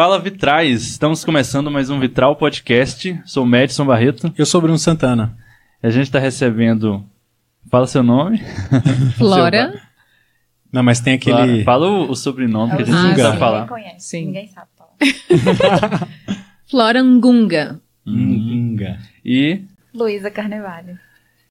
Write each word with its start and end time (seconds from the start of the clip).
Fala 0.00 0.18
Vitrais, 0.18 0.82
estamos 0.92 1.26
começando 1.26 1.70
mais 1.70 1.90
um 1.90 2.00
Vitral 2.00 2.34
Podcast. 2.34 3.20
Sou 3.26 3.44
o 3.44 3.46
Madison 3.46 3.84
Barreto. 3.84 4.32
Eu 4.38 4.46
sou 4.46 4.58
Bruno 4.58 4.78
Santana. 4.78 5.36
E 5.82 5.86
a 5.86 5.90
gente 5.90 6.04
está 6.04 6.18
recebendo. 6.18 7.04
Fala 7.70 7.86
seu 7.86 8.02
nome. 8.02 8.40
Flora. 9.18 9.78
Não, 10.72 10.82
mas 10.82 11.00
tem 11.00 11.16
aquele. 11.16 11.64
Fala, 11.64 11.84
fala 11.84 11.88
o, 11.90 12.12
o 12.12 12.16
sobrenome 12.16 12.76
que 12.76 12.82
a 12.82 12.84
gente 12.86 12.96
Ah, 12.96 13.02
não 13.02 13.32
sim. 13.32 13.38
falar. 13.38 13.60
Ninguém 13.60 13.68
conhece, 13.68 14.08
Sim. 14.08 14.24
ninguém 14.24 14.48
sabe 14.48 14.68
falar. 14.78 16.08
Flora 16.64 17.02
Ngunga. 17.02 17.78
Ngunga. 18.06 18.98
E 19.22 19.64
Luísa 19.92 20.30
Carnevale. 20.30 20.98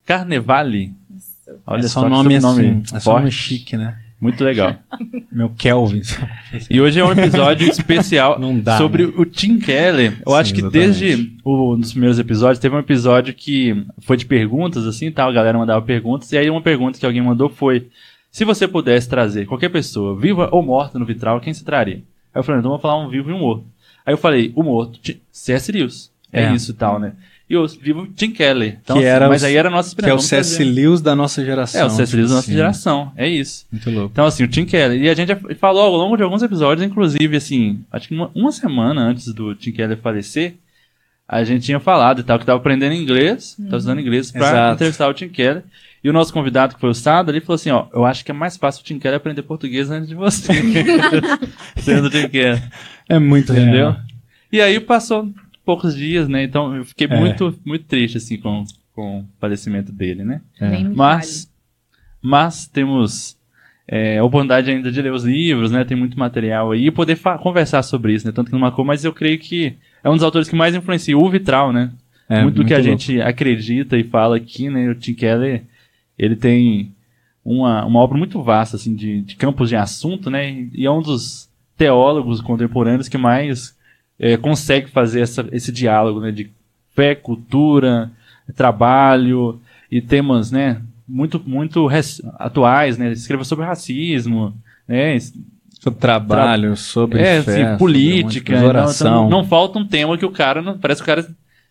Carnevale. 0.07 0.91
Isso. 1.15 1.51
Olha 1.67 1.81
é 1.81 1.83
só, 1.83 1.99
só 1.99 2.03
que 2.03 2.09
nome 2.09 2.35
assim. 2.35 2.83
É 2.95 2.99
só 2.99 3.11
nome 3.13 3.25
forte. 3.25 3.31
chique, 3.31 3.77
né? 3.77 3.99
Muito 4.19 4.43
legal. 4.43 4.75
Meu 5.31 5.49
Kelvin. 5.49 6.01
E 6.69 6.81
hoje 6.81 6.99
é 6.99 7.05
um 7.05 7.11
episódio 7.11 7.67
especial 7.69 8.37
dá, 8.61 8.77
sobre 8.77 9.07
né? 9.07 9.13
o 9.15 9.25
Tim 9.25 9.59
Keller. 9.59 10.17
Eu 10.25 10.33
Sim, 10.33 10.37
acho 10.39 10.53
que 10.53 10.59
exatamente. 10.59 10.99
desde 10.99 11.37
o, 11.43 11.73
um 11.73 11.79
dos 11.79 11.91
primeiros 11.91 12.19
episódios, 12.19 12.59
teve 12.59 12.75
um 12.75 12.79
episódio 12.79 13.33
que 13.33 13.85
foi 14.01 14.17
de 14.17 14.25
perguntas, 14.25 14.85
assim, 14.85 15.09
tal, 15.09 15.29
a 15.29 15.33
galera 15.33 15.57
mandava 15.57 15.81
perguntas, 15.85 16.31
e 16.33 16.37
aí 16.37 16.49
uma 16.49 16.61
pergunta 16.61 16.99
que 16.99 17.05
alguém 17.05 17.21
mandou 17.21 17.47
foi, 17.49 17.87
se 18.29 18.43
você 18.43 18.67
pudesse 18.67 19.07
trazer 19.07 19.45
qualquer 19.45 19.69
pessoa, 19.69 20.19
viva 20.19 20.49
ou 20.51 20.61
morta 20.61 20.99
no 20.99 21.05
vitral, 21.05 21.39
quem 21.39 21.53
você 21.53 21.63
traria? 21.63 22.03
Aí 22.33 22.39
eu 22.39 22.43
falei, 22.43 22.59
então 22.59 22.71
vou 22.71 22.79
falar 22.79 22.97
um 22.97 23.09
vivo 23.09 23.29
e 23.29 23.33
um 23.33 23.39
morto. 23.39 23.65
Aí 24.05 24.13
eu 24.13 24.17
falei, 24.17 24.51
o 24.55 24.63
morto, 24.63 24.99
C.S. 25.31 25.71
Lewis. 25.71 26.11
É, 26.31 26.43
É. 26.43 26.53
isso 26.53 26.71
e 26.71 26.73
tal, 26.75 26.99
né? 26.99 27.13
E 27.49 27.57
o 27.57 27.65
vivo, 27.67 28.05
Tim 28.15 28.29
Keller. 28.31 28.77
Então, 28.83 28.95
Que 28.97 29.03
assim, 29.03 29.09
era 29.11 29.27
mas 29.27 29.41
o- 29.41 29.45
aí 29.47 29.55
era 29.55 29.69
a 29.69 29.71
nossa 29.71 29.95
Que 29.95 30.07
é 30.07 30.13
o 30.13 30.19
C.S. 30.19 30.63
Lewis 30.63 31.01
da 31.01 31.15
nossa 31.15 31.43
geração. 31.43 31.81
É, 31.81 31.85
o 31.85 31.89
C.S. 31.89 32.15
Lewis 32.15 32.29
da 32.29 32.35
nossa 32.35 32.51
geração. 32.51 33.11
É 33.17 33.27
isso. 33.27 33.65
Muito 33.71 33.89
louco. 33.89 34.09
Então, 34.13 34.25
assim, 34.27 34.43
o 34.43 34.47
Tim 34.47 34.65
Keller. 34.65 35.01
E 35.01 35.09
a 35.09 35.15
gente 35.15 35.35
falou 35.55 35.81
ao 35.81 35.95
longo 35.95 36.15
de 36.15 36.21
alguns 36.21 36.43
episódios, 36.43 36.85
inclusive, 36.85 37.35
assim, 37.35 37.79
acho 37.91 38.07
que 38.07 38.13
uma, 38.13 38.29
uma 38.35 38.51
semana 38.51 39.01
antes 39.01 39.33
do 39.33 39.55
Tim 39.55 39.71
Keller 39.71 39.97
falecer, 39.97 40.53
a 41.27 41.43
gente 41.43 41.65
tinha 41.65 41.79
falado 41.79 42.19
e 42.21 42.23
tal, 42.23 42.37
que 42.37 42.45
tava 42.45 42.59
aprendendo 42.59 42.93
inglês, 42.93 43.55
tava 43.63 43.77
estudando 43.77 43.99
inglês 44.01 44.31
pra 44.31 44.41
Exato. 44.47 44.73
entrevistar 44.75 45.07
o 45.07 45.13
Tim 45.15 45.29
Keller. 45.29 45.63
E 46.03 46.09
o 46.09 46.13
nosso 46.13 46.31
convidado, 46.31 46.75
que 46.75 46.79
foi 46.79 46.89
o 46.91 46.93
Sado, 46.93 47.29
ele 47.31 47.41
falou 47.41 47.55
assim, 47.55 47.71
ó, 47.71 47.87
eu 47.93 48.05
acho 48.05 48.23
que 48.23 48.29
é 48.31 48.33
mais 48.33 48.55
fácil 48.57 48.81
o 48.81 48.85
Tim 48.85 48.99
Keller 48.99 49.17
aprender 49.17 49.41
português 49.41 49.89
antes 49.89 50.07
de 50.07 50.13
você. 50.15 50.53
Sendo 51.77 52.07
o 52.07 52.09
Tim 52.11 52.27
Keller. 52.29 52.61
É 53.07 53.19
muito 53.19 53.51
Entendeu? 53.51 53.73
real. 53.91 53.97
E 54.51 54.61
aí 54.61 54.79
passou 54.79 55.29
poucos 55.69 55.95
dias, 55.95 56.27
né? 56.27 56.43
Então 56.43 56.75
eu 56.75 56.83
fiquei 56.83 57.05
É. 57.05 57.15
muito, 57.19 57.53
muito 57.63 57.85
triste, 57.85 58.17
assim, 58.17 58.37
com, 58.37 58.63
com 58.95 59.19
o 59.19 59.25
falecimento 59.39 59.91
dele, 59.91 60.23
né? 60.23 60.41
É. 60.59 60.79
Mas, 60.83 61.47
mas 62.19 62.65
temos 62.65 63.37
é, 63.87 64.17
a 64.17 64.23
oportunidade 64.23 64.71
ainda 64.71 64.91
de 64.91 64.99
ler 64.99 65.13
os 65.13 65.23
livros, 65.23 65.69
né? 65.69 65.83
Tem 65.85 65.95
muito 65.95 66.17
material 66.17 66.71
aí 66.71 66.87
e 66.87 66.91
poder 66.91 67.19
conversar 67.43 67.83
sobre 67.83 68.13
isso, 68.15 68.25
né? 68.25 68.31
Tanto 68.31 68.47
que 68.47 68.53
não 68.53 68.59
marcou, 68.59 68.83
mas 68.83 69.05
eu 69.05 69.13
creio 69.13 69.37
que 69.37 69.75
é 70.03 70.09
um 70.09 70.15
dos 70.15 70.23
autores 70.23 70.49
que 70.49 70.55
mais 70.55 70.73
influencia 70.73 71.15
o 71.15 71.29
Vitral, 71.29 71.71
né? 71.71 71.91
É, 72.27 72.41
muito 72.41 72.55
do 72.55 72.65
que 72.65 72.73
a 72.73 72.77
louco. 72.77 72.89
gente 72.89 73.21
acredita 73.21 73.95
e 73.95 74.03
fala 74.03 74.37
aqui, 74.37 74.71
né? 74.71 74.89
O 74.89 74.95
Tim 74.95 75.13
Keller, 75.13 75.61
ele 76.17 76.35
tem 76.35 76.91
uma, 77.45 77.85
uma 77.85 77.99
obra 77.99 78.17
muito 78.17 78.41
vasta, 78.41 78.75
assim, 78.75 78.95
de, 78.95 79.21
de 79.21 79.35
campos 79.35 79.69
de 79.69 79.75
assunto, 79.75 80.31
né? 80.31 80.67
E 80.73 80.83
é 80.87 80.91
um 80.91 81.01
dos 81.01 81.47
teólogos 81.77 82.41
contemporâneos 82.41 83.07
que 83.07 83.19
mais 83.19 83.77
é, 84.19 84.35
consegue 84.35 84.89
fazer 84.89 85.21
essa, 85.21 85.47
esse 85.51 85.71
diálogo, 85.71 86.19
né? 86.19 86.31
De 86.31 86.51
fé, 86.93 87.15
cultura, 87.15 88.11
trabalho 88.55 89.59
e 89.89 90.01
temas, 90.01 90.51
né? 90.51 90.81
Muito, 91.07 91.41
muito 91.43 91.87
atuais, 92.37 92.97
né? 92.97 93.05
Ele 93.05 93.13
escreveu 93.13 93.45
sobre 93.45 93.65
racismo, 93.65 94.53
né? 94.87 95.17
Sobre 95.79 95.99
trabalho, 95.99 96.75
sobre 96.75 97.19
é, 97.19 97.41
fé, 97.41 97.51
assim, 97.51 97.61
sobre 97.63 97.77
política, 97.77 98.51
muita 98.51 98.67
então, 98.67 98.81
oração. 98.81 99.07
então 99.07 99.29
não 99.29 99.45
falta 99.45 99.79
um 99.79 99.87
tema 99.87 100.17
que 100.17 100.25
o 100.25 100.31
cara, 100.31 100.61
não, 100.61 100.77
parece 100.77 101.01
que 101.01 101.09
o 101.09 101.15
cara 101.15 101.25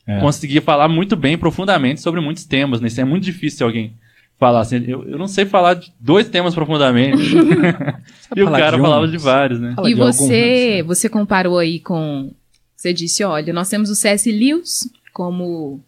É. 0.06 0.18
conseguia 0.18 0.62
falar 0.62 0.88
muito 0.88 1.14
bem, 1.14 1.36
profundamente 1.36 2.00
sobre 2.00 2.18
muitos 2.18 2.46
temas, 2.46 2.80
né? 2.80 2.88
Isso 2.88 3.00
é 3.00 3.04
muito 3.04 3.24
difícil 3.24 3.66
alguém 3.66 3.92
falar 4.38 4.60
assim. 4.60 4.82
Eu, 4.86 5.04
eu 5.06 5.18
não 5.18 5.28
sei 5.28 5.44
falar 5.44 5.74
de 5.74 5.92
dois 6.00 6.28
temas 6.28 6.54
profundamente. 6.54 7.22
e 8.34 8.42
o 8.42 8.50
cara 8.50 8.76
de 8.76 8.80
um? 8.80 8.84
falava 8.84 9.08
de 9.08 9.18
vários, 9.18 9.60
né? 9.60 9.74
E 9.84 9.88
de 9.88 9.94
você, 9.94 10.82
você 10.86 11.08
comparou 11.08 11.58
aí 11.58 11.78
com. 11.80 12.30
Você 12.78 12.92
disse, 12.92 13.24
olha, 13.24 13.52
nós 13.52 13.68
temos 13.68 13.90
o 13.90 13.94
C.S. 13.96 14.30
Lewis 14.30 14.88
como 15.12 15.80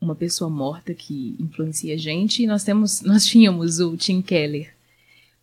uma 0.00 0.16
pessoa 0.16 0.50
morta 0.50 0.92
que 0.92 1.36
influencia 1.38 1.94
a 1.94 1.96
gente, 1.96 2.42
e 2.42 2.46
nós 2.48 2.64
temos, 2.64 3.00
nós 3.06 3.24
tínhamos 3.24 3.78
o 3.78 3.96
Tim 3.96 4.20
Keller. 4.20 4.74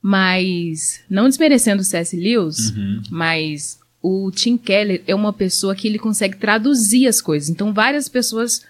Mas, 0.02 1.00
não 1.10 1.30
desmerecendo 1.30 1.82
o 1.82 1.86
C.S. 1.86 2.18
Lewis, 2.18 2.72
Uhum. 2.72 3.02
mas 3.10 3.80
o 4.02 4.30
Tim 4.32 4.58
Keller 4.58 5.02
é 5.08 5.16
uma 5.16 5.32
pessoa 5.32 5.74
que 5.74 5.88
ele 5.88 5.98
consegue 5.98 6.36
traduzir 6.38 7.08
as 7.08 7.22
coisas. 7.22 7.50
Então, 7.50 7.72
várias 7.74 8.10
pessoas 8.10 8.62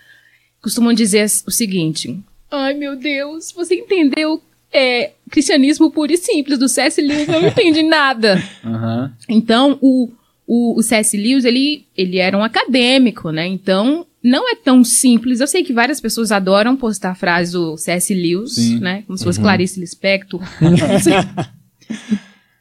costumam 0.61 0.93
dizer 0.93 1.25
o 1.47 1.51
seguinte: 1.51 2.19
Ai, 2.51 2.73
meu 2.75 2.95
Deus, 2.95 3.51
você 3.53 3.73
entendeu 3.75 4.39
é, 4.71 5.13
cristianismo 5.31 5.89
puro 5.89 6.11
e 6.13 6.17
simples 6.17 6.59
do 6.59 6.69
C.S. 6.69 7.01
Lewis, 7.01 7.27
eu 7.27 7.41
não 7.41 7.47
entendi 7.47 7.81
nada. 7.81 8.35
Aham. 8.63 9.13
Então, 9.29 9.79
o, 9.81 10.11
o, 10.53 10.77
o 10.77 10.83
C.S. 10.83 11.15
Lewis, 11.15 11.45
ele, 11.45 11.85
ele 11.95 12.17
era 12.17 12.37
um 12.37 12.43
acadêmico, 12.43 13.29
né? 13.31 13.47
Então, 13.47 14.05
não 14.21 14.51
é 14.51 14.55
tão 14.55 14.83
simples. 14.83 15.39
Eu 15.39 15.47
sei 15.47 15.63
que 15.63 15.71
várias 15.71 16.01
pessoas 16.01 16.29
adoram 16.29 16.75
postar 16.75 17.15
frases 17.15 17.53
do 17.53 17.77
C.S. 17.77 18.13
Lewis, 18.13 18.55
Sim. 18.55 18.79
né? 18.81 19.05
Como 19.07 19.17
se 19.17 19.23
fosse 19.23 19.39
Clarice 19.39 19.79
Lispector. 19.79 20.41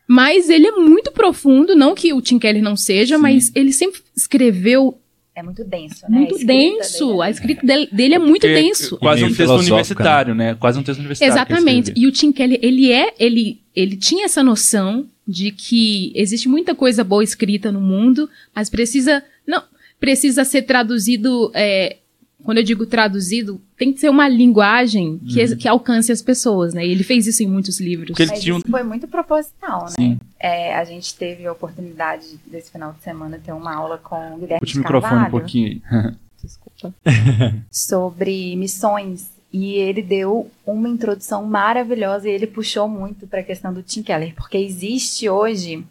Mas 0.06 0.49
ele 0.49 0.69
é 0.69 0.73
muito 0.73 1.11
profundo, 1.11 1.75
não 1.75 1.95
que 1.97 2.12
o 2.12 2.21
Tim 2.21 2.39
Keller 2.39 2.62
não 2.62 2.77
seja, 2.77 3.17
Sim. 3.17 3.23
mas 3.23 3.51
ele 3.56 3.73
sempre 3.73 4.01
escreveu 4.17 4.97
É 5.34 5.43
muito 5.43 5.65
denso, 5.65 6.03
né? 6.09 6.17
A 6.17 6.21
muito 6.21 6.33
escrita 6.34 6.53
denso. 6.53 7.07
dele 7.07 7.21
é- 7.21 7.25
A 7.25 7.31
escrita 7.31 7.67
dele, 7.67 7.89
dele 7.93 8.15
é 8.15 8.19
muito 8.19 8.41
Porque 8.43 8.55
denso. 8.55 8.97
Quase 8.99 9.25
um 9.25 9.27
texto 9.27 9.37
filosófica, 9.37 9.72
universitário, 9.75 10.34
né? 10.34 10.55
Quase 10.55 10.78
um 10.78 10.83
texto 10.83 10.99
universitário. 11.01 11.34
que 11.47 11.53
ele 11.53 11.59
Exatamente. 11.61 11.93
E 11.97 12.07
o 12.07 12.12
Tim 12.12 12.31
Keller, 12.33 12.59
ele 12.62 12.93
é, 12.93 13.15
ele, 13.19 13.61
ele 13.75 13.97
tinha 13.97 14.25
essa 14.27 14.43
noção 14.45 15.07
de 15.30 15.52
que 15.52 16.12
existe 16.14 16.48
muita 16.48 16.74
coisa 16.74 17.04
boa 17.04 17.22
escrita 17.22 17.70
no 17.70 17.80
mundo, 17.80 18.28
mas 18.54 18.68
precisa, 18.68 19.22
não, 19.46 19.62
precisa 19.98 20.44
ser 20.44 20.62
traduzido, 20.62 21.52
é, 21.54 21.98
quando 22.42 22.58
eu 22.58 22.64
digo 22.64 22.84
traduzido, 22.86 23.60
tem 23.76 23.92
que 23.92 24.00
ser 24.00 24.08
uma 24.08 24.28
linguagem 24.28 25.18
que, 25.18 25.56
que 25.56 25.68
alcance 25.68 26.10
as 26.10 26.20
pessoas, 26.20 26.74
né? 26.74 26.84
E 26.84 26.91
ele 26.91 27.04
fez 27.04 27.26
isso 27.26 27.42
em 27.42 27.46
muitos 27.46 27.80
livros. 27.80 28.18
Ele 28.18 28.32
tinha 28.32 28.54
um... 28.54 28.58
isso 28.58 28.68
foi 28.68 28.82
muito 28.82 29.06
proposital, 29.06 29.84
né? 29.84 29.91
Sim. 29.91 30.20
É, 30.38 30.74
a 30.74 30.84
gente 30.84 31.14
teve 31.14 31.47
a 31.47 31.52
oportunidade 31.52 32.26
desse 32.47 32.72
final 32.72 32.92
de 32.92 33.02
semana 33.02 33.38
ter 33.38 33.52
uma 33.52 33.74
aula 33.74 33.98
com 33.98 34.34
o 34.34 34.38
Guilherme 34.38 34.60
Puxa 34.60 34.76
o 34.76 34.78
microfone 34.78 35.26
um 35.26 35.30
pouquinho 35.30 35.82
aí. 35.91 36.14
desculpa, 36.42 36.94
sobre 37.70 38.56
missões. 38.56 39.40
E 39.53 39.75
ele 39.75 40.00
deu 40.03 40.50
uma 40.65 40.88
introdução 40.88 41.44
maravilhosa 41.44 42.28
e 42.28 42.33
ele 42.33 42.47
puxou 42.47 42.88
muito 42.88 43.27
para 43.27 43.41
a 43.41 43.44
questão 43.44 43.72
do 43.75 43.83
Tim 43.83 44.03
Keller, 44.03 44.34
porque 44.34 44.56
existe 44.56 45.28
hoje 45.28 45.84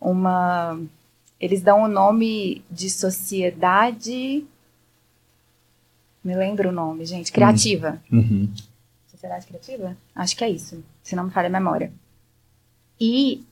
uma. 0.00 0.80
Eles 1.38 1.60
dão 1.60 1.82
o 1.82 1.88
nome 1.88 2.62
de 2.70 2.88
sociedade. 2.88 4.44
Me 6.24 6.34
lembro 6.34 6.70
o 6.70 6.72
nome, 6.72 7.04
gente. 7.04 7.30
Criativa. 7.30 8.00
Uhum. 8.10 8.48
Sociedade 9.10 9.46
Criativa? 9.46 9.96
Acho 10.14 10.36
que 10.36 10.44
é 10.44 10.50
isso, 10.50 10.82
se 11.02 11.14
não 11.14 11.24
me 11.24 11.30
falha 11.30 11.48
a 11.48 11.52
memória. 11.52 11.92
E 13.00 13.44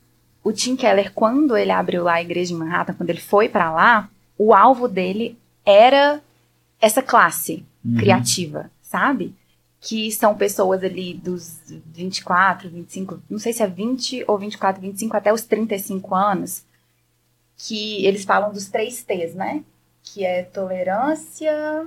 o 0.43 0.53
Tim 0.53 0.75
Keller, 0.75 1.13
quando 1.13 1.57
ele 1.57 1.71
abriu 1.71 2.03
lá 2.05 2.15
a 2.15 2.23
igreja 2.23 2.53
em 2.55 2.57
Manhattan, 2.57 2.95
quando 2.95 3.11
ele 3.11 3.21
foi 3.21 3.49
para 3.49 3.71
lá, 3.71 4.09
o 4.39 4.55
alvo 4.55 4.89
dele 4.89 5.37
era 5.65 6.21
essa 6.81 7.03
classe 7.03 7.65
Uhum. 7.85 7.97
criativa, 7.99 8.71
sabe? 8.81 9.35
Que 9.87 10.11
são 10.11 10.35
pessoas 10.35 10.83
ali 10.83 11.13
dos 11.13 11.61
24, 11.93 12.71
25, 12.71 13.23
não 13.29 13.39
sei 13.39 13.53
se 13.53 13.63
é 13.63 13.67
20 13.67 14.25
ou 14.27 14.39
24, 14.39 14.81
25 14.81 15.15
até 15.15 15.31
os 15.31 15.43
35 15.43 16.15
anos, 16.15 16.65
que 17.59 18.05
eles 18.07 18.25
falam 18.25 18.51
dos 18.51 18.69
três 18.69 19.05
T's, 19.05 19.35
né? 19.35 19.63
Que 20.03 20.25
é 20.25 20.43
tolerância. 20.43 21.87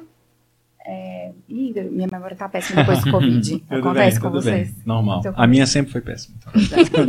É... 0.90 1.34
Ih, 1.50 1.74
minha 1.92 2.08
memória 2.10 2.34
tá 2.38 2.48
péssima 2.48 2.80
depois 2.82 3.04
do 3.04 3.12
Covid. 3.12 3.60
Tudo 3.68 3.80
Acontece 3.80 4.12
bem, 4.16 4.22
com 4.22 4.32
tudo 4.32 4.42
vocês. 4.42 4.72
bem. 4.72 4.84
Normal. 4.86 5.22
Seu 5.22 5.34
A 5.36 5.46
minha 5.46 5.68
sempre 5.68 5.92
foi 5.92 6.00
péssima. 6.00 6.38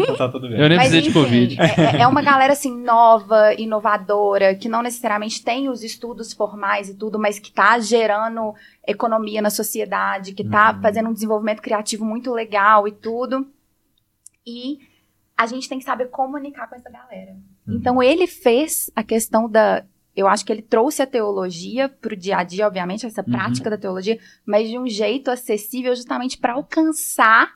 Então 0.02 0.16
tá 0.16 0.28
tudo 0.28 0.48
bem. 0.48 0.58
Eu 0.58 0.69
nem 0.69 0.76
Mas 0.76 0.88
precisei 0.88 1.02
de 1.02 1.12
Covid. 1.12 1.56
é, 1.60 2.00
é 2.02 2.06
uma 2.08 2.20
galera 2.20 2.54
assim 2.54 2.76
nova, 2.82 3.54
inovadora, 3.54 4.52
que 4.56 4.69
não 4.69 4.82
necessariamente 4.82 5.44
tem 5.44 5.69
os 5.69 5.84
estudos 5.84 6.32
formais 6.32 6.88
e 6.88 6.94
tudo, 6.94 7.20
mas 7.20 7.38
que 7.38 7.52
tá 7.52 7.78
gerando 7.78 8.52
economia 8.84 9.40
na 9.40 9.50
sociedade, 9.50 10.32
que 10.32 10.42
tá 10.42 10.72
Uhum. 10.74 10.82
fazendo 10.82 11.08
um 11.10 11.12
desenvolvimento 11.12 11.62
criativo 11.62 12.04
muito 12.04 12.32
legal 12.32 12.88
e 12.88 12.90
tudo. 12.92 13.46
E 14.44 14.78
a 15.36 15.46
gente 15.46 15.69
tem 15.69 15.78
que 15.78 15.84
saber 15.84 16.06
comunicar 16.08 16.66
com 16.69 16.74
essa 16.74 16.90
galera. 16.90 17.36
Uhum. 17.66 17.76
Então 17.76 18.02
ele 18.02 18.26
fez 18.26 18.90
a 18.96 19.04
questão 19.04 19.48
da 19.48 19.84
eu 20.19 20.26
acho 20.26 20.44
que 20.44 20.53
ele 20.53 20.62
trouxe 20.62 21.00
a 21.03 21.06
teologia 21.06 21.88
para 21.88 22.12
o 22.12 22.17
dia 22.17 22.38
a 22.38 22.44
dia, 22.44 22.67
obviamente, 22.67 23.06
essa 23.06 23.23
Uhum. 23.23 23.31
prática 23.31 23.70
da 23.70 23.79
teologia, 23.79 24.19
mas 24.44 24.69
de 24.69 24.79
um 24.79 24.87
jeito 24.88 25.31
acessível 25.31 25.94
justamente 25.94 26.37
para 26.38 26.55
alcançar 26.55 27.53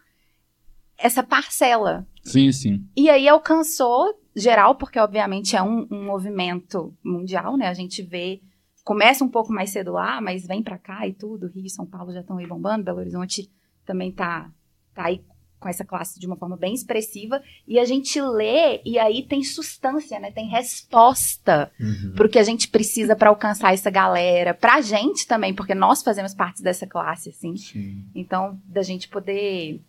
essa 0.97 1.23
parcela 1.23 2.07
Sim, 2.23 2.53
sim. 2.53 2.87
e 2.97 3.11
aí 3.11 3.27
alcançou 3.29 4.15
geral, 4.37 4.77
porque 4.77 4.99
obviamente 4.99 5.57
é 5.57 5.63
um, 5.63 5.87
um 5.91 6.05
movimento 6.05 6.95
mundial, 7.05 7.57
né? 7.57 7.67
A 7.69 7.75
gente 7.75 8.03
vê 8.03 8.41
começa 8.85 9.25
um 9.25 9.29
pouco 9.29 9.53
mais 9.53 9.71
cedo 9.71 9.93
lá, 9.93 10.21
mas 10.21 10.47
vem 10.47 10.63
para 10.63 10.79
cá 10.79 11.07
e 11.07 11.13
tudo. 11.13 11.47
Rio 11.49 11.65
e 11.67 11.71
São 11.71 11.87
Paulo 11.87 12.13
já 12.13 12.21
estão 12.21 12.39
aí 12.39 12.47
bombando, 12.47 12.85
Belo 12.85 12.99
Horizonte 12.99 13.51
também 13.85 14.11
tá, 14.13 14.51
tá 14.95 15.05
aí 15.07 15.25
com 15.63 15.69
essa 15.69 15.85
classe 15.85 16.19
de 16.19 16.27
uma 16.27 16.37
forma 16.37 16.57
bem 16.57 16.75
expressiva. 16.75 17.41
E 17.67 17.79
a 17.79 17.85
gente 17.85 18.21
lê 18.21 18.83
e 18.85 18.99
aí 18.99 19.23
tem 19.23 19.43
substância, 19.45 20.19
né? 20.19 20.31
Tem 20.33 20.49
resposta 20.49 21.71
uhum. 21.81 22.13
pro 22.15 22.29
que 22.29 22.39
a 22.39 22.43
gente 22.43 22.69
precisa 22.69 23.15
para 23.15 23.31
alcançar 23.31 23.73
essa 23.73 23.91
galera. 23.91 24.53
Pra 24.53 24.81
gente 24.81 25.27
também, 25.27 25.55
porque 25.55 25.75
nós 25.75 26.03
fazemos 26.03 26.35
parte 26.35 26.63
dessa 26.63 26.87
classe, 26.87 27.31
assim. 27.31 27.57
Sim. 27.57 28.05
Então, 28.15 28.61
da 28.67 28.83
gente 28.83 29.09
poder 29.09 29.81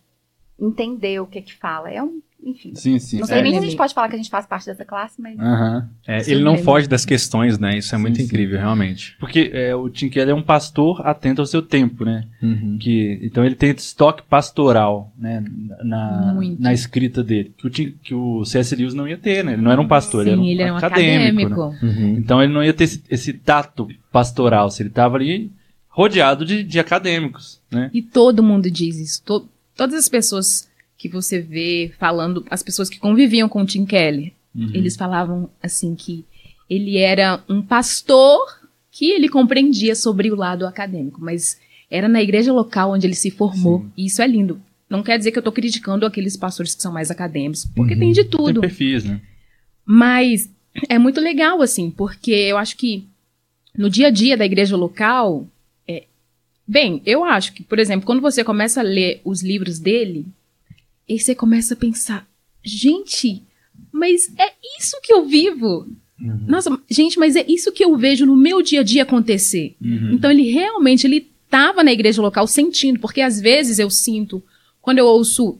entender 0.58 1.20
o 1.20 1.26
que 1.26 1.38
é 1.38 1.42
que 1.42 1.54
fala. 1.54 1.90
É 1.90 2.02
um, 2.02 2.22
enfim. 2.44 2.74
Sim, 2.74 2.98
sim. 2.98 3.18
Não 3.20 3.26
sei 3.26 3.38
é, 3.38 3.42
nem 3.42 3.52
se 3.52 3.58
a 3.58 3.62
gente 3.62 3.76
pode 3.76 3.94
falar 3.94 4.08
que 4.08 4.14
a 4.14 4.18
gente 4.18 4.30
faz 4.30 4.46
parte 4.46 4.66
dessa 4.66 4.84
classe, 4.84 5.20
mas. 5.20 5.38
Uhum. 5.38 5.82
É, 6.06 6.30
ele 6.30 6.44
não 6.44 6.58
foge 6.58 6.86
das 6.86 7.04
questões, 7.04 7.58
né? 7.58 7.78
Isso 7.78 7.94
é 7.94 7.98
sim, 7.98 8.02
muito 8.02 8.18
sim. 8.18 8.24
incrível, 8.24 8.58
realmente. 8.58 9.16
Porque 9.18 9.50
é, 9.52 9.74
o 9.74 9.88
Tim 9.88 10.08
Keller 10.08 10.34
é 10.34 10.34
um 10.34 10.42
pastor 10.42 11.06
atento 11.06 11.40
ao 11.40 11.46
seu 11.46 11.62
tempo, 11.62 12.04
né? 12.04 12.26
Uhum. 12.42 12.76
Que, 12.78 13.18
então 13.22 13.44
ele 13.44 13.54
tem 13.54 13.70
estoque 13.70 14.22
pastoral, 14.22 15.12
né? 15.18 15.42
Na, 15.82 16.36
na 16.58 16.72
escrita 16.72 17.22
dele. 17.22 17.54
Que 17.56 17.66
o, 17.66 17.70
Tim, 17.70 17.94
que 18.02 18.14
o 18.14 18.44
C.S. 18.44 18.76
Lewis 18.76 18.94
não 18.94 19.08
ia 19.08 19.16
ter, 19.16 19.42
né? 19.42 19.54
Ele 19.54 19.62
não 19.62 19.72
era 19.72 19.80
um 19.80 19.88
pastor, 19.88 20.24
sim, 20.24 20.30
ele 20.30 20.32
era 20.32 20.42
um, 20.42 20.46
ele 20.46 20.62
era 20.62 20.72
um 20.72 20.76
acadêmico. 20.76 21.62
acadêmico. 21.62 21.86
Né? 21.86 21.92
Uhum. 21.92 22.16
Então 22.18 22.42
ele 22.42 22.52
não 22.52 22.62
ia 22.62 22.74
ter 22.74 22.84
esse, 22.84 23.02
esse 23.08 23.32
tato 23.32 23.88
pastoral. 24.12 24.70
Se 24.70 24.82
ele 24.82 24.90
estava 24.90 25.16
ali 25.16 25.50
rodeado 25.88 26.44
de, 26.44 26.62
de 26.62 26.78
acadêmicos, 26.78 27.60
né? 27.70 27.90
E 27.94 28.02
todo 28.02 28.42
mundo 28.42 28.70
diz 28.70 28.98
isso. 28.98 29.22
To 29.22 29.48
todas 29.76 29.94
as 29.94 30.08
pessoas 30.08 30.68
que 31.04 31.08
você 31.10 31.38
vê 31.38 31.92
falando, 31.98 32.46
as 32.48 32.62
pessoas 32.62 32.88
que 32.88 32.98
conviviam 32.98 33.46
com 33.46 33.60
o 33.60 33.66
Tim 33.66 33.84
Keller, 33.84 34.32
uhum. 34.54 34.70
eles 34.72 34.96
falavam 34.96 35.50
assim 35.62 35.94
que 35.94 36.24
ele 36.68 36.96
era 36.96 37.44
um 37.46 37.60
pastor 37.60 38.40
que 38.90 39.10
ele 39.10 39.28
compreendia 39.28 39.94
sobre 39.94 40.30
o 40.30 40.34
lado 40.34 40.66
acadêmico, 40.66 41.20
mas 41.20 41.60
era 41.90 42.08
na 42.08 42.22
igreja 42.22 42.54
local 42.54 42.92
onde 42.92 43.06
ele 43.06 43.14
se 43.14 43.30
formou, 43.30 43.80
Sim. 43.80 43.92
e 43.98 44.06
isso 44.06 44.22
é 44.22 44.26
lindo. 44.26 44.58
Não 44.88 45.02
quer 45.02 45.18
dizer 45.18 45.30
que 45.30 45.36
eu 45.36 45.42
estou 45.42 45.52
criticando 45.52 46.06
aqueles 46.06 46.38
pastores 46.38 46.74
que 46.74 46.80
são 46.80 46.92
mais 46.92 47.10
acadêmicos, 47.10 47.66
porque 47.76 47.92
uhum. 47.92 48.00
tem 48.00 48.12
de 48.12 48.24
tudo. 48.24 48.62
Tem 48.62 48.70
perfis, 48.70 49.04
né? 49.04 49.20
Mas 49.84 50.48
é 50.88 50.98
muito 50.98 51.20
legal, 51.20 51.60
assim, 51.60 51.90
porque 51.90 52.32
eu 52.32 52.56
acho 52.56 52.78
que 52.78 53.06
no 53.76 53.90
dia 53.90 54.06
a 54.06 54.10
dia 54.10 54.38
da 54.38 54.46
igreja 54.46 54.74
local, 54.74 55.46
é... 55.86 56.04
bem, 56.66 57.02
eu 57.04 57.24
acho 57.24 57.52
que, 57.52 57.62
por 57.62 57.78
exemplo, 57.78 58.06
quando 58.06 58.22
você 58.22 58.42
começa 58.42 58.80
a 58.80 58.84
ler 58.84 59.20
os 59.22 59.42
livros 59.42 59.78
dele, 59.78 60.24
e 61.08 61.18
você 61.18 61.34
começa 61.34 61.74
a 61.74 61.76
pensar, 61.76 62.26
gente, 62.62 63.42
mas 63.92 64.32
é 64.38 64.52
isso 64.78 65.00
que 65.02 65.12
eu 65.12 65.26
vivo. 65.26 65.86
Uhum. 66.20 66.44
Nossa, 66.46 66.78
gente, 66.88 67.18
mas 67.18 67.36
é 67.36 67.44
isso 67.48 67.72
que 67.72 67.84
eu 67.84 67.96
vejo 67.96 68.24
no 68.24 68.36
meu 68.36 68.62
dia 68.62 68.80
a 68.80 68.84
dia 68.84 69.02
acontecer. 69.02 69.76
Uhum. 69.80 70.12
Então 70.12 70.30
ele 70.30 70.50
realmente 70.50 71.06
ele 71.06 71.30
estava 71.44 71.84
na 71.84 71.92
igreja 71.92 72.22
local 72.22 72.46
sentindo, 72.46 72.98
porque 72.98 73.20
às 73.20 73.40
vezes 73.40 73.78
eu 73.78 73.90
sinto 73.90 74.42
quando 74.80 74.98
eu 74.98 75.06
ouço 75.06 75.58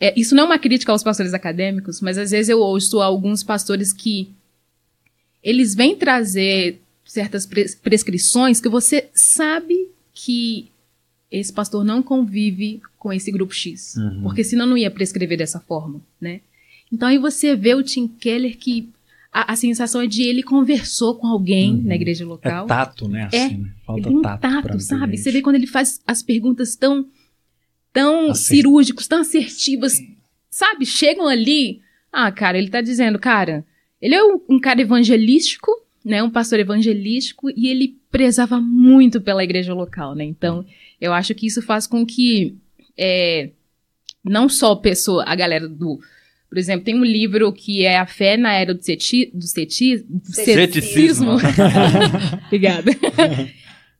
é, 0.00 0.12
isso 0.18 0.34
não 0.34 0.44
é 0.44 0.46
uma 0.46 0.58
crítica 0.58 0.90
aos 0.92 1.02
pastores 1.02 1.32
acadêmicos, 1.32 2.00
mas 2.00 2.18
às 2.18 2.30
vezes 2.30 2.48
eu 2.48 2.58
ouço 2.58 3.00
alguns 3.00 3.42
pastores 3.42 3.92
que 3.92 4.30
eles 5.42 5.74
vêm 5.74 5.94
trazer 5.94 6.80
certas 7.04 7.46
prescrições 7.80 8.60
que 8.60 8.68
você 8.68 9.08
sabe 9.14 9.88
que 10.12 10.70
esse 11.38 11.52
pastor 11.52 11.84
não 11.84 12.02
convive 12.02 12.80
com 12.98 13.12
esse 13.12 13.30
grupo 13.30 13.54
X. 13.54 13.96
Uhum. 13.96 14.22
Porque 14.22 14.44
senão 14.44 14.66
não 14.66 14.76
ia 14.76 14.90
prescrever 14.90 15.38
dessa 15.38 15.60
forma, 15.60 16.00
né? 16.20 16.40
Então 16.92 17.08
aí 17.08 17.18
você 17.18 17.56
vê 17.56 17.74
o 17.74 17.82
Tim 17.82 18.06
Keller 18.06 18.56
que 18.56 18.88
a, 19.32 19.52
a 19.52 19.56
sensação 19.56 20.00
é 20.00 20.06
de 20.06 20.22
ele 20.22 20.42
conversou 20.42 21.16
com 21.16 21.26
alguém 21.26 21.72
uhum. 21.74 21.82
na 21.82 21.96
igreja 21.96 22.24
local. 22.24 22.66
É 22.66 22.68
tato, 22.68 23.08
né? 23.08 23.28
É. 23.32 23.44
Assim, 23.44 23.54
é, 23.54 23.58
né? 23.58 23.70
Falta 23.84 24.08
um 24.08 24.22
tato, 24.22 24.80
sabe? 24.80 25.16
Você 25.16 25.32
vê 25.32 25.42
quando 25.42 25.56
ele 25.56 25.66
faz 25.66 26.00
as 26.06 26.22
perguntas 26.22 26.76
tão, 26.76 27.06
tão 27.92 28.30
Acert... 28.30 28.36
cirúrgicos, 28.36 29.08
tão 29.08 29.20
assertivas, 29.20 29.98
sabe? 30.48 30.86
Chegam 30.86 31.26
ali, 31.26 31.80
ah, 32.12 32.30
cara, 32.30 32.56
ele 32.56 32.68
tá 32.68 32.80
dizendo, 32.80 33.18
cara, 33.18 33.64
ele 34.00 34.14
é 34.14 34.22
um, 34.22 34.40
um 34.48 34.60
cara 34.60 34.80
evangelístico, 34.80 35.72
né? 36.04 36.22
Um 36.22 36.30
pastor 36.30 36.60
evangelístico 36.60 37.50
e 37.50 37.66
ele 37.66 37.98
prezava 38.10 38.60
muito 38.60 39.20
pela 39.20 39.42
igreja 39.42 39.74
local, 39.74 40.14
né? 40.14 40.22
Então, 40.22 40.64
eu 41.00 41.12
acho 41.12 41.34
que 41.34 41.46
isso 41.46 41.62
faz 41.62 41.86
com 41.86 42.04
que 42.04 42.56
é, 42.96 43.50
não 44.24 44.48
só 44.48 44.74
pessoa, 44.76 45.24
a 45.26 45.34
galera 45.34 45.68
do. 45.68 46.00
Por 46.48 46.58
exemplo, 46.58 46.84
tem 46.84 46.94
um 46.94 47.04
livro 47.04 47.52
que 47.52 47.84
é 47.84 47.98
A 47.98 48.06
Fé 48.06 48.36
na 48.36 48.52
Era 48.52 48.72
do, 48.72 48.82
ceti, 48.82 49.30
do, 49.34 49.44
ceti, 49.44 49.98
do 49.98 50.32
ceticismo. 50.32 51.32
Obrigada. 52.46 52.92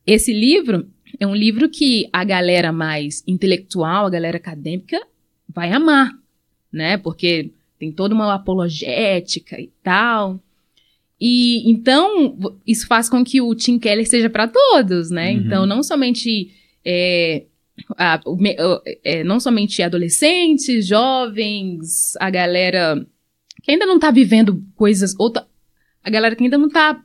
Esse 0.06 0.32
livro 0.32 0.87
é 1.19 1.26
um 1.26 1.35
livro 1.35 1.69
que 1.69 2.08
a 2.12 2.23
galera 2.23 2.73
mais 2.73 3.25
intelectual, 3.26 4.06
a 4.06 4.11
galera 4.11 4.37
acadêmica, 4.37 5.00
vai 5.49 5.73
amar, 5.73 6.12
né? 6.73 6.96
Porque 6.96 7.50
tem 7.79 7.91
toda 7.91 8.14
uma 8.14 8.32
apologética 8.35 9.61
e 9.61 9.70
tal. 9.82 10.41
E 11.20 11.69
então 11.70 12.58
isso 12.67 12.87
faz 12.87 13.08
com 13.08 13.25
que 13.25 13.41
o 13.41 13.55
Tim 13.55 13.79
Keller 13.79 14.06
seja 14.08 14.31
para 14.31 14.49
todos, 14.49 15.11
né? 15.11 15.32
Uhum. 15.32 15.38
Então 15.38 15.67
não 15.67 15.82
somente 15.82 16.50
é, 16.84 17.44
a, 17.96 18.20
é, 19.04 19.25
não 19.25 19.40
somente 19.40 19.82
adolescentes, 19.82 20.86
jovens, 20.86 22.16
a 22.20 22.31
galera 22.31 23.04
que 23.62 23.70
ainda 23.70 23.86
não 23.86 23.98
tá 23.98 24.10
vivendo 24.10 24.62
coisas, 24.76 25.14
outra, 25.19 25.46
a 26.02 26.10
galera 26.10 26.36
que 26.36 26.44
ainda 26.44 26.58
não 26.58 26.69
tá 26.69 27.00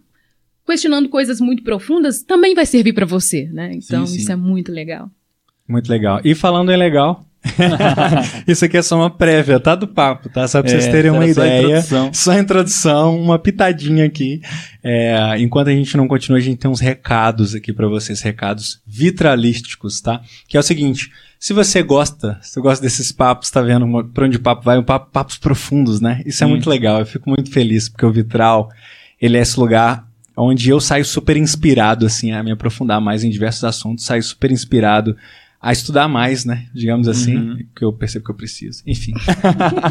questionando 0.65 1.09
coisas 1.09 1.39
muito 1.39 1.63
profundas, 1.63 2.21
também 2.21 2.53
vai 2.53 2.65
servir 2.65 2.93
para 2.93 3.05
você, 3.05 3.45
né? 3.45 3.71
Então 3.73 4.05
sim, 4.05 4.13
sim. 4.13 4.19
isso 4.19 4.31
é 4.31 4.35
muito 4.35 4.71
legal. 4.71 5.09
Muito 5.67 5.89
legal. 5.89 6.19
E 6.23 6.35
falando 6.35 6.71
em 6.71 6.77
legal, 6.77 7.25
Isso 8.47 8.65
aqui 8.65 8.77
é 8.77 8.81
só 8.81 8.97
uma 8.97 9.09
prévia, 9.09 9.59
tá? 9.59 9.75
Do 9.75 9.87
papo, 9.87 10.29
tá? 10.29 10.47
Só 10.47 10.61
pra 10.61 10.71
é, 10.71 10.73
vocês 10.73 10.91
terem 10.91 11.11
uma 11.11 11.25
ideia. 11.25 11.81
Só 11.81 11.95
introdução. 11.95 12.13
só 12.13 12.39
introdução, 12.39 13.21
uma 13.21 13.39
pitadinha 13.39 14.05
aqui. 14.05 14.41
É, 14.83 15.35
enquanto 15.39 15.69
a 15.69 15.71
gente 15.71 15.95
não 15.95 16.07
continua, 16.07 16.37
a 16.37 16.41
gente 16.41 16.57
tem 16.57 16.69
uns 16.69 16.79
recados 16.79 17.55
aqui 17.55 17.71
para 17.71 17.87
vocês, 17.87 18.21
recados 18.21 18.81
vitralísticos, 18.85 20.01
tá? 20.01 20.21
Que 20.47 20.57
é 20.57 20.59
o 20.59 20.63
seguinte: 20.63 21.11
se 21.39 21.53
você 21.53 21.81
gosta, 21.81 22.37
se 22.41 22.53
você 22.53 22.61
gosta 22.61 22.83
desses 22.83 23.11
papos, 23.11 23.49
tá 23.49 23.61
vendo 23.61 24.03
pra 24.13 24.25
onde 24.25 24.37
o 24.37 24.41
papo 24.41 24.63
vai? 24.63 24.77
Um 24.77 24.83
papo, 24.83 25.09
papos 25.11 25.37
profundos, 25.37 26.01
né? 26.01 26.21
Isso 26.25 26.43
é 26.43 26.47
hum. 26.47 26.51
muito 26.51 26.69
legal. 26.69 26.99
Eu 26.99 27.05
fico 27.05 27.29
muito 27.29 27.51
feliz 27.51 27.87
porque 27.87 28.05
o 28.05 28.11
vitral, 28.11 28.69
ele 29.21 29.37
é 29.37 29.41
esse 29.41 29.59
lugar 29.59 30.05
onde 30.35 30.69
eu 30.69 30.79
saio 30.79 31.03
super 31.03 31.35
inspirado, 31.35 32.05
assim, 32.05 32.31
a 32.31 32.41
me 32.41 32.51
aprofundar 32.51 33.01
mais 33.01 33.25
em 33.25 33.29
diversos 33.29 33.63
assuntos, 33.65 34.05
saio 34.05 34.23
super 34.23 34.51
inspirado 34.51 35.15
a 35.61 35.71
estudar 35.71 36.07
mais, 36.07 36.45
né? 36.45 36.67
Digamos 36.73 37.07
assim, 37.07 37.35
uhum. 37.35 37.65
que 37.75 37.83
eu 37.83 37.91
percebo 37.91 38.25
que 38.25 38.31
eu 38.31 38.35
preciso. 38.35 38.81
Enfim. 38.87 39.13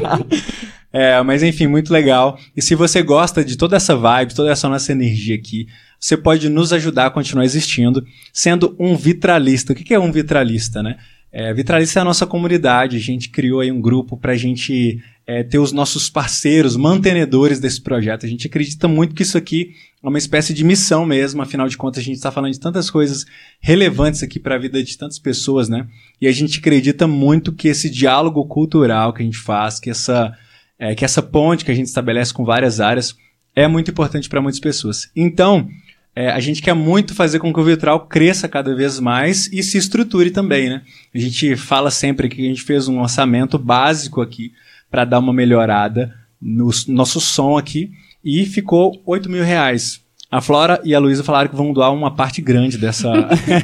é, 0.93 1.21
mas 1.23 1.43
enfim, 1.43 1.67
muito 1.67 1.93
legal. 1.93 2.39
E 2.57 2.63
se 2.63 2.75
você 2.75 3.03
gosta 3.03 3.45
de 3.45 3.57
toda 3.57 3.77
essa 3.77 3.95
vibe, 3.95 4.35
toda 4.35 4.51
essa 4.51 4.69
nossa 4.69 4.93
energia 4.93 5.37
aqui, 5.37 5.69
você 6.01 6.17
pode 6.17 6.49
nos 6.49 6.73
ajudar 6.73 7.07
a 7.07 7.11
continuar 7.11 7.45
existindo, 7.45 8.05
sendo 8.33 8.75
um 8.79 8.97
vitralista. 8.97 9.73
O 9.73 9.77
que 9.77 9.93
é 9.93 9.99
um 9.99 10.11
vitralista, 10.11 10.83
né? 10.83 10.97
É, 11.31 11.53
Vitralista 11.53 12.01
é 12.01 12.03
a 12.03 12.05
nossa 12.05 12.27
comunidade, 12.27 12.97
a 12.97 13.01
gente 13.01 13.29
criou 13.29 13.61
aí 13.61 13.71
um 13.71 13.81
grupo 13.81 14.17
para 14.17 14.33
a 14.33 14.37
gente 14.37 15.03
é, 15.29 15.43
ter 15.43 15.59
os 15.59 15.73
nossos 15.73 16.09
parceiros, 16.09 16.75
mantenedores 16.75 17.61
desse 17.61 17.83
projeto. 17.83 18.25
A 18.25 18.29
gente 18.29 18.47
acredita 18.47 18.89
muito 18.89 19.15
que 19.15 19.23
isso 19.23 19.37
aqui 19.37 19.75
é 20.03 20.09
uma 20.09 20.17
espécie 20.17 20.55
de 20.55 20.65
missão 20.65 21.05
mesmo, 21.05 21.43
afinal 21.43 21.69
de 21.69 21.77
contas 21.77 22.01
a 22.01 22.03
gente 22.03 22.17
está 22.17 22.33
falando 22.33 22.55
de 22.55 22.59
tantas 22.59 22.89
coisas 22.89 23.27
relevantes 23.61 24.23
aqui 24.23 24.41
para 24.41 24.55
a 24.55 24.59
vida 24.59 24.83
de 24.83 24.97
tantas 24.97 25.19
pessoas, 25.19 25.69
né? 25.69 25.87
E 26.19 26.27
a 26.27 26.33
gente 26.33 26.61
acredita 26.61 27.07
muito 27.07 27.53
que 27.53 27.69
esse 27.69 27.91
diálogo 27.91 28.43
cultural 28.47 29.13
que 29.13 29.21
a 29.21 29.25
gente 29.27 29.37
faz, 29.37 29.79
que 29.79 29.91
essa, 29.91 30.33
é, 30.79 30.95
que 30.95 31.05
essa 31.05 31.21
ponte 31.21 31.63
que 31.63 31.71
a 31.71 31.75
gente 31.75 31.89
estabelece 31.89 32.33
com 32.33 32.47
várias 32.47 32.81
áreas 32.81 33.15
é 33.55 33.69
muito 33.69 33.91
importante 33.91 34.31
para 34.31 34.41
muitas 34.41 34.61
pessoas. 34.61 35.11
Então, 35.15 35.69
é, 36.17 36.31
a 36.31 36.41
gente 36.41 36.63
quer 36.63 36.75
muito 36.75 37.15
fazer 37.15 37.39
com 37.39 37.53
que 37.53 37.61
o 37.61 37.65
Vitral 37.65 38.07
cresça 38.07 38.49
cada 38.49 38.75
vez 38.75 38.99
mais 38.99 39.47
e 39.53 39.63
se 39.63 39.77
estruture 39.77 40.31
também, 40.31 40.71
né? 40.71 40.81
A 41.15 41.19
gente 41.19 41.55
fala 41.55 41.91
sempre 41.91 42.31
que 42.31 42.41
a 42.41 42.49
gente 42.49 42.63
fez 42.63 42.89
um 42.89 43.01
orçamento 43.01 43.59
básico 43.59 44.23
aqui 44.23 44.53
para 44.91 45.05
dar 45.05 45.19
uma 45.19 45.33
melhorada 45.33 46.15
no 46.41 46.71
nosso 46.89 47.21
som 47.21 47.57
aqui 47.57 47.91
e 48.25 48.45
ficou 48.47 49.01
8 49.05 49.29
mil 49.29 49.45
reais. 49.45 50.01
A 50.31 50.43
Flora 50.43 50.79
e 50.85 50.95
a 50.95 50.99
Luísa 50.99 51.25
falaram 51.25 51.49
que 51.49 51.57
vão 51.57 51.73
doar 51.73 51.93
uma 51.93 52.15
parte 52.15 52.43
grande 52.43 52.77
dessa, 52.77 53.11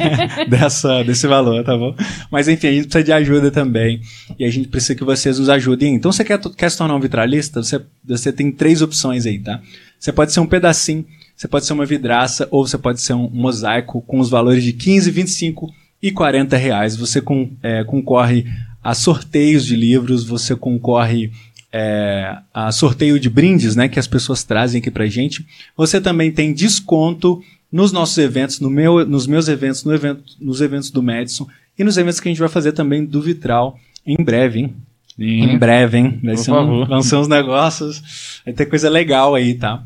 dessa, 0.49 1.05
desse 1.05 1.27
valor, 1.27 1.63
tá 1.63 1.77
bom? 1.77 1.95
Mas 2.31 2.49
enfim, 2.49 2.69
a 2.69 2.73
gente 2.73 2.85
precisa 2.85 3.05
de 3.05 3.13
ajuda 3.13 3.51
também. 3.51 4.01
E 4.39 4.47
a 4.47 4.51
gente 4.51 4.69
precisa 4.69 4.95
que 4.95 5.05
vocês 5.05 5.39
nos 5.39 5.51
ajudem. 5.51 5.95
Então, 5.95 6.11
você 6.11 6.25
quer, 6.25 6.41
quer 6.57 6.71
se 6.71 6.79
tornar 6.79 6.95
um 6.95 7.01
vitralista? 7.01 7.63
Você, 7.63 7.83
você 8.03 8.33
tem 8.33 8.51
três 8.51 8.81
opções 8.81 9.27
aí, 9.27 9.39
tá? 9.39 9.61
Você 10.01 10.11
pode 10.11 10.33
ser 10.33 10.41
um 10.41 10.47
pedacinho 10.47 11.05
você 11.37 11.49
pode 11.49 11.67
ser 11.67 11.73
uma 11.73 11.85
vidraça 11.85 12.47
ou 12.51 12.67
você 12.67 12.79
pode 12.79 13.01
ser 13.01 13.13
um 13.13 13.29
mosaico 13.29 14.01
com 14.03 14.21
os 14.21 14.31
valores 14.31 14.63
de 14.63 14.73
15, 14.73 15.11
25 15.11 15.73
e 16.01 16.13
40 16.13 16.57
reais. 16.57 16.97
Você 16.97 17.21
com, 17.21 17.51
é, 17.63 17.83
concorre 17.83 18.47
a 18.85 18.95
sorteios 18.95 19.65
de 19.65 19.75
livros, 19.75 20.25
você 20.25 20.55
concorre 20.55 21.33
é, 21.73 22.37
a 22.53 22.71
sorteio 22.71 23.19
de 23.19 23.31
brindes, 23.31 23.75
né, 23.75 23.89
que 23.89 23.99
as 23.99 24.07
pessoas 24.07 24.45
trazem 24.45 24.79
aqui 24.79 24.91
pra 24.91 25.07
gente. 25.07 25.45
Você 25.75 26.01
também 26.01 26.31
tem 26.31 26.53
desconto 26.53 27.43
nos 27.73 27.91
nossos 27.91 28.19
eventos, 28.19 28.61
no 28.61 28.69
meu, 28.69 29.05
nos 29.07 29.27
meus 29.27 29.49
eventos, 29.49 29.83
no 29.85 29.93
evento, 29.95 30.23
nos 30.39 30.61
eventos 30.61 30.91
do 30.91 31.03
Madison 31.03 31.49
e 31.77 31.83
nos 31.83 31.97
eventos 31.97 32.21
que 32.21 32.29
a 32.29 32.31
gente 32.31 32.39
vai 32.39 32.49
fazer 32.49 32.73
também 32.73 33.05
do 33.05 33.21
Vitral 33.21 33.81
em 34.07 34.23
breve, 34.23 34.61
hein? 34.61 34.75
Sim. 35.17 35.43
Em 35.43 35.59
breve, 35.59 35.99
hein? 35.99 36.21
Vai 36.23 36.37
ser 36.37 36.53
um, 36.53 36.85
vão 36.85 37.03
ser 37.03 37.17
uns 37.17 37.27
negócios, 37.27 38.41
vai 38.45 38.53
ter 38.53 38.67
coisa 38.67 38.91
legal 38.91 39.35
aí, 39.35 39.55
tá? 39.55 39.83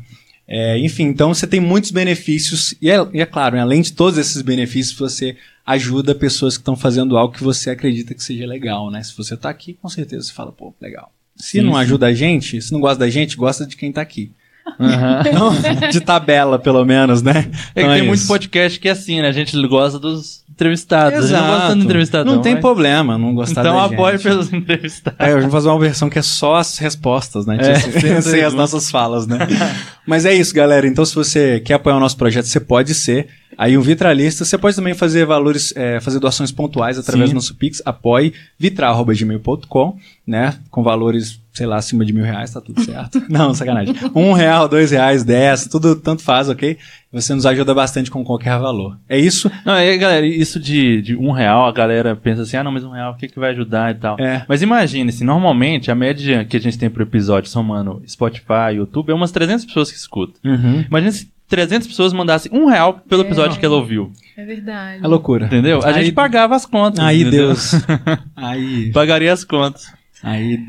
É, 0.47 0.77
enfim, 0.79 1.03
então 1.03 1.33
você 1.33 1.47
tem 1.47 1.59
muitos 1.59 1.91
benefícios, 1.91 2.75
e 2.81 2.89
é, 2.89 2.97
e 3.13 3.21
é 3.21 3.25
claro, 3.25 3.55
né, 3.55 3.61
além 3.61 3.81
de 3.81 3.93
todos 3.93 4.17
esses 4.17 4.41
benefícios, 4.41 4.97
você 4.97 5.37
ajuda 5.69 6.15
pessoas 6.15 6.57
que 6.57 6.61
estão 6.61 6.75
fazendo 6.75 7.15
algo 7.15 7.33
que 7.33 7.43
você 7.43 7.69
acredita 7.69 8.15
que 8.15 8.23
seja 8.23 8.45
legal, 8.47 8.89
né? 8.89 9.03
Se 9.03 9.15
você 9.15 9.35
está 9.35 9.51
aqui, 9.51 9.77
com 9.79 9.87
certeza 9.87 10.23
você 10.23 10.33
fala, 10.33 10.51
pô, 10.51 10.73
legal. 10.81 11.11
Se 11.35 11.59
sim, 11.59 11.61
não 11.61 11.75
ajuda 11.77 12.07
a 12.07 12.13
gente, 12.13 12.59
se 12.59 12.73
não 12.73 12.79
gosta 12.79 12.97
da 12.97 13.09
gente, 13.09 13.37
gosta 13.37 13.67
de 13.67 13.75
quem 13.75 13.89
está 13.89 14.01
aqui. 14.01 14.31
Uhum. 14.79 15.89
de 15.91 16.01
tabela, 16.01 16.57
pelo 16.57 16.83
menos, 16.83 17.21
né? 17.21 17.49
É 17.75 17.81
então 17.81 17.91
que 17.91 17.99
tem 17.99 17.99
é 17.99 18.01
muito 18.03 18.27
podcast 18.27 18.79
que 18.79 18.87
é 18.87 18.91
assim, 18.91 19.21
né? 19.21 19.27
A 19.27 19.31
gente 19.31 19.55
gosta 19.67 19.99
dos 19.99 20.43
entrevistados. 20.49 21.25
Exato. 21.25 21.43
Não 21.43 21.53
gosta 21.53 21.75
do 21.75 21.83
entrevistado. 21.83 22.25
Não, 22.25 22.35
não 22.35 22.41
tem 22.41 22.53
mas... 22.53 22.61
problema 22.61 23.17
não 23.17 23.33
gostar 23.35 23.61
então. 23.61 23.73
Então 23.73 23.95
apoie 23.95 24.17
pelos 24.17 24.51
entrevistados. 24.51 25.19
É, 25.19 25.35
vamos 25.35 25.51
fazer 25.51 25.69
uma 25.69 25.79
versão 25.79 26.09
que 26.09 26.17
é 26.17 26.23
só 26.23 26.55
as 26.55 26.79
respostas, 26.79 27.45
né? 27.45 27.57
É, 27.59 27.75
sem, 27.75 28.21
sem 28.21 28.43
as 28.43 28.53
nossas 28.55 28.89
falas, 28.89 29.27
né? 29.27 29.37
mas 30.05 30.25
é 30.25 30.33
isso, 30.33 30.53
galera. 30.53 30.87
Então, 30.87 31.05
se 31.05 31.13
você 31.13 31.59
quer 31.59 31.75
apoiar 31.75 31.97
o 31.97 31.99
nosso 31.99 32.17
projeto, 32.17 32.45
você 32.45 32.59
pode 32.59 32.93
ser. 32.93 33.27
Aí 33.57 33.77
um 33.77 33.81
vitralista, 33.81 34.45
você 34.45 34.57
pode 34.57 34.75
também 34.75 34.93
fazer 34.93 35.25
valores, 35.25 35.73
é, 35.75 35.99
fazer 35.99 36.19
doações 36.19 36.51
pontuais 36.51 36.97
através 36.97 37.29
Sim. 37.29 37.33
do 37.33 37.35
nosso 37.35 37.55
Pix, 37.55 37.81
apoie 37.85 38.33
vitral.gmail.com, 38.57 39.97
né? 40.25 40.57
Com 40.69 40.83
valores, 40.83 41.41
sei 41.51 41.65
lá, 41.65 41.77
acima 41.77 42.05
de 42.05 42.13
mil 42.13 42.23
reais, 42.23 42.51
tá 42.51 42.61
tudo 42.61 42.81
certo. 42.83 43.21
Não, 43.27 43.53
sacanagem. 43.53 43.95
Um 44.15 44.33
real, 44.33 44.67
dois 44.67 44.91
reais, 44.91 45.23
dez, 45.23 45.67
tudo 45.67 45.95
tanto 45.95 46.21
faz, 46.21 46.47
ok? 46.47 46.77
Você 47.11 47.33
nos 47.33 47.45
ajuda 47.45 47.73
bastante 47.73 48.11
com 48.11 48.23
qualquer 48.23 48.57
valor. 48.59 48.97
É 49.09 49.17
isso? 49.17 49.51
Não, 49.65 49.73
é, 49.73 49.97
galera, 49.97 50.25
isso 50.25 50.59
de, 50.59 51.01
de 51.01 51.15
um 51.15 51.31
real, 51.31 51.67
a 51.67 51.71
galera 51.71 52.15
pensa 52.15 52.43
assim, 52.43 52.55
ah, 52.55 52.63
não, 52.63 52.71
mas 52.71 52.83
um 52.83 52.91
real, 52.91 53.13
o 53.13 53.17
que, 53.17 53.27
que 53.27 53.39
vai 53.39 53.49
ajudar 53.49 53.91
e 53.91 53.95
tal. 53.95 54.15
É. 54.19 54.45
Mas 54.47 54.61
imagine, 54.61 55.11
se 55.11 55.23
normalmente 55.23 55.89
a 55.89 55.95
média 55.95 56.45
que 56.45 56.55
a 56.55 56.61
gente 56.61 56.77
tem 56.77 56.89
por 56.89 57.01
episódio, 57.01 57.49
somando 57.49 58.01
Spotify, 58.07 58.75
YouTube, 58.75 59.09
é 59.09 59.13
umas 59.13 59.31
300 59.31 59.65
pessoas 59.65 59.91
que 59.91 59.97
escutam. 59.97 60.35
Uhum. 60.45 60.85
Imagina 60.87 61.11
se 61.11 61.27
300 61.49 61.87
pessoas 61.87 62.13
mandassem 62.13 62.51
um 62.53 62.67
real 62.67 63.01
pelo 63.09 63.23
episódio 63.23 63.57
é. 63.57 63.59
que 63.59 63.65
ela 63.65 63.75
ouviu. 63.75 64.13
É 64.37 64.45
verdade. 64.45 65.03
É 65.03 65.07
loucura. 65.07 65.47
Entendeu? 65.47 65.81
A 65.83 65.87
aí, 65.87 66.05
gente 66.05 66.13
pagava 66.13 66.55
as 66.55 66.65
contas. 66.65 67.03
Aí, 67.03 67.21
entendeu? 67.21 67.47
Deus. 67.47 67.73
aí. 68.37 68.91
Pagaria 68.93 69.33
as 69.33 69.43
contas. 69.43 69.91
Aí. 70.23 70.59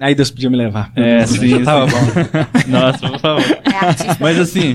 Aí 0.00 0.14
Deus 0.14 0.30
podia 0.30 0.48
me 0.48 0.56
levar. 0.56 0.92
É, 0.94 1.26
sim. 1.26 1.62
Tava 1.64 1.86
bom. 1.86 1.98
Nossa, 2.68 2.98
por 2.98 3.18
favor. 3.18 3.42
É 3.42 4.16
Mas 4.20 4.38
assim, 4.38 4.74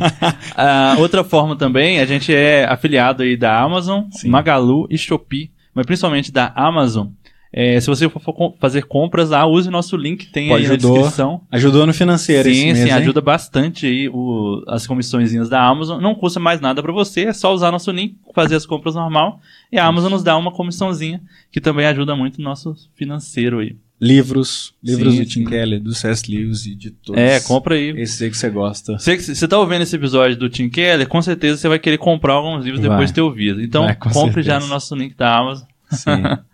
outra 0.98 1.24
forma 1.24 1.55
também, 1.55 2.00
a 2.00 2.05
gente 2.05 2.33
é 2.33 2.65
afiliado 2.65 3.24
aí 3.24 3.38
da 3.38 3.57
Amazon, 3.57 4.05
sim. 4.12 4.27
Magalu 4.27 4.88
e 4.89 4.98
Shopee. 4.98 5.51
Mas 5.74 5.86
principalmente 5.86 6.31
da 6.31 6.51
Amazon. 6.55 7.07
É, 7.55 7.79
se 7.79 7.86
você 7.86 8.10
for 8.10 8.55
fazer 8.60 8.81
compras 8.86 9.29
lá, 9.29 9.45
use 9.45 9.69
nosso 9.69 9.95
link, 9.95 10.25
tem 10.25 10.48
Pô, 10.48 10.55
aí 10.55 10.65
ajudou, 10.65 10.93
na 10.93 10.98
descrição. 10.98 11.41
Ajudou 11.51 11.86
no 11.86 11.93
financeiro 11.93 12.50
Sim, 12.50 12.65
mês, 12.65 12.79
sim, 12.79 12.86
hein? 12.86 12.91
ajuda 12.91 13.22
bastante 13.22 13.86
aí 13.86 14.10
o, 14.10 14.63
as 14.67 14.88
comissõezinhas 14.88 15.50
da 15.50 15.63
Amazon. 15.63 16.01
Não 16.01 16.15
custa 16.15 16.39
mais 16.39 16.60
nada 16.60 16.81
para 16.81 16.91
você, 16.91 17.25
é 17.25 17.33
só 17.33 17.53
usar 17.53 17.72
nosso 17.72 17.91
link, 17.91 18.15
fazer 18.33 18.55
as 18.55 18.65
compras 18.65 18.95
normal. 18.95 19.39
E 19.72 19.77
a 19.77 19.86
Amazon 19.86 20.12
nos 20.12 20.24
dá 20.24 20.36
uma 20.36 20.51
comissãozinha, 20.51 21.22
que 21.51 21.62
também 21.62 21.86
ajuda 21.86 22.15
muito 22.15 22.39
o 22.39 22.41
nosso 22.41 22.75
financeiro 22.95 23.60
aí. 23.60 23.75
Livros, 24.01 24.74
livros 24.83 25.13
sim, 25.13 25.19
do 25.19 25.25
Tim 25.27 25.45
Keller, 25.45 25.79
do 25.79 25.93
C.S. 25.93 26.29
Lewis 26.29 26.65
e 26.65 26.74
de 26.74 26.89
todos. 26.89 27.22
É, 27.22 27.39
compra 27.39 27.75
aí. 27.75 27.91
Esse 27.91 28.24
aí 28.24 28.31
que 28.31 28.38
você 28.38 28.50
gosta. 28.50 28.98
Você, 28.98 29.15
você 29.15 29.48
tá 29.48 29.60
ouvindo 29.60 29.83
esse 29.83 29.95
episódio 29.95 30.36
do 30.36 30.50
Tim 30.50 30.69
Keller, 30.69 31.07
com 31.07 31.22
certeza 31.22 31.57
você 31.57 31.69
vai 31.69 31.77
querer 31.77 32.00
comprar 32.00 32.33
alguns 32.33 32.65
livros 32.65 32.81
vai. 32.81 32.89
depois 32.89 33.12
de 33.12 33.13
ter 33.13 33.22
ouvido. 33.22 33.62
Então, 33.62 33.86
vai, 33.86 33.95
compre 33.95 34.43
certeza. 34.43 34.43
já 34.43 34.60
no 34.60 34.67
nosso 34.67 34.95
link 34.95 35.15
da 35.15 35.38
Amazon. 35.38 35.67
Sim. 35.91 36.24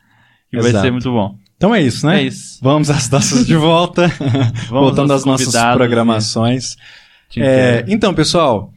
e 0.51 0.58
Exato. 0.58 0.74
vai 0.74 0.82
ser 0.84 0.91
muito 0.91 1.12
bom. 1.12 1.38
Então 1.58 1.75
é 1.75 1.82
isso, 1.82 2.08
né? 2.08 2.22
É 2.22 2.24
isso. 2.24 2.58
Vamos 2.62 2.89
às 2.89 3.10
nossas 3.10 3.46
de 3.46 3.56
volta. 3.56 4.08
Voltando 4.70 5.12
às 5.12 5.25
nossas 5.25 5.53
programações. 5.74 6.77
É, 7.36 7.84
então, 7.88 8.13
pessoal, 8.13 8.74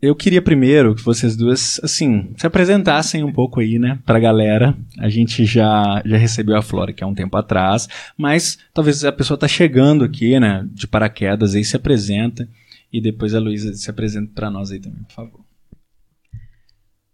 eu 0.00 0.14
queria 0.14 0.42
primeiro 0.42 0.94
que 0.94 1.02
vocês 1.02 1.36
duas, 1.36 1.80
assim, 1.82 2.32
se 2.36 2.46
apresentassem 2.46 3.24
um 3.24 3.32
pouco 3.32 3.60
aí, 3.60 3.78
né, 3.78 3.98
pra 4.04 4.18
galera. 4.18 4.76
A 4.98 5.08
gente 5.08 5.44
já, 5.44 6.02
já 6.04 6.16
recebeu 6.16 6.56
a 6.56 6.62
Flora 6.62 6.92
que 6.92 7.02
há 7.02 7.06
um 7.06 7.14
tempo 7.14 7.36
atrás, 7.36 7.88
mas 8.16 8.58
talvez 8.72 9.04
a 9.04 9.12
pessoa 9.12 9.38
tá 9.38 9.48
chegando 9.48 10.04
aqui, 10.04 10.38
né, 10.38 10.66
de 10.72 10.86
paraquedas, 10.86 11.54
aí 11.54 11.64
se 11.64 11.76
apresenta. 11.76 12.48
E 12.92 13.00
depois 13.00 13.34
a 13.34 13.40
Luísa 13.40 13.72
se 13.74 13.90
apresenta 13.90 14.30
para 14.34 14.50
nós 14.50 14.70
aí 14.70 14.78
também, 14.78 15.02
por 15.04 15.12
favor. 15.12 15.40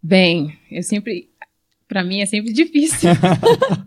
Bem, 0.03 0.57
eu 0.69 0.83
sempre 0.83 1.30
para 1.91 2.05
mim 2.05 2.21
é 2.21 2.25
sempre 2.25 2.53
difícil 2.53 3.09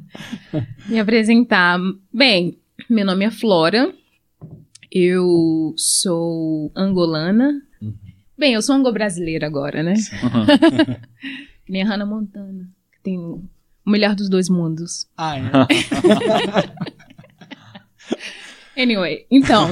me 0.86 1.00
apresentar. 1.00 1.78
Bem, 2.12 2.58
meu 2.90 3.06
nome 3.06 3.24
é 3.24 3.30
Flora. 3.30 3.94
Eu 4.92 5.72
sou 5.74 6.70
angolana. 6.76 7.62
Uhum. 7.80 7.94
Bem, 8.36 8.52
eu 8.52 8.60
sou 8.60 8.74
ango-brasileira 8.74 9.46
agora, 9.46 9.82
né? 9.82 9.94
Uhum. 10.22 10.96
Minha 11.66 11.86
Hannah 11.86 12.04
Montana, 12.04 12.68
que 12.92 13.00
tem 13.02 13.18
o 13.18 13.42
melhor 13.86 14.14
dos 14.14 14.28
dois 14.28 14.50
mundos. 14.50 15.08
Ah, 15.16 15.38
é? 15.38 15.50
anyway, 18.82 19.24
então, 19.30 19.70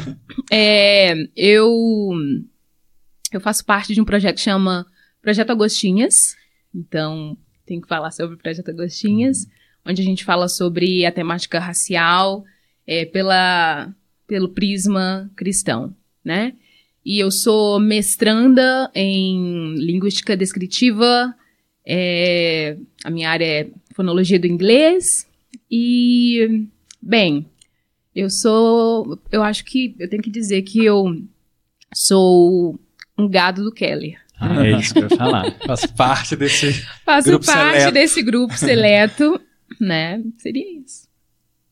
é, 0.50 1.12
eu 1.36 2.10
eu 3.30 3.42
faço 3.42 3.62
parte 3.62 3.92
de 3.92 4.00
um 4.00 4.06
projeto 4.06 4.36
que 4.36 4.42
chama 4.42 4.86
Projeto 5.20 5.50
Agostinhas. 5.50 6.34
Então, 6.74 7.36
tem 7.72 7.80
que 7.80 7.88
falar 7.88 8.10
sobre 8.10 8.34
o 8.34 8.38
Projeto 8.38 8.70
Agostinhas, 8.70 9.48
onde 9.84 10.02
a 10.02 10.04
gente 10.04 10.24
fala 10.24 10.46
sobre 10.46 11.06
a 11.06 11.12
temática 11.12 11.58
racial 11.58 12.44
é, 12.86 13.06
pela, 13.06 13.90
pelo 14.26 14.50
prisma 14.50 15.30
cristão, 15.34 15.94
né? 16.22 16.52
E 17.04 17.18
eu 17.18 17.30
sou 17.30 17.80
mestranda 17.80 18.90
em 18.94 19.74
linguística 19.74 20.36
descritiva, 20.36 21.34
é, 21.84 22.76
a 23.02 23.10
minha 23.10 23.30
área 23.30 23.44
é 23.44 23.70
fonologia 23.94 24.38
do 24.38 24.46
inglês, 24.46 25.26
e, 25.70 26.66
bem, 27.00 27.46
eu 28.14 28.28
sou, 28.28 29.18
eu 29.32 29.42
acho 29.42 29.64
que, 29.64 29.96
eu 29.98 30.08
tenho 30.08 30.22
que 30.22 30.30
dizer 30.30 30.60
que 30.62 30.84
eu 30.84 31.06
sou 31.94 32.78
um 33.16 33.26
gado 33.26 33.64
do 33.64 33.72
Keller. 33.72 34.21
Ah, 34.42 34.66
é 34.66 34.72
isso 34.72 34.92
que 34.92 35.00
eu 35.00 35.08
ia 35.08 35.16
falar. 35.16 35.54
Faço 35.64 35.94
parte 35.94 36.34
desse 36.34 36.72
Faço 37.04 37.28
grupo 37.28 37.46
parte 37.46 37.72
seleto. 37.72 37.92
desse 37.92 38.22
grupo 38.22 38.56
seleto, 38.58 39.40
né? 39.80 40.20
Seria 40.38 40.80
isso. 40.80 41.08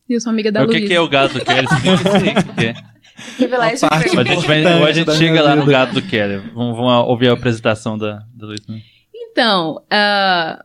E 0.09 0.15
eu 0.15 0.21
sou 0.21 0.31
amiga 0.31 0.53
da 0.53 0.63
Luísa. 0.63 0.79
O 0.79 0.81
que, 0.81 0.87
que, 0.87 0.95
é 0.95 1.01
o 1.01 1.09
gado 1.09 1.35
do 1.35 1.45
Kelly? 1.45 1.67
o 1.67 2.55
que 2.55 2.67
é. 2.67 2.75
Privilégio 3.37 3.89
a, 3.91 4.01
gente, 4.01 4.47
vai, 4.47 4.65
a 4.65 4.93
gente 4.93 5.13
chega 5.17 5.43
lá 5.43 5.55
no 5.55 5.67
gado 5.67 5.95
do 5.95 6.03
Kelly. 6.03 6.39
Vamos, 6.55 6.77
vamos 6.77 7.09
ouvir 7.09 7.29
a 7.29 7.33
apresentação 7.33 7.99
da, 7.99 8.25
da 8.35 8.47
Luísa. 8.47 8.65
Né? 8.69 8.81
Então, 9.15 9.77
uh, 9.77 10.65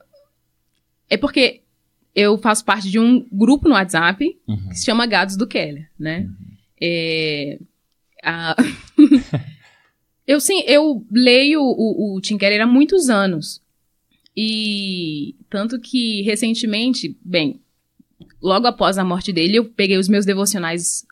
é 1.09 1.17
porque 1.17 1.61
eu 2.15 2.37
faço 2.37 2.63
parte 2.63 2.89
de 2.89 2.99
um 2.99 3.25
grupo 3.31 3.67
no 3.67 3.73
WhatsApp 3.73 4.25
uhum. 4.47 4.69
que 4.69 4.75
se 4.75 4.85
chama 4.85 5.05
Gados 5.05 5.35
do 5.35 5.45
Kelly, 5.45 5.85
né? 5.99 6.19
Uhum. 6.19 6.35
É, 6.81 7.59
uh, 8.25 8.63
Eu 10.27 10.39
sim, 10.39 10.63
eu 10.65 11.05
leio 11.11 11.61
o, 11.61 12.15
o 12.15 12.21
Tim 12.21 12.37
Keller 12.37 12.61
há 12.61 12.67
muitos 12.67 13.09
anos. 13.09 13.61
E 14.35 15.35
tanto 15.49 15.79
que 15.79 16.21
recentemente, 16.23 17.17
bem, 17.23 17.59
logo 18.41 18.67
após 18.67 18.97
a 18.97 19.03
morte 19.03 19.31
dele, 19.31 19.57
eu 19.57 19.65
peguei 19.65 19.97
os 19.97 20.09
meus 20.09 20.25
devocionais 20.25 21.05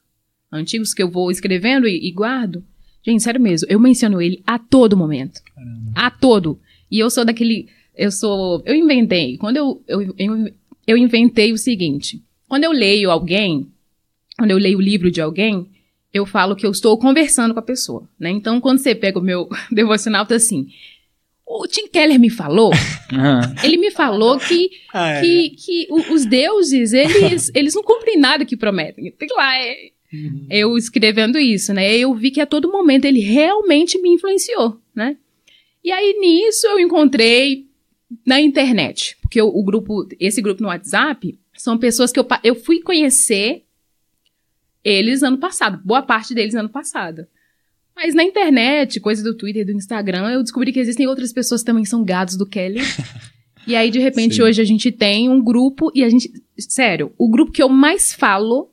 antigos 0.52 0.94
que 0.94 1.02
eu 1.02 1.10
vou 1.10 1.32
escrevendo 1.32 1.88
e, 1.88 2.08
e 2.08 2.12
guardo. 2.12 2.64
Gente, 3.06 3.24
sério 3.24 3.42
mesmo, 3.42 3.68
eu 3.70 3.80
menciono 3.80 4.22
ele 4.22 4.42
a 4.46 4.58
todo 4.58 4.98
momento. 4.98 5.42
Caramba. 5.56 5.92
A 5.96 6.12
todo. 6.12 6.60
E 6.90 7.00
eu 7.00 7.10
sou 7.10 7.26
daquele. 7.26 7.68
Eu 7.96 8.12
sou. 8.12 8.62
Eu 8.66 8.76
inventei. 8.76 9.38
Quando 9.38 9.58
eu, 9.58 9.84
eu, 9.88 10.16
eu, 10.18 10.54
eu 10.88 10.98
inventei 10.98 11.52
o 11.52 11.58
seguinte: 11.58 12.24
quando 12.48 12.64
eu 12.64 12.72
leio 12.72 13.12
alguém, 13.12 13.68
quando 14.38 14.52
eu 14.52 14.58
leio 14.58 14.78
o 14.78 14.82
livro 14.82 15.12
de 15.12 15.20
alguém, 15.22 15.70
eu 16.14 16.26
falo 16.26 16.56
que 16.56 16.66
eu 16.66 16.72
estou 16.72 16.98
conversando 16.98 17.54
com 17.54 17.60
a 17.60 17.64
pessoa, 17.64 18.08
né? 18.20 18.30
Então, 18.30 18.62
quando 18.62 18.78
você 18.78 18.94
pega 18.94 19.18
o 19.18 19.24
meu 19.24 19.50
devocional, 19.72 20.26
tá 20.26 20.36
assim, 20.36 20.68
o 21.46 21.68
Tim 21.68 21.88
Keller 21.88 22.20
me 22.20 22.30
falou, 22.30 22.72
ele 23.64 23.78
me 23.78 23.90
falou 23.90 24.38
que, 24.38 24.70
ah, 24.94 25.10
é. 25.10 25.22
que, 25.22 25.50
que 25.50 25.88
os 26.12 26.26
deuses, 26.26 26.94
eles, 26.94 27.52
eles 27.56 27.74
não 27.74 27.82
cumprem 27.82 28.18
nada 28.18 28.46
que 28.46 28.56
prometem. 28.56 29.12
Tem 29.12 29.28
lá, 29.36 29.58
é, 29.58 29.92
uhum. 30.14 30.48
eu 30.52 30.78
escrevendo 30.78 31.40
isso, 31.40 31.74
né? 31.74 31.98
Eu 31.98 32.14
vi 32.14 32.30
que 32.30 32.42
a 32.42 32.46
todo 32.46 32.72
momento 32.72 33.06
ele 33.06 33.20
realmente 33.20 34.00
me 34.00 34.10
influenciou, 34.10 34.80
né? 34.96 35.18
E 35.84 35.92
aí, 35.92 36.16
nisso, 36.20 36.66
eu 36.68 36.80
encontrei 36.80 37.68
na 38.26 38.40
internet, 38.40 39.18
porque 39.22 39.42
o, 39.42 39.48
o 39.48 39.64
grupo, 39.64 40.08
esse 40.20 40.42
grupo 40.42 40.62
no 40.62 40.70
WhatsApp, 40.70 41.38
são 41.56 41.78
pessoas 41.78 42.12
que 42.12 42.20
eu, 42.20 42.28
eu 42.44 42.56
fui 42.56 42.82
conhecer 42.82 43.64
eles 44.84 45.24
ano 45.24 45.38
passado, 45.38 45.82
boa 45.84 46.02
parte 46.02 46.34
deles 46.34 46.56
ano 46.56 46.70
passado. 46.70 47.26
Mas 47.96 48.16
na 48.16 48.24
internet, 48.24 49.00
coisa 49.00 49.24
do 49.24 49.36
Twitter, 49.36 49.66
do 49.66 49.72
Instagram, 49.72 50.32
eu 50.32 50.42
descobri 50.42 50.72
que 50.72 50.80
existem 50.80 51.08
outras 51.08 51.32
pessoas 51.32 51.62
que 51.62 51.68
também 51.68 51.86
são 51.86 52.04
gados 52.04 52.36
do 52.36 52.46
Kelly. 52.46 52.82
e 53.68 53.76
aí, 53.76 53.92
de 53.92 54.00
repente, 54.00 54.36
Sim. 54.36 54.42
hoje 54.42 54.62
a 54.62 54.66
gente 54.66 54.92
tem 54.92 55.30
um 55.30 55.42
grupo 55.42 55.92
e 55.94 56.04
a 56.04 56.10
gente. 56.10 56.32
Sério, 56.58 57.14
o 57.18 57.30
grupo 57.30 57.52
que 57.52 57.62
eu 57.62 57.70
mais 57.70 58.14
falo. 58.14 58.70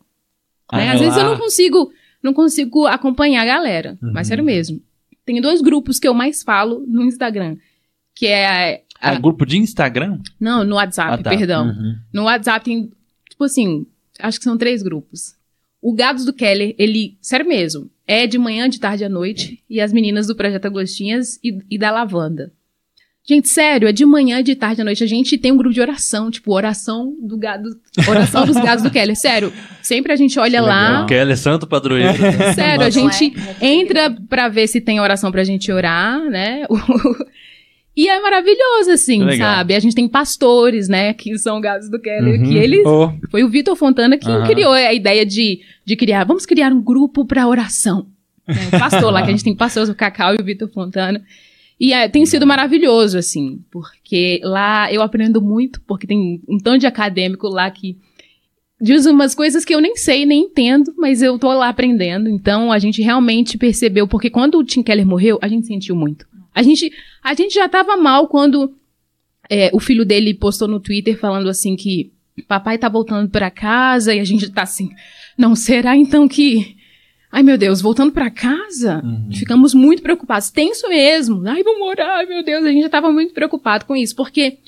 Né, 0.72 0.88
ah, 0.88 0.92
às 0.92 1.00
vezes 1.00 1.18
eu 1.18 1.24
não 1.24 1.36
consigo, 1.36 1.92
não 2.22 2.32
consigo 2.32 2.86
acompanhar 2.86 3.42
a 3.42 3.46
galera. 3.46 3.98
Uhum. 4.02 4.12
Mas 4.12 4.28
sério 4.28 4.44
mesmo. 4.44 4.80
Tem 5.24 5.40
dois 5.40 5.60
grupos 5.60 5.98
que 5.98 6.08
eu 6.08 6.14
mais 6.14 6.42
falo 6.42 6.84
no 6.86 7.02
Instagram. 7.02 7.56
Que 8.14 8.26
é. 8.26 8.82
A, 9.00 9.10
a... 9.10 9.18
grupo 9.18 9.44
de 9.44 9.58
Instagram? 9.58 10.18
Não, 10.38 10.64
no 10.64 10.76
WhatsApp, 10.76 11.14
ah, 11.14 11.22
tá. 11.22 11.30
perdão. 11.30 11.66
Uhum. 11.66 11.96
No 12.12 12.22
WhatsApp 12.24 12.64
tem, 12.64 12.90
tipo 13.28 13.44
assim, 13.44 13.86
acho 14.18 14.38
que 14.38 14.44
são 14.44 14.56
três 14.56 14.82
grupos. 14.82 15.34
O 15.82 15.94
Gados 15.94 16.24
do 16.24 16.32
Keller, 16.32 16.74
ele, 16.78 17.16
sério 17.20 17.46
mesmo, 17.46 17.90
é 18.06 18.26
de 18.26 18.38
manhã, 18.38 18.68
de 18.68 18.78
tarde 18.78 19.04
à 19.04 19.08
noite. 19.08 19.62
E 19.68 19.80
as 19.80 19.92
meninas 19.92 20.26
do 20.26 20.36
Projeto 20.36 20.66
Agostinhas 20.66 21.38
e, 21.42 21.58
e 21.70 21.78
da 21.78 21.90
Lavanda. 21.90 22.52
Gente, 23.26 23.48
sério, 23.48 23.86
é 23.86 23.92
de 23.92 24.04
manhã, 24.04 24.42
de 24.42 24.56
tarde 24.56 24.80
à 24.80 24.84
noite. 24.84 25.04
A 25.04 25.06
gente 25.06 25.38
tem 25.38 25.52
um 25.52 25.56
grupo 25.56 25.72
de 25.72 25.80
oração, 25.80 26.30
tipo, 26.30 26.52
oração 26.52 27.14
do 27.22 27.38
gado. 27.38 27.68
Oração 28.08 28.44
dos 28.44 28.56
gados 28.56 28.82
do 28.82 28.90
Keller. 28.90 29.14
Sério, 29.14 29.52
sempre 29.82 30.12
a 30.12 30.16
gente 30.16 30.38
olha 30.38 30.60
lá. 30.60 31.06
Keller, 31.06 31.36
santo 31.36 31.66
padroeiro. 31.66 32.18
Sério, 32.54 32.84
a 32.84 32.90
gente 32.90 33.32
é, 33.60 33.66
é 33.66 33.72
entra 33.72 34.10
pra 34.28 34.48
ver 34.48 34.66
se 34.66 34.80
tem 34.80 35.00
oração 35.00 35.30
pra 35.30 35.44
gente 35.44 35.70
orar, 35.70 36.18
né? 36.28 36.64
E 37.96 38.08
é 38.08 38.20
maravilhoso, 38.20 38.92
assim, 38.92 39.20
sabe? 39.36 39.74
A 39.74 39.80
gente 39.80 39.94
tem 39.94 40.08
pastores, 40.08 40.88
né, 40.88 41.12
que 41.12 41.36
são 41.38 41.60
gados 41.60 41.90
do 41.90 42.00
Keller, 42.00 42.40
uhum. 42.40 42.48
que 42.48 42.56
eles... 42.56 42.86
Oh. 42.86 43.12
Foi 43.30 43.42
o 43.42 43.48
Vitor 43.48 43.74
Fontana 43.74 44.16
que 44.16 44.30
uhum. 44.30 44.46
criou 44.46 44.72
a 44.72 44.94
ideia 44.94 45.26
de, 45.26 45.60
de 45.84 45.96
criar, 45.96 46.24
vamos 46.24 46.46
criar 46.46 46.72
um 46.72 46.80
grupo 46.80 47.24
para 47.24 47.48
oração. 47.48 48.06
É, 48.46 48.78
pastor 48.78 49.12
lá, 49.12 49.22
que 49.22 49.28
a 49.28 49.32
gente 49.32 49.44
tem 49.44 49.54
pastores, 49.54 49.88
o 49.88 49.94
Cacau 49.94 50.34
e 50.34 50.40
o 50.40 50.44
Vitor 50.44 50.68
Fontana. 50.68 51.22
E 51.78 51.92
é, 51.92 52.08
tem 52.08 52.26
sido 52.26 52.46
maravilhoso, 52.46 53.16
assim, 53.16 53.60
porque 53.70 54.40
lá 54.42 54.92
eu 54.92 55.02
aprendo 55.02 55.40
muito, 55.40 55.80
porque 55.82 56.06
tem 56.06 56.40
um 56.48 56.58
tanto 56.58 56.80
de 56.80 56.86
acadêmico 56.86 57.48
lá 57.48 57.70
que 57.70 57.96
diz 58.80 59.06
umas 59.06 59.34
coisas 59.34 59.64
que 59.64 59.74
eu 59.74 59.80
nem 59.80 59.96
sei, 59.96 60.24
nem 60.24 60.44
entendo, 60.44 60.92
mas 60.96 61.22
eu 61.22 61.38
tô 61.38 61.48
lá 61.52 61.68
aprendendo. 61.68 62.28
Então 62.28 62.70
a 62.70 62.78
gente 62.78 63.02
realmente 63.02 63.58
percebeu, 63.58 64.06
porque 64.06 64.30
quando 64.30 64.58
o 64.58 64.64
Tim 64.64 64.82
Keller 64.82 65.06
morreu, 65.06 65.38
a 65.40 65.48
gente 65.48 65.66
sentiu 65.66 65.96
muito. 65.96 66.26
A 66.60 66.62
gente, 66.62 66.92
a 67.22 67.32
gente 67.32 67.54
já 67.54 67.66
tava 67.70 67.96
mal 67.96 68.28
quando 68.28 68.74
é, 69.48 69.70
o 69.72 69.80
filho 69.80 70.04
dele 70.04 70.34
postou 70.34 70.68
no 70.68 70.78
Twitter 70.78 71.18
falando 71.18 71.48
assim 71.48 71.74
que 71.74 72.12
papai 72.46 72.76
tá 72.76 72.86
voltando 72.86 73.30
para 73.30 73.50
casa 73.50 74.14
e 74.14 74.20
a 74.20 74.24
gente 74.24 74.50
tá 74.50 74.62
assim, 74.62 74.90
não 75.38 75.56
será 75.56 75.96
então 75.96 76.28
que 76.28 76.76
Ai, 77.32 77.44
meu 77.44 77.56
Deus, 77.56 77.80
voltando 77.80 78.10
para 78.10 78.28
casa, 78.28 79.00
uhum. 79.04 79.28
ficamos 79.32 79.72
muito 79.72 80.02
preocupados. 80.02 80.50
Tenso 80.50 80.88
mesmo. 80.88 81.46
Ai, 81.46 81.62
vamos 81.62 81.78
morar, 81.78 82.16
ai, 82.16 82.26
meu 82.26 82.42
Deus. 82.42 82.64
A 82.64 82.72
gente 82.72 82.82
já 82.82 82.88
tava 82.88 83.12
muito 83.12 83.32
preocupado 83.32 83.84
com 83.84 83.94
isso, 83.94 84.16
porque 84.16 84.58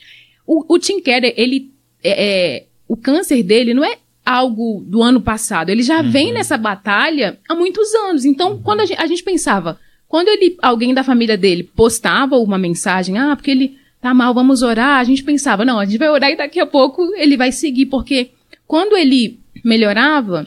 o, 0.47 0.73
o 0.73 0.79
Tim 0.79 1.01
Keller, 1.01 1.35
ele, 1.37 1.73
é, 2.05 2.25
é, 2.25 2.67
o 2.87 2.97
câncer 2.97 3.43
dele 3.43 3.75
não 3.75 3.85
é 3.85 3.99
algo 4.25 4.85
do 4.87 5.03
ano 5.03 5.21
passado. 5.21 5.71
Ele 5.71 5.83
já 5.83 6.03
uhum. 6.03 6.11
vem 6.13 6.33
nessa 6.33 6.57
batalha 6.57 7.37
há 7.49 7.55
muitos 7.57 7.93
anos. 7.95 8.25
Então, 8.25 8.53
uhum. 8.53 8.63
quando 8.63 8.83
a 8.83 8.87
gente, 8.87 9.01
a 9.01 9.07
gente 9.09 9.25
pensava, 9.25 9.81
quando 10.13 10.29
ele, 10.29 10.59
alguém 10.61 10.93
da 10.93 11.03
família 11.03 11.39
dele 11.39 11.63
postava 11.63 12.37
uma 12.37 12.59
mensagem, 12.59 13.17
ah, 13.17 13.35
porque 13.35 13.51
ele 13.51 13.79
tá 13.99 14.13
mal, 14.13 14.35
vamos 14.35 14.61
orar, 14.61 15.01
a 15.01 15.05
gente 15.05 15.25
pensava, 15.25 15.65
não, 15.65 15.79
a 15.79 15.87
gente 15.87 15.97
vai 15.97 16.11
orar 16.11 16.31
e 16.31 16.37
daqui 16.37 16.61
a 16.61 16.67
pouco 16.67 17.15
ele 17.15 17.35
vai 17.35 17.51
seguir, 17.51 17.87
porque 17.87 18.29
quando 18.67 18.95
ele 18.95 19.41
melhorava, 19.65 20.47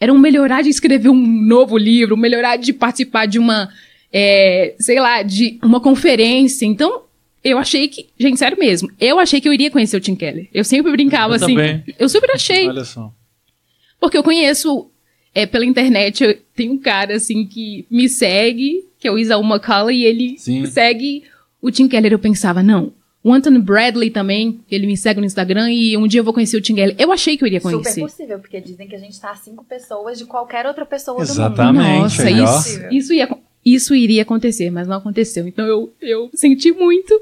era 0.00 0.12
um 0.12 0.18
melhorar 0.18 0.60
de 0.60 0.70
escrever 0.70 1.08
um 1.08 1.14
novo 1.46 1.78
livro, 1.78 2.16
um 2.16 2.18
melhorar 2.18 2.56
de 2.56 2.72
participar 2.72 3.26
de 3.26 3.38
uma, 3.38 3.68
é, 4.12 4.74
sei 4.80 4.98
lá, 4.98 5.22
de 5.22 5.56
uma 5.62 5.78
conferência. 5.78 6.66
Então, 6.66 7.02
eu 7.44 7.58
achei 7.58 7.86
que, 7.86 8.08
gente, 8.18 8.40
sério 8.40 8.58
mesmo, 8.58 8.90
eu 8.98 9.20
achei 9.20 9.40
que 9.40 9.48
eu 9.48 9.52
iria 9.52 9.70
conhecer 9.70 9.96
o 9.96 10.00
Tim 10.00 10.16
Keller. 10.16 10.48
Eu 10.52 10.64
sempre 10.64 10.90
brincava 10.90 11.34
eu 11.34 11.36
assim. 11.36 11.54
Também. 11.54 11.84
Eu 11.96 12.08
super 12.08 12.32
achei. 12.32 12.68
Olha 12.68 12.84
só. 12.84 13.12
Porque 14.00 14.18
eu 14.18 14.24
conheço 14.24 14.90
é, 15.34 15.46
pela 15.46 15.64
internet, 15.64 16.22
eu, 16.22 16.38
tem 16.54 16.70
um 16.70 16.78
cara, 16.78 17.16
assim, 17.16 17.44
que 17.44 17.86
me 17.90 18.08
segue, 18.08 18.86
que 18.98 19.08
é 19.08 19.10
o 19.10 19.18
Isaú 19.18 19.42
McCullough, 19.42 19.90
e 19.90 20.04
ele 20.04 20.38
Sim. 20.38 20.64
segue 20.66 21.24
o 21.60 21.70
Tim 21.70 21.88
Keller. 21.88 22.12
Eu 22.12 22.18
pensava, 22.18 22.62
não, 22.62 22.92
o 23.24 23.32
Anthony 23.32 23.58
Bradley 23.58 24.10
também, 24.10 24.60
ele 24.70 24.86
me 24.86 24.96
segue 24.96 25.18
no 25.18 25.26
Instagram 25.26 25.70
e 25.70 25.96
um 25.96 26.06
dia 26.06 26.20
eu 26.20 26.24
vou 26.24 26.34
conhecer 26.34 26.58
o 26.58 26.60
Tim 26.60 26.74
Keller. 26.74 26.94
Eu 26.98 27.10
achei 27.10 27.36
que 27.36 27.42
eu 27.42 27.46
iria 27.46 27.60
conhecer. 27.60 27.94
Super 27.94 28.02
possível, 28.02 28.38
porque 28.38 28.60
dizem 28.60 28.86
que 28.86 28.94
a 28.94 28.98
gente 28.98 29.18
tá 29.18 29.30
a 29.30 29.34
cinco 29.34 29.64
pessoas 29.64 30.18
de 30.18 30.26
qualquer 30.26 30.66
outra 30.66 30.84
pessoa 30.84 31.22
Exatamente, 31.22 31.82
do 31.82 31.90
mundo. 31.90 32.02
Nossa, 32.02 32.30
isso, 32.30 32.86
isso, 32.90 33.12
ia, 33.14 33.28
isso 33.64 33.94
iria 33.94 34.22
acontecer, 34.22 34.70
mas 34.70 34.86
não 34.86 34.98
aconteceu. 34.98 35.48
Então 35.48 35.66
eu, 35.66 35.92
eu 36.02 36.30
senti 36.34 36.70
muito. 36.70 37.18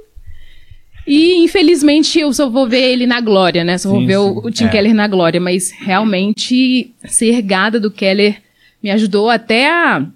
E 1.07 1.37
infelizmente 1.43 2.19
eu 2.21 2.33
só 2.33 2.49
vou 2.49 2.69
ver 2.69 2.93
ele 2.93 3.07
na 3.07 3.21
glória, 3.21 3.65
né? 3.65 3.77
Só 3.79 3.91
sim, 3.91 3.97
vou 3.97 4.07
ver 4.07 4.15
sim. 4.15 4.41
o, 4.47 4.51
Tim 4.51 4.65
é. 4.65 4.69
Keller 4.69 4.95
na 4.95 5.09
glória. 5.09 5.41
Mas 5.41 5.71
realmente 5.71 6.93
ser 7.05 7.43
gada 7.43 7.81
do 7.81 7.91
Keller 7.91 8.41
me 8.83 8.91
ajudou 8.91 9.31
até 9.31 9.69
a 9.69 10.07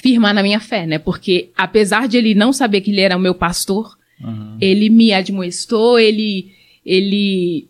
firmar 0.00 0.32
na 0.34 0.42
minha 0.42 0.60
fé, 0.60 0.86
né? 0.86 0.98
Porque 0.98 1.50
apesar 1.56 2.06
de 2.06 2.16
ele 2.16 2.34
não 2.34 2.52
saber 2.52 2.80
que 2.80 2.90
ele 2.90 3.00
era 3.00 3.16
o 3.16 3.20
meu 3.20 3.34
pastor, 3.34 3.96
uhum. 4.22 4.56
ele 4.60 4.88
me 4.88 5.12
admoestou, 5.12 5.98
ele, 5.98 6.52
ele 6.86 7.66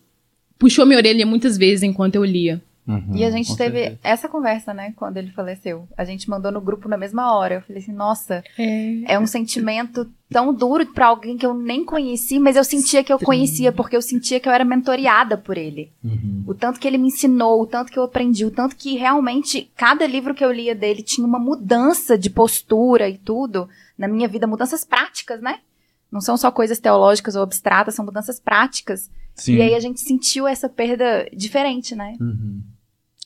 puxou 0.58 0.84
minha 0.84 0.98
orelha 0.98 1.24
muitas 1.24 1.56
vezes 1.56 1.82
enquanto 1.82 2.16
eu 2.16 2.24
lia. 2.24 2.60
Uhum, 2.90 3.16
e 3.16 3.24
a 3.24 3.30
gente 3.30 3.56
teve 3.56 3.78
certeza. 3.78 4.00
essa 4.02 4.28
conversa, 4.28 4.74
né, 4.74 4.92
quando 4.96 5.16
ele 5.16 5.30
faleceu. 5.30 5.88
A 5.96 6.04
gente 6.04 6.28
mandou 6.28 6.50
no 6.50 6.60
grupo 6.60 6.88
na 6.88 6.96
mesma 6.96 7.32
hora. 7.34 7.56
Eu 7.56 7.60
falei 7.62 7.80
assim, 7.80 7.92
nossa, 7.92 8.42
é, 8.58 9.14
é 9.14 9.18
um 9.18 9.26
sentimento 9.26 10.10
tão 10.28 10.52
duro 10.52 10.86
para 10.86 11.06
alguém 11.06 11.36
que 11.36 11.46
eu 11.46 11.54
nem 11.54 11.84
conheci, 11.84 12.38
mas 12.40 12.56
eu 12.56 12.64
sentia 12.64 13.04
que 13.04 13.12
eu 13.12 13.18
conhecia, 13.18 13.70
porque 13.70 13.96
eu 13.96 14.02
sentia 14.02 14.40
que 14.40 14.48
eu 14.48 14.52
era 14.52 14.64
mentoreada 14.64 15.38
por 15.38 15.56
ele. 15.56 15.92
Uhum. 16.02 16.44
O 16.46 16.54
tanto 16.54 16.80
que 16.80 16.88
ele 16.88 16.98
me 16.98 17.08
ensinou, 17.08 17.62
o 17.62 17.66
tanto 17.66 17.92
que 17.92 17.98
eu 17.98 18.04
aprendi, 18.04 18.44
o 18.44 18.50
tanto 18.50 18.74
que 18.74 18.96
realmente 18.96 19.70
cada 19.76 20.06
livro 20.06 20.34
que 20.34 20.44
eu 20.44 20.52
lia 20.52 20.74
dele 20.74 21.02
tinha 21.02 21.26
uma 21.26 21.38
mudança 21.38 22.18
de 22.18 22.30
postura 22.30 23.08
e 23.08 23.18
tudo 23.18 23.68
na 23.96 24.08
minha 24.08 24.26
vida, 24.26 24.46
mudanças 24.46 24.84
práticas, 24.84 25.40
né? 25.40 25.60
Não 26.10 26.20
são 26.20 26.36
só 26.36 26.50
coisas 26.50 26.80
teológicas 26.80 27.36
ou 27.36 27.42
abstratas, 27.42 27.94
são 27.94 28.04
mudanças 28.04 28.40
práticas. 28.40 29.08
Sim. 29.34 29.56
E 29.56 29.62
aí 29.62 29.74
a 29.74 29.80
gente 29.80 30.00
sentiu 30.00 30.46
essa 30.46 30.68
perda 30.68 31.28
diferente, 31.32 31.94
né? 31.94 32.16
Uhum. 32.20 32.62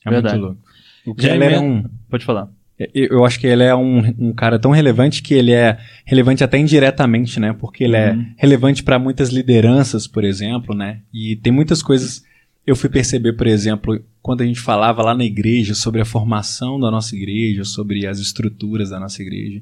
É 0.05 0.09
Verdade. 0.09 0.35
muito 0.37 0.45
louco. 0.47 0.61
O 1.05 1.15
Keller 1.15 1.53
é 1.53 1.59
um. 1.59 1.83
Pode 2.09 2.23
falar. 2.23 2.49
É, 2.79 2.89
eu 2.93 3.23
acho 3.25 3.39
que 3.39 3.47
ele 3.47 3.63
é 3.63 3.75
um, 3.75 3.99
um, 4.19 4.33
cara 4.33 4.59
tão 4.59 4.71
relevante 4.71 5.21
que 5.21 5.33
ele 5.33 5.51
é 5.51 5.77
relevante 6.05 6.43
até 6.43 6.57
indiretamente, 6.57 7.39
né? 7.39 7.53
Porque 7.53 7.83
ele 7.83 7.95
é 7.95 8.11
uhum. 8.11 8.21
é 8.21 8.25
relevante 8.37 8.83
para 8.83 8.99
muitas 8.99 9.29
lideranças, 9.29 10.07
por 10.07 10.23
exemplo, 10.23 10.75
né? 10.75 11.01
E 11.13 11.35
tem 11.37 11.51
muitas 11.51 11.81
coisas. 11.81 12.23
Eu 12.65 12.75
fui 12.75 12.89
perceber, 12.89 13.33
por 13.33 13.47
exemplo, 13.47 14.03
quando 14.21 14.41
a 14.41 14.45
gente 14.45 14.59
falava 14.59 15.03
lá 15.03 15.15
na 15.15 15.23
igreja 15.23 15.75
sobre 15.75 16.01
a 16.01 16.05
formação 16.05 16.79
da 16.79 16.89
nossa 16.89 17.15
igreja, 17.15 17.63
sobre 17.63 18.07
as 18.07 18.19
estruturas 18.19 18.89
da 18.89 18.99
nossa 18.99 19.21
igreja. 19.21 19.61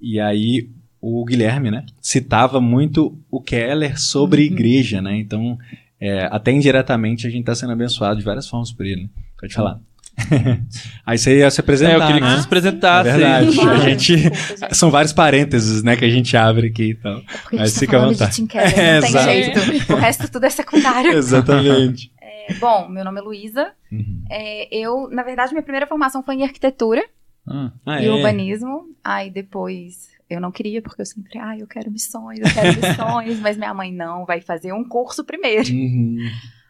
E 0.00 0.20
aí 0.20 0.70
o 1.00 1.24
Guilherme, 1.24 1.70
né? 1.70 1.84
Citava 2.00 2.60
muito 2.60 3.18
o 3.30 3.40
Keller 3.40 4.00
sobre 4.00 4.42
uhum. 4.42 4.46
igreja, 4.46 5.02
né? 5.02 5.16
Então, 5.18 5.58
é, 6.00 6.26
até 6.30 6.52
indiretamente 6.52 7.26
a 7.26 7.30
gente 7.30 7.40
está 7.40 7.54
sendo 7.54 7.72
abençoado 7.72 8.18
de 8.18 8.24
várias 8.24 8.48
formas 8.48 8.72
por 8.72 8.86
ele. 8.86 9.02
Né? 9.02 9.08
Pode 9.38 9.54
falar. 9.54 9.80
Aí 11.04 11.18
você 11.18 11.38
ia 11.38 11.50
se 11.50 11.60
apresentar. 11.60 11.92
É, 11.92 11.96
eu 11.96 12.06
queria 12.06 12.20
né? 12.20 12.26
que 12.26 12.32
você 12.32 12.40
se 12.40 12.46
apresentasse. 12.46 13.08
É 13.08 13.12
verdade. 13.12 13.60
a 13.68 13.88
gente, 13.88 14.74
são 14.74 14.90
vários 14.90 15.12
parênteses, 15.12 15.82
né, 15.82 15.96
que 15.96 16.04
a 16.04 16.10
gente 16.10 16.36
abre 16.36 16.68
aqui 16.68 16.84
e 16.84 16.90
então. 16.92 17.20
tal. 17.20 17.38
Porque 17.42 17.56
Mas 17.56 17.74
tá 17.74 17.80
fica 17.80 17.96
à 17.98 18.06
vontade. 18.06 18.42
De 18.42 18.46
Keller, 18.46 18.78
é, 18.78 18.94
não 19.00 19.12
tem 19.12 19.22
jeito. 19.22 19.92
O 19.92 19.96
resto 19.96 20.30
tudo 20.30 20.44
é 20.44 20.50
secundário. 20.50 21.12
Exatamente. 21.12 22.10
É, 22.20 22.54
bom, 22.54 22.88
meu 22.88 23.04
nome 23.04 23.20
é 23.20 23.22
Luísa. 23.22 23.72
Uhum. 23.92 24.24
É, 24.30 24.74
eu, 24.74 25.08
na 25.10 25.22
verdade, 25.22 25.52
minha 25.52 25.62
primeira 25.62 25.86
formação 25.86 26.22
foi 26.22 26.36
em 26.36 26.44
arquitetura 26.44 27.04
ah, 27.46 28.00
e 28.00 28.06
é. 28.06 28.10
urbanismo. 28.10 28.86
Aí 29.04 29.30
depois 29.30 30.08
eu 30.28 30.40
não 30.40 30.50
queria, 30.50 30.80
porque 30.82 31.02
eu 31.02 31.06
sempre, 31.06 31.38
ah, 31.38 31.56
eu 31.56 31.66
quero 31.66 31.90
missões, 31.90 32.40
eu 32.40 32.52
quero 32.52 32.74
missões, 32.76 33.40
mas 33.40 33.56
minha 33.56 33.72
mãe 33.74 33.92
não, 33.92 34.24
vai 34.24 34.40
fazer 34.40 34.72
um 34.72 34.82
curso 34.82 35.24
primeiro. 35.24 35.68
Uhum. 35.68 36.18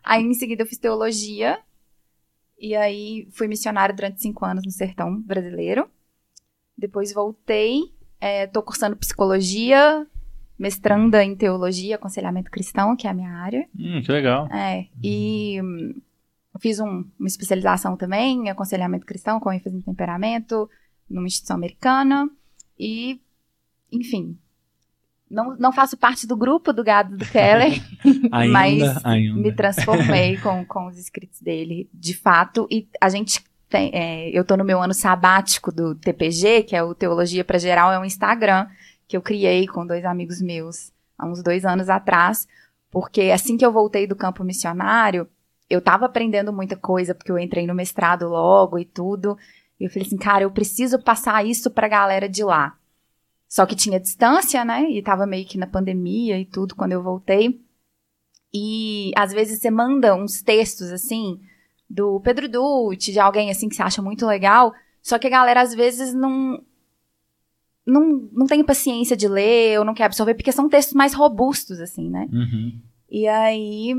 Aí 0.04 0.22
em 0.22 0.34
seguida 0.34 0.62
eu 0.62 0.66
fiz 0.66 0.78
teologia 0.78 1.58
e 2.58 2.74
aí 2.74 3.28
fui 3.32 3.48
missionária 3.48 3.94
durante 3.94 4.22
cinco 4.22 4.44
anos 4.44 4.64
no 4.64 4.70
sertão 4.70 5.20
brasileiro. 5.20 5.88
Depois 6.76 7.12
voltei, 7.12 7.80
estou 8.20 8.62
é, 8.62 8.64
cursando 8.64 8.96
psicologia, 8.96 10.06
mestranda 10.58 11.22
em 11.22 11.34
teologia, 11.34 11.96
aconselhamento 11.96 12.50
cristão, 12.50 12.96
que 12.96 13.06
é 13.06 13.10
a 13.10 13.14
minha 13.14 13.30
área. 13.30 13.68
Hum, 13.78 14.00
que 14.02 14.12
legal. 14.12 14.46
É, 14.52 14.86
e 15.02 15.60
hum, 15.62 16.00
fiz 16.58 16.80
um, 16.80 17.04
uma 17.18 17.28
especialização 17.28 17.96
também 17.96 18.46
em 18.46 18.50
aconselhamento 18.50 19.06
cristão, 19.06 19.40
com 19.40 19.52
ênfase 19.52 19.76
em 19.76 19.80
temperamento, 19.80 20.68
numa 21.08 21.26
instituição 21.26 21.56
americana. 21.56 22.30
E, 22.78 23.20
enfim, 23.92 24.38
não, 25.30 25.56
não 25.56 25.72
faço 25.72 25.96
parte 25.96 26.26
do 26.26 26.36
grupo 26.36 26.72
do 26.72 26.84
gado 26.84 27.16
do 27.16 27.24
Keller, 27.26 27.82
mas 28.50 29.04
ainda. 29.04 29.40
me 29.40 29.52
transformei 29.52 30.36
com, 30.38 30.64
com 30.64 30.86
os 30.86 30.98
escritos 30.98 31.40
dele, 31.40 31.88
de 31.92 32.14
fato. 32.14 32.66
E 32.70 32.88
a 33.00 33.08
gente 33.08 33.44
tem, 33.68 33.90
é, 33.92 34.30
eu 34.30 34.44
tô 34.44 34.56
no 34.56 34.64
meu 34.64 34.80
ano 34.80 34.94
sabático 34.94 35.72
do 35.72 35.94
TPG, 35.94 36.62
que 36.62 36.76
é 36.76 36.82
o 36.82 36.94
Teologia 36.94 37.44
para 37.44 37.58
Geral, 37.58 37.92
é 37.92 37.98
um 37.98 38.04
Instagram 38.04 38.68
que 39.08 39.16
eu 39.16 39.22
criei 39.22 39.66
com 39.66 39.86
dois 39.86 40.04
amigos 40.04 40.40
meus 40.40 40.92
há 41.18 41.26
uns 41.26 41.42
dois 41.42 41.64
anos 41.64 41.88
atrás, 41.88 42.46
porque 42.90 43.30
assim 43.32 43.56
que 43.56 43.64
eu 43.64 43.72
voltei 43.72 44.06
do 44.06 44.16
campo 44.16 44.44
missionário, 44.44 45.28
eu 45.68 45.80
tava 45.80 46.06
aprendendo 46.06 46.52
muita 46.52 46.76
coisa, 46.76 47.14
porque 47.14 47.30
eu 47.30 47.38
entrei 47.38 47.66
no 47.66 47.74
mestrado 47.74 48.28
logo 48.28 48.78
e 48.78 48.84
tudo. 48.84 49.36
E 49.78 49.84
eu 49.84 49.90
falei 49.90 50.06
assim, 50.06 50.16
cara, 50.16 50.44
eu 50.44 50.50
preciso 50.50 51.02
passar 51.02 51.44
isso 51.44 51.70
pra 51.70 51.88
galera 51.88 52.28
de 52.28 52.44
lá. 52.44 52.76
Só 53.48 53.64
que 53.64 53.76
tinha 53.76 54.00
distância, 54.00 54.64
né? 54.64 54.90
E 54.90 55.02
tava 55.02 55.26
meio 55.26 55.46
que 55.46 55.58
na 55.58 55.66
pandemia 55.66 56.38
e 56.38 56.44
tudo 56.44 56.74
quando 56.74 56.92
eu 56.92 57.02
voltei. 57.02 57.60
E 58.52 59.12
às 59.16 59.32
vezes 59.32 59.60
você 59.60 59.70
manda 59.70 60.14
uns 60.14 60.42
textos 60.42 60.90
assim, 60.90 61.40
do 61.88 62.20
Pedro 62.20 62.48
Dutti, 62.48 63.12
de 63.12 63.20
alguém 63.20 63.50
assim 63.50 63.68
que 63.68 63.76
você 63.76 63.82
acha 63.82 64.02
muito 64.02 64.26
legal, 64.26 64.72
só 65.02 65.18
que 65.18 65.26
a 65.26 65.30
galera 65.30 65.60
às 65.60 65.74
vezes 65.74 66.12
não, 66.12 66.62
não, 67.86 68.28
não 68.32 68.46
tem 68.46 68.64
paciência 68.64 69.16
de 69.16 69.28
ler 69.28 69.78
ou 69.78 69.84
não 69.84 69.94
quer 69.94 70.04
absorver, 70.04 70.34
porque 70.34 70.52
são 70.52 70.68
textos 70.68 70.94
mais 70.94 71.14
robustos, 71.14 71.80
assim, 71.80 72.10
né? 72.10 72.28
Uhum. 72.32 72.80
E 73.08 73.28
aí 73.28 73.94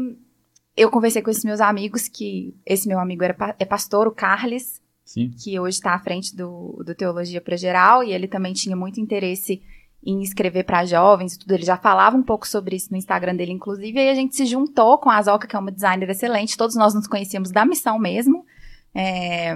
eu 0.76 0.92
conversei 0.92 1.22
com 1.22 1.32
esses 1.32 1.46
meus 1.46 1.62
amigos, 1.62 2.08
que 2.08 2.54
esse 2.66 2.88
meu 2.88 3.00
amigo 3.00 3.24
era, 3.24 3.56
é 3.58 3.66
pastor, 3.66 4.08
o 4.08 4.12
Carles, 4.12 4.82
Sim. 5.08 5.32
que 5.41 5.58
hoje 5.58 5.78
está 5.78 5.93
à 5.93 6.00
frente 6.00 6.36
do, 6.36 6.84
do 6.86 6.93
Teologia 6.93 7.39
para 7.39 7.56
Geral, 7.56 8.04
e 8.04 8.12
ele 8.12 8.28
também 8.28 8.52
tinha 8.52 8.76
muito 8.76 9.00
interesse 9.00 9.62
em 10.06 10.22
escrever 10.22 10.63
para 10.63 10.86
jovens 10.86 11.34
e 11.34 11.39
tudo. 11.39 11.54
Ele 11.54 11.65
já 11.65 11.78
falava 11.78 12.17
um 12.17 12.22
pouco 12.22 12.46
sobre 12.46 12.76
isso 12.76 12.91
no 12.91 12.98
Instagram 12.98 13.36
dele, 13.36 13.54
inclusive. 13.54 13.98
E 13.98 14.00
aí 14.00 14.10
a 14.10 14.15
gente 14.15 14.36
se 14.36 14.46
juntou 14.46 14.98
com 14.98 15.10
a 15.10 15.15
Azoka, 15.15 15.48
que 15.48 15.56
é 15.56 15.60
uma 15.60 15.72
designer 15.72 16.10
excelente. 16.10 16.58
Todos 16.58 16.76
nós 16.76 16.93
nos 16.93 17.08
conhecíamos 17.08 17.52
da 17.52 17.65
missão 17.65 17.98
mesmo. 17.98 18.46
É... 18.93 19.56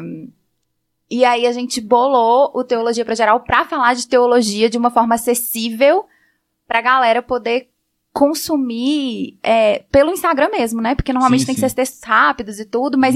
E 1.10 1.26
aí 1.26 1.46
a 1.46 1.52
gente 1.52 1.82
bolou 1.82 2.50
o 2.56 2.64
Teologia 2.64 3.04
para 3.04 3.14
Geral 3.14 3.42
para 3.42 3.66
falar 3.66 3.94
de 3.94 4.08
teologia 4.08 4.70
de 4.70 4.78
uma 4.78 4.90
forma 4.90 5.16
acessível 5.16 6.06
para 6.66 6.80
a 6.80 6.82
galera 6.82 7.22
poder 7.22 7.70
consumir 8.14 9.38
é, 9.44 9.80
pelo 9.92 10.12
Instagram 10.12 10.50
mesmo, 10.50 10.82
né? 10.82 10.96
Porque 10.96 11.12
normalmente 11.12 11.42
Sim, 11.42 11.48
tem 11.48 11.56
sim. 11.56 11.62
que 11.62 11.70
ser 11.70 11.76
textos 11.76 12.02
rápidos 12.04 12.60
e 12.60 12.66
tudo, 12.66 12.98
mas 12.98 13.16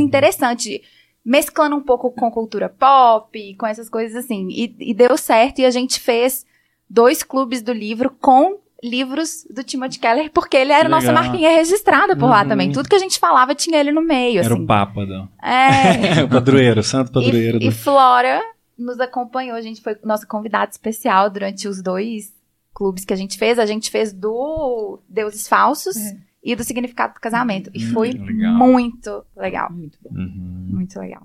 Uhum. 0.80 0.86
Mesclando 1.26 1.76
um 1.76 1.82
pouco 1.82 2.12
com 2.12 2.30
cultura 2.30 2.70
pop, 2.70 3.56
com 3.56 3.66
essas 3.66 3.90
coisas 3.90 4.16
assim. 4.24 4.48
E, 4.52 4.76
e 4.80 4.94
deu 4.94 5.18
certo, 5.18 5.60
e 5.60 5.66
a 5.66 5.72
gente 5.72 6.00
fez 6.00 6.46
dois 6.90 7.24
clubes 7.24 7.62
do 7.64 7.74
livro 7.74 8.16
com 8.22 8.60
livros 8.84 9.48
do 9.50 9.64
Timothy 9.64 9.98
Keller, 9.98 10.30
porque 10.32 10.56
ele 10.56 10.72
era 10.72 10.84
Que 10.84 10.92
nossa 10.92 11.08
legal. 11.08 11.24
marquinha 11.24 11.50
registrada 11.50 12.16
por 12.16 12.28
lá 12.30 12.44
Uhum. 12.44 12.50
também. 12.50 12.72
Tudo 12.72 12.88
que 12.88 12.94
a 12.96 13.00
gente 13.00 13.18
falava 13.18 13.56
tinha 13.56 13.80
ele 13.80 13.92
no 13.92 14.02
meio, 14.02 14.40
Era 14.44 14.54
assim. 14.54 14.64
o 14.64 14.68
Papa, 14.68 15.04
não. 15.06 15.28
É. 15.42 16.22
o 16.24 16.30
padroeiro, 16.30 16.82
o 16.82 16.84
santo 16.84 17.12
padroeiro. 17.12 17.58
E, 17.60 17.66
e 17.66 17.70
do... 17.70 17.76
Flora 17.76 18.40
nos 18.78 19.00
acompanhou, 19.00 19.56
a 19.58 19.62
gente 19.62 19.82
foi 19.82 19.98
nossa 20.04 20.28
convidada 20.28 20.70
especial 20.70 21.30
durante 21.32 21.68
os 21.68 21.82
dois 21.82 22.32
clubes 22.74 23.04
que 23.06 23.14
a 23.14 23.18
gente 23.18 23.38
fez. 23.40 23.58
A 23.58 23.66
gente 23.66 23.90
fez 23.90 24.14
do 24.14 25.00
Deuses 25.10 25.48
Falsos 25.48 25.96
É. 25.98 26.18
e 26.46 26.56
do 26.56 26.64
Significado 26.64 27.16
do 27.16 27.20
Casamento. 27.20 27.72
E 27.74 27.84
Hum, 27.84 27.92
foi 27.92 28.12
legal. 28.12 28.54
muito 28.54 29.26
legal. 29.36 29.72
Muito 29.74 29.98
bom. 30.00 30.16
Uhum. 30.16 30.68
Muito 30.70 31.00
legal. 31.00 31.24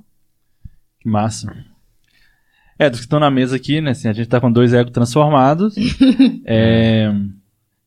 Que 0.99 1.09
massa. 1.09 1.55
É, 2.79 2.89
dos 2.89 3.01
que 3.01 3.05
estão 3.05 3.21
na 3.21 3.31
mesa 3.31 3.55
aqui, 3.57 3.83
né? 3.83 3.91
Assim, 3.91 4.09
a 4.09 4.13
gente 4.15 4.29
tá 4.31 4.41
com 4.41 4.51
dois 4.51 4.73
egos 4.73 4.93
transformados. 4.93 5.75
é... 6.47 7.13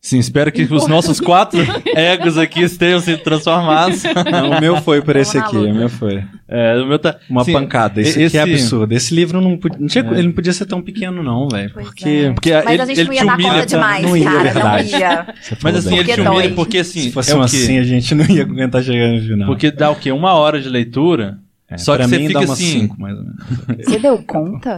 Sim, 0.05 0.19
espero 0.19 0.51
que 0.51 0.63
os 0.63 0.85
nossos 0.85 1.21
quatro 1.21 1.61
egos 1.95 2.37
aqui 2.37 2.59
estejam 2.61 2.99
sendo 2.99 3.19
transformados. 3.19 4.03
Não, 4.29 4.49
o 4.51 4.59
meu 4.59 4.81
foi 4.81 5.01
por 5.01 5.15
esse 5.15 5.37
aqui, 5.37 5.55
o 5.55 5.73
meu 5.73 5.87
foi. 5.87 6.21
É, 6.45 6.75
o 6.75 6.85
meu 6.85 6.99
tá... 6.99 7.15
Uma 7.29 7.45
Sim, 7.45 7.53
pancada. 7.53 8.01
Esse, 8.01 8.21
esse- 8.21 8.37
aqui 8.37 8.51
é 8.51 8.53
absurdo. 8.53 8.91
Esse 8.93 9.15
livro 9.15 9.39
não, 9.39 9.57
podia, 9.57 9.79
não 9.79 9.87
tinha- 9.87 10.03
É. 10.03 10.13
ele 10.19 10.23
não 10.23 10.33
podia 10.33 10.51
ser 10.51 10.65
tão 10.65 10.81
pequeno, 10.81 11.23
não, 11.23 11.47
velho. 11.47 11.71
Porque. 11.71 12.09
é. 12.09 12.31
porque 12.33 12.51
Mas 12.51 12.65
ele, 12.73 12.81
a 12.81 12.85
gente 12.85 12.99
ele 12.99 13.07
não 13.07 13.13
ia 13.13 13.25
dar 13.25 13.33
humilha 13.35 13.49
conta 13.53 13.65
demais, 13.65 14.03
não 14.03 14.17
ia, 14.17 14.23
cara. 14.25 14.43
verdade. 14.43 14.91
Não 14.91 14.99
ia. 14.99 15.27
Mas 15.63 15.75
assim, 15.77 15.95
ele 15.95 16.03
te 16.03 16.15
Porque 16.15 16.29
humilha 16.29 16.49
porque 16.53 16.77
assim, 16.79 16.99
Se 16.99 17.11
fosse 17.11 17.31
é 17.31 17.35
um 17.37 17.41
assim, 17.41 17.77
a 17.79 17.83
gente 17.83 18.13
não 18.13 18.25
ia 18.25 18.41
aguentar 18.41 18.83
chegando 18.83 19.15
no 19.15 19.21
final. 19.21 19.47
Porque 19.47 19.71
dá 19.71 19.89
o 19.89 19.95
quê? 19.95 20.11
Uma 20.11 20.33
hora 20.33 20.59
de 20.61 20.67
leitura. 20.67 21.37
É, 21.73 21.77
só 21.77 21.95
pra 21.95 22.03
que 22.05 22.09
você 22.09 22.17
mim 22.19 22.27
fica 22.27 22.39
dá 22.39 22.45
umas 22.45 22.51
assim- 22.59 22.79
cinco, 22.81 22.95
mais 23.01 23.17
ou 23.17 23.23
menos. 23.23 23.85
Você 23.85 23.99
deu 23.99 24.17
conta 24.23 24.77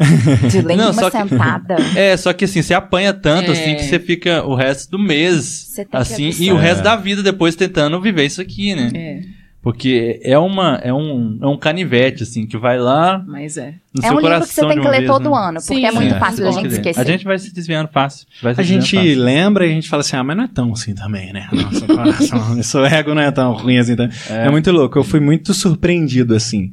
de 0.49 0.61
ler 0.61 0.75
Não, 0.77 0.91
uma 0.91 1.11
que- 1.11 1.17
sentada? 1.17 1.75
É, 1.95 2.15
só 2.17 2.33
que 2.33 2.45
assim, 2.45 2.61
você 2.61 2.73
apanha 2.73 3.13
tanto 3.13 3.49
É. 3.49 3.53
assim 3.53 3.75
que 3.75 3.83
você 3.83 3.99
fica 3.99 4.43
o 4.43 4.55
resto 4.55 4.91
do 4.91 4.99
mês 4.99 5.43
Você 5.45 5.83
tem 5.83 5.91
que 5.91 5.97
assim 5.97 6.23
e 6.25 6.27
absorver. 6.29 6.51
o 6.53 6.57
resto 6.57 6.79
É. 6.79 6.83
da 6.83 6.95
vida 6.95 7.23
depois 7.23 7.55
tentando 7.55 7.99
viver 8.01 8.25
isso 8.25 8.41
aqui, 8.41 8.73
né? 8.75 8.91
É, 8.93 9.19
Porque 9.65 10.19
é 10.23 10.37
uma 10.37 10.75
é 10.83 10.93
um, 10.93 11.39
é 11.41 11.47
um 11.47 11.57
canivete 11.57 12.21
assim 12.21 12.45
que 12.45 12.55
vai 12.55 12.77
lá 12.77 13.25
mas 13.27 13.57
é. 13.57 13.73
no 13.95 14.05
É 14.05 14.07
seu 14.09 14.15
um 14.15 14.19
livro 14.19 14.41
que 14.41 14.53
você 14.53 14.61
tem 14.61 14.79
que 14.79 14.87
ler 14.87 14.97
vez, 14.99 15.07
todo 15.07 15.31
né? 15.31 15.35
ano, 15.35 15.53
porque 15.59 15.73
Sim. 15.73 15.85
é 15.87 15.91
muito 15.91 16.13
É, 16.13 16.19
fácil 16.19 16.43
da 16.43 16.51
gente 16.51 16.67
esquecer. 16.67 17.01
A 17.01 17.03
gente 17.03 17.25
vai 17.25 17.39
se 17.39 17.51
desviando 17.51 17.89
fácil. 17.91 18.27
Vai 18.43 18.53
se 18.53 18.61
A 18.61 18.63
gente 18.63 18.95
fácil. 18.95 19.23
lembra 19.23 19.65
e 19.65 19.71
a 19.71 19.73
gente 19.73 19.89
fala 19.89 20.01
assim, 20.01 20.15
ah, 20.17 20.23
mas 20.23 20.37
não 20.37 20.43
é 20.43 20.47
tão 20.47 20.71
assim 20.71 20.93
também, 20.93 21.33
né? 21.33 21.49
Nossa, 21.51 21.87
coração, 21.87 22.61
seu 22.61 22.85
ego 22.85 23.15
não 23.15 23.23
é 23.23 23.31
tão 23.31 23.53
ruim 23.53 23.79
assim. 23.79 23.95
Tá? 23.95 24.07
É. 24.29 24.51
muito 24.51 24.71
louco. 24.71 24.99
Eu 24.99 25.03
fui 25.03 25.19
muito 25.19 25.51
surpreendido, 25.51 26.35
assim, 26.35 26.69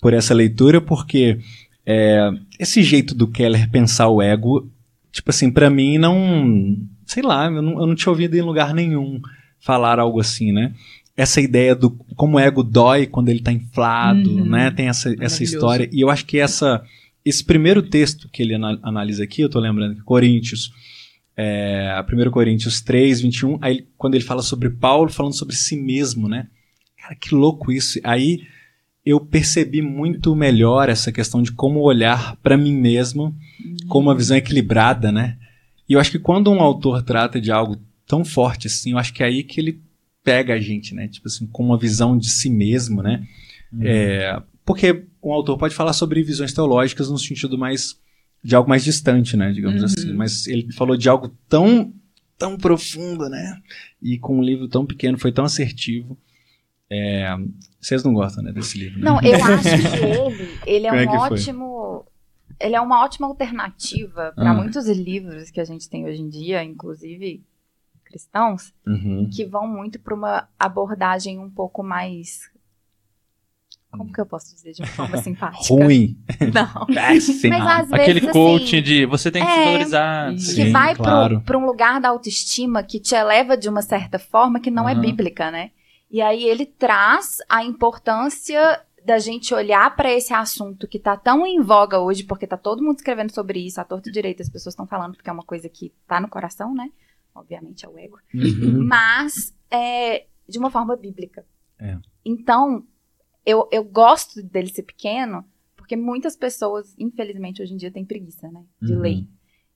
por 0.00 0.14
essa 0.14 0.32
leitura, 0.32 0.80
porque 0.80 1.38
é, 1.84 2.30
esse 2.58 2.82
jeito 2.82 3.14
do 3.14 3.28
Keller 3.28 3.68
pensar 3.70 4.08
o 4.08 4.22
ego, 4.22 4.66
tipo 5.12 5.28
assim, 5.28 5.50
pra 5.50 5.68
mim 5.68 5.98
não... 5.98 6.74
Sei 7.04 7.22
lá, 7.22 7.44
eu 7.50 7.60
não, 7.60 7.72
eu 7.80 7.86
não 7.86 7.94
tinha 7.94 8.10
ouvido 8.10 8.34
em 8.34 8.40
lugar 8.40 8.72
nenhum 8.72 9.20
falar 9.60 9.98
algo 10.00 10.18
assim, 10.18 10.52
né? 10.52 10.72
Essa 11.20 11.40
ideia 11.40 11.74
do 11.74 11.90
como 12.16 12.36
o 12.36 12.40
ego 12.40 12.62
dói 12.62 13.06
quando 13.06 13.28
ele 13.28 13.40
tá 13.40 13.52
inflado, 13.52 14.30
Uhum. 14.30 14.44
né? 14.44 14.70
Tem 14.70 14.88
essa, 14.88 15.14
essa 15.20 15.42
história. 15.44 15.88
E 15.92 16.00
eu 16.00 16.08
acho 16.10 16.24
que 16.26 16.38
essa, 16.38 16.82
esse 17.24 17.44
primeiro 17.44 17.82
texto 17.82 18.28
que 18.32 18.42
ele 18.42 18.54
ana- 18.54 18.78
analisa 18.82 19.24
aqui, 19.24 19.42
eu 19.42 19.48
tô 19.48 19.58
lembrando 19.60 19.94
que 19.96 20.02
Coríntios, 20.02 20.72
é, 21.36 22.02
1 22.12 22.30
Coríntios 22.30 22.80
3, 22.80 23.20
21, 23.20 23.58
aí 23.60 23.86
quando 23.96 24.14
ele 24.14 24.24
fala 24.24 24.42
sobre 24.42 24.70
Paulo, 24.70 25.10
falando 25.10 25.34
sobre 25.36 25.54
si 25.56 25.76
mesmo, 25.76 26.28
né? 26.28 26.46
Cara, 27.00 27.14
que 27.14 27.34
louco 27.34 27.72
isso. 27.72 27.98
Aí 28.04 28.42
eu 29.04 29.18
percebi 29.20 29.80
muito 29.82 30.36
melhor 30.36 30.88
essa 30.88 31.10
questão 31.10 31.42
de 31.42 31.52
como 31.52 31.80
olhar 31.80 32.36
para 32.42 32.56
mim 32.56 32.74
mesmo 32.74 33.34
com 33.88 33.98
uma 33.98 34.14
visão 34.14 34.36
equilibrada, 34.36 35.10
né? 35.10 35.36
E 35.88 35.94
eu 35.94 36.00
acho 36.00 36.10
que 36.10 36.18
quando 36.18 36.50
um 36.50 36.60
autor 36.60 37.02
trata 37.02 37.40
de 37.40 37.50
algo 37.50 37.76
tão 38.06 38.24
forte 38.24 38.66
assim, 38.66 38.92
eu 38.92 38.98
acho 38.98 39.12
que 39.14 39.22
é 39.22 39.26
aí 39.26 39.42
que 39.42 39.58
ele 39.60 39.80
pega 40.22 40.54
a 40.54 40.58
gente, 40.60 40.94
né? 40.94 41.08
Tipo 41.08 41.28
assim, 41.28 41.46
com 41.46 41.64
uma 41.64 41.78
visão 41.78 42.16
de 42.18 42.28
si 42.30 42.50
mesmo, 42.50 43.02
né? 43.02 43.26
Uhum. 43.72 43.80
É, 43.82 44.42
porque 44.64 45.04
um 45.22 45.32
autor 45.32 45.56
pode 45.58 45.74
falar 45.74 45.92
sobre 45.92 46.22
visões 46.22 46.52
teológicas 46.52 47.10
no 47.10 47.18
sentido 47.18 47.56
mais 47.58 47.98
de 48.42 48.54
algo 48.54 48.68
mais 48.68 48.82
distante, 48.82 49.36
né, 49.36 49.52
digamos 49.52 49.80
Uhum. 49.80 49.84
assim. 49.86 50.12
Mas 50.14 50.46
ele 50.46 50.72
falou 50.72 50.96
de 50.96 51.08
algo 51.08 51.28
tão 51.48 51.92
tão 52.38 52.56
profundo, 52.56 53.28
né? 53.28 53.60
E 54.00 54.18
com 54.18 54.38
um 54.38 54.42
livro 54.42 54.66
tão 54.66 54.86
pequeno, 54.86 55.18
foi 55.18 55.30
tão 55.30 55.44
assertivo. 55.44 56.16
É, 56.88 57.28
vocês 57.78 58.02
não 58.02 58.14
gostam, 58.14 58.42
né, 58.42 58.50
desse 58.50 58.78
livro? 58.78 58.98
né? 58.98 59.04
Não, 59.04 59.20
eu 59.22 59.36
acho 59.44 59.62
que 59.62 59.68
ele, 60.66 60.86
ele 60.86 60.86
é 60.86 61.04
é 61.04 61.08
um 61.10 61.16
ótimo. 61.18 62.04
Ele 62.58 62.74
é 62.74 62.80
uma 62.80 63.04
ótima 63.04 63.26
alternativa 63.26 64.32
para 64.34 64.50
Ah. 64.50 64.54
muitos 64.54 64.86
livros 64.88 65.50
que 65.50 65.60
a 65.60 65.64
gente 65.64 65.88
tem 65.88 66.04
hoje 66.06 66.20
em 66.22 66.28
dia, 66.28 66.64
inclusive 66.64 67.42
cristãos, 68.10 68.74
Uhum. 68.86 69.30
que 69.32 69.44
vão 69.46 69.66
muito 69.66 69.98
para 70.00 70.14
uma 70.14 70.48
abordagem 70.58 71.38
um 71.38 71.48
pouco 71.48 71.82
mais. 71.82 72.50
Como 73.90 74.12
que 74.12 74.20
eu 74.20 74.26
posso 74.26 74.54
dizer 74.54 74.72
de 74.72 74.82
uma 74.82 74.88
forma 74.88 75.16
simpática? 75.22 75.64
Ruim. 75.74 76.16
Não. 76.54 76.86
Péssimo. 76.86 77.50
Mas 77.58 77.66
às 77.86 77.92
Aquele 77.92 78.20
vezes, 78.20 78.32
coaching 78.32 78.76
assim, 78.76 78.82
de 78.82 79.06
você 79.06 79.30
tem 79.32 79.44
que 79.44 79.50
se 79.52 79.58
é, 79.58 79.64
valorizar. 79.64 80.32
isso. 80.32 80.54
que 80.54 80.64
Sim, 80.66 80.72
vai 80.72 80.94
claro. 80.94 81.40
para 81.40 81.58
um 81.58 81.66
lugar 81.66 82.00
da 82.00 82.08
autoestima 82.10 82.82
que 82.84 83.00
te 83.00 83.14
eleva 83.16 83.56
de 83.56 83.68
uma 83.68 83.82
certa 83.82 84.18
forma 84.18 84.60
que 84.60 84.70
não 84.70 84.88
é 84.88 84.92
Aham. 84.92 85.00
bíblica, 85.00 85.50
né? 85.50 85.70
E 86.08 86.20
aí 86.22 86.44
ele 86.44 86.66
traz 86.66 87.38
a 87.48 87.64
importância 87.64 88.80
da 89.04 89.18
gente 89.18 89.52
olhar 89.54 89.96
para 89.96 90.12
esse 90.12 90.32
assunto 90.32 90.86
que 90.86 90.98
tá 90.98 91.16
tão 91.16 91.44
em 91.46 91.60
voga 91.60 91.98
hoje, 91.98 92.22
porque 92.22 92.46
tá 92.46 92.56
todo 92.56 92.82
mundo 92.84 92.96
escrevendo 92.98 93.32
sobre 93.32 93.58
isso, 93.66 93.80
a 93.80 93.84
torto 93.84 94.08
e 94.08 94.12
direito, 94.12 94.42
as 94.42 94.48
pessoas 94.48 94.72
estão 94.74 94.86
falando 94.86 95.14
porque 95.16 95.30
é 95.30 95.32
uma 95.32 95.42
coisa 95.42 95.68
que 95.68 95.92
tá 96.06 96.20
no 96.20 96.28
coração, 96.28 96.74
né? 96.74 96.90
Obviamente 97.34 97.84
é 97.84 97.88
o 97.88 97.98
ego. 97.98 98.18
Uhum. 98.34 98.84
Mas 98.86 99.54
é, 99.70 100.26
de 100.48 100.58
uma 100.58 100.70
forma 100.70 100.96
bíblica. 100.96 101.44
É. 101.78 101.96
Então, 102.24 102.84
eu, 103.46 103.68
eu 103.72 103.82
gosto 103.84 104.42
dele 104.42 104.68
ser 104.68 104.82
pequeno, 104.82 105.44
porque 105.76 105.96
muitas 105.96 106.36
pessoas, 106.36 106.94
infelizmente, 106.98 107.62
hoje 107.62 107.72
em 107.74 107.76
dia 107.76 107.90
têm 107.90 108.04
preguiça, 108.04 108.50
né? 108.50 108.62
De 108.82 108.92
Uhum. 108.92 109.00
ler. 109.00 109.26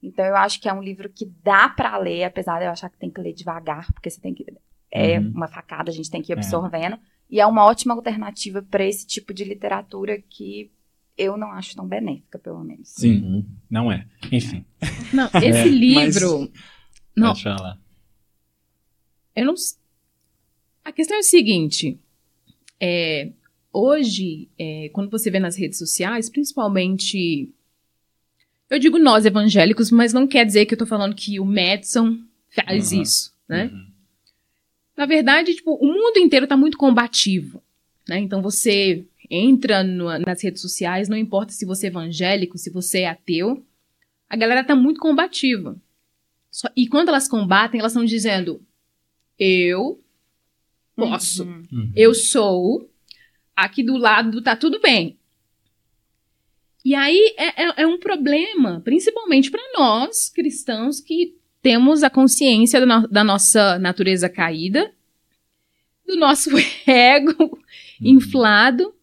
Então, 0.03 0.23
eu 0.23 0.35
acho 0.35 0.61
que 0.61 0.69
é 0.69 0.73
um 0.73 0.83
livro 0.83 1.09
que 1.09 1.25
dá 1.43 1.67
pra 1.69 1.97
ler, 1.97 2.25
apesar 2.25 2.59
de 2.59 2.65
eu 2.65 2.71
achar 2.71 2.89
que 2.89 2.97
tem 2.99 3.09
que 3.09 3.19
ler 3.21 3.33
devagar, 3.33 3.91
porque 3.93 4.09
você 4.09 4.21
tem 4.21 4.33
que. 4.33 4.45
É 4.91 5.19
Uhum. 5.19 5.31
uma 5.31 5.47
facada, 5.47 5.89
a 5.89 5.93
gente 5.93 6.11
tem 6.11 6.21
que 6.21 6.31
ir 6.31 6.33
absorvendo. 6.37 6.97
E 7.29 7.39
é 7.41 7.45
uma 7.47 7.65
ótima 7.65 7.93
alternativa 7.95 8.61
para 8.61 8.85
esse 8.85 9.05
tipo 9.07 9.33
de 9.33 9.43
literatura 9.43 10.21
que 10.21 10.71
eu 11.17 11.35
não 11.37 11.51
acho 11.51 11.75
tão 11.75 11.87
benéfica, 11.87 12.37
pelo 12.37 12.63
menos. 12.63 12.89
Sim. 12.89 13.23
Uhum. 13.23 13.45
Não 13.69 13.91
é. 13.91 14.05
Enfim. 14.31 14.63
Não, 15.11 15.27
esse 15.41 15.69
livro. 15.69 16.51
Não, 17.15 17.29
Pode 17.29 17.43
falar. 17.43 17.79
eu 19.35 19.45
não. 19.45 19.53
A 20.83 20.91
questão 20.91 21.17
é 21.17 21.21
o 21.21 21.23
seguinte: 21.23 21.97
é, 22.79 23.31
hoje, 23.71 24.49
é, 24.57 24.89
quando 24.93 25.09
você 25.09 25.31
vê 25.31 25.39
nas 25.39 25.57
redes 25.57 25.77
sociais, 25.77 26.29
principalmente. 26.29 27.49
Eu 28.69 28.79
digo 28.79 28.97
nós 28.97 29.25
evangélicos, 29.25 29.91
mas 29.91 30.11
não 30.11 30.25
quer 30.27 30.43
dizer 30.43 30.65
que 30.65 30.73
eu 30.73 30.77
tô 30.77 30.87
falando 30.87 31.15
que 31.15 31.39
o 31.39 31.45
Madison 31.45 32.19
faz 32.49 32.91
uhum. 32.91 33.01
isso, 33.01 33.31
né? 33.47 33.65
Uhum. 33.71 33.87
Na 34.97 35.05
verdade, 35.05 35.53
tipo, 35.53 35.75
o 35.75 35.85
mundo 35.85 36.17
inteiro 36.17 36.47
tá 36.47 36.57
muito 36.57 36.77
combativo, 36.77 37.61
né? 38.07 38.17
Então 38.19 38.41
você 38.41 39.05
entra 39.29 39.83
no, 39.83 40.17
nas 40.19 40.41
redes 40.43 40.61
sociais, 40.61 41.09
não 41.09 41.17
importa 41.17 41.51
se 41.51 41.65
você 41.65 41.87
é 41.87 41.89
evangélico, 41.89 42.57
se 42.57 42.69
você 42.69 43.01
é 43.01 43.09
ateu, 43.09 43.63
a 44.29 44.35
galera 44.35 44.63
tá 44.63 44.75
muito 44.75 44.99
combativa. 44.99 45.75
Só, 46.55 46.69
e 46.73 46.87
quando 46.87 47.09
elas 47.09 47.27
combatem, 47.27 47.81
elas 47.81 47.91
estão 47.91 48.05
dizendo: 48.05 48.61
eu 49.37 50.01
posso, 50.95 51.43
uhum. 51.43 51.67
uhum. 51.69 51.91
eu 51.93 52.13
sou, 52.13 52.89
aqui 53.53 53.83
do 53.83 53.97
lado 53.97 54.41
tá 54.41 54.55
tudo 54.55 54.79
bem. 54.79 55.19
E 56.85 56.95
aí 56.95 57.35
é, 57.37 57.63
é, 57.65 57.81
é 57.81 57.85
um 57.87 57.99
problema, 57.99 58.79
principalmente 58.85 59.51
para 59.51 59.61
nós 59.77 60.29
cristãos 60.29 61.01
que 61.01 61.35
temos 61.61 62.03
a 62.03 62.09
consciência 62.09 62.79
da, 62.79 62.85
no, 62.85 63.07
da, 63.09 63.23
nossa 63.25 63.77
natureza 63.77 64.29
caída, 64.29 64.93
do 66.07 66.15
nosso 66.15 66.51
ego 66.87 67.35
uhum. 67.37 67.59
inflado. 67.99 68.95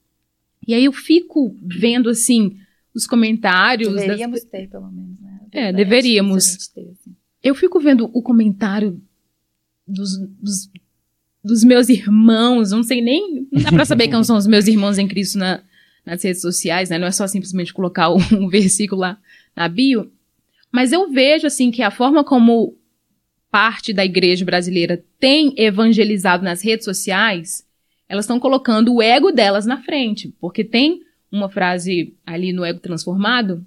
E 0.66 0.72
aí 0.72 0.86
eu 0.86 0.92
fico 0.92 1.54
vendo 1.60 2.08
assim 2.08 2.58
os 2.94 3.06
comentários. 3.06 3.92
Deveríamos 3.92 4.40
das... 4.40 4.50
ter, 4.50 4.70
pelo 4.70 4.90
menos, 4.90 5.20
né? 5.20 5.40
É, 5.52 5.70
deveríamos. 5.70 6.68
Ter, 6.68 6.88
assim. 6.88 7.14
Eu 7.42 7.54
fico 7.54 7.80
vendo 7.80 8.10
o 8.12 8.22
comentário 8.22 9.00
dos, 9.86 10.16
dos, 10.40 10.70
dos, 11.42 11.64
meus 11.64 11.88
irmãos, 11.88 12.70
não 12.70 12.82
sei 12.82 13.00
nem. 13.00 13.46
Não 13.50 13.62
dá 13.62 13.70
pra 13.70 13.84
saber 13.84 14.08
quem 14.08 14.22
são 14.22 14.36
os 14.36 14.46
meus 14.46 14.66
irmãos 14.66 14.98
em 14.98 15.08
Cristo 15.08 15.38
na, 15.38 15.62
nas 16.06 16.22
redes 16.22 16.40
sociais, 16.40 16.88
né? 16.88 16.98
Não 16.98 17.06
é 17.06 17.10
só 17.10 17.26
simplesmente 17.26 17.74
colocar 17.74 18.10
um, 18.10 18.48
versículo 18.48 19.00
lá 19.00 19.18
na 19.56 19.68
bio. 19.68 20.10
Mas 20.70 20.92
eu 20.92 21.10
vejo, 21.10 21.46
assim, 21.46 21.70
que 21.70 21.82
a 21.82 21.90
forma 21.90 22.24
como 22.24 22.76
parte 23.50 23.92
da 23.92 24.04
igreja 24.04 24.44
brasileira 24.44 25.04
tem 25.20 25.52
evangelizado 25.58 26.42
nas 26.42 26.62
redes 26.62 26.84
sociais, 26.84 27.66
elas 28.08 28.24
estão 28.24 28.40
colocando 28.40 28.94
o 28.94 29.02
ego 29.02 29.30
delas 29.30 29.66
na 29.66 29.82
frente. 29.82 30.34
Porque 30.40 30.64
tem 30.64 31.02
uma 31.30 31.48
frase 31.48 32.14
ali 32.24 32.52
no 32.52 32.64
Ego 32.64 32.78
Transformado, 32.78 33.66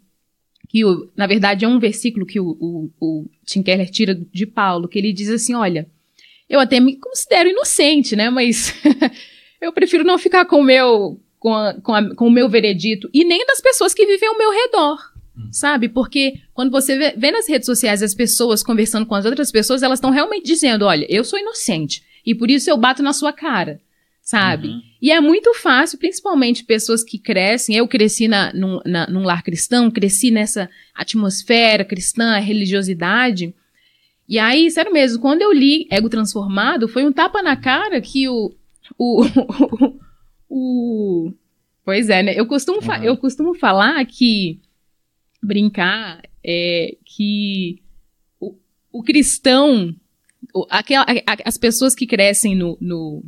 que 0.67 0.83
o, 0.85 1.09
na 1.15 1.27
verdade 1.27 1.65
é 1.65 1.67
um 1.67 1.79
versículo 1.79 2.25
que 2.25 2.39
o, 2.39 2.57
o, 2.59 2.91
o 2.99 3.29
Tim 3.45 3.61
Keller 3.61 3.89
tira 3.89 4.15
de 4.15 4.45
Paulo, 4.45 4.87
que 4.87 4.97
ele 4.99 5.13
diz 5.13 5.29
assim: 5.29 5.53
olha, 5.53 5.87
eu 6.49 6.59
até 6.59 6.79
me 6.79 6.97
considero 6.97 7.49
inocente, 7.49 8.15
né? 8.15 8.29
Mas 8.29 8.73
eu 9.61 9.71
prefiro 9.73 10.03
não 10.03 10.17
ficar 10.17 10.45
com 10.45 10.59
o 10.59 10.63
meu, 10.63 11.19
com, 11.39 11.53
a, 11.53 11.73
com, 11.75 11.93
a, 11.93 12.15
com 12.15 12.27
o 12.27 12.31
meu 12.31 12.49
veredito 12.49 13.09
e 13.13 13.23
nem 13.23 13.45
das 13.45 13.61
pessoas 13.61 13.93
que 13.93 14.05
vivem 14.05 14.29
ao 14.29 14.37
meu 14.37 14.51
redor. 14.51 14.97
Hum. 15.37 15.49
Sabe? 15.51 15.89
Porque 15.89 16.35
quando 16.53 16.71
você 16.71 16.97
vê, 16.97 17.11
vê, 17.17 17.31
nas 17.31 17.47
redes 17.47 17.65
sociais 17.65 18.01
as 18.01 18.15
pessoas 18.15 18.63
conversando 18.63 19.05
com 19.05 19.15
as 19.15 19.25
outras 19.25 19.51
pessoas, 19.51 19.83
elas 19.83 19.97
estão 19.97 20.11
realmente 20.11 20.45
dizendo: 20.45 20.85
olha, 20.85 21.05
eu 21.09 21.23
sou 21.23 21.39
inocente 21.39 22.03
e 22.25 22.33
por 22.33 22.49
isso 22.49 22.69
eu 22.69 22.77
bato 22.77 23.03
na 23.03 23.13
sua 23.13 23.33
cara 23.33 23.81
sabe? 24.25 24.69
Uhum. 24.69 24.81
E 24.99 25.11
é 25.11 25.21
muito 25.21 25.53
fácil, 25.53 25.99
principalmente 25.99 26.65
pessoas 26.65 27.03
que 27.03 27.19
crescem. 27.19 27.75
Eu 27.75 27.87
cresci 27.87 28.27
na, 28.27 28.51
num, 28.53 28.79
na, 28.83 29.07
num 29.07 29.23
lar 29.23 29.43
cristão, 29.43 29.91
cresci 29.91 30.31
nessa 30.31 30.67
atmosfera 30.95 31.85
cristã, 31.85 32.35
religiosidade. 32.39 33.53
E 34.27 34.39
aí, 34.39 34.69
sério 34.71 34.91
mesmo, 34.91 35.21
quando 35.21 35.43
eu 35.43 35.53
li 35.53 35.87
Ego 35.91 36.09
Transformado, 36.09 36.87
foi 36.87 37.05
um 37.05 37.13
tapa 37.13 37.43
na 37.43 37.55
cara 37.55 38.01
que 38.01 38.27
o. 38.27 38.51
o, 38.97 39.23
o, 39.23 39.99
o 41.29 41.33
pois 41.85 42.09
é, 42.09 42.23
né? 42.23 42.33
Eu 42.35 42.47
costumo, 42.47 42.79
uhum. 42.79 43.03
eu 43.03 43.15
costumo 43.15 43.53
falar 43.53 44.03
que. 44.05 44.59
Brincar 45.39 46.23
é 46.43 46.97
que 47.05 47.79
o, 48.39 48.55
o 48.91 49.03
cristão. 49.03 49.95
O, 50.51 50.65
aquela, 50.67 51.05
as 51.43 51.59
pessoas 51.59 51.93
que 51.93 52.07
crescem 52.07 52.55
no, 52.55 52.75
no 52.81 53.23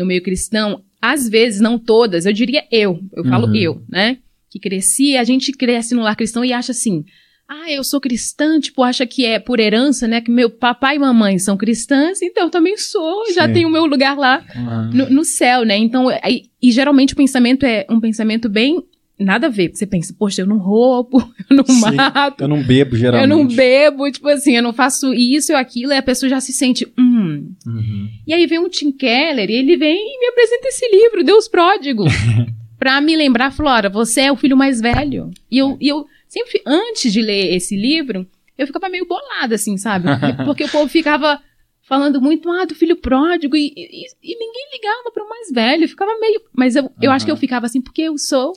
no 0.00 0.06
meio 0.06 0.22
cristão, 0.22 0.82
às 1.00 1.28
vezes, 1.28 1.60
não 1.60 1.78
todas, 1.78 2.26
eu 2.26 2.32
diria 2.32 2.64
eu, 2.72 3.00
eu 3.14 3.24
falo 3.24 3.46
uhum. 3.46 3.54
eu, 3.54 3.82
né? 3.88 4.18
Que 4.50 4.58
cresci, 4.58 5.16
a 5.16 5.22
gente 5.22 5.52
cresce 5.52 5.94
no 5.94 6.02
lar 6.02 6.16
cristão 6.16 6.44
e 6.44 6.52
acha 6.52 6.72
assim, 6.72 7.04
ah, 7.48 7.70
eu 7.70 7.82
sou 7.82 8.00
cristã, 8.00 8.60
tipo, 8.60 8.82
acha 8.82 9.04
que 9.04 9.26
é 9.26 9.38
por 9.38 9.58
herança, 9.58 10.06
né? 10.06 10.20
Que 10.20 10.30
meu 10.30 10.48
papai 10.48 10.96
e 10.96 10.98
mamãe 10.98 11.38
são 11.38 11.56
cristãs, 11.56 12.22
então 12.22 12.44
eu 12.44 12.50
também 12.50 12.76
sou, 12.76 13.26
Sim. 13.26 13.34
já 13.34 13.48
tenho 13.48 13.68
o 13.68 13.72
meu 13.72 13.86
lugar 13.86 14.16
lá 14.16 14.44
uhum. 14.54 14.90
no, 14.92 15.10
no, 15.10 15.24
céu, 15.24 15.64
né? 15.64 15.76
Então, 15.76 16.10
e, 16.10 16.50
e 16.62 16.70
geralmente 16.70 17.12
o 17.12 17.16
pensamento 17.16 17.64
é 17.64 17.86
um 17.90 18.00
pensamento 18.00 18.48
bem 18.48 18.84
nada 19.20 19.46
a 19.46 19.50
ver. 19.50 19.70
Você 19.74 19.86
pensa, 19.86 20.14
poxa, 20.18 20.42
eu 20.42 20.46
não 20.46 20.58
roubo, 20.58 21.18
eu 21.48 21.56
não 21.56 21.64
Sim, 21.64 21.94
mato. 21.94 22.42
Eu 22.42 22.48
não 22.48 22.62
bebo, 22.62 22.96
geralmente. 22.96 23.30
Eu 23.30 23.36
não 23.36 23.46
bebo, 23.46 24.10
tipo 24.10 24.28
assim, 24.28 24.56
eu 24.56 24.62
não 24.62 24.72
faço 24.72 25.12
isso 25.14 25.52
ou 25.52 25.58
aquilo, 25.58 25.92
e 25.92 25.96
a 25.96 26.02
pessoa 26.02 26.28
já 26.30 26.40
se 26.40 26.52
sente, 26.52 26.86
hum. 26.98 27.52
Uhum. 27.66 28.08
E 28.26 28.32
aí 28.32 28.46
vem 28.46 28.58
um 28.58 28.68
Tim 28.68 28.90
Keller, 28.90 29.50
e 29.50 29.54
ele 29.54 29.76
vem 29.76 29.96
e 29.96 30.20
me 30.20 30.26
apresenta 30.28 30.68
esse 30.68 30.88
livro, 30.90 31.22
Deus 31.22 31.46
Pródigo. 31.46 32.04
pra 32.78 33.00
me 33.00 33.14
lembrar, 33.14 33.52
Flora, 33.52 33.90
você 33.90 34.22
é 34.22 34.32
o 34.32 34.36
filho 34.36 34.56
mais 34.56 34.80
velho. 34.80 35.30
E 35.50 35.58
eu, 35.58 35.76
e 35.78 35.88
eu 35.88 36.06
sempre, 36.26 36.62
antes 36.66 37.12
de 37.12 37.20
ler 37.20 37.54
esse 37.54 37.76
livro, 37.76 38.26
eu 38.56 38.66
ficava 38.66 38.88
meio 38.88 39.06
bolada, 39.06 39.54
assim, 39.54 39.76
sabe? 39.76 40.08
Porque 40.46 40.64
o 40.64 40.68
povo 40.68 40.88
ficava 40.88 41.40
falando 41.82 42.22
muito 42.22 42.48
ah, 42.48 42.64
do 42.64 42.74
filho 42.74 42.96
pródigo 42.96 43.56
e, 43.56 43.72
e, 43.76 44.06
e 44.22 44.38
ninguém 44.38 44.68
ligava 44.72 45.10
para 45.12 45.24
o 45.24 45.28
mais 45.28 45.50
velho, 45.50 45.88
ficava 45.88 46.16
meio. 46.20 46.40
Mas 46.54 46.76
eu, 46.76 46.90
eu 47.02 47.10
acho 47.10 47.24
que 47.24 47.32
eu 47.32 47.36
ficava 47.36 47.66
assim, 47.66 47.82
porque 47.82 48.02
eu 48.02 48.16
sou 48.16 48.52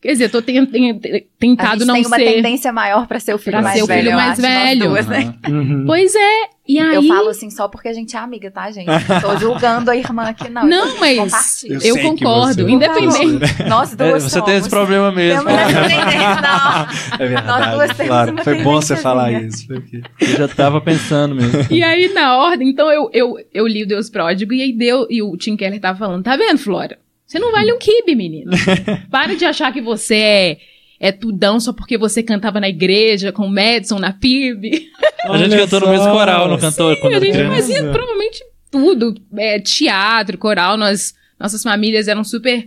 Quer 0.00 0.12
dizer, 0.12 0.24
eu 0.24 0.30
tô 0.30 0.40
tentado 0.40 1.84
não 1.84 1.94
ser. 1.94 2.00
tem 2.00 2.06
uma 2.06 2.16
tendência 2.16 2.72
maior 2.72 3.06
para 3.06 3.20
ser 3.20 3.34
o 3.34 3.38
filho 3.38 3.58
pra 3.58 3.62
mais 3.62 3.78
ser 3.78 3.86
velho. 3.86 4.00
o 4.00 4.04
filho 4.04 4.16
mais 4.16 4.40
velho. 4.40 4.88
Duas, 4.88 5.06
né? 5.06 5.34
uhum. 5.46 5.84
Pois 5.86 6.14
é. 6.14 6.48
E 6.66 6.78
aí... 6.78 6.94
Eu 6.94 7.02
falo 7.02 7.28
assim 7.28 7.50
só 7.50 7.68
porque 7.68 7.88
a 7.88 7.92
gente 7.92 8.16
é 8.16 8.18
amiga, 8.18 8.50
tá, 8.50 8.70
gente? 8.70 8.86
Não 8.86 9.20
tô 9.20 9.36
julgando 9.36 9.90
a 9.90 9.96
irmã 9.96 10.22
aqui, 10.22 10.48
não. 10.48 10.64
Não, 10.66 10.98
mas 10.98 11.64
eu, 11.64 11.80
eu 11.80 11.98
concordo. 12.00 12.66
Independente. 12.66 13.62
Nós 13.68 13.94
duas. 13.94 14.10
É, 14.10 14.20
você 14.20 14.30
somos. 14.30 14.46
tem 14.46 14.56
esse 14.56 14.70
problema 14.70 15.12
mesmo. 15.12 15.44
Temos 15.50 16.40
não. 16.40 17.18
É 17.18 17.28
verdade. 17.28 17.46
Nós 17.46 17.74
duas 17.74 17.96
temos 17.96 18.06
claro. 18.06 18.44
Foi 18.44 18.62
bom 18.62 18.74
você 18.76 18.96
falar 18.96 19.32
isso. 19.32 19.66
Porque... 19.66 20.00
Eu 20.18 20.28
já 20.28 20.48
tava 20.48 20.80
pensando 20.80 21.34
mesmo. 21.34 21.66
E 21.70 21.82
aí, 21.82 22.10
na 22.14 22.38
ordem, 22.38 22.70
então 22.70 22.90
eu, 22.90 23.10
eu, 23.12 23.36
eu 23.52 23.66
li 23.66 23.82
o 23.82 23.86
Deus 23.86 24.08
Pródigo 24.08 24.54
e 24.54 24.62
aí 24.62 24.72
deu. 24.72 25.06
E 25.10 25.20
o 25.20 25.36
Tim 25.36 25.56
Keller 25.56 25.78
tava 25.78 25.98
falando, 25.98 26.22
tá 26.22 26.36
vendo, 26.36 26.56
Flora? 26.56 26.98
Você 27.30 27.38
não 27.38 27.52
vale 27.52 27.72
um 27.72 27.78
kibe, 27.78 28.16
menino. 28.16 28.50
Para 29.08 29.36
de 29.36 29.44
achar 29.44 29.72
que 29.72 29.80
você 29.80 30.16
é, 30.16 30.58
é 30.98 31.12
tudão 31.12 31.60
só 31.60 31.72
porque 31.72 31.96
você 31.96 32.24
cantava 32.24 32.58
na 32.58 32.68
igreja 32.68 33.30
com 33.30 33.46
o 33.46 33.48
Madison 33.48 34.00
na 34.00 34.12
PIB. 34.12 34.90
A 35.26 35.38
gente 35.38 35.56
cantou 35.56 35.78
no 35.78 35.90
mesmo 35.90 36.10
coral, 36.10 36.48
não 36.48 36.58
cantou? 36.58 36.92
Sim, 36.92 37.06
a 37.06 37.20
gente 37.20 37.30
criança. 37.30 37.54
fazia 37.54 37.88
provavelmente 37.92 38.42
tudo. 38.68 39.14
É, 39.36 39.60
teatro, 39.60 40.36
coral, 40.38 40.76
nós, 40.76 41.14
nossas 41.38 41.62
famílias 41.62 42.08
eram 42.08 42.24
super 42.24 42.66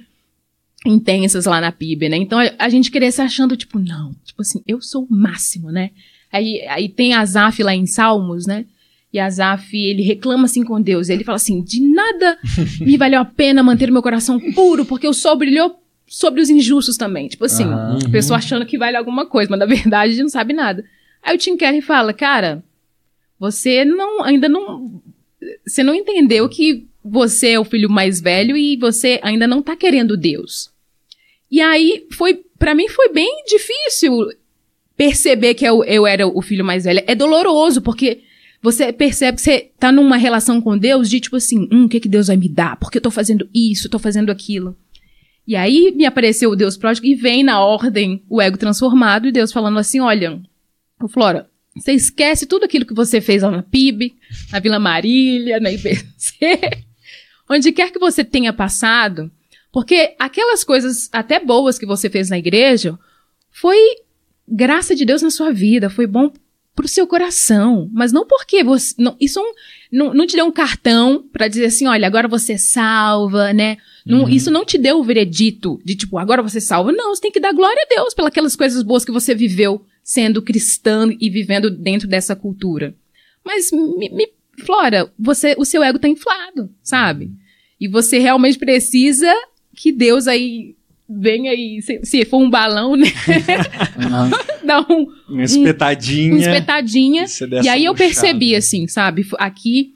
intensas 0.86 1.44
lá 1.44 1.60
na 1.60 1.74
PIB, 1.74 2.08
né? 2.08 2.16
Então 2.16 2.40
a, 2.40 2.50
a 2.58 2.70
gente 2.70 2.90
cresce 2.90 3.22
achando, 3.22 3.58
tipo, 3.58 3.78
não, 3.78 4.16
tipo 4.24 4.42
assim, 4.44 4.64
eu 4.66 4.82
sou 4.82 5.04
o 5.04 5.14
máximo, 5.14 5.72
né? 5.72 5.92
Aí, 6.32 6.66
aí 6.70 6.88
tem 6.88 7.14
a 7.14 7.26
Zaf 7.26 7.62
lá 7.62 7.76
em 7.76 7.86
Salmos, 7.86 8.48
né? 8.48 8.64
E 9.14 9.20
Azaf, 9.20 9.78
ele 9.78 10.02
reclama 10.02 10.46
assim 10.46 10.64
com 10.64 10.82
Deus. 10.82 11.08
Ele 11.08 11.24
fala 11.24 11.36
assim: 11.36 11.62
de 11.62 11.80
nada 11.80 12.40
me 12.82 12.98
valeu 12.98 13.22
a 13.22 13.26
pena 13.26 13.62
manter 13.62 13.92
meu 13.92 14.02
coração 14.02 14.40
puro, 14.54 14.84
porque 14.86 15.08
o 15.08 15.14
sol 15.14 15.36
brilhou 15.38 15.80
sobre 16.08 16.42
os 16.42 16.50
injustos 16.50 16.98
também. 16.98 17.28
Tipo 17.28 17.46
assim, 17.46 17.66
uhum. 17.66 18.00
a 18.06 18.10
pessoa 18.12 18.38
achando 18.38 18.66
que 18.66 18.78
vale 18.78 18.98
alguma 18.98 19.28
coisa, 19.28 19.52
mas 19.52 19.60
na 19.60 19.68
verdade 19.68 20.20
não 20.20 20.30
sabe 20.30 20.54
nada. 20.54 20.84
Aí 21.22 21.36
o 21.36 21.38
Tim 21.38 21.56
Keller 21.56 21.84
fala: 21.84 22.12
cara, 22.12 22.64
você 23.40 23.86
não, 23.86 24.24
ainda 24.24 24.50
não. 24.50 25.02
Você 25.66 25.84
não 25.84 25.94
entendeu 25.94 26.50
que 26.50 26.88
você 27.04 27.50
é 27.50 27.60
o 27.60 27.66
filho 27.66 27.90
mais 27.90 28.20
velho 28.20 28.58
e 28.58 28.78
você 28.78 29.20
ainda 29.22 29.46
não 29.46 29.62
tá 29.62 29.76
querendo 29.76 30.18
Deus. 30.18 30.72
E 31.52 31.62
aí 31.62 32.08
foi, 32.12 32.44
para 32.58 32.74
mim 32.74 32.88
foi 32.88 33.10
bem 33.10 33.44
difícil 33.46 34.30
perceber 34.98 35.54
que 35.54 35.66
eu, 35.66 35.84
eu 35.84 36.08
era 36.08 36.26
o 36.26 36.42
filho 36.42 36.66
mais 36.66 36.86
velho. 36.86 37.04
É 37.06 37.14
doloroso, 37.14 37.82
porque 37.82 38.24
você 38.64 38.94
percebe 38.94 39.36
que 39.36 39.42
você 39.42 39.72
tá 39.78 39.92
numa 39.92 40.16
relação 40.16 40.62
com 40.62 40.78
Deus 40.78 41.10
de 41.10 41.20
tipo 41.20 41.36
assim, 41.36 41.68
hum, 41.70 41.84
o 41.84 41.90
que 41.90 42.00
que 42.00 42.08
Deus 42.08 42.28
vai 42.28 42.38
me 42.38 42.48
dar? 42.48 42.78
Porque 42.78 42.98
eu 42.98 43.02
tô 43.02 43.12
fazendo 43.12 43.48
isso, 43.54 43.90
tô 43.90 44.00
fazendo 44.00 44.32
aquilo. 44.32 44.74
E 45.46 45.54
aí 45.58 45.92
me 45.94 46.06
apareceu 46.06 46.50
o 46.50 46.56
Deus 46.56 46.78
pródigo 46.78 47.06
e 47.06 47.14
vem 47.14 47.44
na 47.44 47.60
ordem 47.60 48.24
o 48.30 48.42
ego 48.42 48.58
transformado 48.58 49.28
e 49.28 49.34
Deus 49.34 49.52
falando 49.52 49.78
assim, 49.78 50.00
olha, 50.00 50.42
Flora, 51.10 51.50
você 51.76 51.92
esquece 51.92 52.46
tudo 52.46 52.64
aquilo 52.64 52.86
que 52.86 52.94
você 52.94 53.20
fez 53.20 53.44
lá 53.44 53.52
na 53.52 53.62
PIB, 53.62 54.16
na 54.50 54.60
Vila 54.62 54.80
Marília, 54.80 55.60
na 55.60 55.70
IBC, 55.70 56.38
onde 57.52 57.74
quer 57.74 57.92
que 57.92 58.00
você 58.00 58.24
tenha 58.24 58.54
passado, 58.54 59.30
porque 59.74 60.16
aquelas 60.18 60.64
coisas 60.64 61.10
até 61.12 61.38
boas 61.38 61.78
que 61.78 61.86
você 61.86 62.10
fez 62.10 62.30
na 62.30 62.38
igreja 62.38 62.98
foi 63.52 63.78
graça 64.48 64.96
de 64.96 65.04
Deus 65.04 65.22
na 65.22 65.30
sua 65.30 65.52
vida, 65.52 65.90
foi 65.90 66.08
bom 66.08 66.32
pro 66.76 66.88
seu 66.88 67.06
coração, 67.06 67.90
mas 67.94 68.12
não 68.12 68.26
porque 68.26 68.64
você, 68.64 68.96
não, 68.98 69.16
isso 69.20 69.40
não, 69.40 70.08
não, 70.08 70.14
não 70.14 70.28
te 70.28 70.36
deu 70.36 70.46
um 70.46 70.52
cartão 70.52 71.24
para 71.32 71.48
dizer 71.48 71.66
assim, 71.66 71.86
olha, 71.88 72.08
agora 72.08 72.28
você 72.28 72.58
salva, 72.58 73.54
né? 73.54 73.78
Não, 74.06 74.24
uhum. 74.24 74.30
Isso 74.30 74.52
não 74.52 74.66
te 74.66 74.78
deu 74.78 75.00
o 75.00 75.04
veredito 75.04 75.80
de 75.86 75.96
tipo, 75.96 76.18
agora 76.18 76.42
você 76.42 76.60
salva. 76.60 76.92
Não, 76.92 77.16
você 77.16 77.22
tem 77.22 77.32
que 77.32 77.40
dar 77.40 77.54
glória 77.54 77.82
a 77.82 77.96
Deus 77.96 78.14
pelas 78.14 78.56
coisas 78.56 78.84
boas 78.84 79.06
que 79.06 79.12
você 79.12 79.34
viveu 79.34 79.86
sendo 80.04 80.42
cristã 80.42 81.08
e 81.20 81.30
vivendo 81.30 81.70
dentro 81.70 82.08
dessa 82.08 82.36
cultura. 82.36 82.96
Mas, 83.46 83.72
me, 83.72 84.10
me, 84.10 84.30
Flora, 84.66 85.12
você, 85.18 85.56
o 85.58 85.66
seu 85.66 85.82
ego 85.84 86.00
tá 86.00 86.08
inflado, 86.08 86.70
sabe? 86.82 87.32
E 87.80 87.88
você 87.88 88.20
realmente 88.20 88.58
precisa 88.58 89.34
que 89.76 89.92
Deus 89.92 90.28
aí 90.28 90.76
venha 91.20 91.52
aí, 91.52 91.82
se, 91.82 92.00
se 92.04 92.26
for 92.26 92.40
um 92.40 92.50
balão, 92.50 92.96
né? 92.96 93.08
Uhum. 93.98 94.32
Dá 94.66 94.82
um, 94.82 95.08
uma 95.30 95.44
espetadinha. 95.44 96.34
Um, 96.34 96.38
uma 96.38 96.40
espetadinha. 96.40 97.26
E, 97.26 97.66
e 97.66 97.70
aí 97.70 97.86
eu 97.86 97.94
percebi, 97.94 98.56
assim, 98.56 98.88
sabe? 98.88 99.26
Aqui 99.38 99.94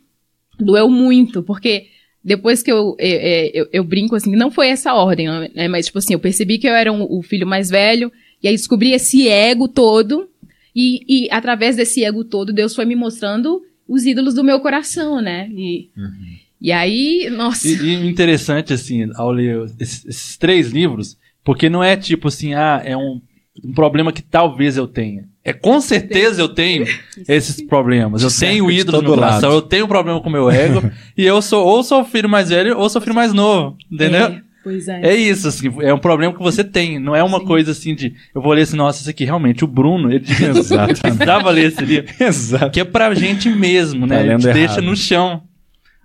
doeu 0.60 0.90
muito, 0.90 1.44
porque 1.44 1.88
depois 2.24 2.62
que 2.62 2.72
eu, 2.72 2.96
eu, 3.00 3.20
eu, 3.54 3.70
eu, 3.72 3.84
brinco 3.84 4.16
assim, 4.16 4.36
não 4.36 4.52
foi 4.52 4.68
essa 4.68 4.94
ordem, 4.94 5.28
né? 5.54 5.68
Mas, 5.68 5.86
tipo 5.86 5.98
assim, 5.98 6.14
eu 6.14 6.20
percebi 6.20 6.58
que 6.58 6.68
eu 6.68 6.74
era 6.74 6.92
um, 6.92 7.04
o 7.10 7.22
filho 7.22 7.48
mais 7.48 7.70
velho, 7.70 8.12
e 8.44 8.48
aí 8.48 8.56
descobri 8.56 8.92
esse 8.92 9.28
ego 9.30 9.68
todo, 9.68 10.30
e, 10.76 11.26
e 11.26 11.28
através 11.32 11.76
desse 11.76 12.04
ego 12.04 12.24
todo, 12.24 12.54
Deus 12.54 12.76
foi 12.76 12.86
me 12.86 12.96
mostrando 12.96 13.62
os 13.88 14.06
ídolos 14.06 14.34
do 14.34 14.44
meu 14.44 14.60
coração, 14.60 15.22
né? 15.22 15.50
E, 15.50 15.90
uhum. 15.96 16.38
E 16.60 16.72
aí, 16.72 17.30
nossa. 17.30 17.68
E, 17.68 17.74
e, 17.74 18.08
interessante, 18.08 18.74
assim, 18.74 19.10
ao 19.16 19.32
ler 19.32 19.66
esses, 19.80 20.06
esses, 20.06 20.38
três 20.38 20.72
livros, 20.72 21.18
porque 21.44 21.70
não 21.70 21.84
é 21.84 21.96
tipo 21.96 22.28
assim, 22.28 22.54
ah, 22.54 22.82
é 22.84 22.98
um, 22.98 23.22
um 23.64 23.74
problema 23.74 24.12
que 24.12 24.22
talvez 24.22 24.76
eu 24.76 24.88
tenha. 24.88 25.26
É 25.44 25.54
com 25.54 25.80
certeza 25.80 26.42
eu 26.42 26.50
tenho 26.50 26.86
esses 27.28 27.62
problemas. 27.62 28.24
Eu 28.24 28.32
tenho 28.32 28.70
ídolos 28.72 29.04
no 29.04 29.16
coração, 29.16 29.52
eu 29.52 29.62
tenho 29.62 29.88
problema 29.88 30.20
com 30.20 30.30
o 30.30 30.32
meu 30.32 30.50
ego, 30.50 30.84
e 31.16 31.24
eu 31.24 31.42
sou 31.42 31.66
ou 31.66 31.84
sou 31.84 32.02
o 32.02 32.06
filho 32.06 32.28
mais 32.28 32.50
velho 32.50 32.78
ou 32.78 32.90
sou 32.90 33.00
o 33.00 33.04
filho 33.04 33.16
mais 33.16 33.34
novo, 33.34 33.78
entendeu? 33.92 34.26
É. 34.26 34.48
Pois 34.64 34.86
é. 34.90 35.00
É 35.02 35.16
isso, 35.16 35.48
assim, 35.48 35.72
é 35.80 35.94
um 35.94 35.98
problema 35.98 36.34
que 36.34 36.44
você 36.44 36.62
tem. 36.62 37.00
Não 37.00 37.16
é 37.16 37.24
uma 37.24 37.40
Sim. 37.40 37.46
coisa 37.46 37.72
assim 37.72 37.96
de. 37.96 38.14
Eu 38.36 38.42
vou 38.42 38.52
ler 38.52 38.64
assim, 38.64 38.76
nossa, 38.76 39.00
isso 39.00 39.10
aqui 39.10 39.24
realmente, 39.24 39.64
o 39.64 39.68
Bruno, 39.68 40.12
ele 40.12 40.26
precisava 41.00 41.52
ler 41.52 41.68
esse 41.68 41.86
livro. 41.86 42.14
Exato. 42.20 42.72
Que 42.72 42.82
é 42.82 42.84
pra 42.84 43.14
gente 43.14 43.50
mesmo, 43.50 44.06
né? 44.06 44.18
Tá 44.18 44.24
a 44.24 44.38
gente 44.38 44.54
deixa 44.54 44.82
no 44.82 44.94
chão 44.94 45.42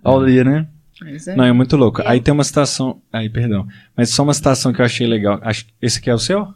ao 0.03 0.17
ler, 0.17 0.45
né? 0.45 0.67
É. 1.27 1.35
Não, 1.35 1.43
é 1.43 1.51
muito 1.51 1.75
louco. 1.75 2.01
É. 2.01 2.07
Aí 2.07 2.21
tem 2.21 2.33
uma 2.33 2.43
citação. 2.43 3.01
Aí, 3.11 3.29
perdão. 3.29 3.67
Mas 3.95 4.09
só 4.09 4.23
uma 4.23 4.33
citação 4.33 4.71
que 4.71 4.81
eu 4.81 4.85
achei 4.85 5.07
legal. 5.07 5.39
Acho... 5.41 5.65
Esse 5.81 5.99
aqui 5.99 6.09
é 6.09 6.13
o 6.13 6.19
seu? 6.19 6.53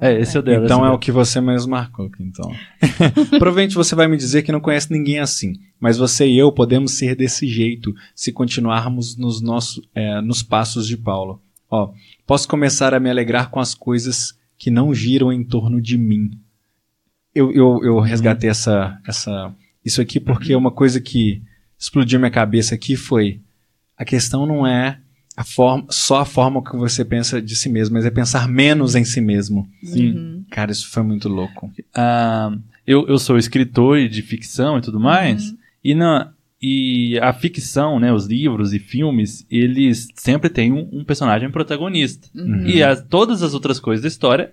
É, 0.00 0.20
esse 0.20 0.36
é 0.36 0.40
o 0.40 0.42
dela. 0.42 0.64
Então 0.64 0.84
é 0.84 0.90
o 0.90 0.98
que 0.98 1.12
você 1.12 1.40
mesmo 1.40 1.70
marcou. 1.70 2.10
Então. 2.18 2.50
Provavelmente 3.38 3.74
você 3.74 3.94
vai 3.94 4.08
me 4.08 4.16
dizer 4.16 4.42
que 4.42 4.52
não 4.52 4.60
conhece 4.60 4.92
ninguém 4.92 5.20
assim, 5.20 5.54
mas 5.78 5.96
você 5.96 6.26
e 6.26 6.36
eu 6.36 6.50
podemos 6.50 6.92
ser 6.92 7.14
desse 7.14 7.46
jeito 7.46 7.94
se 8.14 8.32
continuarmos 8.32 9.16
nos, 9.16 9.40
nossos, 9.40 9.86
é, 9.94 10.20
nos 10.20 10.42
passos 10.42 10.86
de 10.86 10.96
Paulo. 10.96 11.40
Ó, 11.70 11.92
posso 12.26 12.48
começar 12.48 12.92
a 12.92 13.00
me 13.00 13.08
alegrar 13.08 13.50
com 13.50 13.60
as 13.60 13.74
coisas 13.74 14.34
que 14.58 14.70
não 14.70 14.92
giram 14.92 15.32
em 15.32 15.44
torno 15.44 15.80
de 15.80 15.96
mim. 15.96 16.30
Eu, 17.34 17.52
eu, 17.52 17.80
eu 17.84 18.00
resgatei 18.00 18.50
essa, 18.50 18.98
essa, 19.06 19.54
isso 19.84 20.00
aqui 20.00 20.20
porque 20.20 20.54
uma 20.54 20.70
coisa 20.70 21.00
que 21.00 21.42
explodiu 21.84 22.18
minha 22.18 22.30
cabeça 22.30 22.74
aqui 22.74 22.96
foi 22.96 23.40
a 23.96 24.04
questão 24.04 24.46
não 24.46 24.66
é 24.66 24.98
a 25.36 25.44
forma, 25.44 25.86
só 25.90 26.20
a 26.20 26.24
forma 26.24 26.62
que 26.62 26.76
você 26.76 27.04
pensa 27.04 27.42
de 27.42 27.54
si 27.56 27.68
mesmo, 27.68 27.94
mas 27.94 28.06
é 28.06 28.10
pensar 28.10 28.48
menos 28.48 28.94
em 28.94 29.04
si 29.04 29.20
mesmo. 29.20 29.68
Sim. 29.82 30.12
Uhum. 30.12 30.44
Cara, 30.50 30.70
isso 30.70 30.88
foi 30.88 31.02
muito 31.02 31.28
louco. 31.28 31.66
Uh, 31.66 32.60
eu, 32.86 33.06
eu 33.08 33.18
sou 33.18 33.36
escritor 33.36 34.08
de 34.08 34.22
ficção 34.22 34.78
e 34.78 34.80
tudo 34.80 35.00
mais, 35.00 35.50
uhum. 35.50 35.58
e, 35.82 35.94
na, 35.94 36.32
e 36.62 37.18
a 37.20 37.32
ficção, 37.32 37.98
né, 37.98 38.12
os 38.12 38.26
livros 38.26 38.72
e 38.72 38.78
filmes, 38.78 39.44
eles 39.50 40.08
sempre 40.14 40.48
têm 40.48 40.72
um, 40.72 40.88
um 40.92 41.04
personagem 41.04 41.50
protagonista. 41.50 42.28
Uhum. 42.34 42.66
E 42.66 42.82
as, 42.82 43.02
todas 43.02 43.42
as 43.42 43.54
outras 43.54 43.80
coisas 43.80 44.02
da 44.02 44.08
história, 44.08 44.52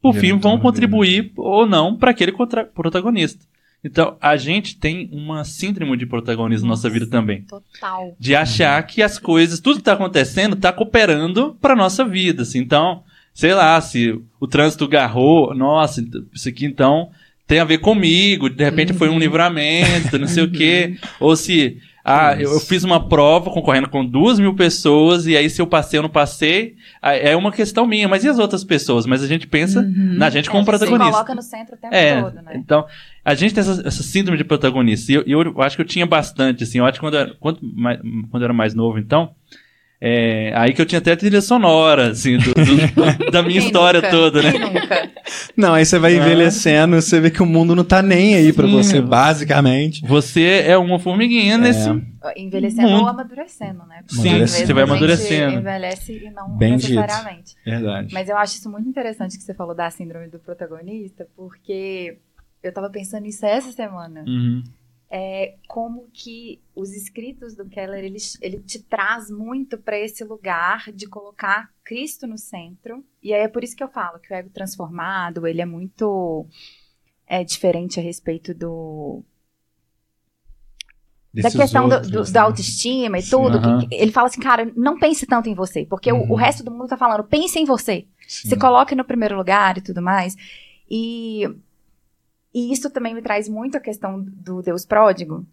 por 0.00 0.14
fim, 0.14 0.36
vão 0.36 0.58
contribuir 0.58 1.32
ou 1.36 1.66
não 1.66 1.96
para 1.96 2.10
aquele 2.10 2.32
protagonista. 2.74 3.44
Então, 3.84 4.16
a 4.18 4.36
gente 4.38 4.76
tem 4.76 5.10
uma 5.12 5.44
síndrome 5.44 5.94
de 5.98 6.06
protagonismo 6.06 6.66
Nossa, 6.66 6.88
na 6.88 6.88
nossa 6.88 7.00
vida 7.00 7.06
também. 7.06 7.42
Total. 7.42 8.16
De 8.18 8.34
achar 8.34 8.82
que 8.84 9.02
as 9.02 9.18
coisas, 9.18 9.60
tudo 9.60 9.76
que 9.76 9.82
tá 9.82 9.92
acontecendo, 9.92 10.56
tá 10.56 10.72
cooperando 10.72 11.54
pra 11.60 11.76
nossa 11.76 12.02
vida. 12.02 12.42
Assim. 12.42 12.60
Então, 12.60 13.02
sei 13.34 13.52
lá, 13.52 13.78
se 13.80 14.18
o 14.40 14.46
trânsito 14.46 14.88
garrou, 14.88 15.54
nossa, 15.54 16.02
isso 16.32 16.48
aqui 16.48 16.64
então 16.64 17.10
tem 17.46 17.58
a 17.58 17.64
ver 17.64 17.78
comigo, 17.78 18.48
de 18.48 18.64
repente 18.64 18.92
uhum. 18.92 18.98
foi 18.98 19.08
um 19.10 19.12
uhum. 19.12 19.18
livramento, 19.18 20.18
não 20.18 20.26
sei 20.26 20.44
o 20.44 20.50
quê. 20.50 20.96
Ou 21.20 21.36
se 21.36 21.78
ah, 22.04 22.34
eu, 22.38 22.52
eu, 22.52 22.60
fiz 22.60 22.84
uma 22.84 23.08
prova 23.08 23.50
concorrendo 23.50 23.88
com 23.88 24.04
duas 24.04 24.38
mil 24.38 24.54
pessoas, 24.54 25.26
e 25.26 25.34
aí 25.34 25.48
se 25.48 25.62
eu 25.62 25.66
passei 25.66 25.98
ou 25.98 26.02
não 26.02 26.10
passei, 26.10 26.76
é 27.00 27.34
uma 27.34 27.50
questão 27.50 27.86
minha, 27.86 28.06
mas 28.06 28.24
e 28.24 28.28
as 28.28 28.38
outras 28.38 28.62
pessoas? 28.62 29.06
Mas 29.06 29.22
a 29.22 29.26
gente 29.26 29.46
pensa 29.46 29.80
uhum. 29.80 30.14
na 30.18 30.28
gente 30.28 30.50
como 30.50 30.62
é, 30.62 30.66
protagonista. 30.66 31.06
Se 31.06 31.12
coloca 31.12 31.34
no 31.34 31.42
centro 31.42 31.74
o 31.74 31.78
tempo 31.78 31.94
é, 31.94 32.20
todo, 32.20 32.42
né? 32.42 32.52
Então, 32.56 32.86
a 33.24 33.34
gente 33.34 33.54
tem 33.54 33.62
essa, 33.62 33.82
essa 33.88 34.02
síndrome 34.02 34.36
de 34.36 34.44
protagonista, 34.44 35.12
e 35.12 35.14
eu, 35.14 35.42
eu, 35.42 35.62
acho 35.62 35.76
que 35.76 35.82
eu 35.82 35.86
tinha 35.86 36.04
bastante, 36.04 36.64
assim, 36.64 36.76
eu 36.76 36.84
acho 36.84 37.00
que 37.00 37.00
quando 37.00 37.16
eu, 37.16 37.34
quando, 37.40 37.60
mais, 37.62 37.98
quando 38.30 38.42
eu 38.42 38.44
era 38.44 38.52
mais 38.52 38.74
novo, 38.74 38.98
então, 38.98 39.34
é, 40.06 40.52
aí 40.54 40.74
que 40.74 40.82
eu 40.82 40.84
tinha 40.84 40.98
até 40.98 41.12
a 41.12 41.16
trilha 41.16 41.40
sonora, 41.40 42.10
assim, 42.10 42.36
do, 42.36 42.52
do, 42.52 43.30
da 43.30 43.42
minha 43.42 43.58
Quem 43.58 43.66
história 43.66 44.02
nunca? 44.02 44.10
toda, 44.10 44.42
né? 44.42 44.52
Quem 44.52 44.60
nunca? 44.60 45.10
Não, 45.56 45.72
aí 45.72 45.86
você 45.86 45.98
vai 45.98 46.14
envelhecendo, 46.14 47.00
você 47.00 47.18
vê 47.20 47.30
que 47.30 47.42
o 47.42 47.46
mundo 47.46 47.74
não 47.74 47.84
tá 47.84 48.02
nem 48.02 48.34
aí 48.34 48.52
pra 48.52 48.66
você, 48.66 49.00
basicamente. 49.00 50.06
Você 50.06 50.62
é 50.66 50.76
uma 50.76 50.98
formiguinha 50.98 51.54
é. 51.54 51.56
nesse. 51.56 51.88
Envelhecendo 52.36 52.90
mundo. 52.90 53.04
ou 53.04 53.08
amadurecendo, 53.08 53.86
né? 53.86 54.02
Porque 54.06 54.28
Sim, 54.28 54.46
você 54.46 54.74
vai 54.74 54.82
amadurecendo. 54.82 55.58
envelhece 55.60 56.12
e 56.12 56.30
não 56.30 56.54
Bem 56.54 56.72
necessariamente. 56.72 57.54
Dito. 57.54 57.64
Verdade. 57.64 58.12
Mas 58.12 58.28
eu 58.28 58.36
acho 58.36 58.56
isso 58.56 58.70
muito 58.70 58.86
interessante 58.86 59.38
que 59.38 59.42
você 59.42 59.54
falou 59.54 59.74
da 59.74 59.90
síndrome 59.90 60.28
do 60.28 60.38
protagonista, 60.38 61.26
porque 61.34 62.18
eu 62.62 62.72
tava 62.74 62.90
pensando 62.90 63.22
nisso 63.22 63.46
essa 63.46 63.72
semana. 63.72 64.22
Uhum 64.26 64.62
é, 65.16 65.54
como 65.68 66.08
que 66.12 66.60
os 66.74 66.90
escritos 66.92 67.54
do 67.54 67.64
Keller 67.66 68.02
ele, 68.02 68.18
ele 68.40 68.58
te 68.58 68.80
traz 68.80 69.30
muito 69.30 69.78
para 69.78 69.96
esse 69.96 70.24
lugar 70.24 70.90
de 70.92 71.06
colocar 71.06 71.70
Cristo 71.84 72.26
no 72.26 72.36
centro 72.36 73.04
e 73.22 73.32
aí 73.32 73.42
é 73.42 73.48
por 73.48 73.62
isso 73.62 73.76
que 73.76 73.84
eu 73.84 73.88
falo 73.88 74.18
que 74.18 74.32
o 74.32 74.36
ego 74.36 74.50
transformado 74.50 75.46
ele 75.46 75.62
é 75.62 75.64
muito 75.64 76.44
é 77.28 77.44
diferente 77.44 78.00
a 78.00 78.02
respeito 78.02 78.52
do 78.52 79.22
da 81.32 81.48
questão 81.48 81.84
outros, 81.84 82.10
do, 82.10 82.18
do, 82.18 82.24
né? 82.24 82.30
da 82.32 82.42
autoestima 82.42 83.18
e 83.18 83.22
tudo. 83.22 83.58
Uhum. 83.58 83.88
Que, 83.88 83.94
ele 83.94 84.12
fala 84.12 84.28
assim, 84.28 84.40
cara, 84.40 84.70
não 84.76 84.98
pense 85.00 85.26
tanto 85.26 85.48
em 85.48 85.54
você, 85.54 85.84
porque 85.84 86.12
uhum. 86.12 86.20
o, 86.20 86.22
o, 86.22 86.30
uhum. 86.30 86.34
resto 86.36 86.62
do 86.62 86.70
mundo 86.70 86.86
tá 86.86 86.96
falando, 86.96 87.24
pense 87.24 87.58
em 87.58 87.64
você. 87.64 88.06
Sim. 88.26 88.50
Se 88.50 88.56
coloque 88.56 88.94
no 88.94 89.04
primeiro 89.04 89.36
lugar 89.36 89.76
e 89.76 89.80
tudo 89.80 90.00
mais. 90.00 90.36
E 90.88 91.42
e 92.54 92.72
isso 92.72 92.88
também 92.90 93.14
me 93.14 93.22
traz 93.22 93.48
muito 93.48 93.76
a 93.76 93.80
questão 93.80 94.22
do 94.22 94.62
Deus 94.62 94.86
pródigo, 94.86 95.44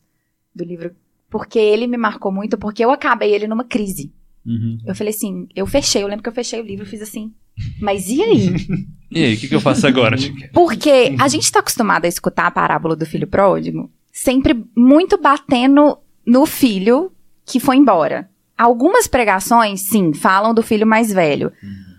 do 0.53 0.63
livro, 0.63 0.91
porque 1.29 1.57
ele 1.57 1.87
me 1.87 1.97
marcou 1.97 2.31
muito, 2.31 2.57
porque 2.57 2.83
eu 2.83 2.91
acabei 2.91 3.33
ele 3.33 3.47
numa 3.47 3.63
crise. 3.63 4.13
Uhum. 4.45 4.77
Eu 4.85 4.95
falei 4.95 5.13
assim, 5.13 5.47
eu 5.55 5.65
fechei, 5.65 6.03
eu 6.03 6.07
lembro 6.07 6.23
que 6.23 6.29
eu 6.29 6.33
fechei 6.33 6.59
o 6.59 6.65
livro 6.65 6.85
e 6.85 6.89
fiz 6.89 7.01
assim, 7.01 7.33
mas 7.81 8.09
e 8.09 8.21
aí? 8.21 8.55
e 9.09 9.23
aí, 9.23 9.33
o 9.33 9.37
que, 9.37 9.47
que, 9.47 9.55
eu 9.55 9.61
faço 9.61 9.87
agora? 9.87 10.15
Porque 10.53 11.15
a 11.19 11.27
gente 11.27 11.43
está 11.43 11.59
acostumado 11.59 12.05
a 12.05 12.09
escutar 12.09 12.47
a 12.47 12.51
parábola 12.51 12.95
do 12.95 13.05
filho 13.05 13.27
pródigo 13.27 13.89
sempre 14.11 14.65
muito 14.75 15.17
batendo 15.17 15.97
no 16.25 16.45
filho 16.45 17.11
que 17.45 17.59
foi 17.59 17.77
embora. 17.77 18.29
Algumas 18.57 19.07
pregações, 19.07 19.81
sim, 19.81 20.13
falam 20.13 20.53
do 20.53 20.61
filho 20.61 20.85
mais 20.85 21.11
velho. 21.11 21.51
Uhum. 21.63 21.90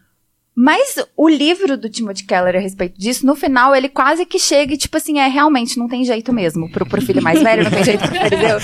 Mas 0.55 0.97
o 1.17 1.29
livro 1.29 1.79
do 1.79 1.89
Timothy 1.89 2.25
Keller 2.25 2.57
a 2.57 2.59
respeito 2.59 2.99
disso, 2.99 3.25
no 3.25 3.35
final, 3.35 3.75
ele 3.75 3.89
quase 3.89 4.27
que 4.27 4.39
chega 4.39 4.75
e, 4.75 4.77
tipo 4.77 4.97
assim, 4.99 5.19
é 5.19 5.27
realmente 5.27 5.79
não 5.79 5.89
tem 5.89 6.05
jeito 6.05 6.31
mesmo. 6.33 6.71
Pro, 6.71 6.85
pro 6.85 7.01
filho 7.01 7.23
mais 7.23 7.43
velho, 7.43 7.65
não 7.65 7.71
tem 7.71 7.85
jeito 7.85 8.07
pro 8.07 8.15
fariseu. 8.15 8.59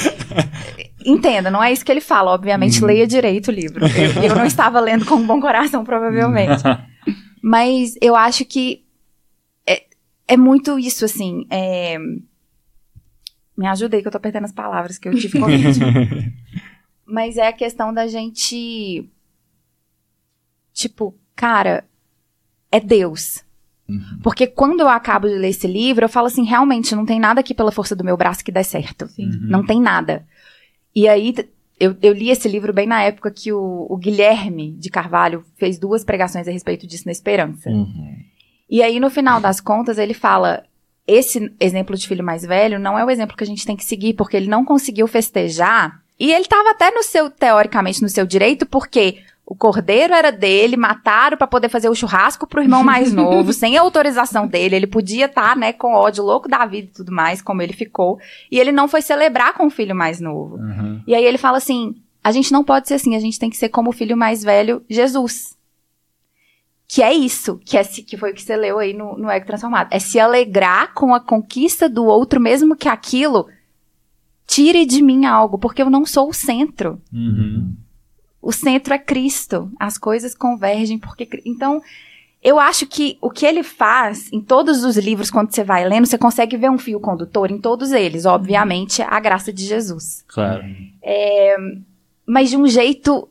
Entenda, 1.04 1.50
não 1.50 1.62
é 1.62 1.72
isso 1.72 1.84
que 1.84 1.90
ele 1.90 2.02
fala, 2.02 2.32
obviamente, 2.32 2.84
leia 2.84 3.06
direito 3.06 3.48
o 3.48 3.54
livro. 3.54 3.86
Eu, 3.86 4.24
eu 4.24 4.36
não 4.36 4.44
estava 4.44 4.78
lendo 4.80 5.06
com 5.06 5.14
um 5.14 5.26
bom 5.26 5.40
coração, 5.40 5.82
provavelmente. 5.82 6.62
Mas 7.42 7.94
eu 8.02 8.14
acho 8.14 8.44
que 8.44 8.84
é, 9.66 9.84
é 10.26 10.36
muito 10.36 10.78
isso, 10.78 11.04
assim. 11.06 11.46
É... 11.48 11.96
Me 13.56 13.66
ajuda 13.66 13.96
aí 13.96 14.02
que 14.02 14.08
eu 14.08 14.12
tô 14.12 14.20
perdendo 14.20 14.44
as 14.44 14.52
palavras 14.52 14.98
que 14.98 15.08
eu 15.08 15.14
tive 15.14 15.40
Covid. 15.40 15.80
Mas 17.06 17.38
é 17.38 17.48
a 17.48 17.52
questão 17.52 17.94
da 17.94 18.06
gente. 18.06 19.08
Tipo, 20.74 21.18
cara, 21.38 21.84
é 22.70 22.80
Deus. 22.80 23.44
Uhum. 23.88 24.18
Porque 24.24 24.44
quando 24.48 24.80
eu 24.80 24.88
acabo 24.88 25.28
de 25.28 25.36
ler 25.36 25.50
esse 25.50 25.68
livro, 25.68 26.04
eu 26.04 26.08
falo 26.08 26.26
assim, 26.26 26.44
realmente, 26.44 26.96
não 26.96 27.06
tem 27.06 27.20
nada 27.20 27.38
aqui 27.38 27.54
pela 27.54 27.70
força 27.70 27.94
do 27.94 28.02
meu 28.02 28.16
braço 28.16 28.44
que 28.44 28.50
dê 28.50 28.64
certo. 28.64 29.08
Uhum. 29.16 29.38
Não 29.42 29.64
tem 29.64 29.80
nada. 29.80 30.26
E 30.94 31.06
aí, 31.06 31.32
eu, 31.78 31.96
eu, 32.02 32.12
li 32.12 32.28
esse 32.28 32.48
livro 32.48 32.72
bem 32.72 32.88
na 32.88 33.00
época 33.02 33.30
que 33.30 33.52
o, 33.52 33.86
o, 33.88 33.96
Guilherme 33.96 34.72
de 34.72 34.90
Carvalho 34.90 35.44
fez 35.56 35.78
duas 35.78 36.04
pregações 36.04 36.48
a 36.48 36.50
respeito 36.50 36.88
disso 36.88 37.04
na 37.06 37.12
Esperança. 37.12 37.70
Uhum. 37.70 38.16
E 38.68 38.82
aí, 38.82 38.98
no 38.98 39.08
final 39.08 39.40
das 39.40 39.60
contas, 39.60 39.96
ele 39.96 40.12
fala: 40.12 40.64
esse 41.06 41.54
exemplo 41.60 41.96
de 41.96 42.08
filho 42.08 42.24
mais 42.24 42.42
velho 42.42 42.80
não 42.80 42.98
é 42.98 43.04
o 43.04 43.10
exemplo 43.10 43.36
que 43.36 43.44
a 43.44 43.46
gente 43.46 43.64
tem 43.64 43.76
que 43.76 43.84
seguir, 43.84 44.14
porque 44.14 44.36
ele 44.36 44.48
não 44.48 44.64
conseguiu 44.64 45.06
festejar. 45.06 46.02
E 46.18 46.32
ele 46.32 46.42
estava 46.42 46.72
até 46.72 46.90
no 46.90 47.04
seu, 47.04 47.30
teoricamente, 47.30 48.02
no 48.02 48.08
seu 48.08 48.26
direito, 48.26 48.66
porque 48.66 49.22
o 49.50 49.54
cordeiro 49.54 50.12
era 50.12 50.30
dele, 50.30 50.76
mataram 50.76 51.38
para 51.38 51.46
poder 51.46 51.70
fazer 51.70 51.88
o 51.88 51.94
churrasco 51.94 52.46
pro 52.46 52.60
irmão 52.60 52.84
mais 52.84 53.10
novo, 53.14 53.50
sem 53.50 53.78
autorização 53.78 54.46
dele. 54.46 54.76
Ele 54.76 54.86
podia 54.86 55.24
estar, 55.24 55.54
tá, 55.54 55.56
né, 55.56 55.72
com 55.72 55.94
ódio 55.94 56.22
louco 56.22 56.46
da 56.46 56.66
vida 56.66 56.88
e 56.88 56.94
tudo 56.94 57.10
mais, 57.10 57.40
como 57.40 57.62
ele 57.62 57.72
ficou. 57.72 58.18
E 58.52 58.60
ele 58.60 58.70
não 58.70 58.86
foi 58.86 59.00
celebrar 59.00 59.54
com 59.54 59.66
o 59.66 59.70
filho 59.70 59.96
mais 59.96 60.20
novo. 60.20 60.56
Uhum. 60.56 61.00
E 61.06 61.14
aí 61.14 61.24
ele 61.24 61.38
fala 61.38 61.56
assim: 61.56 61.94
a 62.22 62.30
gente 62.30 62.52
não 62.52 62.62
pode 62.62 62.88
ser 62.88 62.94
assim, 62.94 63.16
a 63.16 63.20
gente 63.20 63.38
tem 63.38 63.48
que 63.48 63.56
ser 63.56 63.70
como 63.70 63.88
o 63.88 63.92
filho 63.92 64.18
mais 64.18 64.44
velho, 64.44 64.82
Jesus. 64.86 65.56
Que 66.86 67.02
é 67.02 67.14
isso, 67.14 67.58
que, 67.64 67.78
é, 67.78 67.84
que 67.84 68.18
foi 68.18 68.32
o 68.32 68.34
que 68.34 68.42
você 68.42 68.54
leu 68.54 68.78
aí 68.78 68.92
no, 68.92 69.16
no 69.16 69.30
Ego 69.30 69.46
Transformado. 69.46 69.88
É 69.90 69.98
se 69.98 70.20
alegrar 70.20 70.92
com 70.92 71.14
a 71.14 71.20
conquista 71.20 71.88
do 71.88 72.04
outro, 72.04 72.38
mesmo 72.38 72.76
que 72.76 72.88
aquilo 72.88 73.46
tire 74.46 74.84
de 74.84 75.02
mim 75.02 75.24
algo, 75.24 75.58
porque 75.58 75.80
eu 75.80 75.88
não 75.88 76.04
sou 76.04 76.28
o 76.28 76.34
centro. 76.34 77.00
Uhum. 77.10 77.74
O 78.40 78.52
centro 78.52 78.94
é 78.94 78.98
Cristo. 78.98 79.70
As 79.78 79.98
coisas 79.98 80.34
convergem 80.34 80.98
porque. 80.98 81.28
Então, 81.44 81.82
eu 82.42 82.58
acho 82.58 82.86
que 82.86 83.18
o 83.20 83.30
que 83.30 83.44
ele 83.44 83.62
faz 83.62 84.32
em 84.32 84.40
todos 84.40 84.84
os 84.84 84.96
livros, 84.96 85.30
quando 85.30 85.52
você 85.52 85.64
vai 85.64 85.86
lendo, 85.88 86.06
você 86.06 86.18
consegue 86.18 86.56
ver 86.56 86.70
um 86.70 86.78
fio 86.78 87.00
condutor 87.00 87.50
em 87.50 87.58
todos 87.58 87.90
eles. 87.92 88.24
Obviamente, 88.24 89.02
a 89.02 89.18
graça 89.18 89.52
de 89.52 89.64
Jesus. 89.64 90.24
Claro. 90.28 90.64
É, 91.02 91.56
mas 92.26 92.50
de 92.50 92.56
um 92.56 92.66
jeito 92.66 93.28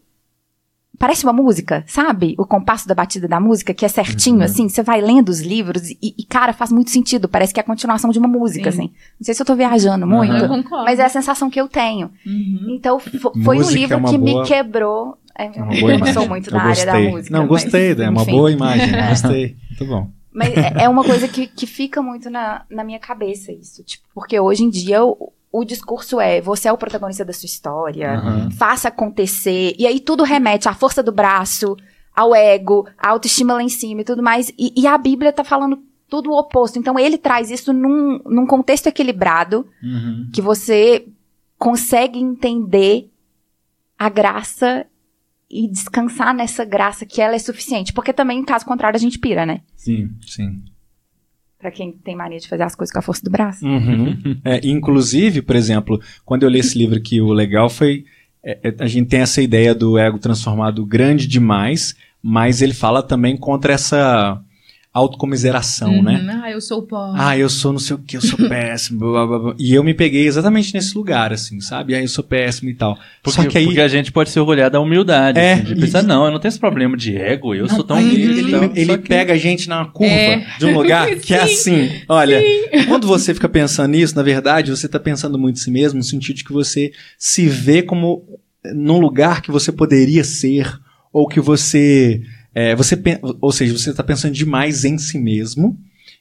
Parece 0.99 1.23
uma 1.23 1.33
música, 1.33 1.83
sabe? 1.85 2.33
O 2.39 2.45
compasso 2.45 2.87
da 2.87 2.95
batida 2.95 3.27
da 3.27 3.39
música, 3.39 3.73
que 3.73 3.85
é 3.85 3.87
certinho, 3.87 4.37
uhum. 4.37 4.43
assim. 4.43 4.67
Você 4.67 4.81
vai 4.81 4.99
lendo 4.99 5.29
os 5.29 5.41
livros 5.41 5.89
e, 5.89 5.97
e, 6.01 6.23
cara, 6.23 6.53
faz 6.53 6.71
muito 6.71 6.89
sentido. 6.89 7.27
Parece 7.27 7.53
que 7.53 7.59
é 7.59 7.63
a 7.63 7.65
continuação 7.65 8.09
de 8.09 8.17
uma 8.17 8.27
música, 8.27 8.71
Sim. 8.71 8.79
assim. 8.79 8.91
Não 9.19 9.25
sei 9.25 9.33
se 9.35 9.41
eu 9.41 9.45
tô 9.45 9.55
viajando 9.55 10.07
muito, 10.07 10.33
uhum. 10.45 10.63
mas 10.83 10.99
é 10.99 11.05
a 11.05 11.09
sensação 11.09 11.49
que 11.49 11.61
eu 11.61 11.67
tenho. 11.67 12.09
Uhum. 12.25 12.67
Então, 12.69 12.99
foi 12.99 13.59
um 13.59 13.69
livro 13.69 13.97
é 13.97 14.09
que 14.09 14.17
boa... 14.17 14.41
me 14.41 14.47
quebrou. 14.47 15.17
É, 15.37 15.45
é 15.45 15.83
eu 15.83 15.99
não 15.99 16.07
sou 16.07 16.27
muito 16.27 16.49
da 16.49 16.61
área 16.61 16.85
da 16.85 16.99
música. 16.99 17.37
Não, 17.37 17.45
gostei, 17.45 17.89
mas, 17.89 17.99
é 17.99 18.09
uma 18.09 18.25
boa 18.25 18.51
imagem. 18.51 18.89
Gostei. 19.09 19.55
Muito 19.69 19.85
bom. 19.85 20.09
Mas 20.33 20.55
é, 20.55 20.83
é 20.83 20.89
uma 20.89 21.03
coisa 21.03 21.27
que, 21.27 21.47
que 21.47 21.65
fica 21.65 22.01
muito 22.01 22.29
na, 22.29 22.63
na 22.69 22.83
minha 22.83 22.99
cabeça, 22.99 23.51
isso. 23.51 23.83
Tipo, 23.83 24.03
porque 24.13 24.39
hoje 24.39 24.63
em 24.63 24.69
dia 24.69 24.97
eu, 24.97 25.33
o 25.57 25.65
discurso 25.65 26.21
é: 26.21 26.39
você 26.39 26.67
é 26.67 26.71
o 26.71 26.77
protagonista 26.77 27.25
da 27.25 27.33
sua 27.33 27.47
história, 27.47 28.21
uhum. 28.21 28.51
faça 28.51 28.89
acontecer. 28.89 29.75
E 29.77 29.87
aí 29.87 29.99
tudo 29.99 30.23
remete 30.23 30.69
à 30.69 30.73
força 30.73 31.01
do 31.01 31.11
braço, 31.11 31.75
ao 32.15 32.35
ego, 32.35 32.87
à 32.97 33.09
autoestima 33.09 33.55
lá 33.55 33.63
em 33.63 33.69
cima 33.69 34.01
e 34.01 34.05
tudo 34.05 34.21
mais. 34.21 34.51
E, 34.57 34.71
e 34.75 34.85
a 34.85 34.95
Bíblia 34.97 35.33
tá 35.33 35.43
falando 35.43 35.81
tudo 36.07 36.29
o 36.29 36.37
oposto. 36.37 36.77
Então 36.77 36.99
ele 36.99 37.17
traz 37.17 37.49
isso 37.49 37.73
num, 37.73 38.19
num 38.25 38.45
contexto 38.45 38.87
equilibrado, 38.87 39.67
uhum. 39.81 40.29
que 40.31 40.41
você 40.41 41.07
consegue 41.57 42.19
entender 42.19 43.09
a 43.97 44.09
graça 44.09 44.85
e 45.49 45.67
descansar 45.67 46.35
nessa 46.35 46.63
graça 46.63 47.03
que 47.03 47.19
ela 47.19 47.33
é 47.33 47.39
suficiente. 47.39 47.93
Porque 47.93 48.13
também, 48.13 48.39
em 48.39 48.45
caso 48.45 48.63
contrário, 48.63 48.95
a 48.95 48.99
gente 49.01 49.17
pira, 49.17 49.43
né? 49.43 49.61
Sim, 49.75 50.11
sim 50.21 50.61
para 51.59 51.71
quem 51.71 51.91
tem 51.91 52.15
mania 52.15 52.39
de 52.39 52.47
fazer 52.47 52.63
as 52.63 52.75
coisas 52.75 52.93
com 52.93 52.99
a 52.99 53.01
força 53.01 53.23
do 53.23 53.31
braço. 53.31 53.65
Uhum. 53.65 54.39
É, 54.45 54.59
inclusive, 54.67 55.41
por 55.41 55.55
exemplo, 55.55 55.99
quando 56.23 56.43
eu 56.43 56.49
li 56.49 56.59
esse 56.59 56.77
livro 56.77 56.97
aqui, 56.97 57.19
o 57.19 57.33
legal 57.33 57.69
foi 57.69 58.05
é, 58.43 58.59
é, 58.63 58.75
a 58.79 58.87
gente 58.87 59.09
tem 59.09 59.19
essa 59.19 59.41
ideia 59.41 59.75
do 59.75 59.97
ego 59.97 60.17
transformado 60.17 60.85
grande 60.85 61.27
demais, 61.27 61.95
mas 62.23 62.61
ele 62.61 62.73
fala 62.73 63.03
também 63.03 63.35
contra 63.35 63.73
essa 63.73 64.41
autocomiseração, 64.97 65.95
uhum. 65.95 66.03
né? 66.03 66.41
Ah, 66.43 66.51
eu 66.51 66.59
sou 66.59 66.81
pobre. 66.81 67.19
Ah, 67.21 67.37
eu 67.37 67.49
sou 67.49 67.71
não 67.71 67.79
sei 67.79 67.95
o 67.95 67.99
que, 67.99 68.17
eu 68.17 68.21
sou 68.21 68.37
péssimo. 68.49 68.99
blá, 68.99 69.25
blá, 69.25 69.39
blá. 69.39 69.55
E 69.57 69.73
eu 69.73 69.83
me 69.83 69.93
peguei 69.93 70.27
exatamente 70.27 70.73
nesse 70.73 70.97
lugar, 70.97 71.31
assim, 71.31 71.59
sabe? 71.61 71.95
Ah, 71.95 72.01
eu 72.01 72.07
sou 72.07 72.23
péssimo 72.23 72.69
e 72.69 72.73
tal. 72.73 72.97
Porque, 73.21 73.41
Só 73.41 73.47
que 73.47 73.57
aí... 73.57 73.65
porque 73.65 73.81
a 73.81 73.87
gente 73.87 74.11
pode 74.11 74.29
se 74.29 74.39
orgulhar 74.39 74.69
da 74.69 74.79
humildade. 74.79 75.39
É, 75.39 75.53
assim, 75.53 75.63
de 75.63 75.75
pensar, 75.75 76.03
não, 76.03 76.25
eu 76.25 76.31
não 76.31 76.39
tenho 76.39 76.49
esse 76.49 76.59
problema 76.59 76.97
de 76.97 77.15
ego, 77.15 77.53
eu 77.53 77.67
não, 77.67 77.75
sou 77.75 77.83
tão 77.83 77.99
Ele, 77.99 78.21
ele, 78.21 78.41
então, 78.47 78.71
ele 78.75 78.97
que... 78.97 79.07
pega 79.07 79.33
a 79.33 79.37
gente 79.37 79.69
na 79.69 79.85
curva 79.85 80.13
é. 80.13 80.45
de 80.57 80.65
um 80.65 80.73
lugar 80.73 81.07
que 81.17 81.33
é 81.33 81.41
assim. 81.41 81.89
Olha, 82.07 82.39
Sim. 82.39 82.85
quando 82.87 83.07
você 83.07 83.33
fica 83.33 83.47
pensando 83.47 83.91
nisso, 83.91 84.15
na 84.15 84.23
verdade, 84.23 84.71
você 84.71 84.85
está 84.85 84.99
pensando 84.99 85.37
muito 85.37 85.57
em 85.57 85.61
si 85.61 85.71
mesmo, 85.71 85.97
no 85.97 86.03
sentido 86.03 86.37
de 86.37 86.43
que 86.43 86.53
você 86.53 86.91
se 87.17 87.47
vê 87.47 87.81
como 87.81 88.23
num 88.73 88.99
lugar 88.99 89.41
que 89.41 89.51
você 89.51 89.71
poderia 89.71 90.23
ser, 90.23 90.79
ou 91.13 91.27
que 91.27 91.39
você 91.39 92.21
é, 92.59 92.75
você, 92.75 92.99
ou 93.39 93.51
seja, 93.51 93.71
você 93.71 93.91
está 93.91 94.03
pensando 94.03 94.33
demais 94.33 94.83
em 94.83 94.97
si 94.97 95.19
mesmo 95.19 95.77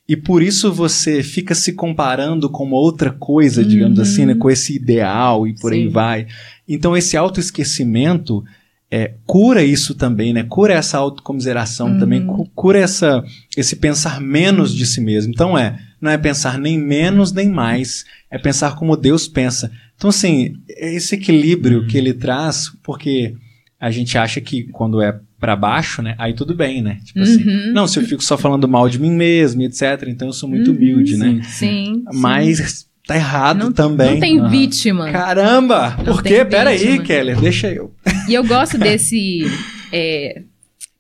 e 0.07 0.15
por 0.15 0.43
isso 0.43 0.71
você 0.71 1.23
fica 1.23 1.55
se 1.55 1.73
comparando 1.73 2.51
com 2.51 2.73
outra 2.73 3.11
coisa, 3.11 3.65
digamos 3.65 3.97
uhum. 3.97 4.03
assim, 4.03 4.27
né, 4.27 4.35
com 4.35 4.51
esse 4.51 4.77
ideal 4.77 5.49
e 5.49 5.55
por 5.55 5.73
Sim. 5.73 5.79
aí 5.79 5.89
vai. 5.89 6.27
Então 6.69 6.95
esse 6.95 7.17
autoesquecimento 7.17 8.45
é, 8.91 9.15
cura 9.25 9.65
isso 9.65 9.95
também, 9.95 10.35
né? 10.35 10.43
Cura 10.43 10.75
essa 10.75 10.99
autocomiseração 10.99 11.93
uhum. 11.93 11.99
também, 11.99 12.27
cura 12.55 12.81
essa, 12.81 13.25
esse 13.57 13.75
pensar 13.75 14.21
menos 14.21 14.75
de 14.75 14.85
si 14.85 15.01
mesmo. 15.01 15.33
Então 15.33 15.57
é, 15.57 15.81
não 15.99 16.11
é 16.11 16.19
pensar 16.19 16.59
nem 16.59 16.79
menos 16.79 17.33
nem 17.33 17.49
mais, 17.49 18.05
é 18.31 18.37
pensar 18.37 18.77
como 18.77 18.95
Deus 18.95 19.27
pensa. 19.27 19.73
Então 19.97 20.11
assim, 20.11 20.53
é 20.69 20.95
esse 20.95 21.15
equilíbrio 21.15 21.81
uhum. 21.81 21.87
que 21.87 21.97
ele 21.97 22.13
traz, 22.13 22.71
porque 22.83 23.35
a 23.81 23.91
gente 23.91 24.19
acha 24.19 24.39
que 24.39 24.65
quando 24.65 25.01
é 25.01 25.19
para 25.47 25.55
baixo, 25.55 26.03
né? 26.03 26.17
Aí 26.19 26.35
tudo 26.35 26.57
bem, 26.57 26.83
né? 26.83 26.99
Tipo 27.05 27.21
assim, 27.21 27.49
uhum. 27.49 27.59
assim, 27.59 27.73
não, 27.73 27.87
se 27.87 28.01
eu 28.01 28.03
fico 28.03 28.21
só 28.21 28.37
falando 28.37 28.67
mal 28.67 28.89
de 28.89 28.99
mim 28.99 29.13
mesmo, 29.13 29.63
etc, 29.63 30.03
então 30.09 30.27
eu 30.27 30.33
sou 30.33 30.49
muito 30.49 30.73
uhum, 30.73 30.77
humilde, 30.77 31.17
né? 31.17 31.41
Sim. 31.45 32.03
Mas 32.13 32.59
sim. 32.59 32.87
tá 33.07 33.15
errado 33.15 33.67
não, 33.67 33.73
também. 33.73 34.15
Não 34.15 34.21
tem 34.21 34.41
uhum. 34.41 34.49
vítima. 34.49 35.13
Caramba! 35.13 35.95
Não 35.99 36.05
por 36.05 36.21
quê? 36.21 36.45
Pera 36.45 36.71
aí, 36.71 36.99
Keller, 36.99 37.41
deixa 37.41 37.71
eu. 37.71 37.95
E 38.29 38.35
eu 38.35 38.43
gosto 38.43 38.77
desse 38.79 39.45
é, 39.93 40.43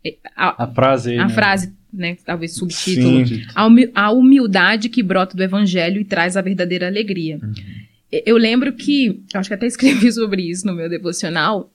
é 0.05 0.15
a, 0.37 0.63
a, 0.63 0.67
frase, 0.69 1.19
a 1.19 1.27
né? 1.27 1.35
frase, 1.35 1.73
né? 1.93 2.17
Talvez 2.25 2.55
subtítulo. 2.55 3.25
A 3.97 4.13
humildade 4.13 4.89
que 4.89 5.03
brota 5.03 5.37
do 5.37 5.43
evangelho 5.43 6.01
e 6.01 6.05
traz 6.05 6.37
a 6.37 6.41
verdadeira 6.41 6.87
alegria. 6.87 7.41
Uhum. 7.43 7.53
Eu 8.25 8.37
lembro 8.37 8.73
que, 8.73 9.25
eu 9.35 9.41
acho 9.41 9.49
que 9.49 9.55
até 9.55 9.67
escrevi 9.67 10.11
sobre 10.15 10.49
isso 10.49 10.65
no 10.65 10.73
meu 10.73 10.89
devocional, 10.89 11.69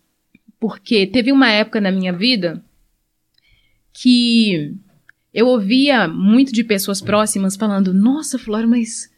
porque 0.62 1.08
teve 1.08 1.32
uma 1.32 1.50
época 1.50 1.82
na 1.82 1.92
minha 1.92 2.14
vida 2.14 2.64
que 3.92 4.76
eu 5.34 5.48
ouvia 5.48 6.08
muito 6.08 6.54
de 6.54 6.64
pessoas 6.64 7.02
próximas 7.02 7.56
falando: 7.56 7.92
Nossa, 7.92 8.38
Flora, 8.38 8.68
mas 8.68 9.10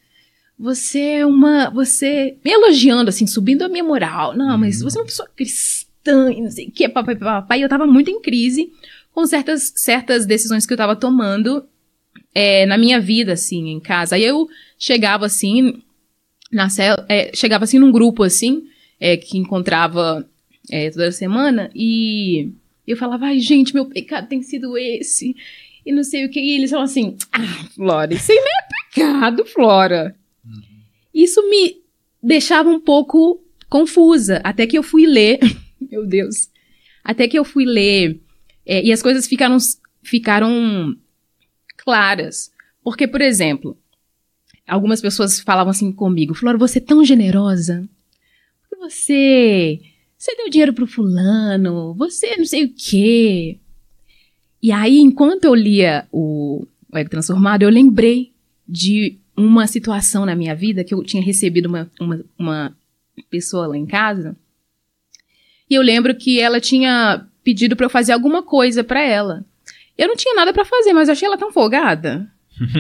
você 0.58 1.00
é 1.00 1.26
uma. 1.26 1.70
Você. 1.70 2.38
Me 2.46 2.52
elogiando, 2.52 3.10
assim, 3.10 3.28
subindo 3.28 3.64
a 3.64 3.68
minha 3.68 3.84
moral. 3.84 4.34
Não, 4.34 4.58
mas 4.58 4.82
você 4.82 4.98
é 4.98 5.02
uma 5.02 5.06
pessoa 5.06 5.30
cristã 5.36 6.32
e 6.32 6.42
não 6.42 6.50
sei 6.50 6.70
o 6.70 6.72
que, 6.72 6.88
papai, 6.88 7.18
papai. 7.18 7.62
Eu 7.62 7.68
tava 7.68 7.86
muito 7.86 8.10
em 8.10 8.22
crise 8.22 8.72
com 9.12 9.26
certas, 9.26 9.74
certas 9.76 10.26
decisões 10.26 10.66
que 10.66 10.72
eu 10.72 10.78
tava 10.78 10.96
tomando 10.96 11.66
é, 12.34 12.66
na 12.66 12.78
minha 12.78 13.02
vida, 13.02 13.34
assim, 13.34 13.68
em 13.68 13.82
casa. 13.82 14.16
Aí 14.16 14.24
eu 14.24 14.48
chegava 14.80 15.26
assim, 15.26 15.84
na 16.50 16.70
cel 16.70 16.96
é, 17.10 17.32
chegava 17.36 17.66
assim 17.66 17.80
num 17.80 17.92
grupo 17.92 18.24
assim, 18.24 18.64
é, 18.98 19.18
que 19.18 19.38
encontrava 19.38 20.26
é, 20.70 20.90
toda 20.90 21.12
semana, 21.12 21.70
e 21.76 22.52
eu 22.88 22.98
falava, 22.98 23.26
ai, 23.26 23.40
gente, 23.40 23.74
meu 23.74 23.86
pecado 23.86 24.28
tem 24.28 24.42
sido 24.42 24.78
esse, 24.78 25.36
e 25.86 25.92
não 25.92 26.04
sei 26.04 26.26
o 26.26 26.30
que, 26.30 26.40
e 26.40 26.56
eles 26.58 26.72
falam 26.72 26.86
assim, 26.86 27.18
ah, 27.32 27.68
Flora, 27.76 28.14
isso 28.14 28.32
aí 28.32 28.38
não 28.38 28.46
é 28.46 28.68
pecado, 28.94 29.46
Flora. 29.46 30.16
Uhum. 30.46 30.62
Isso 31.14 31.42
me 31.50 31.82
deixava 32.22 32.70
um 32.70 32.80
pouco 32.80 33.44
confusa, 33.70 34.40
até 34.44 34.68
que 34.68 34.78
eu 34.78 34.84
fui 34.84 35.06
ler, 35.06 35.40
meu 35.92 36.06
Deus, 36.06 36.50
até 37.04 37.28
que 37.28 37.38
eu 37.38 37.44
fui 37.44 37.66
ler, 37.66 38.20
é, 38.66 38.84
e 38.84 38.92
as 38.92 39.02
coisas 39.02 39.28
ficaram, 39.28 39.58
ficaram 40.02 40.96
claras. 41.78 42.52
Porque, 42.84 43.08
por 43.08 43.22
exemplo, 43.22 43.78
algumas 44.68 45.02
pessoas 45.02 45.40
falavam 45.40 45.72
assim 45.72 45.92
comigo, 45.92 46.34
Flora, 46.34 46.58
você 46.58 46.80
é 46.80 46.82
tão 46.82 47.04
generosa, 47.04 47.88
você 48.80 49.80
você 50.24 50.38
deu 50.38 50.50
dinheiro 50.50 50.72
pro 50.72 50.88
fulano, 50.88 51.94
você 51.96 52.38
não 52.38 52.46
sei 52.46 52.64
o 52.64 52.74
quê. 52.74 53.60
E 54.62 54.72
aí, 54.72 55.00
enquanto 55.00 55.44
eu 55.44 55.54
lia 55.54 56.08
o, 56.14 56.66
o 56.90 56.98
Ego 56.98 57.10
Transformado, 57.10 57.64
eu 57.64 57.70
lembrei 57.70 58.32
de 58.66 59.20
uma 59.36 59.68
situação 59.68 60.26
na 60.26 60.34
minha 60.34 60.56
vida 60.56 60.86
que 60.86 60.94
eu 60.94 61.04
tinha 61.04 61.22
recebido 61.22 61.66
uma, 61.66 61.92
uma, 62.00 62.26
uma 62.40 62.78
pessoa 63.30 63.68
lá 63.68 63.78
em 63.78 63.86
casa. 63.86 64.34
E 65.70 65.76
eu 65.76 65.82
lembro 65.82 66.16
que 66.16 66.40
ela 66.40 66.62
tinha 66.62 67.28
pedido 67.44 67.76
para 67.76 67.88
eu 67.88 67.90
fazer 67.90 68.14
alguma 68.14 68.42
coisa 68.42 68.82
para 68.82 69.04
ela. 69.04 69.46
Eu 69.98 70.08
não 70.08 70.16
tinha 70.16 70.36
nada 70.36 70.54
para 70.54 70.64
fazer, 70.64 70.94
mas 70.94 71.10
eu 71.10 71.12
achei 71.12 71.28
ela 71.28 71.38
tão 71.38 71.52
folgada. 71.52 72.32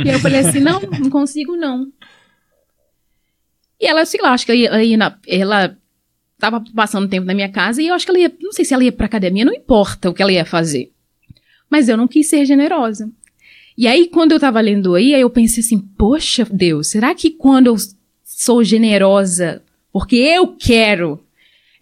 e 0.05 0.07
eu 0.07 0.19
falei 0.19 0.39
assim: 0.39 0.61
não, 0.61 0.79
não 0.79 1.09
consigo 1.09 1.57
não. 1.57 1.91
E 3.81 3.85
ela, 3.85 4.05
sei 4.05 4.21
lá, 4.21 4.31
acho 4.31 4.45
que 4.45 4.65
ela, 4.65 5.19
ela, 5.27 5.77
ela 6.43 6.51
tava 6.51 6.63
passando 6.75 7.07
tempo 7.07 7.25
na 7.25 7.33
minha 7.33 7.49
casa 7.49 7.81
e 7.81 7.87
eu 7.87 7.95
acho 7.95 8.05
que 8.05 8.11
ela 8.11 8.19
ia, 8.19 8.31
não 8.41 8.51
sei 8.51 8.65
se 8.65 8.73
ela 8.73 8.83
ia 8.83 8.91
pra 8.91 9.05
academia, 9.05 9.45
não 9.45 9.53
importa 9.53 10.09
o 10.09 10.13
que 10.13 10.21
ela 10.21 10.31
ia 10.31 10.45
fazer. 10.45 10.91
Mas 11.69 11.87
eu 11.87 11.95
não 11.95 12.07
quis 12.07 12.29
ser 12.29 12.45
generosa. 12.45 13.09
E 13.77 13.87
aí, 13.87 14.07
quando 14.07 14.33
eu 14.33 14.39
tava 14.39 14.61
lendo 14.61 14.93
aí, 14.93 15.15
aí 15.15 15.21
eu 15.21 15.29
pensei 15.29 15.63
assim, 15.63 15.79
poxa, 15.79 16.45
Deus, 16.51 16.87
será 16.87 17.15
que 17.15 17.31
quando 17.31 17.67
eu 17.67 17.75
sou 18.23 18.63
generosa, 18.63 19.63
porque 19.91 20.15
eu 20.15 20.55
quero, 20.55 21.23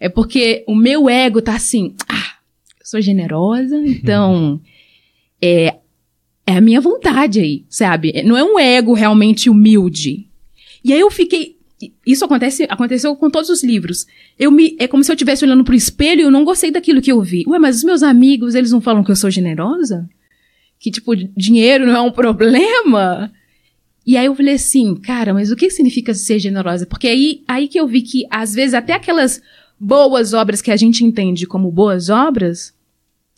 é 0.00 0.08
porque 0.08 0.64
o 0.66 0.74
meu 0.74 1.10
ego 1.10 1.42
tá 1.42 1.54
assim, 1.54 1.94
ah, 2.08 2.36
eu 2.80 2.86
sou 2.86 3.00
generosa, 3.00 3.76
então 3.84 4.60
é, 5.40 5.76
é 6.46 6.56
a 6.56 6.60
minha 6.60 6.80
vontade 6.80 7.40
aí, 7.40 7.64
sabe? 7.68 8.22
Não 8.22 8.36
é 8.36 8.44
um 8.44 8.58
ego 8.58 8.94
realmente 8.94 9.50
humilde. 9.50 10.28
E 10.82 10.92
aí 10.92 11.00
eu 11.00 11.10
fiquei, 11.10 11.58
isso 12.06 12.24
acontece, 12.24 12.66
aconteceu 12.68 13.16
com 13.16 13.30
todos 13.30 13.48
os 13.48 13.64
livros. 13.64 14.06
Eu 14.38 14.50
me, 14.50 14.76
é 14.78 14.86
como 14.86 15.02
se 15.02 15.10
eu 15.10 15.14
estivesse 15.14 15.44
olhando 15.44 15.64
pro 15.64 15.74
espelho 15.74 16.20
e 16.20 16.24
eu 16.24 16.30
não 16.30 16.44
gostei 16.44 16.70
daquilo 16.70 17.00
que 17.00 17.10
eu 17.10 17.20
vi. 17.22 17.44
Ué, 17.46 17.58
mas 17.58 17.78
os 17.78 17.84
meus 17.84 18.02
amigos, 18.02 18.54
eles 18.54 18.70
não 18.70 18.80
falam 18.80 19.02
que 19.02 19.10
eu 19.10 19.16
sou 19.16 19.30
generosa? 19.30 20.08
Que, 20.78 20.90
tipo, 20.90 21.14
dinheiro 21.16 21.86
não 21.86 21.96
é 21.96 22.00
um 22.00 22.10
problema? 22.12 23.32
E 24.06 24.16
aí 24.16 24.26
eu 24.26 24.34
falei 24.34 24.54
assim, 24.54 24.94
cara, 24.96 25.32
mas 25.32 25.50
o 25.50 25.56
que 25.56 25.70
significa 25.70 26.12
ser 26.12 26.38
generosa? 26.38 26.84
Porque 26.86 27.06
aí, 27.06 27.42
aí 27.46 27.68
que 27.68 27.78
eu 27.78 27.86
vi 27.86 28.02
que, 28.02 28.26
às 28.30 28.52
vezes, 28.52 28.74
até 28.74 28.92
aquelas 28.92 29.40
boas 29.78 30.32
obras 30.32 30.60
que 30.60 30.70
a 30.70 30.76
gente 30.76 31.04
entende 31.04 31.46
como 31.46 31.70
boas 31.70 32.08
obras, 32.08 32.74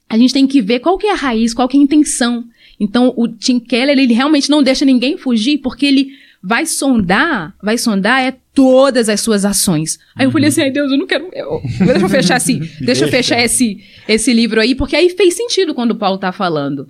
a 0.09 0.19
gente 0.19 0.33
tem 0.33 0.47
que 0.47 0.61
ver 0.61 0.81
qual 0.81 0.99
que 0.99 1.07
é 1.07 1.13
a 1.13 1.17
raiz, 1.17 1.55
qual 1.55 1.69
que 1.69 1.77
é 1.77 1.81
a 1.81 1.83
intenção. 1.83 2.45
Então, 2.79 3.13
o 3.17 3.29
Tim 3.29 3.61
Keller, 3.61 3.99
ele 3.99 4.13
realmente 4.13 4.51
não 4.51 4.63
deixa 4.63 4.85
ninguém 4.85 5.17
fugir, 5.17 5.59
porque 5.59 5.87
ele 5.87 6.13
vai 6.47 6.67
sondar, 6.67 7.55
vai 7.63 7.79
sondar 7.79 8.23
é 8.23 8.37
todas 8.53 9.09
as 9.09 9.23
suas 9.23 9.47
ações. 9.47 9.99
Aí 10.15 10.27
eu 10.27 10.31
falei 10.31 10.51
assim, 10.51 10.61
ai 10.61 10.71
Deus, 10.71 10.93
eu 10.93 10.99
não 10.99 11.07
quero, 11.07 11.31
eu, 11.33 11.63
deixa 11.79 12.05
eu 12.05 12.09
fechar 12.11 12.37
assim, 12.37 12.61
deixa 12.83 13.05
eu 13.07 13.09
fechar 13.09 13.43
esse, 13.43 13.83
esse 14.07 14.31
livro 14.31 14.61
aí, 14.61 14.75
porque 14.75 14.95
aí 14.95 15.09
fez 15.09 15.35
sentido 15.35 15.75
quando 15.75 15.93
o 15.93 15.97
Paulo 15.97 16.19
tá 16.19 16.33
falando. 16.33 16.87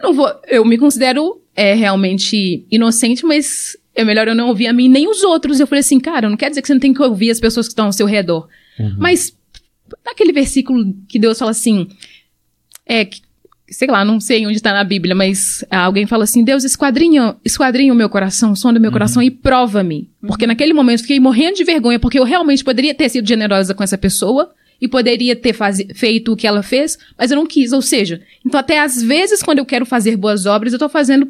Não 0.00 0.12
vou, 0.12 0.30
eu 0.46 0.62
me 0.62 0.76
considero 0.76 1.40
é, 1.54 1.72
realmente 1.72 2.66
inocente, 2.70 3.24
mas 3.24 3.78
é 3.94 4.04
melhor 4.04 4.28
eu 4.28 4.34
não 4.34 4.48
ouvir 4.48 4.66
a 4.66 4.74
mim 4.74 4.90
nem 4.90 5.08
os 5.08 5.22
outros. 5.24 5.58
Eu 5.58 5.66
falei 5.66 5.80
assim, 5.80 5.98
cara, 5.98 6.28
não 6.28 6.36
quer 6.36 6.50
dizer 6.50 6.60
que 6.60 6.68
você 6.68 6.74
não 6.74 6.80
tem 6.80 6.92
que 6.92 7.02
ouvir 7.02 7.30
as 7.30 7.40
pessoas 7.40 7.66
que 7.66 7.72
estão 7.72 7.86
ao 7.86 7.92
seu 7.94 8.04
redor. 8.04 8.46
Uhum. 8.78 8.96
Mas, 8.98 9.34
naquele 10.04 10.34
versículo 10.34 10.94
que 11.08 11.18
Deus 11.18 11.38
fala 11.38 11.52
assim, 11.52 11.88
é, 12.84 13.08
sei 13.68 13.88
lá, 13.88 14.04
não 14.04 14.20
sei 14.20 14.46
onde 14.46 14.56
está 14.56 14.72
na 14.72 14.84
Bíblia, 14.84 15.14
mas 15.14 15.64
alguém 15.70 16.06
fala 16.06 16.24
assim: 16.24 16.44
Deus, 16.44 16.64
esquadrinha, 16.64 17.36
esquadrinha 17.44 17.92
o 17.92 17.96
meu 17.96 18.08
coração, 18.08 18.54
sonda 18.54 18.78
o 18.78 18.82
meu 18.82 18.90
uhum. 18.90 18.92
coração 18.92 19.22
e 19.22 19.30
prova-me. 19.30 20.08
Uhum. 20.22 20.28
Porque 20.28 20.46
naquele 20.46 20.72
momento 20.72 21.00
eu 21.00 21.02
fiquei 21.02 21.20
morrendo 21.20 21.56
de 21.56 21.64
vergonha, 21.64 21.98
porque 21.98 22.18
eu 22.18 22.24
realmente 22.24 22.64
poderia 22.64 22.94
ter 22.94 23.08
sido 23.08 23.26
generosa 23.26 23.74
com 23.74 23.82
essa 23.82 23.98
pessoa 23.98 24.50
e 24.80 24.86
poderia 24.86 25.34
ter 25.34 25.52
faz... 25.52 25.82
feito 25.94 26.32
o 26.32 26.36
que 26.36 26.46
ela 26.46 26.62
fez, 26.62 26.98
mas 27.18 27.30
eu 27.30 27.36
não 27.36 27.46
quis. 27.46 27.72
Ou 27.72 27.82
seja, 27.82 28.20
então 28.44 28.60
até 28.60 28.78
às 28.78 29.02
vezes 29.02 29.42
quando 29.42 29.58
eu 29.58 29.66
quero 29.66 29.86
fazer 29.86 30.16
boas 30.16 30.46
obras, 30.46 30.72
eu 30.72 30.78
tô 30.78 30.88
fazendo 30.88 31.28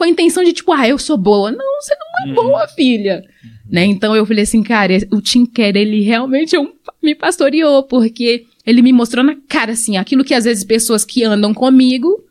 com 0.00 0.04
a 0.04 0.08
intenção 0.08 0.42
de 0.42 0.54
tipo, 0.54 0.72
ah, 0.72 0.88
eu 0.88 0.96
sou 0.96 1.18
boa. 1.18 1.50
Não, 1.50 1.58
você 1.78 1.94
não 1.94 2.24
é 2.24 2.28
uhum. 2.28 2.34
boa, 2.34 2.66
filha. 2.68 3.22
Uhum. 3.44 3.50
Né? 3.70 3.84
Então 3.84 4.16
eu 4.16 4.24
falei 4.24 4.44
assim, 4.44 4.62
cara, 4.62 4.94
o 5.12 5.20
Tim 5.20 5.44
Keller, 5.44 5.82
ele 5.82 6.00
realmente 6.00 6.56
é 6.56 6.58
um... 6.58 6.72
me 7.02 7.14
pastoreou, 7.14 7.82
porque 7.82 8.46
ele 8.66 8.80
me 8.80 8.94
mostrou 8.94 9.22
na 9.22 9.36
cara, 9.46 9.72
assim, 9.72 9.98
aquilo 9.98 10.24
que 10.24 10.32
às 10.32 10.44
vezes 10.44 10.64
pessoas 10.64 11.04
que 11.04 11.22
andam 11.22 11.52
comigo 11.52 12.24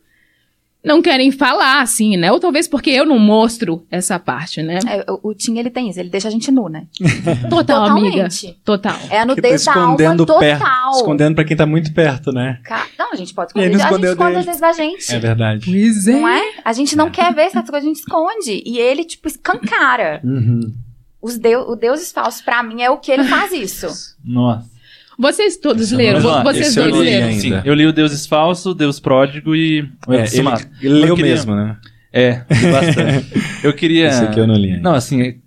não 0.82 1.02
querem 1.02 1.30
falar, 1.30 1.82
assim, 1.82 2.16
né? 2.16 2.32
Ou 2.32 2.40
talvez 2.40 2.66
porque 2.66 2.90
eu 2.90 3.04
não 3.04 3.18
mostro 3.18 3.84
essa 3.90 4.18
parte, 4.18 4.62
né? 4.62 4.78
É, 4.86 5.10
o, 5.10 5.30
o 5.30 5.34
Tim, 5.34 5.58
ele 5.58 5.70
tem 5.70 5.90
isso, 5.90 6.00
ele 6.00 6.08
deixa 6.08 6.28
a 6.28 6.30
gente 6.30 6.50
nu, 6.50 6.68
né? 6.68 6.86
Total, 7.50 7.84
amiga. 7.84 8.28
Total. 8.64 8.96
É 9.10 9.20
a 9.20 9.26
nudez 9.26 9.62
tipo, 9.62 9.74
da 9.74 9.82
alma 9.82 10.16
total. 10.16 10.38
Perto, 10.38 10.64
escondendo 10.94 11.34
pra 11.34 11.44
quem 11.44 11.56
tá 11.56 11.66
muito 11.66 11.92
perto, 11.92 12.32
né? 12.32 12.60
Não, 12.98 13.12
a 13.12 13.16
gente 13.16 13.34
pode 13.34 13.50
esconder. 13.50 13.66
A 13.66 13.70
gente 13.70 14.06
esconde 14.06 14.36
às 14.36 14.44
vezes 14.46 14.60
da 14.60 14.72
gente. 14.72 15.14
É 15.14 15.18
verdade. 15.18 15.66
Pois 15.66 16.06
é. 16.06 16.12
Não 16.12 16.28
é? 16.28 16.42
A 16.64 16.72
gente 16.72 16.96
não 16.96 17.08
é. 17.08 17.10
quer 17.10 17.34
ver 17.34 17.42
essas 17.42 17.68
coisas, 17.68 17.84
a 17.84 17.88
gente 17.88 18.00
esconde. 18.00 18.62
E 18.64 18.78
ele, 18.78 19.04
tipo, 19.04 19.28
escancara. 19.28 20.20
Uhum. 20.24 20.72
Os 21.20 21.36
deus, 21.36 21.68
o 21.68 21.76
deuses 21.76 22.10
falsos, 22.10 22.40
pra 22.40 22.62
mim, 22.62 22.80
é 22.80 22.90
o 22.90 22.96
que 22.96 23.12
ele 23.12 23.24
faz 23.24 23.52
isso. 23.52 24.16
Nossa. 24.24 24.79
Vocês 25.20 25.58
todos 25.58 25.82
esse 25.82 25.94
leram? 25.94 26.42
Vocês 26.42 26.74
dois 26.74 26.96
leram? 26.96 27.32
Sim, 27.34 27.60
eu 27.62 27.74
li 27.74 27.86
o 27.86 27.92
Deuses 27.92 28.26
Falso, 28.26 28.72
Deus 28.72 28.98
Pródigo 28.98 29.54
e 29.54 29.82
o 30.06 30.14
é, 30.14 30.24
ele, 30.32 30.48
ele 30.80 31.04
leu 31.04 31.14
queria... 31.14 31.32
mesmo, 31.32 31.54
né? 31.54 31.76
É, 32.10 32.40
bastante. 32.48 33.26
eu 33.62 33.74
queria... 33.74 34.08
Esse 34.08 34.24
aqui 34.24 34.40
eu 34.40 34.46
não 34.46 34.54
li. 34.54 34.80
Não, 34.80 34.94
assim, 34.94 35.38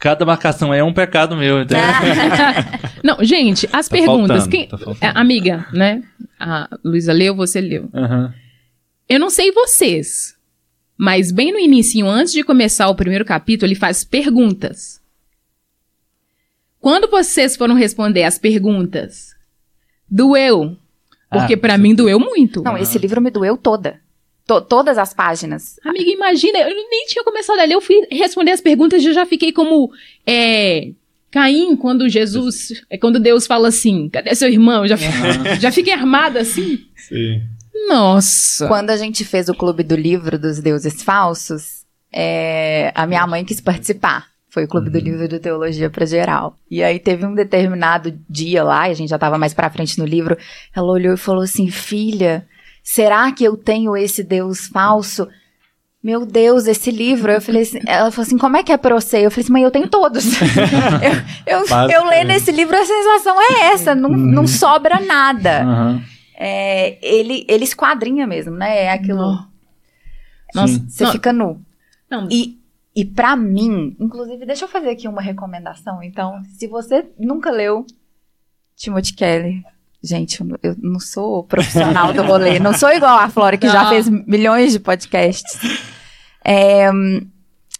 cada 0.00 0.26
marcação 0.26 0.74
é 0.74 0.82
um 0.82 0.92
pecado 0.92 1.36
meu, 1.36 1.62
entendeu? 1.62 1.84
não, 3.04 3.24
gente, 3.24 3.68
as 3.72 3.88
tá 3.88 3.96
perguntas... 3.96 4.48
Quem... 4.48 4.66
Tá 4.66 4.76
é, 5.00 5.12
amiga, 5.14 5.64
né? 5.72 6.02
A 6.38 6.68
Luísa 6.84 7.12
leu, 7.12 7.36
você 7.36 7.60
leu. 7.60 7.88
Uhum. 7.94 8.30
Eu 9.08 9.20
não 9.20 9.30
sei 9.30 9.52
vocês, 9.52 10.34
mas 10.98 11.30
bem 11.30 11.52
no 11.52 11.58
início, 11.58 12.04
antes 12.08 12.32
de 12.32 12.42
começar 12.42 12.88
o 12.88 12.96
primeiro 12.96 13.24
capítulo, 13.24 13.68
ele 13.68 13.78
faz 13.78 14.02
perguntas. 14.02 14.99
Quando 16.80 17.10
vocês 17.10 17.56
foram 17.56 17.74
responder 17.74 18.24
as 18.24 18.38
perguntas, 18.38 19.34
doeu. 20.08 20.76
Porque 21.30 21.54
ah, 21.54 21.58
para 21.58 21.78
mim 21.78 21.94
doeu 21.94 22.18
muito. 22.18 22.62
Não, 22.62 22.76
esse 22.76 22.98
livro 22.98 23.20
me 23.20 23.30
doeu 23.30 23.56
toda. 23.56 24.00
To 24.46 24.60
todas 24.60 24.98
as 24.98 25.14
páginas. 25.14 25.78
Amiga, 25.84 26.10
imagina, 26.10 26.58
eu 26.58 26.74
nem 26.74 27.06
tinha 27.06 27.22
começado 27.22 27.60
a 27.60 27.64
ler, 27.64 27.74
eu 27.74 27.80
fui 27.80 28.04
responder 28.10 28.50
as 28.50 28.60
perguntas 28.60 29.02
e 29.02 29.06
eu 29.06 29.12
já 29.12 29.24
fiquei 29.24 29.52
como. 29.52 29.92
É, 30.26 30.90
Caim, 31.30 31.76
quando 31.76 32.08
Jesus. 32.08 32.82
É 32.90 32.98
quando 32.98 33.20
Deus 33.20 33.46
fala 33.46 33.68
assim: 33.68 34.08
cadê 34.08 34.34
seu 34.34 34.48
irmão? 34.48 34.86
Já, 34.86 34.96
já 35.60 35.70
fiquei 35.70 35.92
armada 35.92 36.40
assim. 36.40 36.84
Sim. 36.96 37.42
Nossa. 37.88 38.66
Quando 38.66 38.90
a 38.90 38.96
gente 38.96 39.24
fez 39.24 39.48
o 39.48 39.54
clube 39.54 39.84
do 39.84 39.94
livro 39.94 40.38
dos 40.38 40.58
deuses 40.58 41.02
falsos, 41.02 41.84
é, 42.12 42.92
a 42.94 43.06
minha 43.06 43.26
mãe 43.26 43.44
quis 43.44 43.60
participar. 43.60 44.29
Foi 44.50 44.64
o 44.64 44.68
Clube 44.68 44.88
uhum. 44.88 44.92
do 44.92 44.98
Livro 44.98 45.28
de 45.28 45.38
Teologia 45.38 45.88
para 45.88 46.04
Geral. 46.04 46.56
E 46.70 46.82
aí 46.82 46.98
teve 46.98 47.24
um 47.24 47.34
determinado 47.34 48.18
dia 48.28 48.64
lá, 48.64 48.88
e 48.88 48.92
a 48.92 48.94
gente 48.94 49.08
já 49.08 49.16
estava 49.16 49.38
mais 49.38 49.54
para 49.54 49.70
frente 49.70 49.98
no 49.98 50.04
livro, 50.04 50.36
ela 50.74 50.88
olhou 50.90 51.14
e 51.14 51.18
falou 51.18 51.42
assim: 51.42 51.70
"Filha, 51.70 52.46
será 52.82 53.30
que 53.32 53.44
eu 53.44 53.56
tenho 53.56 53.96
esse 53.96 54.22
Deus 54.22 54.66
falso?" 54.66 55.28
Meu 56.02 56.24
Deus, 56.24 56.66
esse 56.66 56.90
livro. 56.90 57.30
Eu 57.30 57.42
falei 57.42 57.60
assim, 57.60 57.78
ela 57.86 58.10
falou 58.10 58.26
assim: 58.26 58.38
como 58.38 58.56
é 58.56 58.62
que 58.62 58.72
é 58.72 58.78
pra 58.78 58.94
você? 58.94 59.18
Eu 59.18 59.30
falei 59.30 59.44
assim, 59.44 59.52
mãe, 59.52 59.62
eu 59.62 59.70
tenho 59.70 59.86
todos. 59.86 60.24
eu, 61.46 61.58
eu, 61.58 61.90
eu 61.90 62.06
leio 62.06 62.26
nesse 62.26 62.50
livro, 62.50 62.74
a 62.74 62.86
sensação 62.86 63.36
é 63.38 63.72
essa, 63.74 63.94
não, 63.94 64.08
não 64.08 64.46
sobra 64.46 64.98
nada. 64.98 65.62
Uhum. 65.62 66.02
É, 66.34 66.98
ele, 67.02 67.44
ele 67.46 67.64
esquadrinha 67.64 68.26
mesmo, 68.26 68.56
né? 68.56 68.84
É 68.84 68.92
aquilo. 68.92 69.46
Nossa, 70.54 70.82
você 70.88 71.06
fica 71.12 71.34
nu. 71.34 71.60
Não. 72.10 72.26
E 72.30 72.59
e 72.94 73.04
para 73.04 73.36
mim, 73.36 73.96
inclusive, 74.00 74.44
deixa 74.44 74.64
eu 74.64 74.68
fazer 74.68 74.90
aqui 74.90 75.06
uma 75.06 75.22
recomendação. 75.22 76.02
Então, 76.02 76.42
se 76.58 76.66
você 76.66 77.08
nunca 77.18 77.50
leu 77.50 77.86
Timothy 78.76 79.14
Kelly, 79.14 79.62
gente, 80.02 80.42
eu 80.62 80.74
não 80.78 80.98
sou 80.98 81.44
profissional 81.44 82.12
do 82.12 82.22
rolê, 82.22 82.58
não 82.58 82.74
sou 82.74 82.90
igual 82.90 83.18
a 83.18 83.28
Flora 83.28 83.56
que 83.56 83.66
não. 83.66 83.72
já 83.72 83.88
fez 83.88 84.08
milhões 84.08 84.72
de 84.72 84.80
podcasts. 84.80 85.58
É, 86.44 86.90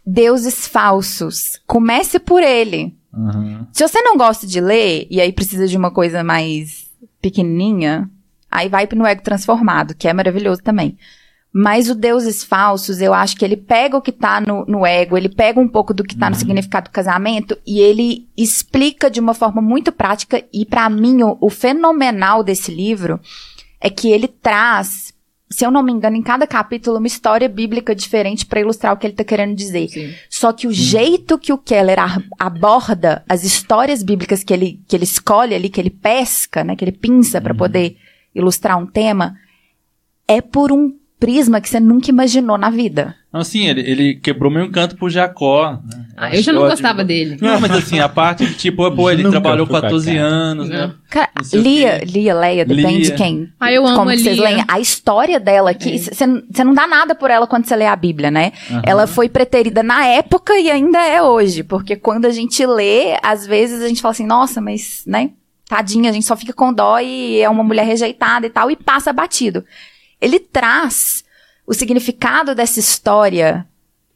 Deuses 0.07 0.67
falsos. 0.67 1.61
Comece 1.67 2.19
por 2.19 2.43
ele. 2.43 2.97
Uhum. 3.13 3.67
Se 3.73 3.87
você 3.87 4.01
não 4.03 4.17
gosta 4.17 4.47
de 4.47 4.61
ler 4.61 5.07
e 5.11 5.21
aí 5.21 5.33
precisa 5.33 5.67
de 5.67 5.77
uma 5.77 5.91
coisa 5.91 6.23
mais 6.23 6.89
pequenininha, 7.21 8.09
aí 8.51 8.69
vai 8.69 8.89
no 8.95 9.07
Ego 9.07 9.23
Transformado, 9.23 9.95
que 9.95 10.09
é 10.09 10.13
maravilhoso 10.13 10.63
também. 10.63 10.97
Mas 11.53 11.91
o 11.91 11.97
Deuses 11.97 12.45
Falsos, 12.45 13.01
eu 13.01 13.13
acho 13.13 13.37
que 13.37 13.45
ele 13.45 13.57
pega 13.57 13.97
o 13.97 14.03
que 14.03 14.13
tá 14.13 14.41
no, 14.41 14.65
no 14.67 14.87
ego, 14.87 15.17
ele 15.17 15.29
pega 15.29 15.59
um 15.59 15.67
pouco 15.67 15.93
do 15.93 16.05
que 16.05 16.17
tá 16.17 16.31
no 16.31 16.37
uhum. 16.37 16.39
significado 16.39 16.89
do 16.89 16.93
casamento 16.93 17.59
e 17.67 17.81
ele 17.81 18.29
explica 18.37 19.11
de 19.11 19.19
uma 19.19 19.35
forma 19.35 19.61
muito 19.61 19.91
prática. 19.91 20.45
E 20.53 20.65
para 20.65 20.89
mim, 20.89 21.23
o, 21.23 21.37
o 21.41 21.51
fenomenal 21.51 22.45
desse 22.45 22.73
livro 22.73 23.19
é 23.81 23.91
que 23.91 24.09
ele 24.09 24.29
traz, 24.29 25.13
se 25.51 25.67
eu 25.67 25.73
não 25.73 25.83
me 25.83 25.91
engano, 25.91 26.15
em 26.15 26.23
cada 26.23 26.47
capítulo, 26.47 26.99
uma 26.99 27.09
história 27.09 27.49
bíblica 27.49 27.97
diferente 27.97 28.47
para 28.47 28.61
ilustrar 28.61 28.93
o 28.93 28.97
que 28.97 29.09
ele 29.09 29.15
tá 29.15 29.25
querendo 29.25 29.57
dizer. 29.57 29.89
Sim. 29.89 30.15
Só 30.29 30.53
que 30.53 30.69
o 30.69 30.71
Sim. 30.71 30.77
jeito 30.77 31.37
que 31.37 31.53
o 31.53 31.59
Keller 31.59 31.99
aborda 32.39 33.25
as 33.29 33.43
histórias 33.43 34.05
bíblicas 34.05 34.45
que 34.45 34.53
ele, 34.53 34.81
que 34.87 34.95
ele 34.95 35.05
escolhe 35.05 35.53
ali, 35.53 35.69
que 35.69 35.81
ele 35.81 35.91
pesca, 35.91 36.63
né, 36.63 36.77
que 36.77 36.85
ele 36.85 36.93
pinça 36.93 37.39
uhum. 37.39 37.43
para 37.43 37.55
poder 37.55 37.97
ilustrar 38.33 38.79
um 38.79 38.87
tema, 38.87 39.35
é 40.29 40.41
por 40.41 40.71
um 40.71 41.00
prisma 41.21 41.61
que 41.61 41.69
você 41.69 41.79
nunca 41.79 42.11
imaginou 42.11 42.57
na 42.57 42.71
vida. 42.71 43.15
Não, 43.31 43.43
assim, 43.43 43.69
ele, 43.69 43.83
ele 43.83 44.15
quebrou 44.15 44.51
meu 44.51 44.65
encanto 44.65 44.97
por 44.97 45.11
Jacó. 45.11 45.79
Né? 45.85 46.07
Ah, 46.17 46.35
eu 46.35 46.43
já 46.43 46.53
não 46.53 46.63
gostava 46.63 47.05
dele. 47.05 47.37
Não, 47.41 47.61
mas 47.61 47.71
assim, 47.71 48.01
a 48.01 48.09
parte 48.09 48.45
de 48.45 48.55
tipo, 48.55 48.91
pô, 48.91 49.09
ele 49.09 49.29
trabalhou 49.29 49.67
14 49.67 50.17
anos, 50.17 50.69
né? 50.69 50.93
Cara, 51.09 51.29
Lia, 51.53 52.03
Lia, 52.05 52.35
Leia, 52.35 52.65
depende 52.65 53.11
de 53.11 53.13
quem. 53.13 53.49
Ah, 53.61 53.71
eu 53.71 53.87
amo 53.87 53.97
como 53.97 54.11
a 54.11 54.17
vocês 54.17 54.37
Lia. 54.37 54.49
leem. 54.49 54.65
A 54.67 54.81
história 54.81 55.39
dela 55.39 55.71
aqui, 55.71 55.99
você 55.99 56.25
é. 56.25 56.65
não 56.65 56.75
dá 56.75 56.89
nada 56.89 57.15
por 57.15 57.31
ela 57.31 57.47
quando 57.47 57.67
você 57.67 57.77
lê 57.77 57.87
a 57.87 57.95
Bíblia, 57.95 58.31
né? 58.31 58.53
Uhum. 58.69 58.83
Ela 58.85 59.07
foi 59.07 59.29
preterida 59.29 59.83
na 59.83 60.05
época 60.07 60.59
e 60.59 60.71
ainda 60.71 60.99
é 61.07 61.23
hoje. 61.23 61.63
Porque 61.63 61.95
quando 61.95 62.25
a 62.25 62.31
gente 62.31 62.65
lê, 62.67 63.17
às 63.23 63.47
vezes 63.47 63.83
a 63.83 63.89
gente 63.89 64.03
fala 64.03 64.13
assim, 64.13 64.27
nossa, 64.27 64.61
mas, 64.61 65.03
né? 65.07 65.31
Tadinha, 65.69 66.11
a 66.11 66.13
gente 66.13 66.27
só 66.27 66.35
fica 66.35 66.53
com 66.53 66.73
dó 66.73 66.99
e 66.99 67.41
é 67.41 67.49
uma 67.49 67.63
mulher 67.63 67.87
rejeitada 67.87 68.45
e 68.45 68.51
tal, 68.51 68.73
e 68.73 68.77
passa 68.77 69.13
batido 69.13 69.65
ele 70.21 70.39
traz 70.39 71.25
o 71.67 71.75
significado 71.75 72.55
dessa 72.55 72.81
história 72.81 73.67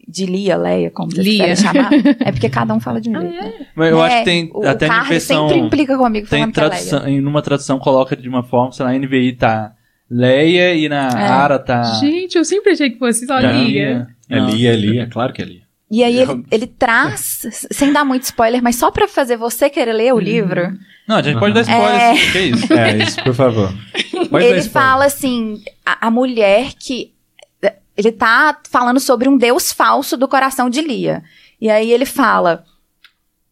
de 0.06 0.26
Lia, 0.26 0.56
Leia, 0.56 0.90
como 0.90 1.10
você 1.10 1.22
quiser 1.22 1.56
chamar. 1.56 1.90
É 2.20 2.30
porque 2.30 2.48
cada 2.48 2.74
um 2.74 2.80
fala 2.80 3.00
de 3.00 3.10
um 3.10 3.20
jeito. 3.20 3.38
Ah, 3.40 3.46
é? 3.46 3.66
Mas 3.74 3.90
eu 3.90 4.04
é, 4.04 4.06
acho 4.06 4.18
que 4.18 4.24
tem 4.24 4.50
o, 4.52 4.66
até 4.66 4.86
a 4.86 5.02
versão, 5.02 5.48
sempre 5.48 5.66
implica 5.66 5.96
comigo 5.96 6.28
tem 6.28 6.50
tradução, 6.50 7.00
que 7.00 7.06
é 7.06 7.08
Leia. 7.08 7.20
Em 7.20 7.26
uma 7.26 7.42
tradução 7.42 7.78
coloca 7.78 8.16
de 8.16 8.28
uma 8.28 8.42
forma, 8.42 8.72
sei 8.72 8.84
lá, 8.84 8.92
a 8.92 8.98
NVI 8.98 9.32
tá 9.32 9.72
Leia 10.10 10.74
e 10.74 10.88
na 10.88 11.08
é. 11.08 11.28
Ara 11.28 11.58
tá... 11.58 11.82
Gente, 11.94 12.36
eu 12.36 12.44
sempre 12.44 12.72
achei 12.72 12.90
que 12.90 12.98
fosse 12.98 13.26
só 13.26 13.38
Lia. 13.38 14.08
É 14.28 14.38
Lia, 14.38 14.72
é 14.72 14.76
Lia, 14.76 15.06
claro 15.06 15.32
que 15.32 15.40
é 15.40 15.44
Lia. 15.44 15.63
E 15.90 16.02
aí 16.02 16.18
ele, 16.18 16.44
ele 16.50 16.66
traz, 16.66 17.66
sem 17.70 17.92
dar 17.92 18.04
muito 18.04 18.24
spoiler, 18.24 18.62
mas 18.62 18.76
só 18.76 18.90
pra 18.90 19.06
fazer 19.06 19.36
você 19.36 19.68
querer 19.68 19.92
ler 19.92 20.12
o 20.12 20.16
uhum. 20.16 20.22
livro. 20.22 20.78
Não, 21.06 21.16
a 21.16 21.22
gente 21.22 21.34
uhum. 21.34 21.40
pode 21.40 21.54
dar 21.54 21.60
spoiler, 21.60 22.00
é... 22.00 22.32
que 22.32 22.38
é 22.38 22.42
isso? 22.42 22.72
É, 22.72 22.96
isso, 22.96 23.22
por 23.22 23.34
favor. 23.34 23.72
Pode 24.30 24.44
ele 24.44 24.62
fala 24.62 25.04
assim, 25.04 25.62
a, 25.84 26.08
a 26.08 26.10
mulher 26.10 26.72
que 26.78 27.12
ele 27.96 28.12
tá 28.12 28.58
falando 28.70 28.98
sobre 28.98 29.28
um 29.28 29.36
deus 29.36 29.72
falso 29.72 30.16
do 30.16 30.26
coração 30.26 30.68
de 30.68 30.80
Lia. 30.80 31.22
E 31.60 31.70
aí 31.70 31.90
ele 31.92 32.06
fala. 32.06 32.64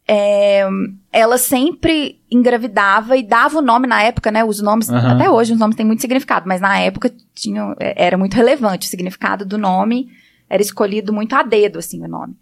É, 0.05 0.67
ela 1.13 1.37
sempre 1.37 2.19
engravidava 2.29 3.15
e 3.15 3.23
dava 3.23 3.59
o 3.59 3.61
nome 3.61 3.87
na 3.87 4.03
época, 4.03 4.31
né? 4.31 4.43
Os 4.43 4.61
nomes, 4.61 4.89
uhum. 4.89 4.97
até 4.97 5.29
hoje 5.29 5.53
os 5.53 5.59
nomes 5.59 5.77
têm 5.77 5.85
muito 5.85 6.01
significado, 6.01 6.45
mas 6.45 6.59
na 6.59 6.77
época 6.77 7.09
tinha, 7.33 7.73
é, 7.79 8.07
era 8.07 8.17
muito 8.17 8.33
relevante 8.33 8.85
o 8.85 8.89
significado 8.89 9.45
do 9.45 9.57
nome, 9.57 10.09
era 10.53 10.61
escolhido 10.61 11.11
muito 11.11 11.33
a 11.33 11.41
dedo, 11.41 11.79
assim, 11.79 12.03
o 12.03 12.07
nome. 12.07 12.35